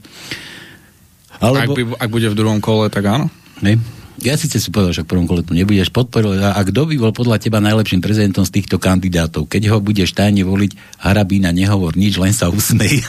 Alebo... 1.42 1.74
Ak, 1.74 1.78
by, 1.78 1.82
ak 1.98 2.08
bude 2.14 2.28
v 2.30 2.38
druhom 2.38 2.62
kole, 2.62 2.86
tak 2.86 3.02
áno. 3.10 3.26
Ne? 3.58 3.82
Ja 4.18 4.34
síce 4.34 4.58
si 4.58 4.74
povedal, 4.74 4.90
že 4.90 5.06
v 5.06 5.14
prvom 5.14 5.26
kole 5.30 5.46
tu 5.46 5.54
nebudeš 5.54 5.94
podporil. 5.94 6.42
A 6.42 6.58
kto 6.66 6.90
by 6.90 6.94
bol 6.98 7.14
podľa 7.14 7.38
teba 7.38 7.62
najlepším 7.62 8.02
prezidentom 8.02 8.42
z 8.42 8.50
týchto 8.50 8.82
kandidátov? 8.82 9.46
Keď 9.46 9.70
ho 9.70 9.78
budeš 9.78 10.10
tajne 10.10 10.42
voliť, 10.42 11.02
Harabína 11.06 11.54
nehovor 11.54 11.94
nič, 11.94 12.18
len 12.18 12.34
sa 12.34 12.50
usmej. 12.50 13.06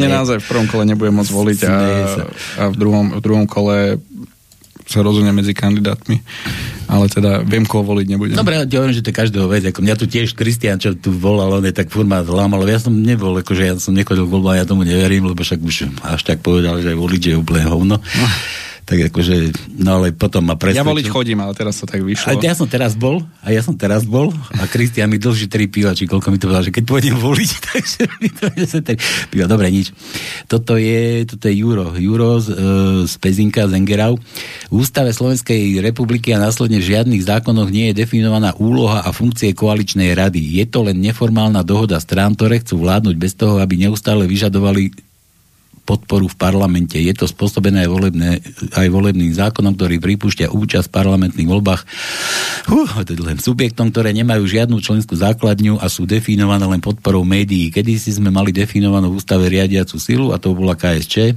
Nie, 0.00 0.08
naozaj 0.08 0.40
v 0.40 0.46
prvom 0.48 0.68
kole 0.68 0.88
nebudem 0.88 1.12
môcť 1.12 1.32
voliť 1.32 1.58
a, 1.68 1.74
a 2.56 2.62
v, 2.72 2.76
druhom, 2.76 3.06
v 3.16 3.20
druhom 3.20 3.44
kole 3.44 4.00
sa 4.92 5.00
rozhodne 5.00 5.32
medzi 5.32 5.56
kandidátmi. 5.56 6.20
Ale 6.92 7.08
teda 7.08 7.40
viem, 7.40 7.64
koho 7.64 7.80
voliť 7.80 8.06
nebudem. 8.12 8.36
Dobre, 8.36 8.60
ja 8.60 8.68
hovorím, 8.68 8.92
že 8.92 9.00
to 9.00 9.08
je 9.08 9.20
každého 9.24 9.48
vec. 9.48 9.64
Ako 9.64 9.80
mňa 9.80 9.96
tu 9.96 10.04
tiež 10.04 10.36
Kristian, 10.36 10.76
čo 10.76 10.92
tu 10.92 11.08
volal, 11.08 11.56
on 11.56 11.64
je 11.64 11.72
tak 11.72 11.88
furt 11.88 12.04
ma 12.04 12.20
lámal, 12.20 12.68
ja 12.68 12.76
som 12.76 12.92
nebol, 12.92 13.32
akože 13.40 13.62
ja 13.64 13.74
som 13.80 13.96
nechodil 13.96 14.28
k 14.28 14.32
voľbám, 14.36 14.60
ja 14.60 14.68
tomu 14.68 14.84
neverím, 14.84 15.24
lebo 15.32 15.40
však 15.40 15.64
už 15.64 15.96
až 16.04 16.20
tak 16.20 16.44
povedal, 16.44 16.84
že 16.84 16.92
aj 16.92 16.98
voliť 17.00 17.22
je 17.32 17.34
úplne 17.40 17.64
hovno. 17.64 17.96
No 17.96 18.26
tak 18.82 18.98
akože, 19.14 19.54
no 19.78 20.02
ale 20.02 20.10
potom 20.10 20.42
ma 20.42 20.58
presvedčil. 20.58 20.82
Ja 20.82 20.90
voliť 20.90 21.06
chodím, 21.06 21.38
ale 21.38 21.54
teraz 21.54 21.78
to 21.78 21.86
tak 21.86 22.02
vyšlo. 22.02 22.34
A 22.34 22.42
ja 22.42 22.54
som 22.58 22.66
teraz 22.66 22.98
bol, 22.98 23.22
a 23.38 23.48
ja 23.54 23.62
som 23.62 23.78
teraz 23.78 24.02
bol, 24.02 24.34
a 24.58 24.66
Kristian 24.66 25.06
mi 25.06 25.22
dlží 25.22 25.46
tri 25.46 25.70
piva, 25.70 25.94
či 25.94 26.10
koľko 26.10 26.34
mi 26.34 26.38
to 26.42 26.50
povedal, 26.50 26.66
že 26.66 26.74
keď 26.74 26.84
pôjdem 26.90 27.14
voliť, 27.14 27.50
takže 27.70 28.00
mi 28.18 28.28
to 28.34 28.50
tri 28.82 28.98
piva. 29.30 29.46
Dobre, 29.46 29.70
nič. 29.70 29.94
Toto 30.50 30.74
je, 30.74 31.22
toto 31.30 31.46
je 31.46 31.54
Juro. 31.62 31.94
Juro 31.94 32.42
z, 32.42 32.48
e, 32.50 32.54
z 33.06 33.14
Pezinka, 33.22 33.70
z 33.70 33.78
Engerau. 33.78 34.18
V 34.66 34.74
ústave 34.74 35.14
Slovenskej 35.14 35.78
republiky 35.78 36.34
a 36.34 36.42
následne 36.42 36.82
v 36.82 36.90
žiadnych 36.90 37.22
zákonoch 37.22 37.70
nie 37.70 37.94
je 37.94 38.02
definovaná 38.02 38.50
úloha 38.58 39.06
a 39.06 39.14
funkcie 39.14 39.54
koaličnej 39.54 40.10
rady. 40.18 40.42
Je 40.58 40.66
to 40.66 40.82
len 40.82 40.98
neformálna 40.98 41.62
dohoda 41.62 42.02
strán, 42.02 42.34
ktoré 42.34 42.58
chcú 42.58 42.82
vládnuť 42.82 43.14
bez 43.14 43.38
toho, 43.38 43.62
aby 43.62 43.78
neustále 43.78 44.26
vyžadovali 44.26 45.11
podporu 45.92 46.24
v 46.32 46.40
parlamente. 46.40 46.96
Je 46.96 47.12
to 47.12 47.28
spôsobené 47.28 47.84
aj, 47.84 47.90
volebné, 47.92 48.30
aj 48.72 48.88
volebným 48.88 49.36
zákonom, 49.36 49.76
ktorý 49.76 50.00
pripúšťa 50.00 50.48
účasť 50.48 50.88
v 50.88 50.96
parlamentných 50.96 51.48
voľbách 51.52 51.82
uh, 52.72 53.04
len 53.20 53.36
subjektom, 53.36 53.92
ktoré 53.92 54.16
nemajú 54.16 54.48
žiadnu 54.48 54.80
členskú 54.80 55.12
základňu 55.12 55.76
a 55.76 55.92
sú 55.92 56.08
definované 56.08 56.64
len 56.64 56.80
podporou 56.80 57.28
médií. 57.28 57.68
Kedy 57.68 58.00
si 58.00 58.16
sme 58.16 58.32
mali 58.32 58.56
definovanú 58.56 59.12
v 59.12 59.20
ústave 59.20 59.52
riadiacu 59.52 60.00
silu 60.00 60.32
a 60.32 60.40
to 60.40 60.56
bola 60.56 60.72
KSČ 60.72 61.36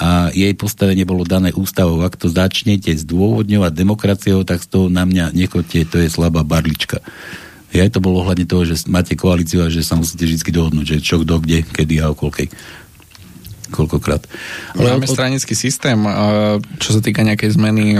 a 0.00 0.32
jej 0.32 0.56
postavenie 0.56 1.04
bolo 1.04 1.28
dané 1.28 1.52
ústavou. 1.52 2.00
Ak 2.00 2.16
to 2.16 2.32
začnete 2.32 2.88
zdôvodňovať 3.04 3.72
demokraciou, 3.76 4.48
tak 4.48 4.64
z 4.64 4.68
toho 4.72 4.86
na 4.88 5.04
mňa 5.04 5.36
nechoďte, 5.36 5.92
to 5.92 5.96
je 6.00 6.08
slabá 6.08 6.40
barlička. 6.40 7.04
Ja 7.70 7.86
to 7.86 8.02
bolo 8.02 8.26
ohľadne 8.26 8.50
toho, 8.50 8.66
že 8.66 8.82
máte 8.90 9.14
koalíciu 9.14 9.62
a 9.62 9.70
že 9.70 9.86
sa 9.86 9.94
musíte 9.94 10.26
vždy 10.26 10.50
dohodnúť, 10.50 10.86
že 10.98 10.98
čo, 11.04 11.22
kto, 11.22 11.38
kde, 11.38 11.62
kedy 11.62 12.02
a 12.02 12.10
okolkej 12.10 12.50
koľkokrát. 13.70 14.26
Ale 14.74 14.98
Máme 14.98 15.06
od... 15.06 15.14
stranický 15.14 15.54
systém, 15.54 15.96
čo 16.82 16.90
sa 16.92 17.00
týka 17.00 17.22
nejakej 17.22 17.54
zmeny 17.54 17.96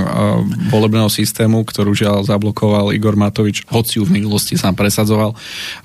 volebného 0.68 1.08
systému, 1.08 1.62
ktorú 1.62 1.94
žiaľ 1.94 2.26
zablokoval 2.26 2.90
Igor 2.92 3.14
Matovič, 3.14 3.64
hoci 3.70 4.02
ju 4.02 4.04
v 4.04 4.18
minulosti 4.20 4.58
sám 4.58 4.74
presadzoval, 4.74 5.32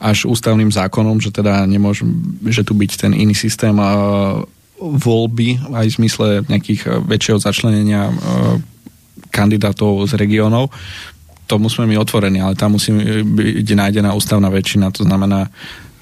až 0.02 0.26
ústavným 0.26 0.74
zákonom, 0.74 1.22
že 1.22 1.30
teda 1.30 1.64
nemôže, 1.70 2.04
že 2.50 2.66
tu 2.66 2.74
byť 2.74 2.92
ten 3.08 3.14
iný 3.14 3.38
systém 3.38 3.78
voľby 4.76 5.72
aj 5.72 5.86
v 5.88 5.98
zmysle 6.04 6.28
nejakých 6.52 7.06
väčšieho 7.08 7.40
začlenenia 7.40 8.12
kandidátov 9.32 10.04
z 10.10 10.20
regiónov. 10.20 10.68
To 11.46 11.62
musíme 11.62 11.86
my 11.86 12.02
otvorení, 12.02 12.42
ale 12.42 12.58
tam 12.58 12.74
musí 12.74 12.90
byť 13.22 13.68
nájdená 13.78 14.18
ústavná 14.18 14.50
väčšina, 14.50 14.90
to 14.90 15.06
znamená 15.06 15.54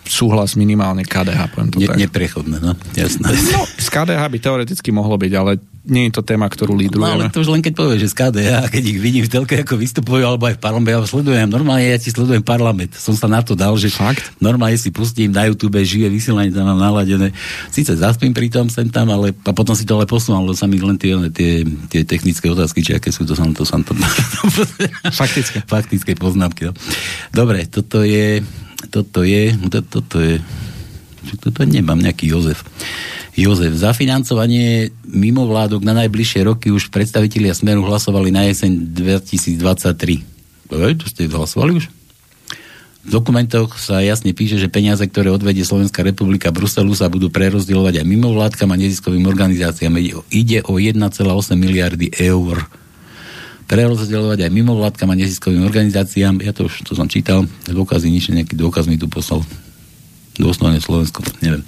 súhlas 0.04 0.60
minimálne 0.60 1.08
KDH, 1.08 1.41
poviem 1.56 1.70
to 1.72 1.80
ne, 1.80 1.88
tak. 1.88 1.97
Neprechodné, 1.97 2.58
no, 2.60 2.76
jasné. 2.95 3.24
No, 3.28 3.64
z 3.66 3.88
KDH 3.88 4.22
by 4.28 4.38
teoreticky 4.39 4.89
mohlo 4.91 5.16
byť, 5.16 5.34
ale 5.36 5.58
nie 5.84 6.08
je 6.08 6.16
to 6.16 6.24
téma, 6.24 6.47
ktorú 6.47 6.80
lídrujeme. 6.80 7.04
No, 7.04 7.28
ale 7.28 7.28
to 7.28 7.43
už 7.43 7.51
len 7.51 7.60
keď 7.60 7.74
povieš, 7.76 7.99
že 8.08 8.10
z 8.12 8.16
KDH, 8.16 8.51
keď 8.72 8.84
ich 8.88 8.99
vidím 9.04 9.24
v 9.28 9.32
telke, 9.32 9.56
ako 9.60 9.76
vystupujú, 9.76 10.24
alebo 10.24 10.47
aj 10.47 10.56
v 10.56 10.62
parlamente, 10.64 10.95
ja 10.95 11.04
sledujem, 11.04 11.47
normálne 11.51 11.84
ja 11.84 11.99
ti 11.99 12.08
sledujem 12.08 12.39
parlament. 12.39 12.95
Som 12.95 13.20
sa 13.20 13.28
na 13.28 13.43
to 13.43 13.51
dal, 13.51 13.76
že 13.76 13.91
Fakt? 13.91 14.32
normálne 14.39 14.80
si 14.80 14.95
pustím 14.95 15.36
na 15.36 15.43
YouTube 15.43 15.76
živé 15.84 16.08
vysielanie, 16.08 16.56
tam 16.56 16.72
mám 16.72 16.80
naladené. 16.80 17.36
Sice 17.68 17.99
zaspím 17.99 18.32
pri 18.32 18.47
tom 18.47 18.72
sem 18.72 18.88
tam, 18.88 19.12
ale 19.12 19.36
a 19.43 19.51
potom 19.51 19.76
si 19.76 19.84
to 19.84 19.99
ale 19.99 20.08
posunul, 20.08 20.47
lebo 20.47 20.56
sa 20.56 20.72
mi 20.72 20.80
len 20.80 20.95
tie, 20.95 21.20
tie, 21.36 21.68
tie 21.91 22.01
technické 22.08 22.47
otázky, 22.47 22.80
či 22.80 22.95
aké 22.95 23.12
sú, 23.12 23.28
to 23.28 23.36
som 23.36 23.51
to, 23.51 23.68
som 23.68 23.84
to 23.84 23.91
Faktické. 25.20 25.68
Faktické 25.68 26.16
poznámky. 26.16 26.72
No. 26.72 26.74
Dobre, 27.36 27.68
toto 27.68 28.08
je 28.08 28.39
toto 28.90 29.24
je, 29.24 29.56
to, 29.70 29.80
toto 29.84 30.18
je, 30.20 30.40
toto 31.40 31.62
nemám 31.64 32.00
nejaký 32.00 32.32
Jozef. 32.32 32.64
Jozef, 33.34 33.74
za 33.74 33.98
financovanie 33.98 34.94
mimo 35.10 35.50
vládok 35.50 35.82
na 35.82 35.98
najbližšie 36.06 36.46
roky 36.46 36.70
už 36.70 36.94
predstavitelia 36.94 37.58
Smeru 37.58 37.82
hlasovali 37.82 38.30
na 38.30 38.46
jeseň 38.46 38.94
2023. 38.94 40.22
Ej, 40.74 40.94
to 41.02 41.06
ste 41.10 41.26
hlasovali 41.26 41.82
už? 41.82 41.90
V 43.04 43.10
dokumentoch 43.12 43.76
sa 43.84 44.00
jasne 44.00 44.32
píše, 44.32 44.56
že 44.56 44.72
peniaze, 44.72 45.04
ktoré 45.04 45.28
odvedie 45.28 45.68
Slovenská 45.68 46.08
republika 46.08 46.56
Bruselu, 46.56 46.96
sa 46.96 47.12
budú 47.12 47.28
prerozdielovať 47.28 48.00
aj 48.00 48.06
mimo 48.08 48.32
vládkam 48.32 48.72
a 48.72 48.80
neziskovým 48.80 49.28
organizáciám. 49.28 50.00
Ide 50.32 50.64
o 50.64 50.80
1,8 50.80 51.04
miliardy 51.60 52.16
eur 52.16 52.64
prerozdeľovať 53.68 54.47
aj 54.47 54.51
mimovládkam 54.51 55.09
a 55.11 55.20
neziskovým 55.20 55.64
organizáciám. 55.64 56.41
Ja 56.43 56.51
to 56.51 56.68
už 56.68 56.84
to 56.84 56.93
som 56.93 57.07
čítal, 57.07 57.47
dôkazy, 57.68 58.11
nič, 58.11 58.30
nejaký 58.30 58.55
dôkaz 58.59 58.88
mi 58.88 58.99
tu 58.99 59.07
poslal 59.07 59.41
dôstojne 60.34 60.82
Slovensko, 60.82 61.22
neviem. 61.45 61.61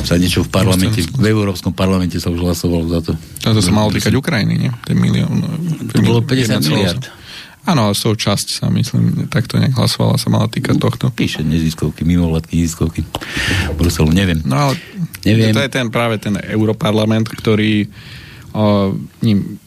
Sa 0.00 0.16
niečo 0.16 0.40
v 0.40 0.48
parlamente, 0.48 1.04
v 1.04 1.26
Európskom 1.28 1.76
parlamente 1.76 2.16
sa 2.16 2.32
už 2.32 2.40
hlasovalo 2.40 2.88
za 2.88 3.00
to. 3.04 3.12
A 3.44 3.52
to 3.52 3.60
sa 3.60 3.68
malo 3.68 3.92
týkať 3.92 4.16
Ukrajiny, 4.16 4.54
nie? 4.56 4.72
Ten 4.88 4.96
milión. 4.96 5.28
To 5.92 6.00
bolo 6.00 6.24
50 6.24 6.64
miliard. 6.72 7.04
Áno, 7.68 7.92
ale 7.92 7.94
sú 7.94 8.16
časť 8.16 8.46
sa, 8.56 8.72
myslím, 8.72 9.28
takto 9.28 9.60
nejak 9.60 9.76
hlasovala, 9.76 10.16
sa 10.16 10.32
mala 10.32 10.48
týkať 10.48 10.80
tohto. 10.80 11.12
Píše 11.12 11.44
neziskovky, 11.44 12.08
mimovládky, 12.08 12.56
neziskovky. 12.56 13.04
Bruselu, 13.76 14.08
neviem. 14.16 14.40
No 14.48 14.72
ale 14.72 14.80
neviem. 15.28 15.52
to 15.52 15.60
je 15.60 15.68
ten 15.68 15.92
práve 15.92 16.16
ten 16.16 16.40
Europarlament, 16.40 17.28
ktorý 17.28 17.84
o, 18.56 18.96
ním 19.20 19.60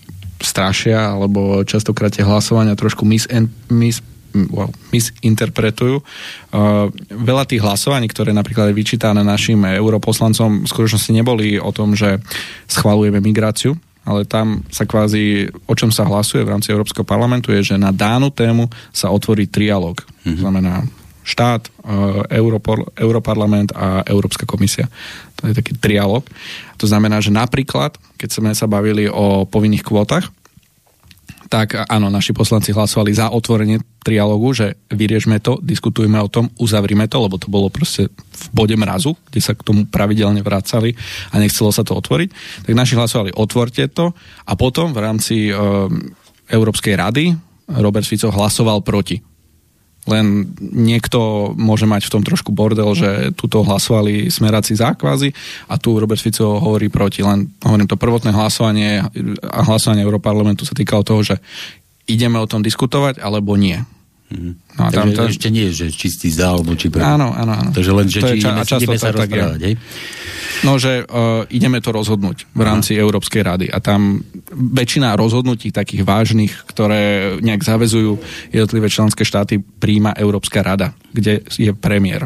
strašia, 0.43 1.15
alebo 1.15 1.63
častokrát 1.63 2.11
tie 2.11 2.27
hlasovania 2.27 2.75
trošku 2.75 3.07
mis, 3.07 3.25
mis, 3.71 4.03
well, 4.51 4.69
misinterpretujú. 4.91 6.03
Uh, 6.51 6.91
veľa 7.09 7.47
tých 7.47 7.63
hlasovaní, 7.63 8.11
ktoré 8.11 8.35
napríklad 8.35 8.69
je 8.71 8.79
vyčítané 8.79 9.23
našim 9.23 9.63
europoslancom, 9.63 10.67
v 10.67 10.69
skutočnosti 10.69 11.11
neboli 11.15 11.55
o 11.57 11.71
tom, 11.71 11.95
že 11.95 12.19
schvalujeme 12.67 13.23
migráciu, 13.23 13.79
ale 14.03 14.27
tam 14.27 14.67
sa 14.67 14.83
kvázi, 14.83 15.47
o 15.63 15.73
čom 15.73 15.87
sa 15.87 16.03
hlasuje 16.03 16.43
v 16.43 16.51
rámci 16.51 16.75
Európskeho 16.75 17.07
parlamentu, 17.07 17.55
je, 17.55 17.73
že 17.73 17.75
na 17.79 17.95
dánu 17.95 18.35
tému 18.35 18.67
sa 18.91 19.07
otvorí 19.09 19.47
trialog. 19.47 20.03
Mm-hmm. 20.23 20.39
znamená 20.39 20.83
štát, 21.23 21.67
uh, 21.67 22.27
Europol, 22.27 22.87
Europarlament 22.95 23.71
a 23.73 24.03
Európska 24.07 24.43
komisia. 24.43 24.91
To 25.39 25.49
je 25.49 25.57
taký 25.57 25.75
trialog. 25.79 26.23
To 26.79 26.85
znamená, 26.85 27.23
že 27.23 27.31
napríklad, 27.31 27.95
keď 28.19 28.29
sme 28.29 28.51
sa 28.51 28.67
bavili 28.67 29.07
o 29.07 29.47
povinných 29.47 29.83
kvótach, 29.83 30.29
tak 31.53 31.85
áno, 31.85 32.09
naši 32.09 32.33
poslanci 32.33 32.73
hlasovali 32.73 33.13
za 33.13 33.29
otvorenie 33.29 33.77
trialógu, 34.01 34.57
že 34.57 34.73
vyriešme 34.89 35.37
to, 35.37 35.61
diskutujme 35.61 36.17
o 36.17 36.25
tom, 36.25 36.49
uzavrime 36.57 37.05
to, 37.05 37.21
lebo 37.21 37.37
to 37.37 37.45
bolo 37.53 37.69
proste 37.69 38.09
v 38.09 38.45
bode 38.49 38.73
mrazu, 38.73 39.13
kde 39.29 39.37
sa 39.37 39.53
k 39.53 39.61
tomu 39.61 39.85
pravidelne 39.85 40.41
vracali 40.41 40.97
a 41.29 41.37
nechcelo 41.37 41.69
sa 41.69 41.85
to 41.85 41.93
otvoriť. 41.93 42.29
Tak 42.65 42.73
naši 42.73 42.97
hlasovali, 42.97 43.37
otvorte 43.37 43.85
to 43.85 44.17
a 44.49 44.53
potom 44.57 44.97
v 44.97 44.99
rámci 45.05 45.35
e, 45.49 45.53
Európskej 46.49 46.97
rady 46.97 47.37
Robert 47.69 48.09
Fico 48.09 48.33
hlasoval 48.33 48.81
proti 48.81 49.21
len 50.09 50.51
niekto 50.59 51.51
môže 51.55 51.87
mať 51.87 52.07
v 52.07 52.13
tom 52.13 52.23
trošku 52.23 52.51
bordel, 52.51 52.91
že 52.91 53.31
tuto 53.39 53.63
hlasovali 53.63 54.27
smeráci 54.27 54.75
zákvazy 54.75 55.31
a 55.71 55.79
tu 55.79 55.95
Robert 55.95 56.19
Fico 56.19 56.59
hovorí 56.59 56.91
proti. 56.91 57.23
Len 57.23 57.47
hovorím, 57.63 57.87
to 57.87 57.95
prvotné 57.95 58.35
hlasovanie 58.35 58.99
a 59.43 59.59
hlasovanie 59.63 60.03
Európarlamentu 60.03 60.67
sa 60.67 60.75
týkalo 60.75 61.07
toho, 61.07 61.21
že 61.23 61.35
ideme 62.07 62.35
o 62.39 62.49
tom 62.49 62.59
diskutovať 62.59 63.23
alebo 63.23 63.55
nie. 63.55 63.79
No 64.73 64.81
a 64.81 64.89
tam, 64.89 65.13
tam... 65.13 65.29
ešte 65.29 65.53
nie, 65.53 65.69
že 65.69 65.93
čistý 65.93 66.33
za, 66.33 66.53
alebo 66.57 66.73
či... 66.73 66.89
Pre... 66.89 66.99
Áno, 66.99 67.29
áno, 67.31 67.53
áno. 67.53 67.69
Takže 67.71 67.91
len, 67.93 68.07
že 68.09 68.19
to 68.25 68.33
či 68.33 68.41
ideme, 68.41 68.61
ideme 68.65 68.97
sa 68.97 69.09
rozprávať, 69.13 69.61
hej? 69.61 69.75
No, 70.63 70.79
že 70.79 71.03
uh, 71.03 71.43
ideme 71.51 71.83
to 71.83 71.91
rozhodnúť 71.91 72.47
v 72.55 72.61
rámci 72.63 72.95
Aha. 72.95 73.03
Európskej 73.03 73.41
rady 73.43 73.65
a 73.69 73.77
tam 73.83 74.23
väčšina 74.53 75.13
rozhodnutí 75.19 75.69
takých 75.75 76.07
vážnych, 76.07 76.53
ktoré 76.65 77.35
nejak 77.43 77.61
zavezujú 77.61 78.17
jednotlivé 78.49 78.87
členské 78.87 79.27
štáty, 79.27 79.59
príjma 79.59 80.15
Európska 80.15 80.63
rada, 80.63 80.95
kde 81.11 81.43
je 81.51 81.71
premiér. 81.75 82.25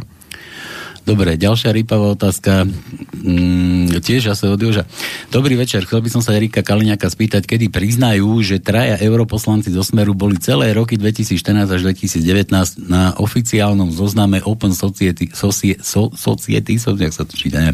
Dobre, 1.08 1.40
ďalšia 1.40 1.72
rýpavá 1.72 2.20
otázka, 2.20 2.68
mm, 2.68 4.04
tiež 4.04 4.36
asi 4.36 4.44
od 4.52 4.60
Joža. 4.60 4.84
Dobrý 5.32 5.56
večer, 5.56 5.88
chcel 5.88 6.04
by 6.04 6.10
som 6.12 6.20
sa 6.20 6.36
Erika 6.36 6.60
Kaliňaka 6.60 7.08
spýtať, 7.08 7.48
kedy 7.48 7.72
priznajú, 7.72 8.28
že 8.44 8.60
traja 8.60 9.00
europoslanci 9.00 9.72
zo 9.72 9.88
Smeru 9.88 10.12
boli 10.12 10.36
celé 10.36 10.76
roky 10.76 11.00
2014 11.00 11.72
až 11.72 11.80
2019 11.96 12.92
na 12.92 13.16
oficiálnom 13.24 13.88
zozname 13.88 14.44
Open 14.44 14.76
Society, 14.76 15.32
Socie, 15.32 15.80
so, 15.80 16.12
Society, 16.12 16.76
so, 16.76 16.92
sa 16.92 17.24
to 17.24 17.40
číta, 17.40 17.64
ne? 17.64 17.72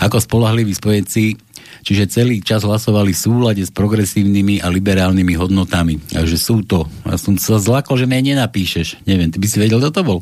ako 0.00 0.16
spolahliví 0.24 0.72
spojenci 0.72 1.52
Čiže 1.82 2.14
celý 2.14 2.38
čas 2.46 2.62
hlasovali 2.62 3.10
v 3.10 3.18
súlade 3.18 3.62
s 3.64 3.74
progresívnymi 3.74 4.62
a 4.62 4.70
liberálnymi 4.70 5.34
hodnotami. 5.34 5.98
A 6.14 6.22
že 6.22 6.38
sú 6.38 6.62
to. 6.62 6.86
Ja 7.02 7.18
som 7.18 7.34
sa 7.42 7.58
zlakol, 7.58 7.98
že 7.98 8.06
mi 8.06 8.22
nenapíšeš. 8.22 9.02
Neviem, 9.02 9.34
ty 9.34 9.42
by 9.42 9.46
si 9.50 9.58
vedel, 9.58 9.82
kto 9.82 9.90
to 9.90 10.02
bol? 10.06 10.18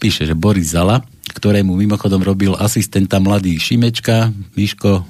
Píše, 0.00 0.24
že 0.24 0.32
Boris 0.32 0.72
Zala, 0.72 1.04
ktorému 1.36 1.76
mimochodom 1.76 2.24
robil 2.24 2.56
asistenta 2.56 3.20
mladý 3.20 3.60
Šimečka, 3.60 4.32
Miško, 4.56 5.04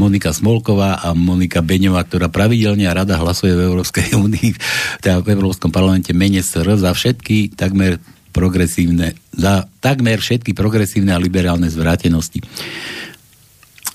Monika 0.00 0.32
Smolková 0.32 1.00
a 1.00 1.12
Monika 1.12 1.60
Beňová, 1.60 2.04
ktorá 2.08 2.32
pravidelne 2.32 2.88
a 2.88 2.96
rada 2.96 3.20
hlasuje 3.20 3.52
v 3.52 3.64
Európskej 3.68 4.16
únii, 4.24 4.50
teda 5.00 5.24
v 5.24 5.32
Európskom 5.32 5.72
parlamente 5.72 6.12
mene 6.16 6.40
SR 6.40 6.76
za 6.76 6.92
všetky 6.92 7.56
takmer 7.56 8.00
progresívne, 8.32 9.12
za 9.36 9.68
takmer 9.84 10.20
všetky 10.20 10.56
progresívne 10.56 11.12
a 11.12 11.20
liberálne 11.20 11.68
zvrátenosti. 11.68 12.40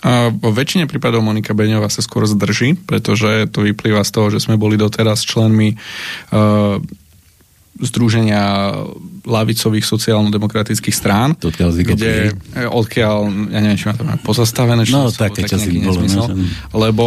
A 0.06 0.30
vo 0.30 0.53
väčšine 0.53 0.86
prípadov 0.86 1.26
Monika 1.26 1.57
Beňová 1.57 1.90
sa 1.90 2.06
skôr 2.06 2.30
zdrží, 2.30 2.78
pretože 2.78 3.49
to 3.49 3.65
vyplýva 3.65 4.06
z 4.06 4.14
toho, 4.14 4.30
že 4.30 4.45
sme 4.45 4.53
boli 4.53 4.78
doteraz 4.78 5.26
členmi 5.26 5.74
uh, 5.74 6.78
Združenia 7.78 8.74
lavicových 9.28 9.84
sociálno-demokratických 9.84 10.95
strán, 10.95 11.36
kde 11.38 12.32
e, 12.32 12.64
odkiaľ, 12.64 13.28
ja 13.52 13.60
neviem, 13.60 13.76
či 13.76 13.91
ma 13.91 13.94
to 13.94 14.08
má 14.08 14.16
pozastavené, 14.24 14.88
no, 14.88 15.12
také, 15.12 15.44
tak 15.44 15.60
nejaký 15.60 15.84
bolo, 15.84 15.99
nesmysel, 15.99 16.26
no, 16.32 16.36
lebo 16.74 17.06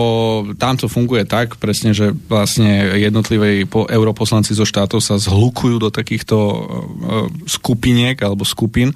tam 0.61 0.77
to 0.77 0.87
funguje 0.87 1.25
tak, 1.25 1.57
presne, 1.57 1.97
že 1.97 2.13
vlastne 2.29 3.01
jednotlivé 3.01 3.65
po, 3.65 3.89
europoslanci 3.89 4.53
zo 4.53 4.69
štátov 4.69 5.01
sa 5.01 5.17
zhlukujú 5.17 5.81
do 5.81 5.89
takýchto 5.89 6.37
uh, 6.37 6.61
skupiniek 7.49 8.21
alebo 8.21 8.45
skupín 8.45 8.93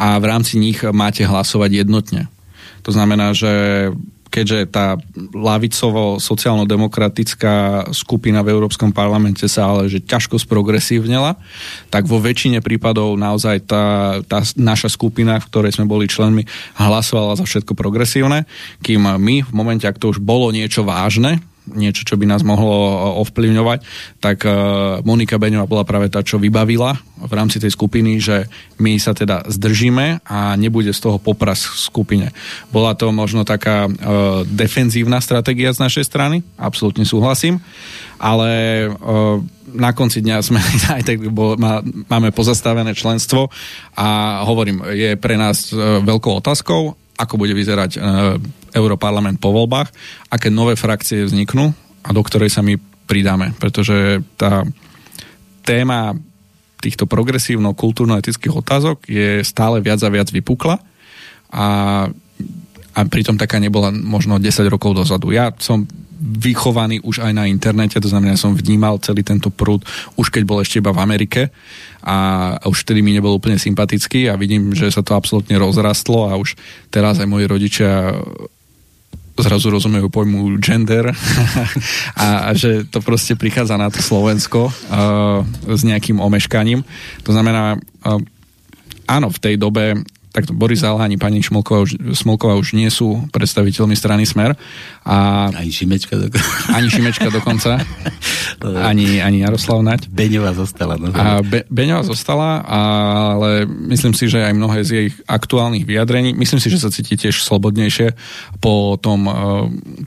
a 0.00 0.16
v 0.16 0.24
rámci 0.24 0.56
nich 0.56 0.80
máte 0.80 1.28
hlasovať 1.28 1.84
jednotne. 1.84 2.32
To 2.82 2.90
znamená, 2.90 3.36
že 3.36 3.52
keďže 4.32 4.72
tá 4.72 4.96
lavicovo-sociálno-demokratická 5.36 7.84
skupina 7.92 8.40
v 8.40 8.56
Európskom 8.56 8.96
parlamente 8.96 9.44
sa 9.44 9.68
ale 9.68 9.92
že 9.92 10.00
ťažko 10.00 10.40
sprogresívnela, 10.40 11.36
tak 11.92 12.08
vo 12.08 12.16
väčšine 12.16 12.64
prípadov 12.64 13.12
naozaj 13.20 13.68
tá, 13.68 14.16
tá 14.24 14.40
naša 14.56 14.88
skupina, 14.88 15.36
v 15.36 15.52
ktorej 15.52 15.76
sme 15.76 15.84
boli 15.84 16.08
členmi, 16.08 16.48
hlasovala 16.80 17.36
za 17.36 17.44
všetko 17.44 17.76
progresívne, 17.76 18.48
kým 18.80 19.04
my 19.04 19.44
v 19.44 19.52
momente, 19.52 19.84
ak 19.84 20.00
to 20.00 20.08
už 20.08 20.24
bolo 20.24 20.48
niečo 20.48 20.80
vážne, 20.80 21.44
niečo, 21.70 22.02
čo 22.02 22.18
by 22.18 22.26
nás 22.26 22.42
mohlo 22.42 22.74
ovplyvňovať, 23.22 23.78
tak 24.18 24.42
e, 24.42 24.50
Monika 25.06 25.38
Beňová 25.38 25.70
bola 25.70 25.84
práve 25.86 26.10
tá, 26.10 26.18
čo 26.26 26.42
vybavila 26.42 26.98
v 27.22 27.32
rámci 27.38 27.62
tej 27.62 27.70
skupiny, 27.70 28.18
že 28.18 28.50
my 28.82 28.98
sa 28.98 29.14
teda 29.14 29.46
zdržíme 29.46 30.26
a 30.26 30.58
nebude 30.58 30.90
z 30.90 31.00
toho 31.00 31.22
popras 31.22 31.62
v 31.62 31.76
skupine. 31.78 32.26
Bola 32.74 32.98
to 32.98 33.14
možno 33.14 33.46
taká 33.46 33.86
uh, 33.86 34.42
defenzívna 34.42 35.22
stratégia 35.22 35.70
z 35.70 35.86
našej 35.86 36.04
strany, 36.10 36.42
absolútne 36.58 37.06
súhlasím, 37.06 37.62
ale 38.18 38.50
na 39.70 39.90
konci 39.94 40.18
dňa 40.18 40.36
sme 40.42 40.58
aj 40.98 41.02
tak 41.06 41.18
bo, 41.30 41.54
má, 41.54 41.78
máme 42.10 42.34
pozastavené 42.34 42.90
členstvo 42.94 43.50
a 43.94 44.42
hovorím, 44.42 44.82
je 44.90 45.14
pre 45.14 45.38
nás 45.38 45.70
veľkou 46.02 46.42
otázkou, 46.42 46.98
ako 47.22 47.38
bude 47.38 47.54
vyzerať 47.54 47.90
uh, 47.96 48.02
Europarlament 48.74 49.38
po 49.38 49.54
voľbách, 49.54 49.94
aké 50.26 50.50
nové 50.50 50.74
frakcie 50.74 51.22
vzniknú 51.22 51.70
a 52.02 52.08
do 52.10 52.22
ktorej 52.26 52.50
sa 52.50 52.66
my 52.66 52.74
pridáme, 53.06 53.54
pretože 53.62 54.18
tá 54.34 54.66
téma 55.62 56.18
týchto 56.82 57.06
progresívno-kultúrno-etických 57.06 58.54
otázok 58.58 59.06
je 59.06 59.46
stále 59.46 59.78
viac 59.78 60.02
a 60.02 60.10
viac 60.10 60.28
vypukla 60.34 60.82
a, 61.54 61.66
a 62.90 63.00
pritom 63.06 63.38
taká 63.38 63.62
nebola 63.62 63.94
možno 63.94 64.42
10 64.42 64.66
rokov 64.66 64.98
dozadu. 64.98 65.30
Ja 65.30 65.54
som 65.62 65.86
vychovaný 66.22 67.02
už 67.02 67.18
aj 67.26 67.32
na 67.34 67.50
internete, 67.50 67.98
to 67.98 68.06
znamená, 68.06 68.38
som 68.38 68.54
vnímal 68.54 69.02
celý 69.02 69.26
tento 69.26 69.50
prúd 69.50 69.82
už 70.14 70.30
keď 70.30 70.42
bol 70.46 70.62
ešte 70.62 70.78
iba 70.78 70.94
v 70.94 71.02
Amerike 71.02 71.50
a 72.02 72.58
už 72.62 72.86
vtedy 72.86 73.02
mi 73.02 73.10
nebol 73.10 73.34
úplne 73.34 73.58
sympatický 73.58 74.30
a 74.30 74.38
vidím, 74.38 74.70
že 74.70 74.90
sa 74.90 75.02
to 75.02 75.18
absolútne 75.18 75.54
rozrastlo 75.58 76.30
a 76.30 76.38
už 76.38 76.54
teraz 76.94 77.18
aj 77.18 77.26
moji 77.26 77.46
rodičia 77.50 78.14
zrazu 79.38 79.72
rozumejú 79.72 80.12
pojmu 80.12 80.60
gender 80.60 81.08
a, 82.20 82.26
a 82.46 82.50
že 82.52 82.84
to 82.86 83.00
proste 83.00 83.34
prichádza 83.34 83.80
na 83.80 83.88
to 83.88 83.98
Slovensko 83.98 84.68
uh, 84.68 85.40
s 85.66 85.82
nejakým 85.82 86.20
omeškaním. 86.20 86.84
To 87.24 87.30
znamená, 87.32 87.80
uh, 88.04 88.20
áno, 89.08 89.32
v 89.32 89.38
tej 89.40 89.54
dobe 89.56 89.96
takto 90.32 90.56
Boris 90.56 90.80
Zala 90.80 91.04
ani 91.04 91.20
pani 91.20 91.44
Šmolková 91.44 91.84
už, 91.84 92.16
Smolková 92.16 92.56
už 92.56 92.72
nie 92.72 92.88
sú 92.88 93.28
predstaviteľmi 93.30 93.92
strany 93.92 94.24
Smer. 94.24 94.56
A 95.04 95.48
ani 95.52 95.68
Šimečka 95.68 96.16
dokonca. 96.16 96.48
Ani 96.72 96.88
Šimečka 96.88 97.28
dokonca. 97.28 97.70
ani, 98.64 99.20
ani 99.20 99.44
Jaroslav 99.44 99.84
Nať. 99.84 100.08
Beňová 100.08 100.56
zostala. 100.56 100.96
No, 100.96 101.12
a 101.12 101.44
Be, 101.44 101.68
Beňová 101.68 102.02
zostala, 102.08 102.64
ale 102.64 103.68
myslím 103.92 104.16
si, 104.16 104.32
že 104.32 104.40
aj 104.40 104.56
mnohé 104.56 104.78
z 104.82 104.90
jej 104.90 105.06
aktuálnych 105.28 105.84
vyjadrení, 105.84 106.32
myslím 106.32 106.58
si, 106.58 106.72
že 106.72 106.80
sa 106.80 106.88
cíti 106.88 107.20
tiež 107.20 107.44
slobodnejšie 107.44 108.16
po 108.64 108.96
tom 108.96 109.28
uh, 109.28 109.34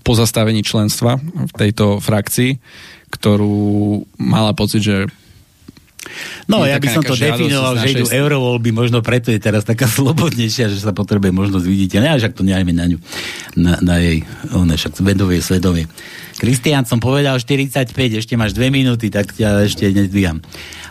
pozastavení 0.01 0.65
členstva 0.65 1.21
v 1.21 1.53
tejto 1.53 2.01
frakcii, 2.01 2.57
ktorú 3.13 4.01
mala 4.17 4.57
pocit, 4.57 4.81
že 4.81 5.05
No, 6.45 6.63
ja 6.63 6.77
by 6.77 6.87
som 6.87 7.03
to 7.03 7.17
definoval, 7.17 7.77
že 7.81 7.97
idú 7.97 8.05
eurovoľby, 8.07 8.69
možno 8.69 9.01
preto 9.01 9.33
je 9.33 9.41
teraz 9.41 9.65
taká 9.65 9.89
slobodnejšia, 9.97 10.69
že 10.69 10.79
sa 10.79 10.93
potrebuje 10.93 11.33
možnosť 11.33 11.65
vidieť. 11.65 11.89
Ja 12.01 12.15
však 12.17 12.37
to 12.37 12.45
nejajme 12.45 12.73
na 12.73 12.85
ňu, 12.89 12.97
na, 13.57 13.73
na 13.81 13.95
jej, 13.99 14.23
one, 14.53 14.77
však 14.77 15.01
vedovie, 15.01 15.41
svedovie. 15.41 15.89
Kristián 16.35 16.83
som 16.83 16.99
povedal 16.99 17.39
45, 17.39 17.95
ešte 17.95 18.35
máš 18.35 18.51
dve 18.51 18.67
minúty, 18.67 19.07
tak 19.07 19.31
ťa 19.31 19.63
ešte 19.71 19.87
nedvíjam. 19.87 20.43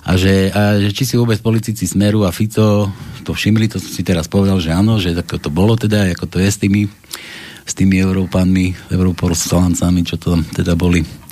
A 0.09 0.17
že, 0.17 0.49
a 0.49 0.81
že 0.81 0.89
či 0.93 1.05
si 1.05 1.15
vôbec 1.21 1.37
politici 1.45 1.85
Smeru 1.85 2.25
a 2.25 2.33
Fico 2.33 2.89
to 3.25 3.33
všimli, 3.33 3.69
to 3.69 3.77
si 3.81 4.01
teraz 4.05 4.29
povedal, 4.29 4.61
že 4.61 4.73
áno, 4.73 4.97
že 4.97 5.13
ako 5.13 5.37
to 5.41 5.51
bolo 5.53 5.77
teda, 5.77 6.13
ako 6.17 6.29
to 6.29 6.39
je 6.41 6.49
s 6.49 6.59
tými, 6.61 6.89
s 7.65 7.73
tými 7.77 8.01
Európanmi, 8.01 8.93
Európoslancami, 8.93 10.01
čo 10.05 10.17
to 10.17 10.41
teda 10.53 10.77
boli 10.77 11.24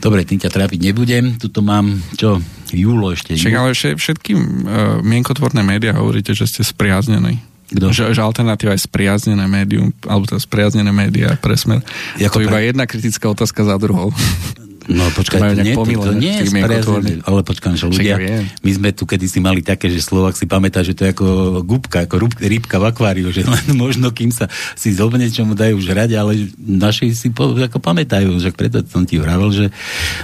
Dobre, 0.00 0.22
tým 0.28 0.40
ťa 0.40 0.50
trápiť 0.52 0.80
nebudem. 0.92 1.40
Tuto 1.40 1.64
mám, 1.64 1.96
čo, 2.14 2.38
Júlo 2.74 3.14
ešte. 3.14 3.38
Však 3.38 3.54
ale 3.54 3.70
všetkým 3.74 4.38
uh, 4.38 4.98
mienkotvorné 5.02 5.62
médiá 5.62 5.94
hovoríte, 5.94 6.34
že 6.34 6.50
ste 6.50 6.66
spriaznení. 6.66 7.38
Kto? 7.66 7.90
Že, 7.90 8.14
že 8.14 8.22
alternatíva 8.22 8.78
je 8.78 8.86
spriaznené 8.86 9.46
médium, 9.50 9.90
alebo 10.06 10.26
teda 10.26 10.38
spriaznené 10.38 10.94
médiá 10.94 11.34
pre 11.34 11.58
smer. 11.58 11.82
Jako 12.18 12.38
to 12.38 12.40
je 12.42 12.46
iba 12.46 12.58
jedna 12.62 12.86
kritická 12.86 13.26
otázka 13.26 13.66
za 13.66 13.76
druhou. 13.78 14.14
No 14.86 15.10
počkaj, 15.10 15.40
to, 15.42 15.62
nie, 15.66 15.74
to, 15.74 15.82
to 15.82 16.14
nie 16.14 16.34
je 16.42 16.44
spriaznené, 16.46 17.18
ale 17.26 17.42
počkaj, 17.42 17.74
že 17.74 17.90
ľudia, 17.90 18.16
my 18.62 18.70
sme 18.70 18.88
tu 18.94 19.02
kedysi 19.02 19.42
mali 19.42 19.58
také, 19.58 19.90
že 19.90 19.98
Slovak 19.98 20.38
si 20.38 20.46
pamätá, 20.46 20.86
že 20.86 20.94
to 20.94 21.02
je 21.02 21.10
ako 21.10 21.26
gubka, 21.66 22.06
ako 22.06 22.30
rybka 22.38 22.78
v 22.78 22.84
akváriu, 22.86 23.28
že 23.34 23.42
len 23.42 23.74
možno 23.82 24.14
kým 24.14 24.30
sa 24.30 24.46
si 24.78 24.94
zobne, 24.94 25.26
čo 25.26 25.42
mu 25.42 25.58
dajú 25.58 25.82
žrať, 25.82 26.14
ale 26.14 26.50
naši 26.58 27.10
si 27.18 27.34
po, 27.34 27.50
ako 27.58 27.82
pamätajú, 27.82 28.30
že 28.38 28.54
preto 28.54 28.82
som 28.86 29.02
ti 29.02 29.18
vravel, 29.18 29.50
že 29.50 29.66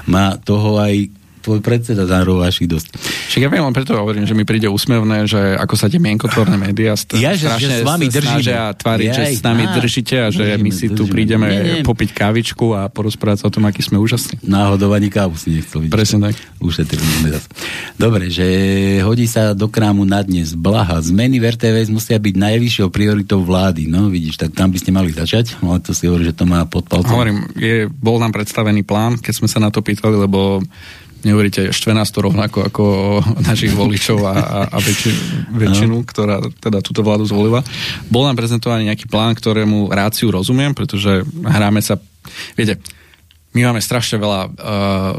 má 0.06 0.39
toho 0.39 0.78
aj 0.78 1.22
tvoj 1.43 1.59
predseda 1.60 2.06
zárovaší 2.06 2.70
dosť. 2.70 2.94
Však 3.28 3.43
ja 3.43 3.51
viem, 3.51 3.66
len 3.66 3.74
preto 3.74 3.98
hovorím, 3.98 4.24
že 4.24 4.39
mi 4.39 4.47
príde 4.47 4.70
úsmevné, 4.70 5.27
že 5.27 5.59
ako 5.59 5.74
sa 5.74 5.90
tie 5.90 5.98
mienkotvorné 5.98 6.55
médiá 6.55 6.94
st- 6.94 7.19
ja, 7.19 7.35
že, 7.35 7.51
že 7.59 7.82
s 7.82 7.86
vami 7.86 8.06
držíme. 8.06 8.55
a 8.55 8.70
tváriť, 8.70 9.10
ja, 9.10 9.14
že 9.19 9.23
s 9.36 9.43
nami 9.43 9.64
á, 9.66 9.74
držíte 9.74 10.16
a 10.23 10.28
že 10.31 10.44
držíme, 10.55 10.62
my 10.62 10.70
si 10.70 10.86
tu 10.94 11.10
prídeme 11.10 11.48
nie, 11.51 11.82
nie. 11.82 11.82
popiť 11.82 12.14
kávičku 12.14 12.78
a 12.78 12.86
porozprávať 12.86 13.43
sa 13.43 13.44
o 13.51 13.52
tom, 13.52 13.66
aký 13.66 13.82
sme 13.82 13.98
úžasní. 13.98 14.39
Náhodou 14.47 14.94
ani 14.94 15.10
kávu 15.10 15.35
si 15.35 15.59
nechcel 15.59 15.82
vidieť. 15.82 15.93
Presne 15.93 16.19
tak. 16.31 16.35
Ušetríme 16.62 17.35
zase. 17.35 17.48
Dobre, 17.98 18.31
že 18.31 18.47
hodí 19.02 19.27
sa 19.27 19.52
do 19.52 19.66
krámu 19.66 20.06
na 20.06 20.23
dnes. 20.23 20.55
Blaha. 20.55 21.02
Zmeny 21.02 21.43
v 21.43 21.51
RTVS 21.59 21.90
musia 21.90 22.16
byť 22.23 22.35
najvyššou 22.39 22.89
prioritou 22.93 23.43
vlády. 23.43 23.90
No 23.90 24.06
vidíš, 24.06 24.39
tak 24.39 24.55
tam 24.55 24.70
by 24.70 24.78
ste 24.78 24.94
mali 24.94 25.10
začať. 25.10 25.59
Ale 25.59 25.82
to 25.82 25.90
si 25.90 26.06
hovorí, 26.06 26.28
že 26.28 26.36
to 26.36 26.47
má 26.47 26.62
pod 26.69 26.86
palcom. 26.86 27.10
Hovorím, 27.10 27.39
je, 27.59 27.90
bol 27.90 28.23
nám 28.23 28.31
predstavený 28.31 28.86
plán, 28.86 29.19
keď 29.19 29.32
sme 29.43 29.48
sa 29.51 29.59
na 29.59 29.73
to 29.73 29.82
pýtali, 29.82 30.14
lebo 30.14 30.62
neuveríte, 31.23 31.74
štve 31.74 31.93
nás 31.94 32.11
to 32.11 32.23
rovnako 32.23 32.66
ako 32.66 32.85
našich 33.43 33.73
voličov 33.74 34.23
a, 34.27 34.35
a, 34.35 34.59
a 34.70 34.77
väčšinu, 34.78 35.19
väčšinu 35.55 35.97
ktorá 36.07 36.43
teda 36.59 36.82
túto 36.82 37.03
vládu 37.03 37.27
zvolila. 37.27 37.62
Bol 38.11 38.27
nám 38.27 38.39
prezentovaný 38.39 38.90
nejaký 38.90 39.07
plán, 39.11 39.35
ktorému 39.35 39.90
ráciu 39.90 40.31
rozumiem, 40.31 40.74
pretože 40.74 41.23
hráme 41.43 41.81
sa, 41.82 41.99
viete, 42.55 42.78
my 43.52 43.68
máme 43.68 43.84
strašne 43.84 44.16
veľa 44.16 44.40
uh, 44.48 44.52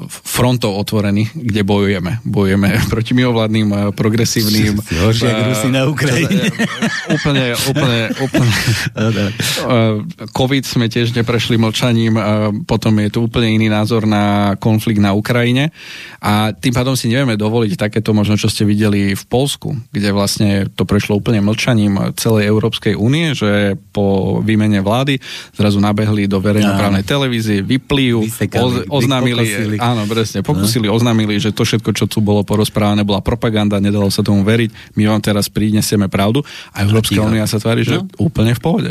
frontov 0.09 0.73
otvorených, 0.73 1.37
kde 1.37 1.61
bojujeme. 1.61 2.25
Bojujeme 2.25 2.81
proti 2.93 3.13
mimovládnym, 3.13 3.67
uh, 3.69 3.79
progresívnym. 3.93 4.81
Horšie 4.81 5.29
uh, 5.29 5.45
Rusi 5.53 5.69
na 5.69 5.85
Ukrajine. 5.85 6.49
úplne, 7.15 7.53
úplne, 7.69 7.99
úplne. 8.17 8.53
uh, 8.97 10.01
COVID 10.33 10.63
sme 10.65 10.89
tiež 10.89 11.13
neprešli 11.13 11.61
mlčaním, 11.61 12.13
uh, 12.17 12.23
potom 12.65 12.97
je 13.05 13.13
tu 13.13 13.29
úplne 13.29 13.53
iný 13.53 13.69
názor 13.69 14.09
na 14.09 14.57
konflikt 14.57 14.97
na 14.97 15.13
Ukrajine 15.13 15.69
a 16.17 16.57
tým 16.57 16.73
pádom 16.73 16.97
si 16.97 17.13
nevieme 17.13 17.37
dovoliť 17.37 17.77
takéto 17.77 18.17
možno, 18.17 18.33
čo 18.33 18.49
ste 18.49 18.65
videli 18.65 19.13
v 19.13 19.23
Polsku, 19.29 19.77
kde 19.93 20.09
vlastne 20.09 20.49
to 20.73 20.89
prešlo 20.89 21.21
úplne 21.21 21.43
mlčaním 21.45 22.17
celej 22.17 22.49
Európskej 22.49 22.97
únie, 22.97 23.37
že 23.37 23.77
po 23.93 24.39
výmene 24.41 24.81
vlády 24.81 25.21
zrazu 25.53 25.77
nabehli 25.77 26.25
do 26.25 26.41
verejnoprávnej 26.41 27.05
televízie, 27.05 27.61
vyplíjú 27.61 28.22
vysekali, 28.27 28.87
oznámili, 28.87 29.43
pokusili. 29.43 29.75
áno, 29.79 30.01
presne, 30.07 30.39
pokusili, 30.41 30.87
no. 30.87 30.95
oznámili, 30.95 31.35
že 31.39 31.51
to 31.51 31.67
všetko, 31.67 31.91
čo 31.95 32.05
tu 32.07 32.23
bolo 32.23 32.41
porozprávané, 32.47 33.03
bola 33.03 33.19
propaganda, 33.19 33.83
nedalo 33.83 34.07
sa 34.07 34.23
tomu 34.23 34.41
veriť, 34.47 34.95
my 34.95 35.03
vám 35.09 35.21
teraz 35.21 35.51
prinesieme 35.51 36.07
pravdu 36.07 36.43
a 36.71 36.83
Európska 36.83 37.19
únia 37.19 37.47
sa 37.47 37.59
tvári, 37.59 37.83
že 37.83 37.99
no. 37.99 38.07
úplne 38.19 38.55
v 38.55 38.61
pohode. 38.61 38.89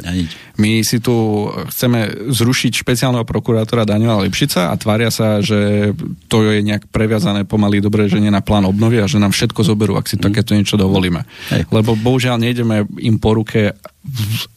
My 0.61 0.85
si 0.85 1.01
tu 1.01 1.49
chceme 1.73 2.31
zrušiť 2.31 2.73
špeciálneho 2.85 3.25
prokurátora 3.25 3.89
Daniela 3.89 4.23
Lipšica 4.23 4.71
a 4.71 4.75
tvária 4.77 5.09
sa, 5.09 5.41
že 5.41 5.93
to 6.29 6.45
je 6.47 6.61
nejak 6.63 6.89
previazané 6.93 7.45
pomaly 7.49 7.81
dobre, 7.81 8.07
že 8.07 8.21
nie 8.21 8.31
na 8.31 8.45
plán 8.45 8.69
obnovy 8.69 9.01
a 9.01 9.11
že 9.11 9.23
nám 9.23 9.33
všetko 9.33 9.61
zoberú, 9.65 9.97
ak 9.97 10.09
si 10.09 10.17
mm. 10.19 10.23
takéto 10.23 10.53
niečo 10.53 10.77
dovolíme. 10.77 11.25
Hej. 11.53 11.69
Lebo 11.69 11.97
bohužiaľ 11.97 12.37
nejdeme 12.41 12.85
im 13.01 13.17
po 13.17 13.37
ruke 13.37 13.77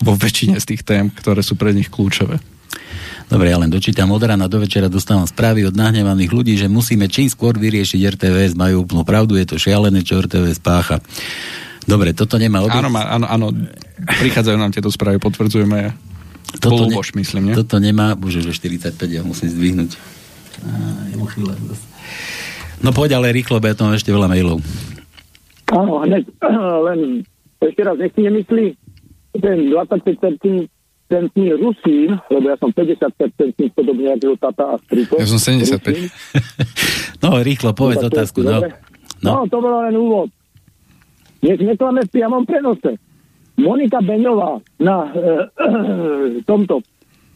vo 0.01 0.13
väčšine 0.17 0.57
z 0.57 0.65
tých 0.73 0.81
tém, 0.81 1.13
ktoré 1.13 1.45
sú 1.45 1.53
pre 1.53 1.71
nich 1.71 1.93
kľúčové. 1.93 2.41
Dobre, 3.25 3.49
ja 3.49 3.57
len 3.57 3.73
dočítam 3.73 4.13
od 4.13 4.21
rána 4.21 4.45
do 4.45 4.61
večera, 4.61 4.85
dostávam 4.85 5.25
správy 5.25 5.65
od 5.65 5.73
nahnevaných 5.73 6.29
ľudí, 6.29 6.53
že 6.61 6.69
musíme 6.69 7.09
čím 7.09 7.25
skôr 7.25 7.57
vyriešiť 7.57 7.99
RTVS, 8.17 8.53
majú 8.53 8.85
úplnú 8.85 9.01
pravdu, 9.01 9.33
je 9.33 9.49
to 9.49 9.57
šialené, 9.57 10.05
čo 10.05 10.21
RTVS 10.21 10.61
pácha. 10.61 11.01
Dobre, 11.89 12.13
toto 12.13 12.37
nemá 12.37 12.61
objekt. 12.61 12.85
Áno, 12.85 12.93
áno, 12.93 13.25
áno, 13.25 13.47
prichádzajú 14.21 14.57
nám 14.57 14.73
tieto 14.73 14.93
správy, 14.93 15.17
potvrdzujeme 15.17 15.93
toto, 16.61 16.87
ne, 16.87 16.95
myslím, 17.01 17.51
nie? 17.51 17.55
Toto 17.57 17.81
nemá, 17.81 18.13
bože, 18.13 18.45
že 18.45 18.53
45, 18.53 18.95
ja 19.09 19.21
musím 19.25 19.49
zdvihnúť. 19.51 19.91
No 22.79 22.93
poď 22.93 23.17
ale 23.19 23.33
rýchlo, 23.33 23.57
bo 23.57 23.67
ja 23.67 23.75
tam 23.75 23.91
ešte 23.91 24.13
veľa 24.13 24.29
mailov. 24.29 24.61
Áno, 25.73 26.05
hneď, 26.05 26.29
len 26.93 26.99
ešte 27.59 27.81
raz, 27.81 27.97
nech 27.97 28.13
si 28.13 28.21
nemyslí, 28.21 28.65
ten 29.41 29.57
25 29.73 30.74
50% 31.05 31.61
Rusín, 31.61 32.17
lebo 32.33 32.45
ja 32.49 32.57
som 32.57 32.73
50% 32.73 33.77
podobne 33.77 34.17
ako 34.17 34.35
tata 34.41 34.73
a 34.73 34.75
striko. 34.81 35.21
Ja 35.21 35.29
som 35.29 35.37
75. 35.37 36.09
no, 37.23 37.37
rýchlo, 37.45 37.77
povedz 37.77 38.01
no, 38.01 38.09
otázku. 38.09 38.41
No. 38.41 38.65
no. 39.21 39.31
no, 39.31 39.33
to 39.45 39.57
bolo 39.61 39.85
len 39.85 39.93
úvod. 39.93 40.29
Nech 41.45 41.61
neklame 41.61 42.01
v 42.05 42.09
priamom 42.09 42.41
prenose. 42.41 42.97
Monika 43.55 44.01
Beňová 44.01 44.59
na 44.81 44.97
e, 45.05 45.21
e, 45.21 46.41
tomto 46.49 46.81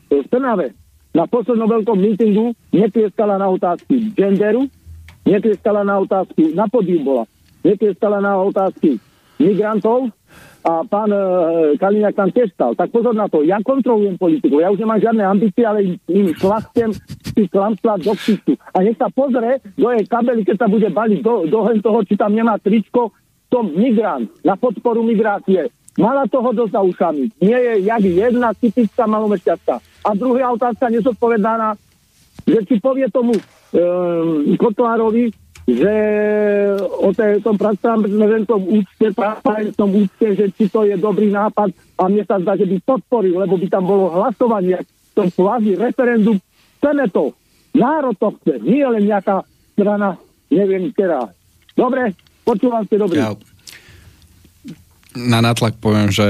v 0.09 0.25
Trnave 0.33 0.73
na 1.13 1.29
poslednom 1.29 1.69
veľkom 1.69 1.97
mítingu 1.97 2.57
netieskala 2.73 3.37
na 3.37 3.49
otázky 3.49 4.13
genderu, 4.17 4.65
netieskala 5.25 5.85
na 5.85 6.01
otázky, 6.01 6.57
na 6.57 6.65
podium 6.65 7.05
bola, 7.05 7.23
netieskala 7.61 8.17
na 8.17 8.37
otázky 8.41 8.97
migrantov, 9.37 10.09
a 10.59 10.83
pán 10.83 11.07
e, 11.07 11.19
Kaliňák 11.79 12.15
tam 12.15 12.29
tiež 12.35 12.51
stal. 12.51 12.75
Tak 12.75 12.91
pozor 12.91 13.15
na 13.15 13.31
to, 13.31 13.47
ja 13.47 13.63
kontrolujem 13.63 14.19
politiku, 14.19 14.59
ja 14.59 14.67
už 14.67 14.83
nemám 14.83 14.99
žiadne 14.99 15.23
ambície, 15.23 15.63
ale 15.63 15.95
im 16.11 16.27
šlachtem 16.35 16.91
si 17.31 17.47
klamstva 17.47 17.95
do 17.95 18.11
ksistu. 18.11 18.59
A 18.75 18.83
nech 18.83 18.99
sa 18.99 19.07
pozrie 19.07 19.63
do 19.79 19.87
jej 19.95 20.03
kabely, 20.03 20.43
keď 20.43 20.67
sa 20.67 20.67
bude 20.67 20.91
baliť 20.91 21.19
do, 21.23 21.47
do 21.47 21.59
toho, 21.79 21.99
či 22.03 22.19
tam 22.19 22.35
nemá 22.35 22.59
tričko, 22.59 23.15
som 23.47 23.71
migrant 23.71 24.27
na 24.43 24.59
podporu 24.59 25.01
migrácie. 25.01 25.71
Mala 25.95 26.27
toho 26.27 26.51
dosť 26.51 26.71
za 26.75 26.81
ušami. 26.83 27.23
Nie 27.43 27.59
je 27.59 27.73
jak 27.87 28.03
jedna 28.03 28.55
typická 28.55 29.03
malomešťatka. 29.03 29.79
A 29.79 30.09
druhá 30.15 30.53
otázka 30.55 30.87
nezodpovedaná, 30.87 31.75
že 32.47 32.59
či 32.67 32.75
povie 32.79 33.07
tomu 33.11 33.35
e, 33.35 33.41
Kotlárovi, 34.55 35.31
že 35.75 35.93
o 36.81 37.09
tej, 37.13 37.45
tom 37.45 37.53
transparentnom 37.59 38.61
účte, 38.63 39.13
transparentnom 39.13 39.89
účte, 39.91 40.27
že 40.33 40.45
či 40.55 40.65
to 40.71 40.87
je 40.87 40.95
dobrý 40.97 41.29
nápad 41.29 41.69
a 41.99 42.09
mne 42.09 42.23
sa 42.25 42.41
zdá, 42.41 42.57
že 42.57 42.65
by 42.65 42.77
podporil, 42.81 43.37
lebo 43.37 43.59
by 43.59 43.67
tam 43.69 43.83
bolo 43.85 44.09
hlasovanie, 44.17 44.81
to 45.13 45.27
kvázi 45.29 45.77
referendum. 45.77 46.37
Chceme 46.79 47.05
to. 47.11 47.35
Národ 47.75 48.15
to 48.17 48.33
chce. 48.39 48.63
Nie 48.65 48.87
len 48.87 49.05
nejaká 49.05 49.45
strana, 49.75 50.17
neviem 50.49 50.89
ktorá. 50.95 51.29
Dobre, 51.77 52.15
počúvam 52.47 52.83
ste 52.87 52.97
dobre. 52.97 53.19
Ja, 53.19 53.35
na 55.27 55.43
natlak 55.43 55.75
poviem, 55.77 56.07
že 56.07 56.25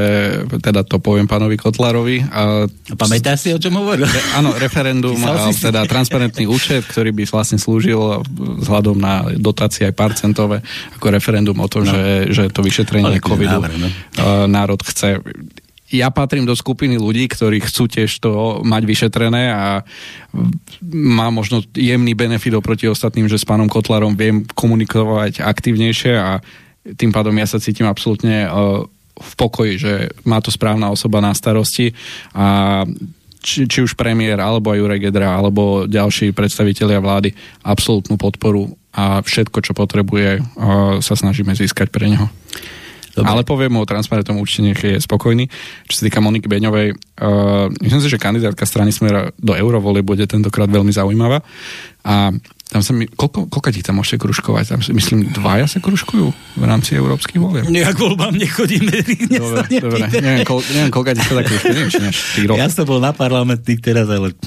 teda 0.66 0.82
to 0.82 0.98
poviem 0.98 1.30
pánovi 1.30 1.56
Kotlarovi. 1.60 2.26
A, 2.26 2.66
Pamätáš 2.98 3.46
si, 3.46 3.50
o 3.54 3.62
čom 3.62 3.78
hovoril? 3.78 4.10
Re, 4.10 4.22
áno, 4.42 4.58
referendum, 4.58 5.16
a, 5.22 5.54
teda 5.54 5.86
transparentný 5.86 6.50
účet, 6.50 6.90
ktorý 6.90 7.14
by 7.14 7.24
vlastne 7.30 7.62
slúžil 7.62 8.26
vzhľadom 8.66 8.98
na 8.98 9.30
dotácie 9.38 9.86
aj 9.86 9.94
parcentové, 9.94 10.66
ako 10.98 11.06
referendum 11.14 11.58
o 11.62 11.68
tom, 11.70 11.86
no. 11.86 11.94
že, 11.94 12.34
že 12.34 12.44
to 12.50 12.66
vyšetrenie 12.66 13.22
covidu 13.22 13.62
návrh, 13.62 13.78
no. 13.78 13.90
národ 14.50 14.82
chce 14.82 15.22
ja 15.90 16.14
patrím 16.14 16.46
do 16.46 16.54
skupiny 16.54 17.02
ľudí, 17.02 17.26
ktorí 17.26 17.66
chcú 17.66 17.90
tiež 17.90 18.22
to 18.22 18.62
mať 18.62 18.86
vyšetrené 18.86 19.50
a 19.50 19.82
má 20.94 21.34
možno 21.34 21.66
jemný 21.74 22.14
benefit 22.14 22.54
oproti 22.54 22.86
ostatným, 22.86 23.26
že 23.26 23.42
s 23.42 23.46
pánom 23.46 23.66
Kotlarom 23.66 24.14
viem 24.14 24.46
komunikovať 24.46 25.42
aktívnejšie 25.42 26.14
a 26.14 26.46
tým 26.96 27.12
pádom 27.12 27.36
ja 27.38 27.46
sa 27.50 27.62
cítim 27.62 27.86
absolútne 27.86 28.48
uh, 28.48 28.86
v 29.20 29.34
pokoji, 29.36 29.74
že 29.76 29.94
má 30.24 30.40
to 30.40 30.50
správna 30.50 30.88
osoba 30.90 31.20
na 31.20 31.36
starosti 31.36 31.92
a 32.32 32.88
či, 33.40 33.68
či 33.68 33.80
už 33.84 33.96
premiér, 33.96 34.40
alebo 34.40 34.72
aj 34.72 34.80
Jurek 34.80 35.04
Gedra, 35.08 35.36
alebo 35.36 35.88
ďalší 35.88 36.36
predstavitelia 36.36 37.00
vlády 37.00 37.32
absolútnu 37.64 38.20
podporu 38.20 38.68
a 38.92 39.24
všetko, 39.24 39.64
čo 39.64 39.72
potrebuje, 39.76 40.40
uh, 40.40 41.00
sa 41.00 41.14
snažíme 41.16 41.52
získať 41.56 41.92
pre 41.92 42.08
neho. 42.08 42.28
Dobre. 43.20 43.26
Ale 43.36 43.42
poviem 43.44 43.74
mu 43.74 43.84
o 43.84 43.90
transparentnom 43.90 44.38
určite 44.40 44.64
nech 44.64 44.80
je 44.80 44.96
spokojný. 45.02 45.50
Čo 45.90 45.96
sa 46.00 46.06
týka 46.08 46.24
Moniky 46.24 46.48
Beňovej, 46.48 46.94
uh, 46.94 47.68
myslím 47.82 48.00
si, 48.00 48.08
že 48.08 48.22
kandidátka 48.22 48.64
strany 48.64 48.94
Smera 48.94 49.34
do 49.36 49.58
eurovolie 49.58 50.06
bude 50.06 50.24
tentokrát 50.30 50.70
veľmi 50.70 50.94
zaujímavá. 50.94 51.44
A 52.04 52.32
tam 52.70 52.86
sa 52.86 52.94
mi, 52.94 53.10
koľko, 53.10 53.50
koľko 53.50 53.70
ti 53.74 53.82
tam 53.82 53.98
môžete 53.98 54.22
kružkovať? 54.22 54.78
Tam 54.78 54.82
si, 54.86 54.94
myslím, 54.94 55.34
dvaja 55.34 55.66
sa 55.66 55.82
kružkujú 55.82 56.28
v 56.54 56.64
rámci 56.70 56.94
európskych 56.94 57.42
volieb. 57.42 57.66
Nejak 57.66 57.98
voľbám 57.98 58.38
nechodíme. 58.38 58.94
Dobre, 59.42 59.82
dobre. 59.82 60.06
Neviem, 60.22 60.46
koľ, 60.46 60.60
neviem, 60.78 60.92
koľko 60.94 61.10
ti 61.18 61.22
tak 61.26 61.46
kružkujú. 61.50 61.74
Neviem, 61.74 62.14
či 62.14 62.46
Ja 62.46 62.70
som 62.70 62.86
bol 62.86 63.02
na 63.02 63.10
parlamentných 63.10 63.82
teraz, 63.82 64.06
ale... 64.06 64.38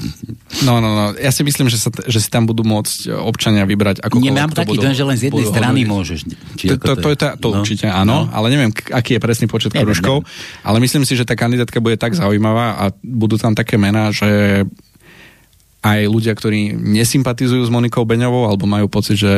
No, 0.63 0.79
no, 0.79 0.95
no. 0.95 1.11
Ja 1.19 1.35
si 1.35 1.43
myslím, 1.43 1.67
že, 1.67 1.75
sa, 1.75 1.91
že 1.91 2.23
si 2.23 2.31
tam 2.31 2.47
budú 2.47 2.63
môcť 2.63 3.11
občania 3.11 3.67
vybrať 3.67 3.99
ako 3.99 4.23
Nemám 4.23 4.55
taký 4.55 4.79
ten, 4.79 4.95
že 4.95 5.03
len 5.03 5.19
z 5.19 5.27
jednej 5.27 5.43
strany 5.43 5.83
môžeš. 5.83 6.23
Či 6.55 6.65
to, 6.71 6.75
to, 6.79 6.93
to, 7.03 7.09
je 7.11 7.17
tá, 7.19 7.35
to 7.35 7.51
no, 7.51 7.59
určite 7.59 7.91
áno, 7.91 8.23
no. 8.23 8.31
ale 8.31 8.55
neviem, 8.55 8.71
aký 8.71 9.19
je 9.19 9.21
presný 9.23 9.51
počet 9.51 9.75
kružkov. 9.75 10.23
Ale 10.63 10.79
myslím 10.79 11.03
si, 11.03 11.19
že 11.19 11.27
tá 11.27 11.35
kandidátka 11.35 11.83
bude 11.83 11.99
tak 11.99 12.15
zaujímavá 12.15 12.79
a 12.79 12.83
budú 13.03 13.35
tam 13.35 13.51
také 13.51 13.75
mená, 13.75 14.15
že 14.15 14.63
aj 15.83 16.07
ľudia, 16.07 16.31
ktorí 16.31 16.71
nesympatizujú 16.79 17.59
s 17.67 17.73
Monikou 17.73 18.07
Beňovou 18.07 18.47
alebo 18.47 18.63
majú 18.63 18.87
pocit, 18.87 19.19
že 19.19 19.31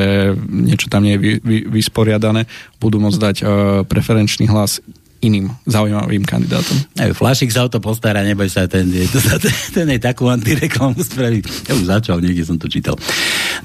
niečo 0.45 0.93
tam 0.93 1.01
nie 1.01 1.17
je 1.17 1.19
vy, 1.19 1.31
vy, 1.41 1.57
vysporiadané, 1.81 2.45
budú 2.77 3.01
môcť 3.01 3.19
dať 3.19 3.37
uh, 3.41 3.47
preferenčný 3.89 4.45
hlas 4.45 4.77
iným 5.25 5.49
zaujímavým 5.65 6.21
kandidátom. 6.21 6.77
Aj, 7.01 7.09
Flašik 7.09 7.49
sa 7.49 7.65
o 7.65 7.69
to 7.71 7.81
postará, 7.81 8.21
neboj 8.21 8.45
sa, 8.45 8.69
ten, 8.69 8.85
je, 8.93 9.09
ten 9.75 9.89
je 9.89 9.97
takú 9.97 10.29
antireklamu 10.29 11.01
spraví. 11.01 11.41
Ja 11.65 11.73
už 11.73 11.89
začal, 11.89 12.21
niekde 12.21 12.45
som 12.45 12.61
to 12.61 12.69
čítal. 12.69 12.93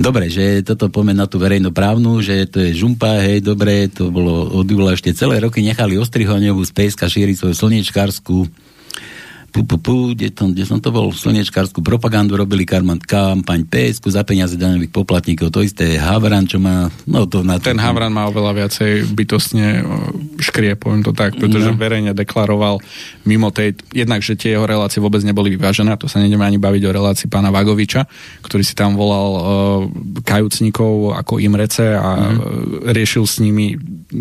Dobre, 0.01 0.33
že 0.33 0.65
toto 0.65 0.89
pomen 0.89 1.21
na 1.21 1.29
tú 1.29 1.37
verejnoprávnu, 1.37 2.25
že 2.25 2.49
to 2.49 2.65
je 2.65 2.73
žumpa, 2.73 3.21
hej, 3.21 3.45
dobre, 3.45 3.93
to 3.93 4.09
bolo 4.09 4.57
od 4.57 4.65
júla 4.65 4.97
ešte 4.97 5.13
celé 5.13 5.37
roky 5.45 5.61
nechali 5.61 6.01
Ostrihoňovú 6.01 6.65
z 6.65 6.73
Pejska 6.73 7.13
šíriť 7.13 7.37
svoju 7.37 7.55
slniečkárskú 7.55 8.49
pu, 9.51 9.67
pu, 9.67 9.77
pu, 9.83 9.95
kde, 10.15 10.31
tom, 10.31 10.55
kde 10.55 10.63
som 10.63 10.79
to 10.79 10.95
bol, 10.95 11.11
slnečkárskú 11.11 11.83
propagandu 11.83 12.39
robili 12.39 12.63
karman, 12.63 13.03
kampaň 13.03 13.67
PSK 13.67 14.07
za 14.15 14.23
peniaze 14.23 14.55
daňových 14.55 14.95
poplatníkov, 14.95 15.51
to 15.51 15.67
isté 15.67 15.99
Havran, 15.99 16.47
čo 16.47 16.63
má, 16.63 16.87
no 17.11 17.27
to 17.27 17.43
na 17.43 17.59
Ten 17.59 17.83
Havran 17.83 18.15
má 18.15 18.31
oveľa 18.31 18.65
viacej 18.65 19.11
bytostne 19.11 19.83
škrie, 20.39 20.79
poviem 20.79 21.03
to 21.03 21.11
tak, 21.11 21.35
pretože 21.35 21.75
no. 21.75 21.77
verejne 21.77 22.15
deklaroval 22.15 22.79
mimo 23.27 23.51
tej, 23.51 23.75
jednak, 23.91 24.23
že 24.23 24.39
tie 24.39 24.55
jeho 24.55 24.65
relácie 24.65 25.03
vôbec 25.03 25.21
neboli 25.27 25.59
vyvážené, 25.59 25.93
to 25.99 26.07
sa 26.07 26.23
nejdeme 26.23 26.47
ani 26.47 26.63
baviť 26.63 26.83
o 26.87 26.95
relácii 26.95 27.27
pána 27.27 27.51
Vagoviča, 27.51 28.07
ktorý 28.47 28.63
si 28.63 28.79
tam 28.79 28.95
volal 28.95 29.31
uh, 29.35 29.43
kajúcnikov 30.23 31.19
ako 31.19 31.43
Imrece 31.43 31.99
a 31.99 32.31
mm. 32.31 32.87
riešil 32.95 33.27
s 33.27 33.43
nimi, 33.43 33.75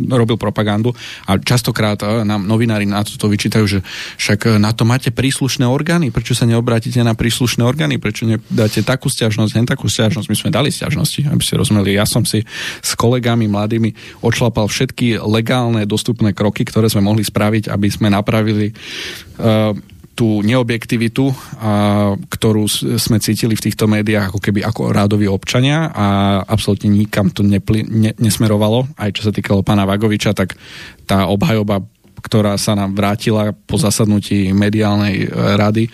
robil 0.09 0.41
propagandu 0.41 0.91
a 1.29 1.37
častokrát 1.37 2.01
uh, 2.01 2.25
nám 2.25 2.49
novinári 2.49 2.89
na 2.89 3.05
to 3.05 3.29
vyčítajú, 3.29 3.65
že 3.69 3.79
však 4.17 4.57
na 4.57 4.73
to 4.73 4.87
máte 4.87 5.13
príslušné 5.19 5.67
orgány, 5.67 6.15
prečo 6.15 6.31
sa 6.31 6.47
neobratíte 6.47 7.03
na 7.03 7.11
príslušné 7.11 7.59
orgány, 7.59 7.99
prečo 7.99 8.23
nedáte 8.23 8.79
takú 8.87 9.11
stiažnosť, 9.11 9.51
hen 9.51 9.67
takú 9.67 9.91
stiažnosť, 9.91 10.31
my 10.31 10.35
sme 10.39 10.55
dali 10.55 10.71
stiažnosti, 10.71 11.27
aby 11.27 11.43
ste 11.43 11.59
rozumeli, 11.59 11.99
ja 11.99 12.07
som 12.07 12.23
si 12.23 12.47
s 12.79 12.95
kolegami 12.95 13.51
mladými 13.51 14.23
odšlapal 14.23 14.71
všetky 14.71 15.19
legálne 15.19 15.83
dostupné 15.83 16.31
kroky, 16.31 16.63
ktoré 16.63 16.87
sme 16.87 17.03
mohli 17.03 17.27
spraviť, 17.27 17.67
aby 17.67 17.87
sme 17.91 18.07
napravili 18.07 18.71
uh, 18.71 19.75
tú 20.19 20.43
neobjektivitu, 20.43 21.31
a, 21.31 22.11
ktorú 22.19 22.67
sme 22.99 23.23
cítili 23.23 23.55
v 23.55 23.71
týchto 23.71 23.87
médiách 23.87 24.35
ako 24.35 24.43
keby 24.43 24.67
ako 24.67 24.91
rádoví 24.91 25.31
občania 25.31 25.87
a 25.95 26.07
absolútne 26.43 26.91
nikam 26.91 27.31
to 27.31 27.39
nepli, 27.39 27.87
ne, 27.87 28.11
nesmerovalo, 28.19 28.99
aj 28.99 29.15
čo 29.15 29.23
sa 29.23 29.31
týkalo 29.31 29.63
pána 29.63 29.87
Vagoviča, 29.87 30.35
tak 30.35 30.59
tá 31.07 31.23
obhajoba, 31.31 31.79
ktorá 32.19 32.59
sa 32.59 32.75
nám 32.75 32.95
vrátila 32.95 33.51
po 33.53 33.79
zasadnutí 33.79 34.51
mediálnej 34.51 35.25
e, 35.25 35.27
rady, 35.31 35.87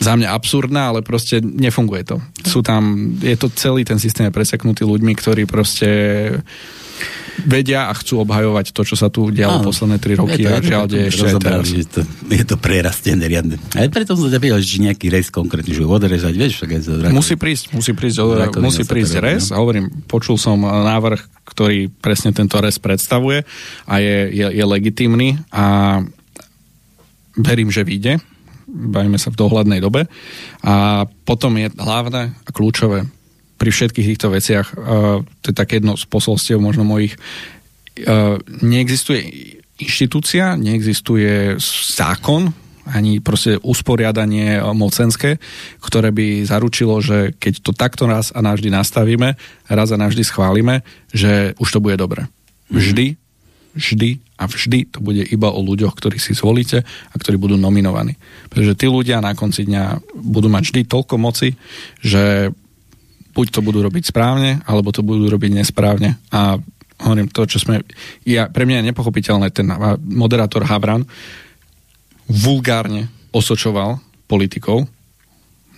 za 0.00 0.16
mňa 0.16 0.32
absurdná, 0.32 0.88
ale 0.94 1.04
proste 1.04 1.44
nefunguje 1.44 2.02
to. 2.08 2.16
Sú 2.40 2.64
tam, 2.64 3.12
je 3.20 3.36
to 3.36 3.52
celý 3.52 3.84
ten 3.84 4.00
systém 4.00 4.24
je 4.24 4.32
preseknutý 4.32 4.88
ľuďmi, 4.88 5.12
ktorí 5.12 5.44
proste 5.44 5.90
vedia 7.46 7.86
a 7.86 7.92
chcú 7.94 8.26
obhajovať 8.26 8.74
to, 8.74 8.82
čo 8.82 8.96
sa 8.98 9.06
tu 9.12 9.30
dialo 9.30 9.62
Áno, 9.62 9.70
posledné 9.70 10.02
tri 10.02 10.18
roky 10.18 10.42
to, 10.42 10.50
a 10.50 10.58
žiaľ 10.58 10.84
deje 10.90 11.06
ešte 11.12 11.26
aj 11.30 11.34
teraz. 11.38 11.64
Je 11.70 11.86
to, 11.86 12.00
je 12.26 12.44
to 12.48 12.56
prerastené 12.58 13.22
riadne. 13.30 13.60
Aj 13.78 13.86
preto 13.92 14.18
som 14.18 14.26
sa 14.26 14.34
ťa 14.34 14.58
že 14.58 14.78
nejaký 14.82 15.06
res 15.12 15.30
konkrétne, 15.30 15.70
že 15.70 15.86
odrezať, 15.86 16.34
vieš, 16.34 16.58
však 16.58 16.70
aj 16.74 16.80
Musí 17.14 17.38
prísť, 17.38 17.76
musí 17.76 17.92
prísť, 17.94 18.16
musí 18.58 18.82
prísť 18.82 19.14
res. 19.22 19.44
No. 19.52 19.54
A 19.54 19.62
hovorím, 19.62 19.86
počul 20.10 20.34
som 20.34 20.58
návrh, 20.66 21.37
ktorý 21.58 21.90
presne 21.90 22.30
tento 22.30 22.62
res 22.62 22.78
predstavuje 22.78 23.42
a 23.90 23.94
je, 23.98 24.30
je, 24.30 24.46
je 24.46 24.62
legitimný 24.62 25.42
a 25.50 25.98
verím, 27.34 27.74
že 27.74 27.82
vyjde. 27.82 28.22
Bavíme 28.70 29.18
sa 29.18 29.34
v 29.34 29.42
dohľadnej 29.42 29.82
dobe. 29.82 30.06
A 30.62 31.02
potom 31.26 31.58
je 31.58 31.74
hlavné 31.74 32.30
a 32.30 32.50
kľúčové 32.54 33.10
pri 33.58 33.70
všetkých 33.74 34.06
týchto 34.14 34.30
veciach, 34.30 34.66
uh, 34.70 35.18
to 35.42 35.46
je 35.50 35.56
také 35.58 35.82
jedno 35.82 35.98
z 35.98 36.06
posolstiev 36.06 36.62
možno 36.62 36.86
mojich, 36.86 37.18
uh, 38.06 38.38
neexistuje 38.62 39.18
inštitúcia, 39.82 40.54
neexistuje 40.54 41.58
zákon, 41.98 42.54
ani 42.88 43.20
proste 43.20 43.60
usporiadanie 43.60 44.60
mocenské, 44.72 45.36
ktoré 45.84 46.08
by 46.10 46.48
zaručilo, 46.48 46.98
že 47.04 47.36
keď 47.36 47.54
to 47.60 47.72
takto 47.76 48.08
raz 48.08 48.32
a 48.32 48.40
navždy 48.40 48.72
nastavíme, 48.72 49.36
raz 49.68 49.88
a 49.92 50.00
navždy 50.00 50.24
schválime, 50.24 50.80
že 51.12 51.52
už 51.60 51.68
to 51.68 51.82
bude 51.84 52.00
dobre. 52.00 52.26
Mhm. 52.72 52.76
Vždy, 52.76 53.06
vždy 53.76 54.10
a 54.38 54.44
vždy 54.46 54.78
to 54.94 54.98
bude 55.02 55.22
iba 55.28 55.50
o 55.50 55.60
ľuďoch, 55.60 55.98
ktorých 55.98 56.22
si 56.22 56.32
zvolíte 56.32 56.86
a 56.86 57.14
ktorí 57.18 57.36
budú 57.36 57.58
nominovaní. 57.58 58.14
Pretože 58.46 58.78
tí 58.78 58.86
ľudia 58.86 59.18
na 59.18 59.34
konci 59.34 59.66
dňa 59.66 60.14
budú 60.14 60.46
mať 60.46 60.62
vždy 60.70 60.80
toľko 60.86 61.14
moci, 61.18 61.58
že 61.98 62.54
buď 63.34 63.46
to 63.50 63.60
budú 63.62 63.82
robiť 63.82 64.10
správne, 64.10 64.62
alebo 64.66 64.94
to 64.94 65.02
budú 65.02 65.26
robiť 65.26 65.62
nesprávne. 65.62 66.18
A 66.30 66.58
hovorím 67.02 67.30
to, 67.30 67.46
čo 67.46 67.62
sme... 67.62 67.82
Ja, 68.26 68.50
pre 68.50 68.66
mňa 68.66 68.82
je 68.82 68.88
nepochopiteľné, 68.90 69.54
ten 69.54 69.70
moderátor 70.06 70.66
Havran 70.66 71.06
vulgárne 72.28 73.08
osočoval 73.32 73.98
politikov, 74.28 74.84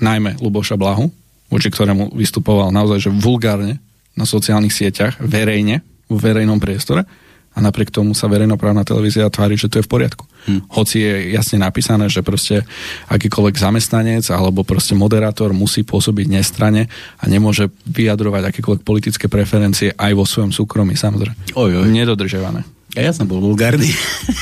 najmä 0.03 0.43
Luboša 0.43 0.75
Blahu, 0.75 1.09
voči 1.51 1.71
ktorému 1.71 2.15
vystupoval 2.15 2.75
naozaj, 2.75 3.07
že 3.07 3.11
vulgárne 3.11 3.79
na 4.19 4.27
sociálnych 4.27 4.75
sieťach, 4.75 5.23
verejne, 5.23 5.83
v 6.11 6.19
verejnom 6.19 6.59
priestore 6.59 7.07
a 7.51 7.59
napriek 7.59 7.91
tomu 7.91 8.15
sa 8.15 8.31
verejnoprávna 8.31 8.87
televízia 8.87 9.27
tvári, 9.27 9.59
že 9.59 9.67
to 9.67 9.83
je 9.83 9.87
v 9.87 9.91
poriadku. 9.91 10.27
Hm. 10.47 10.71
Hoci 10.71 11.03
je 11.03 11.15
jasne 11.35 11.59
napísané, 11.59 12.07
že 12.07 12.23
proste 12.23 12.63
akýkoľvek 13.11 13.55
zamestnanec 13.59 14.27
alebo 14.31 14.63
proste 14.63 14.95
moderátor 14.95 15.51
musí 15.51 15.83
pôsobiť 15.83 16.27
nestrane 16.31 16.87
a 17.19 17.25
nemôže 17.27 17.71
vyjadrovať 17.91 18.55
akékoľvek 18.55 18.83
politické 18.87 19.27
preferencie 19.27 19.91
aj 19.95 20.13
vo 20.15 20.27
svojom 20.27 20.55
súkromí, 20.55 20.95
samozrejme. 20.95 21.55
Oj, 21.59 21.87
oj. 21.87 21.89
Nedodržiavané. 21.91 22.80
Ja 22.99 23.15
som 23.15 23.31
bol 23.31 23.39
vulgárny. 23.39 23.91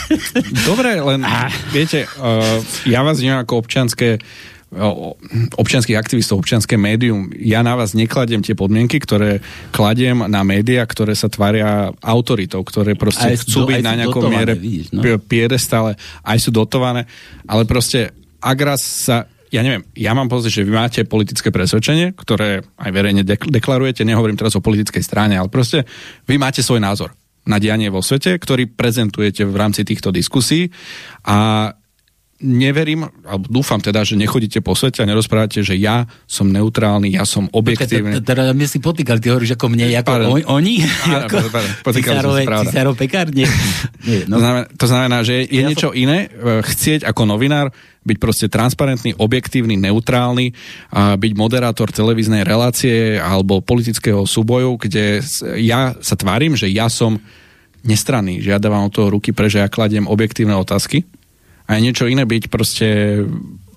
Dobre, 0.69 0.97
len 0.97 1.21
ah. 1.25 1.53
viete, 1.69 2.09
uh, 2.17 2.61
ja 2.89 3.05
vás 3.05 3.21
neviem 3.21 3.45
ako 3.45 3.61
občanské 3.61 4.17
občianských 5.57 5.97
aktivistov, 5.97 6.45
občianské 6.45 6.77
médium. 6.77 7.33
Ja 7.41 7.65
na 7.65 7.73
vás 7.73 7.97
nekladiem 7.97 8.45
tie 8.45 8.53
podmienky, 8.53 9.01
ktoré 9.01 9.41
kladiem 9.73 10.29
na 10.29 10.45
médiá, 10.45 10.85
ktoré 10.85 11.17
sa 11.17 11.33
tvária 11.33 11.89
autoritou, 12.05 12.61
ktoré 12.61 12.93
proste 12.93 13.33
aj 13.33 13.49
chcú 13.49 13.65
do, 13.65 13.69
byť 13.73 13.81
na 13.81 13.95
nejakom 13.97 14.29
miere 14.29 14.53
vidíš, 14.53 14.93
no? 14.93 15.01
piedestále, 15.25 15.97
aj 16.21 16.37
sú 16.37 16.53
dotované, 16.53 17.09
ale 17.49 17.65
proste 17.65 18.13
ak 18.45 18.59
raz 18.61 18.85
sa 18.85 19.25
ja 19.49 19.65
neviem, 19.65 19.81
ja 19.97 20.13
mám 20.13 20.29
pocit, 20.29 20.53
že 20.53 20.61
vy 20.61 20.77
máte 20.77 21.09
politické 21.09 21.49
presvedčenie, 21.49 22.13
ktoré 22.13 22.61
aj 22.77 22.91
verejne 22.93 23.25
deklarujete, 23.25 24.05
nehovorím 24.05 24.37
teraz 24.37 24.53
o 24.53 24.61
politickej 24.61 25.01
strane, 25.01 25.41
ale 25.41 25.49
proste 25.49 25.89
vy 26.29 26.37
máte 26.37 26.61
svoj 26.61 26.85
názor 26.85 27.17
na 27.49 27.57
dianie 27.57 27.89
vo 27.89 28.05
svete, 28.05 28.37
ktorý 28.37 28.69
prezentujete 28.69 29.49
v 29.49 29.57
rámci 29.57 29.83
týchto 29.89 30.13
diskusí. 30.13 30.69
A 31.25 31.73
neverím, 32.39 33.11
alebo 33.27 33.51
dúfam 33.51 33.83
teda, 33.83 34.07
že 34.07 34.15
nechodíte 34.15 34.63
po 34.63 34.79
svete 34.79 35.03
a 35.03 35.11
nerozprávate, 35.11 35.67
že 35.67 35.75
ja 35.75 36.07
som 36.31 36.47
neutrálny, 36.47 37.19
ja 37.19 37.27
som 37.27 37.51
objektívny. 37.51 38.23
Teda 38.23 38.55
mne 38.55 38.69
si 38.71 38.79
potýkali, 38.79 39.19
ty 39.19 39.35
hovoríš 39.35 39.59
ako 39.59 39.67
mne, 39.75 39.91
ako 39.99 40.39
on, 40.39 40.63
oni? 40.63 40.87
Cisárov 42.71 42.95
pekárne. 42.95 43.43
no. 44.31 44.39
to, 44.39 44.39
znamená, 44.39 44.65
to 44.71 44.87
znamená, 44.87 45.19
že 45.27 45.35
je 45.51 45.63
ja 45.63 45.67
niečo 45.67 45.91
som... 45.91 45.99
iné 45.99 46.31
e, 46.31 46.63
chcieť 46.63 47.11
ako 47.11 47.23
novinár 47.27 47.75
byť 48.07 48.17
proste 48.23 48.47
transparentný, 48.47 49.19
objektívny, 49.19 49.75
neutrálny, 49.75 50.55
a 50.95 51.19
byť 51.19 51.33
moderátor 51.35 51.91
televíznej 51.91 52.47
relácie 52.47 53.19
alebo 53.19 53.61
politického 53.61 54.23
súboju, 54.23 54.79
kde 54.79 55.21
ja 55.59 55.93
sa 55.99 56.15
tvárim, 56.15 56.55
že 56.55 56.71
ja 56.71 56.87
som 56.87 57.19
nestranný, 57.83 58.41
že 58.47 58.55
ja 58.55 58.63
dávam 58.63 58.87
od 58.87 58.95
toho 58.95 59.11
ruky 59.11 59.35
pre, 59.35 59.51
že 59.51 59.59
ja 59.59 59.69
kladiem 59.69 60.07
objektívne 60.07 60.55
otázky 60.55 61.03
a 61.69 61.77
je 61.77 61.85
niečo 61.85 62.09
iné 62.09 62.25
byť 62.25 62.49
proste 62.49 63.21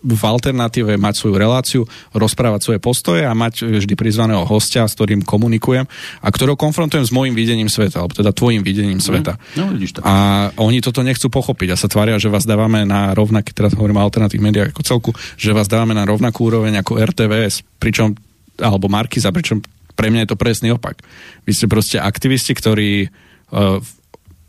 v 0.02 0.24
alternatíve 0.26 0.98
mať 0.98 1.14
svoju 1.14 1.36
reláciu, 1.38 1.82
rozprávať 2.18 2.60
svoje 2.66 2.80
postoje 2.82 3.22
a 3.22 3.38
mať 3.38 3.70
vždy 3.70 3.94
prizvaného 3.94 4.42
hostia, 4.50 4.90
s 4.90 4.98
ktorým 4.98 5.22
komunikujem 5.22 5.86
a 6.26 6.28
ktorého 6.34 6.58
konfrontujem 6.58 7.06
s 7.06 7.14
môjim 7.14 7.38
videním 7.38 7.70
sveta, 7.70 8.02
alebo 8.02 8.18
teda 8.18 8.34
tvojim 8.34 8.66
videním 8.66 8.98
mhm. 8.98 9.06
sveta. 9.06 9.34
No, 9.62 9.70
vidíš 9.78 9.98
to. 9.98 10.00
A 10.02 10.50
oni 10.58 10.82
toto 10.82 11.06
nechcú 11.06 11.30
pochopiť 11.30 11.78
a 11.78 11.80
sa 11.80 11.86
tvária, 11.86 12.18
že 12.18 12.34
vás 12.34 12.50
dávame 12.50 12.82
na 12.82 13.14
rovnaký, 13.14 13.54
teraz 13.54 13.78
hovorím 13.78 14.02
o 14.02 14.06
alternatívnych 14.06 14.48
médiách 14.50 14.72
ako 14.74 14.84
celku, 14.84 15.12
že 15.38 15.54
vás 15.54 15.70
dávame 15.70 15.94
na 15.94 16.10
rovnakú 16.10 16.50
úroveň 16.50 16.82
ako 16.82 16.98
RTVS, 16.98 17.62
pričom, 17.78 18.18
alebo 18.58 18.90
Markiza, 18.90 19.30
pričom 19.30 19.62
pre 19.94 20.10
mňa 20.10 20.26
je 20.26 20.30
to 20.34 20.40
presný 20.40 20.74
opak. 20.74 20.98
Vy 21.46 21.52
ste 21.54 21.70
proste 21.70 22.02
aktivisti, 22.02 22.58
ktorí 22.58 23.06
uh, 23.06 23.78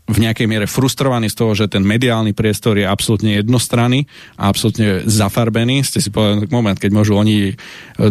v 0.03 0.17
nejakej 0.19 0.47
miere 0.51 0.67
frustrovaní 0.67 1.31
z 1.31 1.39
toho, 1.39 1.55
že 1.55 1.71
ten 1.71 1.79
mediálny 1.79 2.35
priestor 2.35 2.75
je 2.75 2.83
absolútne 2.83 3.39
jednostranný 3.39 4.03
a 4.35 4.51
absolútne 4.51 5.07
zafarbený. 5.07 5.79
Ste 5.79 6.03
si 6.03 6.11
povedali, 6.11 6.51
moment, 6.51 6.75
keď 6.75 6.91
môžu 6.91 7.15
oni 7.15 7.51
e, 7.51 7.53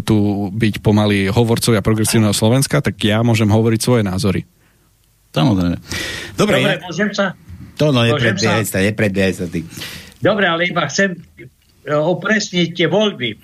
tu 0.01 0.49
byť 0.49 0.81
pomaly 0.81 1.29
hovorcovia 1.29 1.85
progresívneho 1.85 2.33
Slovenska, 2.33 2.81
tak 2.81 2.97
ja 3.05 3.21
môžem 3.21 3.53
hovoriť 3.53 3.81
svoje 3.85 4.03
názory. 4.09 4.49
Samozrejme. 5.37 5.77
Dobre, 6.37 6.57
Dobre 6.65 6.77
ja... 6.81 6.81
môžem 6.81 7.11
sa? 7.13 7.37
To 7.77 7.93
no, 7.93 8.05
nepredbiehaj 8.05 8.65
sa, 8.65 8.81
nepredbiehaj 8.81 9.35
sa 9.37 9.47
ty. 9.49 9.61
Dobre, 10.17 10.49
ale 10.49 10.73
iba 10.73 10.89
chcem 10.89 11.13
e, 11.13 11.19
opresniť 11.93 12.73
tie 12.73 12.89
voľby 12.89 13.37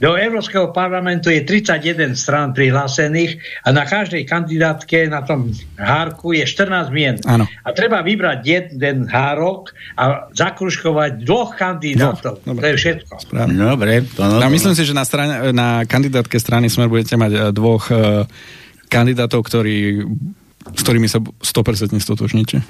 do 0.00 0.16
Európskeho 0.16 0.72
parlamentu 0.72 1.28
je 1.28 1.44
31 1.44 2.16
strán 2.16 2.56
prihlásených 2.56 3.36
a 3.62 3.68
na 3.70 3.84
každej 3.84 4.24
kandidátke 4.24 5.04
na 5.04 5.20
tom 5.20 5.52
hárku 5.76 6.32
je 6.32 6.48
14 6.48 6.88
mien. 6.88 7.20
Ano. 7.28 7.44
A 7.44 7.68
treba 7.76 8.00
vybrať 8.00 8.40
jeden 8.40 9.04
hárok 9.12 9.76
a 10.00 10.32
zakruškovať 10.32 11.20
dvoch 11.20 11.52
kandidátov. 11.52 12.40
No, 12.48 12.56
to 12.56 12.64
je 12.64 12.76
všetko. 12.80 13.12
Správne. 13.20 13.60
Dobre. 13.60 14.08
To, 14.16 14.24
no, 14.24 14.40
no, 14.40 14.48
myslím 14.48 14.72
si, 14.72 14.88
že 14.88 14.96
na, 14.96 15.04
strane, 15.04 15.52
na 15.52 15.84
kandidátke 15.84 16.40
strany 16.40 16.72
Smer 16.72 16.88
budete 16.88 17.20
mať 17.20 17.32
eh, 17.36 17.40
dvoch 17.52 17.92
uh, 17.92 18.24
kandidátov, 18.88 19.44
ktorí 19.44 20.00
s 20.60 20.80
ktorými 20.84 21.08
sa 21.08 21.24
100% 21.24 21.96
stotožníte. 21.98 22.60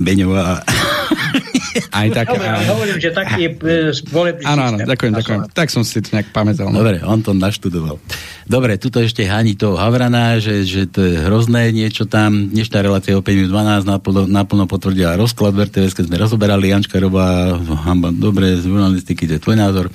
Beňová 0.00 0.64
aj 2.00 2.08
tak. 2.14 2.26
Dobre, 2.30 2.48
ale 2.48 2.64
hovorím, 2.70 2.98
že 3.02 3.10
taký 3.10 3.38
je 3.46 3.50
e, 3.50 3.90
volebný 4.10 4.44
Áno, 4.46 4.62
áno, 4.72 4.76
ďakujem, 4.82 5.12
ďakujem. 5.18 5.40
Tak 5.50 5.68
som 5.70 5.82
si 5.82 5.98
to 5.98 6.14
nejak 6.14 6.30
pamätal. 6.30 6.70
No. 6.70 6.82
Dobre, 6.82 7.02
on 7.02 7.20
to 7.20 7.34
naštudoval. 7.34 7.98
Dobre, 8.44 8.76
tuto 8.76 9.00
ešte 9.00 9.24
Hani 9.24 9.56
toho 9.56 9.80
Havrana, 9.80 10.36
že, 10.36 10.62
že 10.68 10.84
to 10.84 11.00
je 11.00 11.16
hrozné 11.16 11.72
niečo 11.72 12.04
tam. 12.04 12.52
Dnešná 12.52 12.84
relácia 12.84 13.16
o 13.16 13.24
5 13.24 13.30
minút 13.32 13.50
12 13.50 13.88
naplno, 13.88 14.22
naplno 14.28 14.64
potvrdila 14.68 15.16
rozklad 15.16 15.56
v 15.56 15.64
RTVS, 15.66 15.96
keď 15.96 16.04
sme 16.12 16.16
rozoberali 16.20 16.70
Jančkarová, 16.70 17.56
hamba, 17.88 18.12
dobre, 18.12 18.60
z 18.60 18.68
žurnalistiky, 18.68 19.24
to 19.26 19.40
je 19.40 19.42
tvoj 19.42 19.56
názor. 19.56 19.88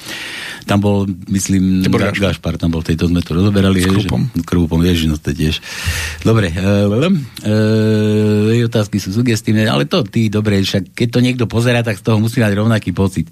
Tam 0.70 0.78
bol, 0.78 1.10
myslím, 1.34 1.82
Ga, 1.82 2.14
Gašpar, 2.14 2.62
tam 2.62 2.70
bol, 2.70 2.86
tejto 2.86 3.10
sme 3.10 3.26
to 3.26 3.34
rozoberali. 3.34 3.82
S 3.82 3.90
krúpom. 3.90 4.30
Že, 4.30 4.46
krúpom, 4.46 4.78
ježi, 4.86 5.10
no 5.10 5.18
to 5.18 5.34
tiež. 5.34 5.58
Dobre, 6.22 6.54
e, 6.54 6.62
e, 7.42 8.62
otázky 8.70 9.02
sú 9.02 9.10
sugestívne, 9.10 9.66
ale 9.66 9.90
to 9.90 10.06
ty, 10.06 10.30
dobre, 10.30 10.62
však 10.62 10.94
keď 10.94 11.08
to 11.10 11.20
niekto 11.26 11.46
pozera, 11.50 11.82
tak 11.82 11.98
z 11.98 12.06
toho 12.06 12.22
musí 12.22 12.38
mať 12.38 12.54
rovnaký 12.54 12.94
pocit. 12.94 13.26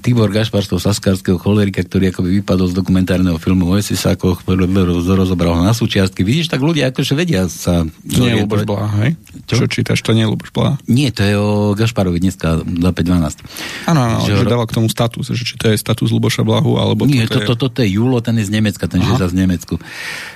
Tibor 0.00 0.32
Gašpar 0.32 0.64
z 0.64 0.72
toho 0.72 0.80
saskárskeho 0.80 1.36
cholerika, 1.36 1.84
ktorý 1.84 2.10
akoby 2.10 2.40
vypadol 2.40 2.72
z 2.72 2.74
dokumentárneho 2.74 3.36
filmu 3.36 3.68
o 3.68 3.76
SS-ákoch, 3.76 4.42
rozobral 4.48 5.60
na 5.60 5.76
súčiastky. 5.76 6.24
Vidíš, 6.24 6.48
tak 6.48 6.64
ľudia 6.64 6.88
akože 6.90 7.12
vedia 7.12 7.46
sa... 7.46 7.84
To 7.84 8.18
nie 8.24 8.34
je 8.34 8.42
Luboš 8.42 8.64
Blaha, 8.64 8.88
hej? 9.04 9.10
Čo? 9.44 9.64
Čo 9.64 9.66
čítaš, 9.68 10.00
to 10.00 10.16
nie 10.16 10.24
je 10.24 10.30
Luboš 10.32 10.50
Blaha? 10.50 10.80
Nie, 10.88 11.12
to 11.12 11.22
je 11.22 11.34
o 11.36 11.76
Gašparovi 11.76 12.18
dneska 12.18 12.64
5.12. 12.64 13.86
Áno, 13.92 14.00
áno, 14.00 14.16
že, 14.24 14.40
že 14.40 14.48
dával 14.48 14.64
k 14.64 14.74
tomu 14.80 14.88
status, 14.88 15.30
že 15.30 15.44
či 15.44 15.54
to 15.60 15.68
je 15.68 15.76
status 15.76 16.08
Luboša 16.08 16.42
Blahu, 16.42 16.80
alebo... 16.80 17.04
Nie, 17.04 17.28
to, 17.28 17.44
to, 17.44 17.54
to, 17.54 17.68
to, 17.68 17.80
je 17.84 18.00
Julo, 18.00 18.24
ten 18.24 18.40
je 18.40 18.48
z 18.48 18.52
Nemecka, 18.56 18.88
ten 18.88 19.04
žije 19.04 19.28
z 19.28 19.36
Nemecku. 19.36 19.76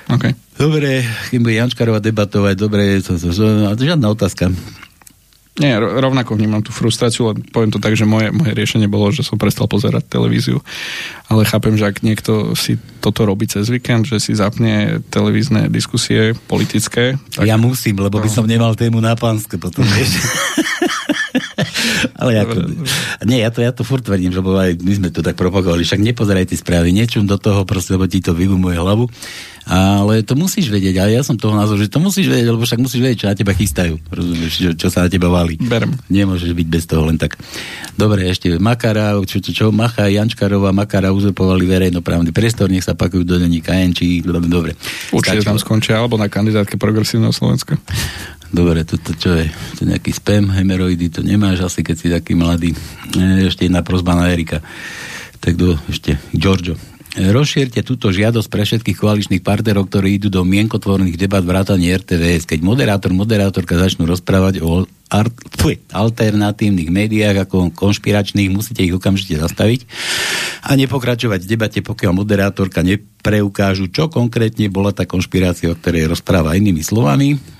Okay. 0.05 0.37
Dobre, 0.55 1.03
kým 1.33 1.41
bude 1.41 1.57
Jančkarova 1.57 1.99
debatovať, 1.99 2.55
dobre, 2.55 3.01
to, 3.01 3.17
to, 3.17 3.33
to, 3.33 3.75
to, 3.75 3.81
žiadna 3.81 4.07
otázka. 4.13 4.53
Nie, 5.55 5.79
rovnako 5.79 6.35
vnímam 6.35 6.59
tú 6.59 6.75
frustráciu, 6.75 7.31
len 7.31 7.39
poviem 7.47 7.71
to 7.71 7.79
tak, 7.79 7.95
že 7.95 8.03
moje, 8.03 8.27
moje 8.35 8.51
riešenie 8.51 8.91
bolo, 8.91 9.07
že 9.15 9.23
som 9.23 9.39
prestal 9.39 9.71
pozerať 9.71 10.03
televíziu. 10.03 10.59
Ale 11.31 11.47
chápem, 11.47 11.79
že 11.79 11.87
ak 11.87 12.03
niekto 12.03 12.51
si 12.59 12.75
toto 12.99 13.23
robí 13.23 13.47
cez 13.47 13.71
víkend, 13.71 14.03
že 14.03 14.19
si 14.19 14.35
zapne 14.35 14.99
televízne 15.07 15.71
diskusie 15.71 16.35
politické. 16.51 17.15
Tak... 17.31 17.47
Ja 17.47 17.55
musím, 17.55 18.03
lebo 18.03 18.19
by 18.19 18.27
som 18.27 18.43
nemal 18.43 18.75
tému 18.75 18.99
na 18.99 19.15
pánske 19.15 19.55
potom, 19.55 19.87
vieš. 19.87 20.19
Ale 22.15 22.41
ako, 22.41 22.55
nie, 23.25 23.41
ja 23.41 23.49
to, 23.49 23.59
ja 23.63 23.71
to 23.71 23.87
furt 23.87 24.05
tvrdím, 24.05 24.33
lebo 24.33 24.55
aj 24.57 24.77
my 24.79 24.93
sme 24.95 25.09
to 25.11 25.25
tak 25.25 25.39
propagovali, 25.39 25.83
však 25.83 26.01
nepozerajte 26.01 26.55
správy, 26.57 26.91
niečo 26.93 27.23
do 27.23 27.37
toho, 27.39 27.63
proste, 27.63 27.95
lebo 27.95 28.05
ti 28.05 28.21
to 28.21 28.35
vylumuje 28.35 28.77
hlavu. 28.77 29.09
Ale 29.65 30.21
to 30.21 30.37
musíš 30.37 30.69
vedieť, 30.69 31.01
ale 31.01 31.17
ja 31.17 31.25
som 31.25 31.41
toho 31.41 31.57
názoru, 31.57 31.81
že 31.81 31.89
to 31.89 31.97
musíš 31.97 32.29
vedieť, 32.29 32.53
lebo 32.53 32.61
však 32.61 32.77
musíš 32.77 33.01
vedieť, 33.01 33.17
čo 33.25 33.29
na 33.33 33.33
teba 33.33 33.53
chystajú. 33.57 33.97
Rozumieš, 34.13 34.53
čo, 34.61 34.71
čo 34.77 34.87
sa 34.93 35.05
na 35.05 35.09
teba 35.09 35.25
valí. 35.25 35.57
Berem. 35.57 35.97
Nemôžeš 36.05 36.53
byť 36.53 36.67
bez 36.69 36.85
toho 36.85 37.09
len 37.09 37.17
tak. 37.17 37.33
Dobre, 37.97 38.29
ešte 38.29 38.61
Makara, 38.61 39.17
čo, 39.25 39.41
čo, 39.41 39.49
čo 39.49 39.65
Macha, 39.73 40.05
Jančkarová, 40.05 40.69
Makara 40.69 41.09
uzupovali 41.09 41.65
verejnoprávny 41.65 42.29
priestor, 42.29 42.69
nech 42.69 42.85
sa 42.85 42.93
pakujú 42.93 43.25
do 43.25 43.41
denní 43.41 43.65
KNČ, 43.65 44.21
dobre. 44.45 44.77
Určite 45.09 45.41
tam 45.41 45.57
skončia, 45.57 45.97
alebo 45.97 46.21
na 46.21 46.29
kandidátke 46.29 46.77
progresívneho 46.77 47.33
Slovenska. 47.33 47.73
Dobre, 48.55 48.87
to, 48.87 48.95
to 48.95 49.11
čo 49.19 49.35
je? 49.35 49.51
To 49.51 49.81
nejaký 49.83 50.15
spam, 50.15 50.47
hemeroidy, 50.47 51.11
to 51.11 51.19
nemáš 51.19 51.67
asi, 51.67 51.83
keď 51.83 51.95
si 51.99 52.07
taký 52.07 52.39
mladý. 52.39 52.71
E, 52.71 53.51
ešte 53.51 53.67
jedna 53.67 53.83
prozba 53.83 54.15
na 54.15 54.31
Erika. 54.31 54.63
Tak 55.43 55.59
do, 55.59 55.75
ešte, 55.91 56.15
Giorgio. 56.31 56.79
Rozšierte 57.15 57.83
túto 57.83 58.15
žiadosť 58.15 58.47
pre 58.47 58.63
všetkých 58.63 58.99
koaličných 58.99 59.43
partnerov, 59.43 59.91
ktorí 59.91 60.19
idú 60.19 60.27
do 60.31 60.43
mienkotvorných 60.47 61.19
debat 61.19 61.43
vrátane 61.43 61.87
RTVS. 61.87 62.47
Keď 62.47 62.59
moderátor, 62.63 63.11
moderátorka 63.11 63.75
začnú 63.75 64.07
rozprávať 64.07 64.63
o 64.63 64.87
art, 65.11 65.35
fuj, 65.55 65.79
alternatívnych 65.91 66.91
médiách 66.91 67.47
ako 67.47 67.75
konšpiračných, 67.75 68.51
musíte 68.51 68.83
ich 68.83 68.95
okamžite 68.95 69.35
zastaviť 69.39 69.83
a 70.63 70.75
nepokračovať 70.79 71.39
v 71.43 71.51
debate, 71.51 71.79
pokiaľ 71.83 72.11
moderátorka 72.23 72.83
nepreukážu, 72.83 73.91
čo 73.91 74.07
konkrétne 74.11 74.67
bola 74.67 74.95
tá 74.95 75.03
konšpirácia, 75.07 75.71
o 75.71 75.79
ktorej 75.79 76.11
rozpráva 76.11 76.59
inými 76.59 76.83
slovami 76.83 77.54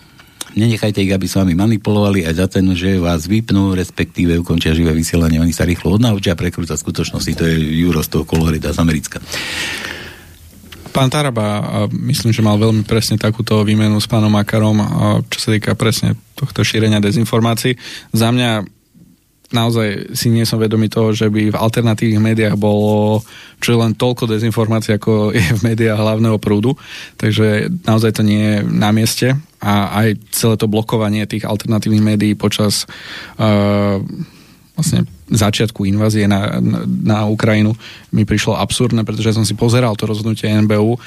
nenechajte 0.55 1.03
ich, 1.03 1.11
aby 1.11 1.27
s 1.27 1.35
vami 1.37 1.53
manipulovali 1.53 2.23
aj 2.23 2.33
za 2.39 2.47
cenu, 2.57 2.73
že 2.73 2.97
vás 2.97 3.27
vypnú, 3.27 3.75
respektíve 3.75 4.39
ukončia 4.39 4.71
živé 4.71 4.95
vysielanie. 4.95 5.43
Oni 5.43 5.51
sa 5.51 5.67
rýchlo 5.67 5.99
odnaučia 5.99 6.33
a 6.33 6.39
prekrúcať 6.39 6.79
skutočnosti. 6.79 7.31
To 7.35 7.43
je 7.43 7.55
Juro 7.85 8.01
z 8.01 8.09
toho 8.09 8.23
kolorida 8.23 8.71
z 8.71 8.79
Americka. 8.79 9.19
Pán 10.95 11.11
Taraba, 11.11 11.87
myslím, 11.91 12.31
že 12.31 12.39
mal 12.39 12.55
veľmi 12.55 12.87
presne 12.87 13.19
takúto 13.19 13.59
výmenu 13.67 13.99
s 13.99 14.07
pánom 14.07 14.31
Makarom, 14.31 14.79
čo 15.27 15.37
sa 15.43 15.51
týka 15.51 15.75
presne 15.75 16.15
tohto 16.39 16.63
šírenia 16.63 17.03
dezinformácií. 17.03 17.75
Za 18.15 18.31
mňa 18.31 18.63
naozaj 19.55 20.11
si 20.11 20.27
nie 20.27 20.43
som 20.43 20.59
vedomý 20.59 20.91
toho, 20.91 21.15
že 21.15 21.31
by 21.31 21.55
v 21.55 21.59
alternatívnych 21.59 22.19
médiách 22.19 22.55
bolo 22.59 23.23
čo 23.63 23.75
je 23.75 23.81
len 23.81 23.95
toľko 23.95 24.27
dezinformácií, 24.27 24.99
ako 24.99 25.31
je 25.31 25.41
v 25.41 25.65
médiách 25.65 25.97
hlavného 25.97 26.37
prúdu. 26.37 26.75
Takže 27.15 27.71
naozaj 27.87 28.19
to 28.19 28.21
nie 28.21 28.37
je 28.37 28.55
na 28.67 28.91
mieste 28.91 29.33
a 29.63 30.03
aj 30.05 30.19
celé 30.35 30.55
to 30.59 30.69
blokovanie 30.69 31.23
tých 31.25 31.47
alternatívnych 31.47 32.03
médií 32.03 32.33
počas 32.35 32.85
uh, 33.39 33.97
vlastne 34.75 35.07
začiatku 35.31 35.87
invázie 35.87 36.29
na, 36.29 36.61
na, 36.61 36.79
na 36.85 37.19
Ukrajinu 37.25 37.73
mi 38.13 38.27
prišlo 38.27 38.59
absurdné, 38.59 39.01
pretože 39.07 39.33
som 39.33 39.47
si 39.47 39.57
pozeral 39.57 39.97
to 39.97 40.05
rozhodnutie 40.05 40.51
NBU, 40.51 40.99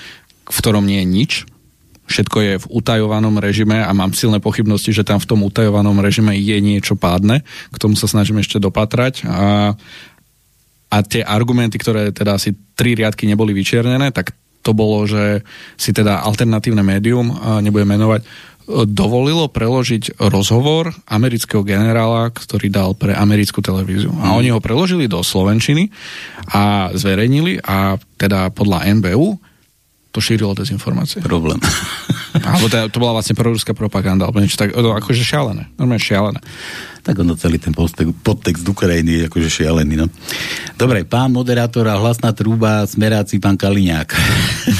v 0.49 0.59
ktorom 0.59 0.83
nie 0.83 1.05
je 1.05 1.07
nič, 1.07 1.33
všetko 2.09 2.39
je 2.41 2.55
v 2.59 2.67
utajovanom 2.73 3.37
režime 3.37 3.79
a 3.85 3.93
mám 3.93 4.17
silné 4.17 4.41
pochybnosti, 4.41 4.91
že 4.97 5.05
tam 5.05 5.21
v 5.21 5.29
tom 5.29 5.45
utajovanom 5.45 6.01
režime 6.01 6.33
je 6.35 6.57
niečo 6.59 6.97
pádne. 6.97 7.45
K 7.71 7.77
tomu 7.77 7.95
sa 7.95 8.09
snažím 8.09 8.41
ešte 8.41 8.57
dopatrať. 8.57 9.29
A, 9.29 9.77
a 10.89 10.97
tie 11.05 11.21
argumenty, 11.21 11.77
ktoré 11.77 12.11
teda 12.11 12.41
asi 12.41 12.57
tri 12.73 12.97
riadky 12.97 13.29
neboli 13.29 13.53
vyčiernené, 13.53 14.11
tak 14.11 14.33
to 14.65 14.73
bolo, 14.73 15.05
že 15.05 15.45
si 15.77 15.93
teda 15.93 16.25
alternatívne 16.25 16.83
médium, 16.83 17.31
nebudem 17.63 17.89
menovať, 17.95 18.21
dovolilo 18.85 19.49
preložiť 19.49 20.21
rozhovor 20.29 20.93
amerického 21.09 21.65
generála, 21.65 22.29
ktorý 22.29 22.69
dal 22.69 22.93
pre 22.93 23.17
americkú 23.17 23.65
televíziu. 23.65 24.13
A 24.21 24.37
oni 24.37 24.53
ho 24.53 24.61
preložili 24.61 25.09
do 25.09 25.25
Slovenčiny 25.25 25.89
a 26.53 26.93
zverejnili 26.93 27.65
a 27.65 27.97
teda 28.21 28.53
podľa 28.53 28.93
NBU 29.01 29.41
to 30.09 30.25
šírilo 30.25 30.57
dezinformácie. 30.57 31.21
Problém. 31.21 31.61
Alebo 32.49 32.69
to, 32.73 32.77
to 32.89 32.99
bola 33.01 33.21
vlastne 33.21 33.37
proruská 33.37 33.73
propaganda, 33.73 34.29
alebo 34.29 34.39
niečo 34.39 34.61
tak, 34.61 34.77
no, 34.77 34.93
akože 34.95 35.25
šialené, 35.25 35.73
normálne 35.81 36.01
šialené. 36.01 36.41
Tak 37.01 37.25
ono 37.25 37.35
celý 37.35 37.57
ten 37.57 37.73
podtext, 37.73 38.15
podtext 38.21 38.65
Ukrajiny 38.69 39.11
je 39.11 39.23
akože 39.33 39.49
šialený, 39.49 39.97
no. 39.97 40.07
Dobre, 40.77 41.09
pán 41.09 41.33
moderátor 41.33 41.89
a 41.89 41.97
hlasná 41.97 42.37
trúba, 42.37 42.85
smeráci 42.85 43.41
pán 43.41 43.57
Kaliňák. 43.57 44.09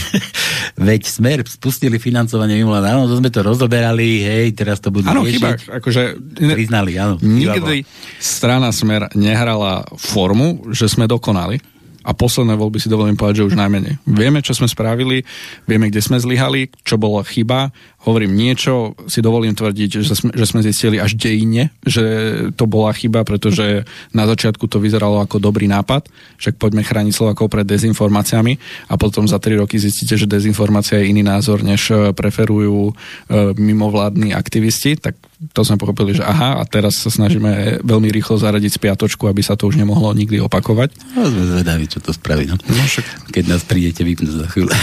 Veď 0.89 1.09
Smer 1.09 1.43
spustili 1.49 1.97
financovanie 1.99 2.61
mimovládne, 2.61 2.89
áno, 2.95 3.11
to 3.11 3.19
sme 3.19 3.33
to 3.33 3.41
rozoberali, 3.43 4.23
hej, 4.23 4.53
teraz 4.55 4.79
to 4.79 4.93
budú 4.93 5.09
Áno, 5.09 5.27
chyba, 5.27 5.57
akože... 5.57 6.21
Priznali, 6.37 7.01
áno. 7.01 7.17
Nikdy 7.19 7.83
strana 8.21 8.71
Smer 8.71 9.09
nehrala 9.17 9.89
formu, 9.97 10.69
že 10.71 10.87
sme 10.87 11.09
dokonali 11.09 11.78
a 12.09 12.17
posledné 12.17 12.57
voľby 12.57 12.81
si 12.81 12.89
dovolím 12.89 13.21
povedať, 13.21 13.45
že 13.45 13.49
už 13.53 13.61
najmenej. 13.61 14.01
Vieme, 14.09 14.41
čo 14.41 14.57
sme 14.57 14.65
spravili, 14.65 15.29
vieme, 15.69 15.93
kde 15.93 16.01
sme 16.01 16.17
zlyhali, 16.17 16.73
čo 16.81 16.97
bola 16.97 17.21
chyba, 17.21 17.69
hovorím 18.07 18.39
niečo, 18.39 18.95
si 19.11 19.19
dovolím 19.19 19.59
tvrdiť, 19.59 19.91
že 20.01 20.15
sme, 20.15 20.31
že 20.31 20.47
sme 20.47 20.61
zistili 20.63 21.03
až 21.03 21.19
dejine, 21.19 21.75
že 21.83 22.05
to 22.55 22.71
bola 22.71 22.95
chyba, 22.95 23.27
pretože 23.27 23.83
na 24.15 24.25
začiatku 24.25 24.71
to 24.71 24.79
vyzeralo 24.79 25.19
ako 25.19 25.43
dobrý 25.43 25.67
nápad, 25.67 26.07
však 26.39 26.63
poďme 26.63 26.87
chrániť 26.87 27.11
Slovakov 27.11 27.51
pred 27.51 27.67
dezinformáciami 27.67 28.55
a 28.87 28.95
potom 28.95 29.27
za 29.27 29.43
3 29.43 29.59
roky 29.59 29.83
zistíte, 29.83 30.15
že 30.15 30.31
dezinformácia 30.31 31.03
je 31.03 31.11
iný 31.11 31.27
názor, 31.27 31.67
než 31.67 31.91
eh, 31.91 32.15
preferujú 32.15 32.91
e, 32.91 32.93
mimovládni 33.55 34.33
aktivisti, 34.33 34.99
tak 34.99 35.19
to 35.55 35.63
sme 35.63 35.79
pochopili, 35.79 36.19
že 36.19 36.27
aha, 36.27 36.59
a 36.59 36.67
teraz 36.67 36.99
sa 36.99 37.15
snažíme 37.15 37.79
veľmi 37.87 38.11
rýchlo 38.11 38.43
zaradiť 38.43 38.75
spiatočku, 38.75 39.31
aby 39.31 39.39
sa 39.39 39.55
to 39.55 39.71
už 39.71 39.79
nemohlo 39.79 40.11
nikdy 40.11 40.43
opakovať. 40.43 40.91
No, 41.15 41.31
sme 41.31 41.45
zvedaví, 41.47 41.87
čo 41.87 42.03
to 42.03 42.11
spraví. 42.11 42.51
No. 42.51 42.59
No, 42.59 42.83
však... 42.83 43.31
Keď 43.31 43.45
nás 43.47 43.63
prídete 43.63 44.03
vypnúť 44.03 44.35
za 44.35 44.47
chvíľu. 44.51 44.75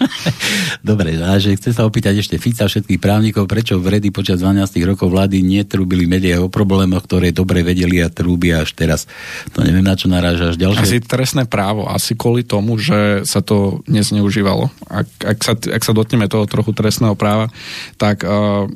Dobre, 0.92 1.16
a 1.16 1.40
že 1.40 1.56
chce 1.56 1.72
sa 1.72 1.88
opýtať 1.88 2.20
ešte 2.22 2.38
Fica 2.38 2.70
všetkých 2.70 3.02
právnikov, 3.02 3.50
prečo 3.50 3.76
v 3.82 3.98
redy 3.98 4.14
počas 4.14 4.40
12 4.40 4.78
rokov 4.86 5.10
vlády 5.10 5.42
netrúbili 5.42 6.06
médiá 6.06 6.38
o 6.38 6.46
problémoch, 6.46 7.02
ktoré 7.04 7.34
dobre 7.34 7.66
vedeli 7.66 7.98
a 7.98 8.08
trúbia 8.08 8.62
až 8.62 8.72
teraz. 8.78 9.10
To 9.52 9.66
neviem, 9.66 9.82
na 9.82 9.98
čo 9.98 10.06
narážaš. 10.06 10.54
Ďalšie... 10.56 10.82
Asi 10.86 10.98
trestné 11.02 11.44
právo, 11.50 11.90
asi 11.90 12.14
kvôli 12.14 12.46
tomu, 12.46 12.78
že 12.78 13.26
sa 13.26 13.42
to 13.42 13.82
nezneužívalo. 13.90 14.70
Ak, 14.86 15.08
ak, 15.20 15.38
sa, 15.42 15.52
ak 15.58 15.82
sa 15.82 15.92
dotkneme 15.92 16.30
toho 16.30 16.46
trochu 16.46 16.70
trestného 16.70 17.18
práva, 17.18 17.50
tak 17.98 18.22
uh, 18.22 18.70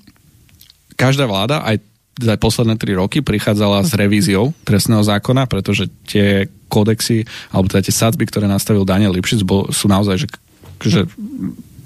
každá 0.98 1.30
vláda, 1.30 1.62
aj 1.62 1.78
za 2.16 2.32
posledné 2.40 2.80
tri 2.80 2.96
roky 2.96 3.20
prichádzala 3.20 3.84
s 3.84 3.92
revíziou 3.92 4.56
trestného 4.64 5.04
zákona, 5.04 5.44
pretože 5.44 5.92
tie 6.08 6.48
kodexy, 6.72 7.28
alebo 7.52 7.68
teda 7.68 7.84
tie 7.84 7.94
sadzby, 7.94 8.24
ktoré 8.24 8.48
nastavil 8.48 8.88
Daniel 8.88 9.12
Lipšic, 9.12 9.44
bol, 9.44 9.68
sú 9.68 9.84
naozaj 9.86 10.24
že, 10.24 10.28
že 10.80 11.00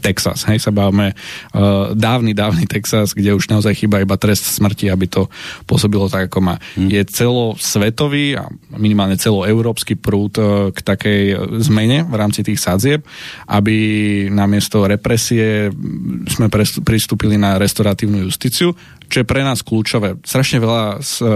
Texas, 0.00 0.48
hej, 0.48 0.58
sa 0.58 0.72
bavíme 0.72 1.12
uh, 1.12 1.92
dávny, 1.92 2.32
dávny 2.32 2.64
Texas, 2.64 3.12
kde 3.12 3.36
už 3.36 3.52
naozaj 3.52 3.76
chýba 3.76 4.00
iba 4.00 4.16
trest 4.16 4.48
smrti, 4.48 4.88
aby 4.88 5.06
to 5.06 5.28
pôsobilo 5.68 6.08
tak, 6.08 6.32
ako 6.32 6.40
má. 6.40 6.56
Hmm. 6.74 6.88
Je 6.88 7.04
celosvetový 7.04 8.40
a 8.40 8.48
minimálne 8.74 9.20
celoeurópsky 9.20 9.94
prúd 10.00 10.34
uh, 10.40 10.72
k 10.72 10.78
takej 10.80 11.22
zmene 11.60 12.08
v 12.08 12.14
rámci 12.16 12.40
tých 12.40 12.58
sadzieb, 12.58 13.04
aby 13.46 13.76
namiesto 14.32 14.88
represie 14.88 15.68
sme 16.26 16.48
pristúpili 16.82 17.36
na 17.36 17.60
restoratívnu 17.60 18.24
justíciu, 18.26 18.72
čo 19.10 19.16
je 19.20 19.28
pre 19.28 19.44
nás 19.44 19.60
kľúčové. 19.60 20.16
Strašne 20.24 20.58
veľa 20.58 21.04
z 21.04 21.12
uh, 21.22 21.30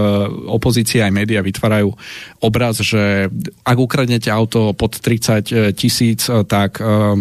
opozície 0.49 1.05
aj 1.05 1.13
média 1.13 1.45
vytvárajú 1.45 1.93
obraz, 2.41 2.81
že 2.81 3.29
ak 3.63 3.77
ukradnete 3.77 4.33
auto 4.33 4.73
pod 4.73 4.97
30 4.97 5.77
tisíc, 5.77 6.27
tak 6.49 6.81
uh, 6.81 7.19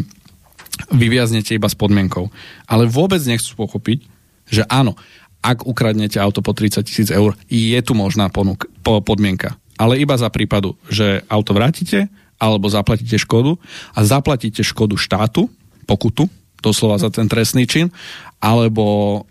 vyviaznete 0.90 1.54
iba 1.54 1.70
s 1.70 1.78
podmienkou. 1.78 2.30
Ale 2.66 2.90
vôbec 2.90 3.22
nechcú 3.24 3.54
pochopiť, 3.66 4.06
že 4.50 4.66
áno, 4.68 4.98
ak 5.44 5.68
ukradnete 5.68 6.18
auto 6.18 6.40
po 6.40 6.56
30 6.56 6.88
tisíc 6.88 7.10
eur, 7.12 7.36
je 7.52 7.80
tu 7.84 7.94
možná 7.94 8.32
ponuk, 8.32 8.66
po, 8.82 9.04
podmienka. 9.04 9.60
Ale 9.76 10.00
iba 10.00 10.16
za 10.16 10.32
prípadu, 10.32 10.80
že 10.88 11.22
auto 11.28 11.52
vrátite, 11.52 12.08
alebo 12.40 12.72
zaplatíte 12.72 13.20
škodu 13.20 13.60
a 13.96 14.00
zaplatíte 14.04 14.64
škodu 14.64 14.96
štátu, 14.96 15.52
pokutu, 15.84 16.32
doslova 16.64 16.96
za 16.96 17.12
ten 17.12 17.28
trestný 17.28 17.68
čin, 17.68 17.92
alebo 18.40 19.24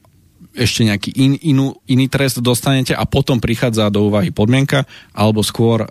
ešte 0.52 0.84
nejaký 0.84 1.10
in, 1.16 1.32
inú, 1.40 1.72
iný 1.88 2.12
trest 2.12 2.44
dostanete 2.44 2.92
a 2.92 3.08
potom 3.08 3.40
prichádza 3.40 3.88
do 3.88 4.12
úvahy 4.12 4.28
podmienka 4.28 4.84
alebo 5.16 5.40
skôr 5.40 5.80
e, 5.80 5.88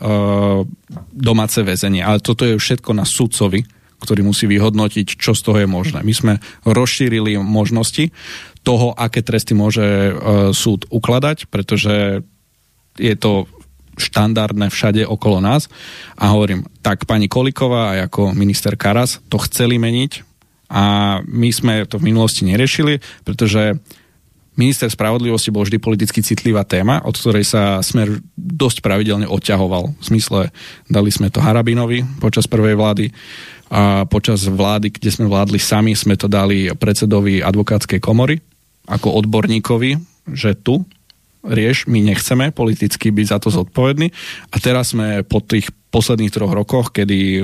domáce 1.10 1.66
väzenie. 1.66 2.06
Ale 2.06 2.22
toto 2.22 2.46
je 2.46 2.62
všetko 2.62 2.94
na 2.94 3.02
sudcovi, 3.02 3.66
ktorý 4.02 4.26
musí 4.26 4.50
vyhodnotiť, 4.50 5.16
čo 5.16 5.38
z 5.38 5.42
toho 5.46 5.58
je 5.62 5.70
možné. 5.70 6.02
My 6.02 6.14
sme 6.14 6.34
rozšírili 6.66 7.38
možnosti 7.38 8.10
toho, 8.66 8.98
aké 8.98 9.22
tresty 9.22 9.54
môže 9.54 9.86
e, 9.86 10.14
súd 10.52 10.90
ukladať, 10.90 11.48
pretože 11.54 12.26
je 12.98 13.16
to 13.16 13.46
štandardné 14.02 14.74
všade 14.74 15.06
okolo 15.06 15.44
nás. 15.44 15.70
A 16.18 16.34
hovorím, 16.34 16.66
tak 16.82 17.06
pani 17.06 17.30
Koliková 17.30 17.94
a 17.94 18.10
ako 18.10 18.34
minister 18.34 18.74
Karas 18.74 19.22
to 19.30 19.38
chceli 19.46 19.78
meniť 19.78 20.26
a 20.72 20.84
my 21.28 21.50
sme 21.52 21.84
to 21.84 22.00
v 22.00 22.08
minulosti 22.10 22.48
neriešili, 22.48 23.04
pretože 23.28 23.76
minister 24.56 24.88
spravodlivosti 24.88 25.52
bol 25.52 25.68
vždy 25.68 25.78
politicky 25.84 26.24
citlivá 26.24 26.64
téma, 26.64 27.04
od 27.04 27.16
ktorej 27.16 27.44
sa 27.44 27.84
Smer 27.84 28.24
dosť 28.36 28.80
pravidelne 28.80 29.28
odťahoval. 29.28 30.00
V 30.00 30.04
zmysle, 30.04 30.56
dali 30.88 31.12
sme 31.12 31.28
to 31.28 31.44
Harabinovi 31.44 32.04
počas 32.24 32.48
prvej 32.48 32.80
vlády, 32.80 33.12
a 33.72 34.04
počas 34.04 34.44
vlády, 34.44 34.92
kde 34.92 35.08
sme 35.08 35.32
vládli 35.32 35.56
sami, 35.56 35.96
sme 35.96 36.20
to 36.20 36.28
dali 36.28 36.68
predsedovi 36.76 37.40
advokátskej 37.40 38.04
komory 38.04 38.44
ako 38.84 39.16
odborníkovi, 39.24 39.96
že 40.36 40.60
tu 40.60 40.84
rieš, 41.42 41.90
my 41.90 42.04
nechceme 42.04 42.54
politicky 42.54 43.10
byť 43.10 43.26
za 43.26 43.38
to 43.42 43.50
zodpovední. 43.50 44.14
A 44.54 44.56
teraz 44.62 44.94
sme 44.94 45.26
po 45.26 45.42
tých 45.42 45.72
posledných 45.90 46.30
troch 46.30 46.54
rokoch, 46.54 46.94
kedy 46.94 47.42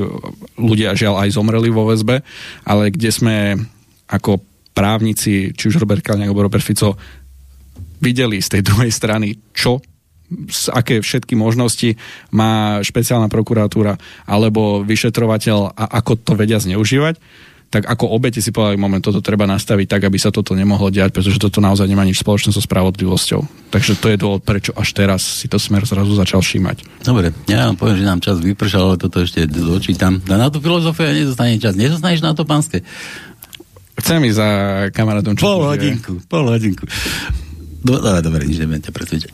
ľudia 0.59 0.93
žiaľ 0.93 1.25
aj 1.25 1.33
zomreli 1.33 1.71
vo 1.73 1.89
väzbe, 1.89 2.21
ale 2.67 2.93
kde 2.93 3.09
sme 3.09 3.35
ako 4.11 4.43
právnici, 4.75 5.55
či 5.55 5.63
už 5.71 5.81
Robert 5.81 6.05
Kalňák 6.05 6.29
alebo 6.29 6.45
Robert 6.45 6.61
Fico, 6.61 6.93
videli 7.97 8.37
z 8.37 8.59
tej 8.59 8.61
druhej 8.61 8.93
strany, 8.93 9.33
čo 9.55 9.81
aké 10.71 10.99
všetky 10.99 11.39
možnosti 11.39 11.95
má 12.35 12.83
špeciálna 12.83 13.31
prokuratúra 13.31 13.95
alebo 14.27 14.83
vyšetrovateľ 14.83 15.71
a 15.71 15.83
ako 16.03 16.19
to 16.19 16.33
vedia 16.35 16.59
zneužívať, 16.59 17.15
tak 17.67 17.83
ako 17.83 18.15
obete 18.15 18.39
si 18.39 18.55
povedali, 18.55 18.79
moment, 18.79 19.03
toto 19.03 19.19
treba 19.19 19.43
nastaviť 19.43 19.87
tak, 19.91 20.01
aby 20.07 20.15
sa 20.15 20.31
toto 20.31 20.55
nemohlo 20.55 20.87
diať, 20.87 21.11
pretože 21.11 21.35
toto 21.35 21.59
naozaj 21.59 21.83
nemá 21.83 22.07
nič 22.07 22.23
spoločné 22.23 22.55
so 22.55 22.63
spravodlivosťou. 22.63 23.71
Takže 23.75 23.99
to 23.99 24.07
je 24.07 24.17
dôvod, 24.17 24.39
prečo 24.39 24.71
až 24.71 24.95
teraz 24.95 25.19
si 25.43 25.51
to 25.51 25.59
smer 25.59 25.83
zrazu 25.83 26.15
začal 26.15 26.39
všímať. 26.39 27.03
Dobre, 27.03 27.35
ja 27.51 27.67
vám 27.67 27.75
poviem, 27.75 27.99
že 27.99 28.07
nám 28.07 28.23
čas 28.23 28.39
vypršal, 28.39 28.95
ale 28.95 28.95
toto 28.95 29.19
ešte 29.19 29.43
dočítam. 29.51 30.23
Na 30.23 30.47
tú 30.47 30.63
filozofiu 30.63 31.11
nezostane 31.11 31.59
čas. 31.59 31.75
Nezostaneš 31.75 32.23
na 32.23 32.31
to 32.31 32.47
pánske? 32.47 32.87
Chcem 33.99 34.23
ísť 34.29 34.37
za 34.39 34.49
kamarátom. 34.95 35.35
Pol 35.35 35.67
hodinku, 35.67 36.23
pol 36.31 36.47
hodinku. 36.47 36.87
No, 37.87 38.03
dobre, 38.03 38.19
dobre, 38.19 38.41
nič 38.43 38.59
nebudem 38.59 38.83
ťa 38.83 38.91
presvedčať. 38.91 39.31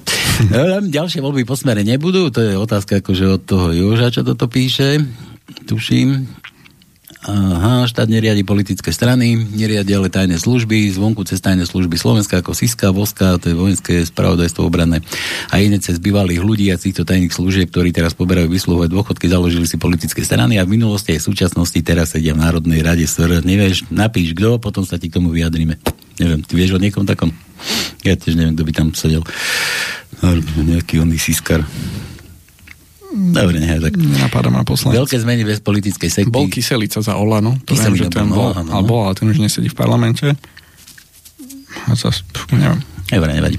Ďalšie 0.97 1.19
voľby 1.25 1.43
po 1.43 1.57
smere 1.57 1.81
nebudú, 1.81 2.29
to 2.29 2.39
je 2.45 2.53
otázka 2.53 3.01
akože 3.01 3.25
od 3.25 3.41
toho 3.41 3.73
Joža, 3.73 4.13
čo 4.13 4.21
toto 4.21 4.45
píše, 4.45 5.01
tuším. 5.65 6.29
Aha, 7.23 7.87
štát 7.87 8.11
neriadi 8.11 8.43
politické 8.43 8.91
strany, 8.91 9.39
neriadi 9.39 9.95
ale 9.95 10.11
tajné 10.11 10.35
služby, 10.35 10.91
zvonku 10.91 11.23
cez 11.23 11.39
tajné 11.39 11.63
služby 11.63 11.95
Slovenska 11.95 12.43
ako 12.43 12.51
Siska, 12.51 12.91
Voska, 12.91 13.39
to 13.39 13.47
je 13.47 13.55
vojenské 13.55 14.03
spravodajstvo 14.03 14.67
obranné 14.67 14.99
a 15.47 15.63
iné 15.63 15.79
cez 15.79 16.03
bývalých 16.03 16.43
ľudí 16.43 16.67
a 16.67 16.75
týchto 16.75 17.07
tajných 17.07 17.31
služieb, 17.31 17.71
ktorí 17.71 17.95
teraz 17.95 18.11
poberajú 18.11 18.51
vysluhové 18.51 18.91
dôchodky, 18.91 19.31
založili 19.31 19.63
si 19.63 19.79
politické 19.79 20.19
strany 20.19 20.59
a 20.59 20.67
v 20.67 20.75
minulosti 20.75 21.15
aj 21.15 21.23
v 21.23 21.27
súčasnosti 21.31 21.79
teraz 21.79 22.11
sedia 22.11 22.35
v 22.35 22.43
Národnej 22.43 22.83
rade 22.83 23.07
SR. 23.07 23.39
Nevieš, 23.39 23.87
napíš 23.87 24.35
kto, 24.35 24.59
potom 24.59 24.83
sa 24.83 24.99
ti 24.99 25.07
k 25.07 25.15
tomu 25.15 25.31
vyjadrime. 25.31 25.79
Neviem, 26.19 26.43
ty 26.43 26.59
vieš 26.59 26.75
o 26.75 26.79
niekom 26.83 27.07
takom? 27.07 27.31
Ja 28.03 28.19
tiež 28.19 28.35
neviem, 28.35 28.59
kto 28.59 28.67
by 28.67 28.73
tam 28.75 28.87
sedel. 28.91 29.23
Nejaký 30.59 30.99
oný 30.99 31.15
Siskar. 31.15 31.63
Dobre, 33.13 33.61
nechaj 33.61 33.79
tak. 33.85 33.93
Napadá 33.95 34.49
ma 34.49 34.65
poslanec. 34.65 35.05
Veľké 35.05 35.21
zmeny 35.21 35.45
bez 35.45 35.61
politickej 35.61 36.09
sekty. 36.09 36.33
Bol 36.33 36.49
Kyselica 36.49 36.97
za 37.05 37.13
Olano. 37.13 37.61
To 37.69 37.77
viem, 37.77 37.93
že 37.93 38.09
ten 38.09 38.25
bol, 38.25 38.57
no, 38.57 38.73
ale 38.73 38.83
bol, 38.83 39.05
ale 39.05 39.13
ten 39.13 39.29
už 39.29 39.37
nesedí 39.37 39.69
v 39.69 39.77
parlamente. 39.77 40.33
A 41.85 41.93
zase, 41.93 42.25
neviem. 42.49 42.81
Dobre, 43.13 43.37
nevadí. 43.37 43.57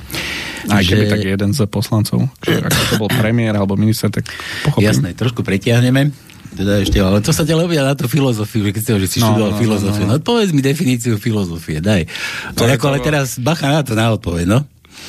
Aj 0.66 0.82
že... 0.82 0.96
keby 0.96 1.04
tak 1.06 1.20
jeden 1.22 1.50
z 1.54 1.60
poslancov, 1.70 2.26
že 2.42 2.58
ak 2.58 2.72
to 2.72 2.94
bol 2.98 3.06
premiér 3.06 3.54
alebo 3.54 3.78
minister, 3.78 4.10
tak 4.10 4.26
pochopím. 4.66 4.90
Jasné, 4.90 5.08
trošku 5.14 5.46
pretiahneme. 5.46 6.10
Teda 6.54 6.78
ešte, 6.78 7.02
ale 7.02 7.18
to 7.18 7.34
sa 7.34 7.42
ťa 7.42 7.58
ľubia 7.58 7.82
na 7.82 7.98
tú 7.98 8.06
filozofiu, 8.06 8.70
keď 8.70 8.82
si, 8.82 8.90
že 8.94 9.08
si 9.10 9.18
no, 9.18 9.34
študoval 9.34 9.52
no, 9.54 9.58
filozofiu. 9.58 10.06
No, 10.06 10.14
no. 10.14 10.18
no, 10.18 10.24
povedz 10.24 10.54
mi 10.54 10.62
definíciu 10.62 11.18
filozofie, 11.18 11.82
daj. 11.82 12.06
To 12.54 12.62
ako, 12.66 12.94
ale 12.94 12.98
teraz 13.02 13.42
bacha 13.42 13.74
na 13.74 13.82
to 13.82 13.98
na 13.98 14.14
odpoveď, 14.14 14.46
no. 14.46 14.62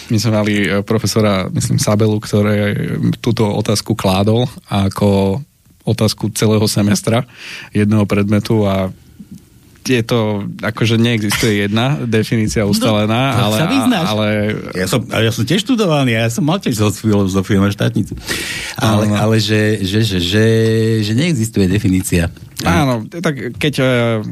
My 0.10 0.18
sme 0.22 0.32
mali 0.38 0.54
e, 0.66 0.86
profesora, 0.86 1.50
myslím, 1.50 1.82
Sabelu, 1.82 2.18
ktorý 2.22 2.58
túto 3.20 3.46
otázku 3.46 3.98
kládol 3.98 4.46
ako 4.70 5.42
otázku 5.86 6.34
celého 6.34 6.66
semestra 6.66 7.24
jedného 7.70 8.10
predmetu 8.10 8.66
a 8.66 8.90
je 9.86 10.02
to, 10.02 10.50
akože 10.66 10.98
neexistuje 10.98 11.70
jedna 11.70 12.02
definícia 12.18 12.66
no, 12.66 12.74
ustalená, 12.74 13.38
no, 13.38 13.42
ale, 13.50 13.58
sa 13.62 13.66
ale... 14.02 14.28
Ja 14.74 14.88
som, 14.90 15.06
ja 15.06 15.30
som 15.30 15.46
tiež 15.46 15.62
študovaný, 15.62 16.18
ja 16.18 16.26
som 16.34 16.42
mal 16.42 16.58
tiež 16.58 16.74
z 16.74 16.98
filozofiu 16.98 17.62
na 17.62 17.70
štátnicu. 17.70 18.18
Ale, 18.82 19.06
no. 19.06 19.14
ale 19.14 19.38
že, 19.38 19.86
že, 19.86 20.02
že, 20.02 20.18
že, 20.18 20.46
že 21.06 21.14
neexistuje 21.14 21.70
definícia. 21.70 22.34
Áno, 22.64 23.04
tak 23.12 23.60
keď 23.60 23.74
e, 23.84 23.86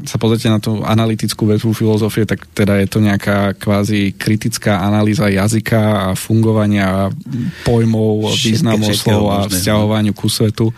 sa 0.07 0.15
pozrite 0.15 0.47
na 0.47 0.63
tú 0.63 0.79
analytickú 0.79 1.43
vetvu 1.43 1.75
filozofie, 1.75 2.23
tak 2.23 2.47
teda 2.55 2.79
je 2.79 2.87
to 2.87 3.03
nejaká 3.03 3.51
kvázi 3.59 4.15
kritická 4.15 4.79
analýza 4.79 5.27
jazyka 5.27 5.79
a 5.79 6.07
fungovania 6.15 7.11
pojmov, 7.67 8.31
významov 8.31 8.95
slov 8.95 9.23
a 9.27 9.37
vzťahovaniu 9.51 10.15
ku 10.15 10.31
svetu 10.31 10.71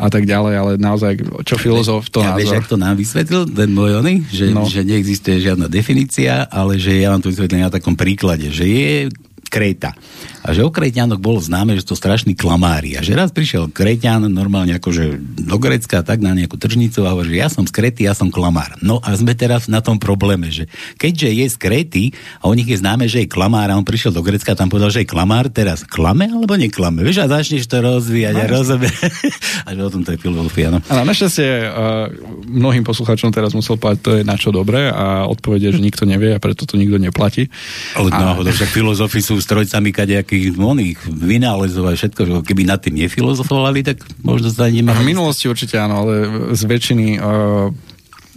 a 0.00 0.08
tak 0.08 0.24
ďalej, 0.24 0.54
ale 0.56 0.72
naozaj, 0.80 1.44
čo 1.44 1.60
filozof 1.60 2.08
to 2.08 2.24
ja, 2.24 2.32
názor. 2.32 2.64
Vieš, 2.64 2.72
to 2.72 2.78
nám 2.80 2.96
vysvetlil, 2.96 3.42
ten 3.52 3.68
môj 3.68 4.00
oný, 4.00 4.24
že, 4.32 4.48
no. 4.48 4.64
že 4.64 4.80
neexistuje 4.80 5.44
žiadna 5.44 5.68
definícia, 5.68 6.48
ale 6.48 6.80
že 6.80 6.96
ja 6.96 7.12
vám 7.12 7.20
to 7.20 7.28
vysvetlím 7.28 7.68
na 7.68 7.70
takom 7.70 7.92
príklade, 7.92 8.48
že 8.48 8.64
je 8.64 9.12
Kréta. 9.50 9.98
A 10.46 10.54
že 10.54 10.62
o 10.62 10.70
Kréťanoch 10.70 11.18
bolo 11.18 11.42
známe, 11.42 11.74
že 11.74 11.84
to 11.84 11.98
strašný 11.98 12.38
klamári. 12.38 12.94
A 12.96 13.02
že 13.02 13.18
raz 13.18 13.34
prišiel 13.34 13.68
Kréťan 13.68 14.30
normálne 14.30 14.78
akože 14.78 15.18
do 15.42 15.58
Grecka, 15.58 16.06
tak 16.06 16.22
na 16.22 16.32
nejakú 16.32 16.56
tržnicu 16.56 17.04
a 17.04 17.12
hovorí, 17.12 17.34
že 17.34 17.42
ja 17.42 17.48
som 17.50 17.66
z 17.66 17.74
Kréty, 17.74 18.06
ja 18.06 18.14
som 18.14 18.30
klamár. 18.30 18.78
No 18.80 19.02
a 19.02 19.12
sme 19.18 19.34
teraz 19.34 19.66
na 19.66 19.82
tom 19.82 19.98
probléme, 19.98 20.48
že 20.48 20.70
keďže 20.96 21.28
je 21.34 21.46
z 21.50 21.56
Kréty 21.58 22.04
a 22.38 22.46
o 22.46 22.54
nich 22.54 22.70
je 22.70 22.78
známe, 22.78 23.10
že 23.10 23.26
je 23.26 23.28
klamár 23.28 23.68
a 23.68 23.76
on 23.76 23.84
prišiel 23.84 24.14
do 24.14 24.22
Grecka 24.22 24.54
a 24.54 24.56
tam 24.56 24.70
povedal, 24.70 24.94
že 24.94 25.02
je 25.02 25.10
klamár, 25.10 25.50
teraz 25.50 25.82
klame 25.82 26.30
alebo 26.30 26.54
neklame? 26.54 27.02
Vieš, 27.02 27.26
a 27.26 27.28
začneš 27.28 27.66
to 27.66 27.82
rozvíjať 27.82 28.34
no, 28.38 28.40
a 28.40 28.44
rozumieš. 28.46 28.96
a 29.66 29.68
že 29.74 29.80
o 29.82 29.90
tom 29.90 30.06
to 30.06 30.14
je 30.14 30.18
filozofia. 30.22 30.70
No. 30.70 30.78
Ale 30.86 31.02
našťastie 31.10 31.48
uh, 31.66 32.08
mnohým 32.46 32.86
poslucháčom 32.86 33.34
teraz 33.34 33.50
musel 33.52 33.76
povedať, 33.76 33.98
to 33.98 34.10
je 34.16 34.22
na 34.22 34.38
čo 34.38 34.54
dobré 34.54 34.86
a 34.88 35.26
odpovede, 35.26 35.74
že 35.74 35.82
nikto 35.82 36.06
nevie 36.06 36.32
a 36.32 36.38
preto 36.38 36.64
to 36.64 36.78
nikto 36.78 37.02
neplatí. 37.02 37.50
Ale 37.98 38.08
náhodou, 38.08 38.54
že 38.54 38.64
filozofy 38.64 39.20
sú 39.20 39.39
strojcami 39.40 39.90
kadejakých 39.90 40.54
oných 40.56 41.00
vynálezov 41.08 41.88
a 41.88 41.96
všetko, 41.96 42.20
že 42.22 42.32
keby 42.46 42.68
nad 42.68 42.78
tým 42.78 43.00
nefilozofovali, 43.00 43.80
tak 43.82 44.04
možno 44.20 44.52
sa 44.52 44.68
nemá. 44.68 44.94
V 44.94 45.08
minulosti 45.08 45.48
určite 45.48 45.80
áno, 45.80 46.04
ale 46.06 46.14
z 46.52 46.62
väčšiny 46.68 47.06
uh, 47.16 47.72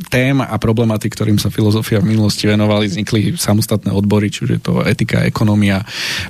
tém 0.07 0.39
a 0.39 0.55
problematik, 0.57 1.13
ktorým 1.13 1.37
sa 1.37 1.53
filozofia 1.53 2.01
v 2.01 2.15
minulosti 2.15 2.47
venovali, 2.47 2.89
vznikli 2.89 3.35
samostatné 3.35 3.93
odbory, 3.93 4.31
čiže 4.31 4.63
to 4.63 4.81
etika, 4.81 5.21
ekonomia, 5.27 5.83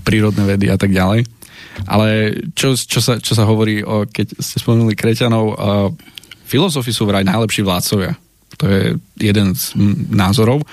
prírodné 0.04 0.44
vedy 0.44 0.68
a 0.68 0.78
tak 0.78 0.92
ďalej. 0.92 1.24
Ale 1.90 2.38
čo, 2.54 2.78
čo, 2.78 3.02
sa, 3.02 3.18
čo 3.18 3.34
sa 3.34 3.50
hovorí, 3.50 3.82
o, 3.82 4.06
keď 4.06 4.38
ste 4.38 4.62
spomenuli 4.62 4.94
Kreťanov, 4.94 5.46
uh, 5.50 5.56
filozofi 6.46 6.94
sú 6.94 7.10
vraj 7.10 7.26
najlepší 7.26 7.66
vládcovia 7.66 8.14
To 8.62 8.66
je 8.70 8.82
jeden 9.18 9.56
z 9.58 9.74
názorov. 10.14 10.66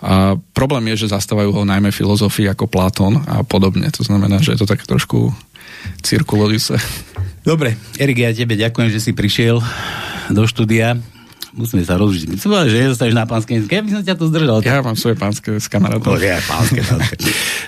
A 0.00 0.38
problém 0.56 0.92
je, 0.94 1.04
že 1.06 1.12
zastávajú 1.12 1.52
ho 1.52 1.62
najmä 1.68 1.92
filozofii 1.92 2.52
ako 2.52 2.70
Platón 2.70 3.20
a 3.26 3.44
podobne. 3.44 3.88
To 3.92 4.02
znamená, 4.04 4.40
že 4.40 4.56
je 4.56 4.60
to 4.64 4.70
tak 4.70 4.84
trošku 4.84 5.32
cirkulujúce. 6.02 6.78
Dobre, 7.46 7.78
Erik, 8.00 8.18
ja 8.18 8.34
tebe 8.34 8.58
ďakujem, 8.58 8.90
že 8.90 8.98
si 8.98 9.12
prišiel 9.14 9.62
do 10.34 10.42
štúdia 10.50 10.98
musíme 11.56 11.82
sa 11.82 11.96
rozžiť. 11.96 12.28
My 12.28 12.36
som 12.36 12.48
povedal, 12.52 12.68
že 12.68 12.84
nezostaneš 12.84 13.16
na 13.16 13.24
pánske 13.24 13.64
Ja 13.64 13.80
by 13.80 13.90
som 13.90 14.02
ťa 14.04 14.14
tu 14.20 14.28
zdržal. 14.28 14.60
Ja 14.60 14.84
mám 14.84 14.94
svoje 14.94 15.16
pánske 15.16 15.56
s 15.56 15.66
kamarátov. 15.72 16.12
No, 16.12 16.20
ja, 16.20 16.36
pánske, 16.44 16.84
pánske. 16.84 17.16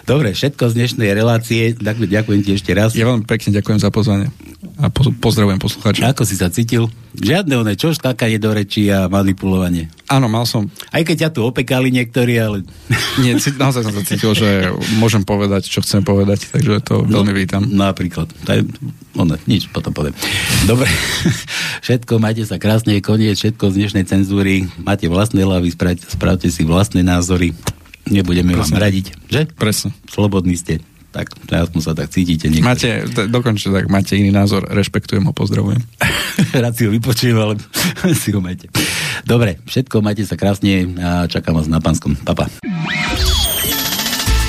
Dobre, 0.05 0.37
všetko 0.37 0.63
z 0.69 0.75
dnešnej 0.77 1.11
relácie. 1.17 1.73
Tak 1.73 1.97
ďakujem 1.97 2.41
ti 2.45 2.53
ešte 2.55 2.77
raz. 2.77 2.93
Ja 2.93 3.09
veľmi 3.09 3.25
pekne 3.25 3.57
ďakujem 3.57 3.81
za 3.81 3.89
pozvanie 3.89 4.29
a 4.79 4.93
po, 4.93 5.09
pozdravujem 5.09 5.57
poslucháčov. 5.59 6.05
Ako 6.05 6.29
si 6.29 6.37
sa 6.37 6.53
cítil? 6.53 6.93
Žiadne 7.19 7.55
oné, 7.59 7.75
čo 7.75 7.91
skákanie 7.91 8.39
do 8.39 8.55
rečí 8.55 8.87
a 8.89 9.11
manipulovanie. 9.11 9.91
Áno, 10.07 10.31
mal 10.31 10.47
som. 10.47 10.71
Aj 10.95 11.03
keď 11.03 11.27
ťa 11.27 11.31
tu 11.35 11.41
opekali 11.43 11.91
niektorí, 11.91 12.39
ale... 12.39 12.63
Nie, 13.23 13.35
naozaj 13.37 13.83
som 13.83 13.95
sa 13.95 14.03
cítil, 14.07 14.33
že 14.39 14.71
môžem 15.03 15.27
povedať, 15.27 15.67
čo 15.67 15.83
chcem 15.83 16.07
povedať, 16.07 16.47
takže 16.55 16.79
to 16.87 17.03
no, 17.03 17.21
veľmi 17.23 17.35
vítam. 17.35 17.67
Napríklad. 17.67 18.31
To 18.47 18.51
je, 18.55 18.63
ono, 19.19 19.35
nič, 19.51 19.67
potom 19.75 19.91
poviem. 19.91 20.15
Dobre, 20.71 20.87
všetko, 21.87 22.23
majte 22.23 22.47
sa 22.47 22.63
krásne, 22.63 23.03
koniec, 23.03 23.35
všetko 23.37 23.75
z 23.75 23.75
dnešnej 23.83 24.05
cenzúry, 24.07 24.71
máte 24.81 25.11
vlastné 25.11 25.43
hlavy, 25.43 25.75
spravte, 25.75 26.07
spravte 26.07 26.49
si 26.55 26.63
vlastné 26.63 27.03
názory, 27.03 27.51
nebudeme 28.07 28.55
Presne. 28.55 28.63
vám 28.63 28.75
radiť, 28.79 29.07
že? 29.27 29.41
Presne. 29.59 29.91
Slobodní 30.07 30.55
ste 30.55 30.81
tak 31.19 31.35
aspoň 31.51 31.81
sa 31.83 31.99
tak 31.99 32.15
cítite. 32.15 32.47
Niekde. 32.47 32.63
Máte, 32.63 32.89
dokončite 33.27 33.75
tak, 33.75 33.91
máte 33.91 34.15
iný 34.15 34.31
názor, 34.31 34.71
rešpektujem 34.71 35.27
ho, 35.27 35.35
pozdravujem. 35.35 35.83
Rád 36.63 36.75
si 36.79 36.87
ho 36.87 36.95
vypočujem, 36.95 37.35
ale 37.35 37.59
si 38.23 38.31
ho 38.31 38.39
majte. 38.39 38.71
Dobre, 39.27 39.59
všetko, 39.67 39.99
majte 39.99 40.23
sa 40.23 40.39
krásne 40.39 40.95
a 41.03 41.27
čakám 41.27 41.59
vás 41.59 41.67
na 41.67 41.83
pánskom. 41.83 42.15
Papa. 42.23 42.47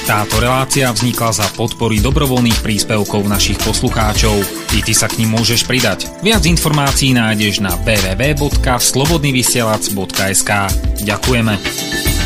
Táto 0.09 0.41
relácia 0.41 0.89
vznikla 0.89 1.29
za 1.29 1.45
podpory 1.53 2.01
dobrovoľných 2.01 2.65
príspevkov 2.65 3.29
našich 3.29 3.61
poslucháčov. 3.61 4.41
I 4.73 4.81
ty 4.81 4.97
sa 4.97 5.05
k 5.05 5.21
ním 5.21 5.37
môžeš 5.37 5.69
pridať. 5.69 6.09
Viac 6.25 6.49
informácií 6.49 7.13
nájdeš 7.13 7.61
na 7.61 7.77
www.slobodnyvysielac.sk 7.85 10.51
Ďakujeme. 11.05 12.18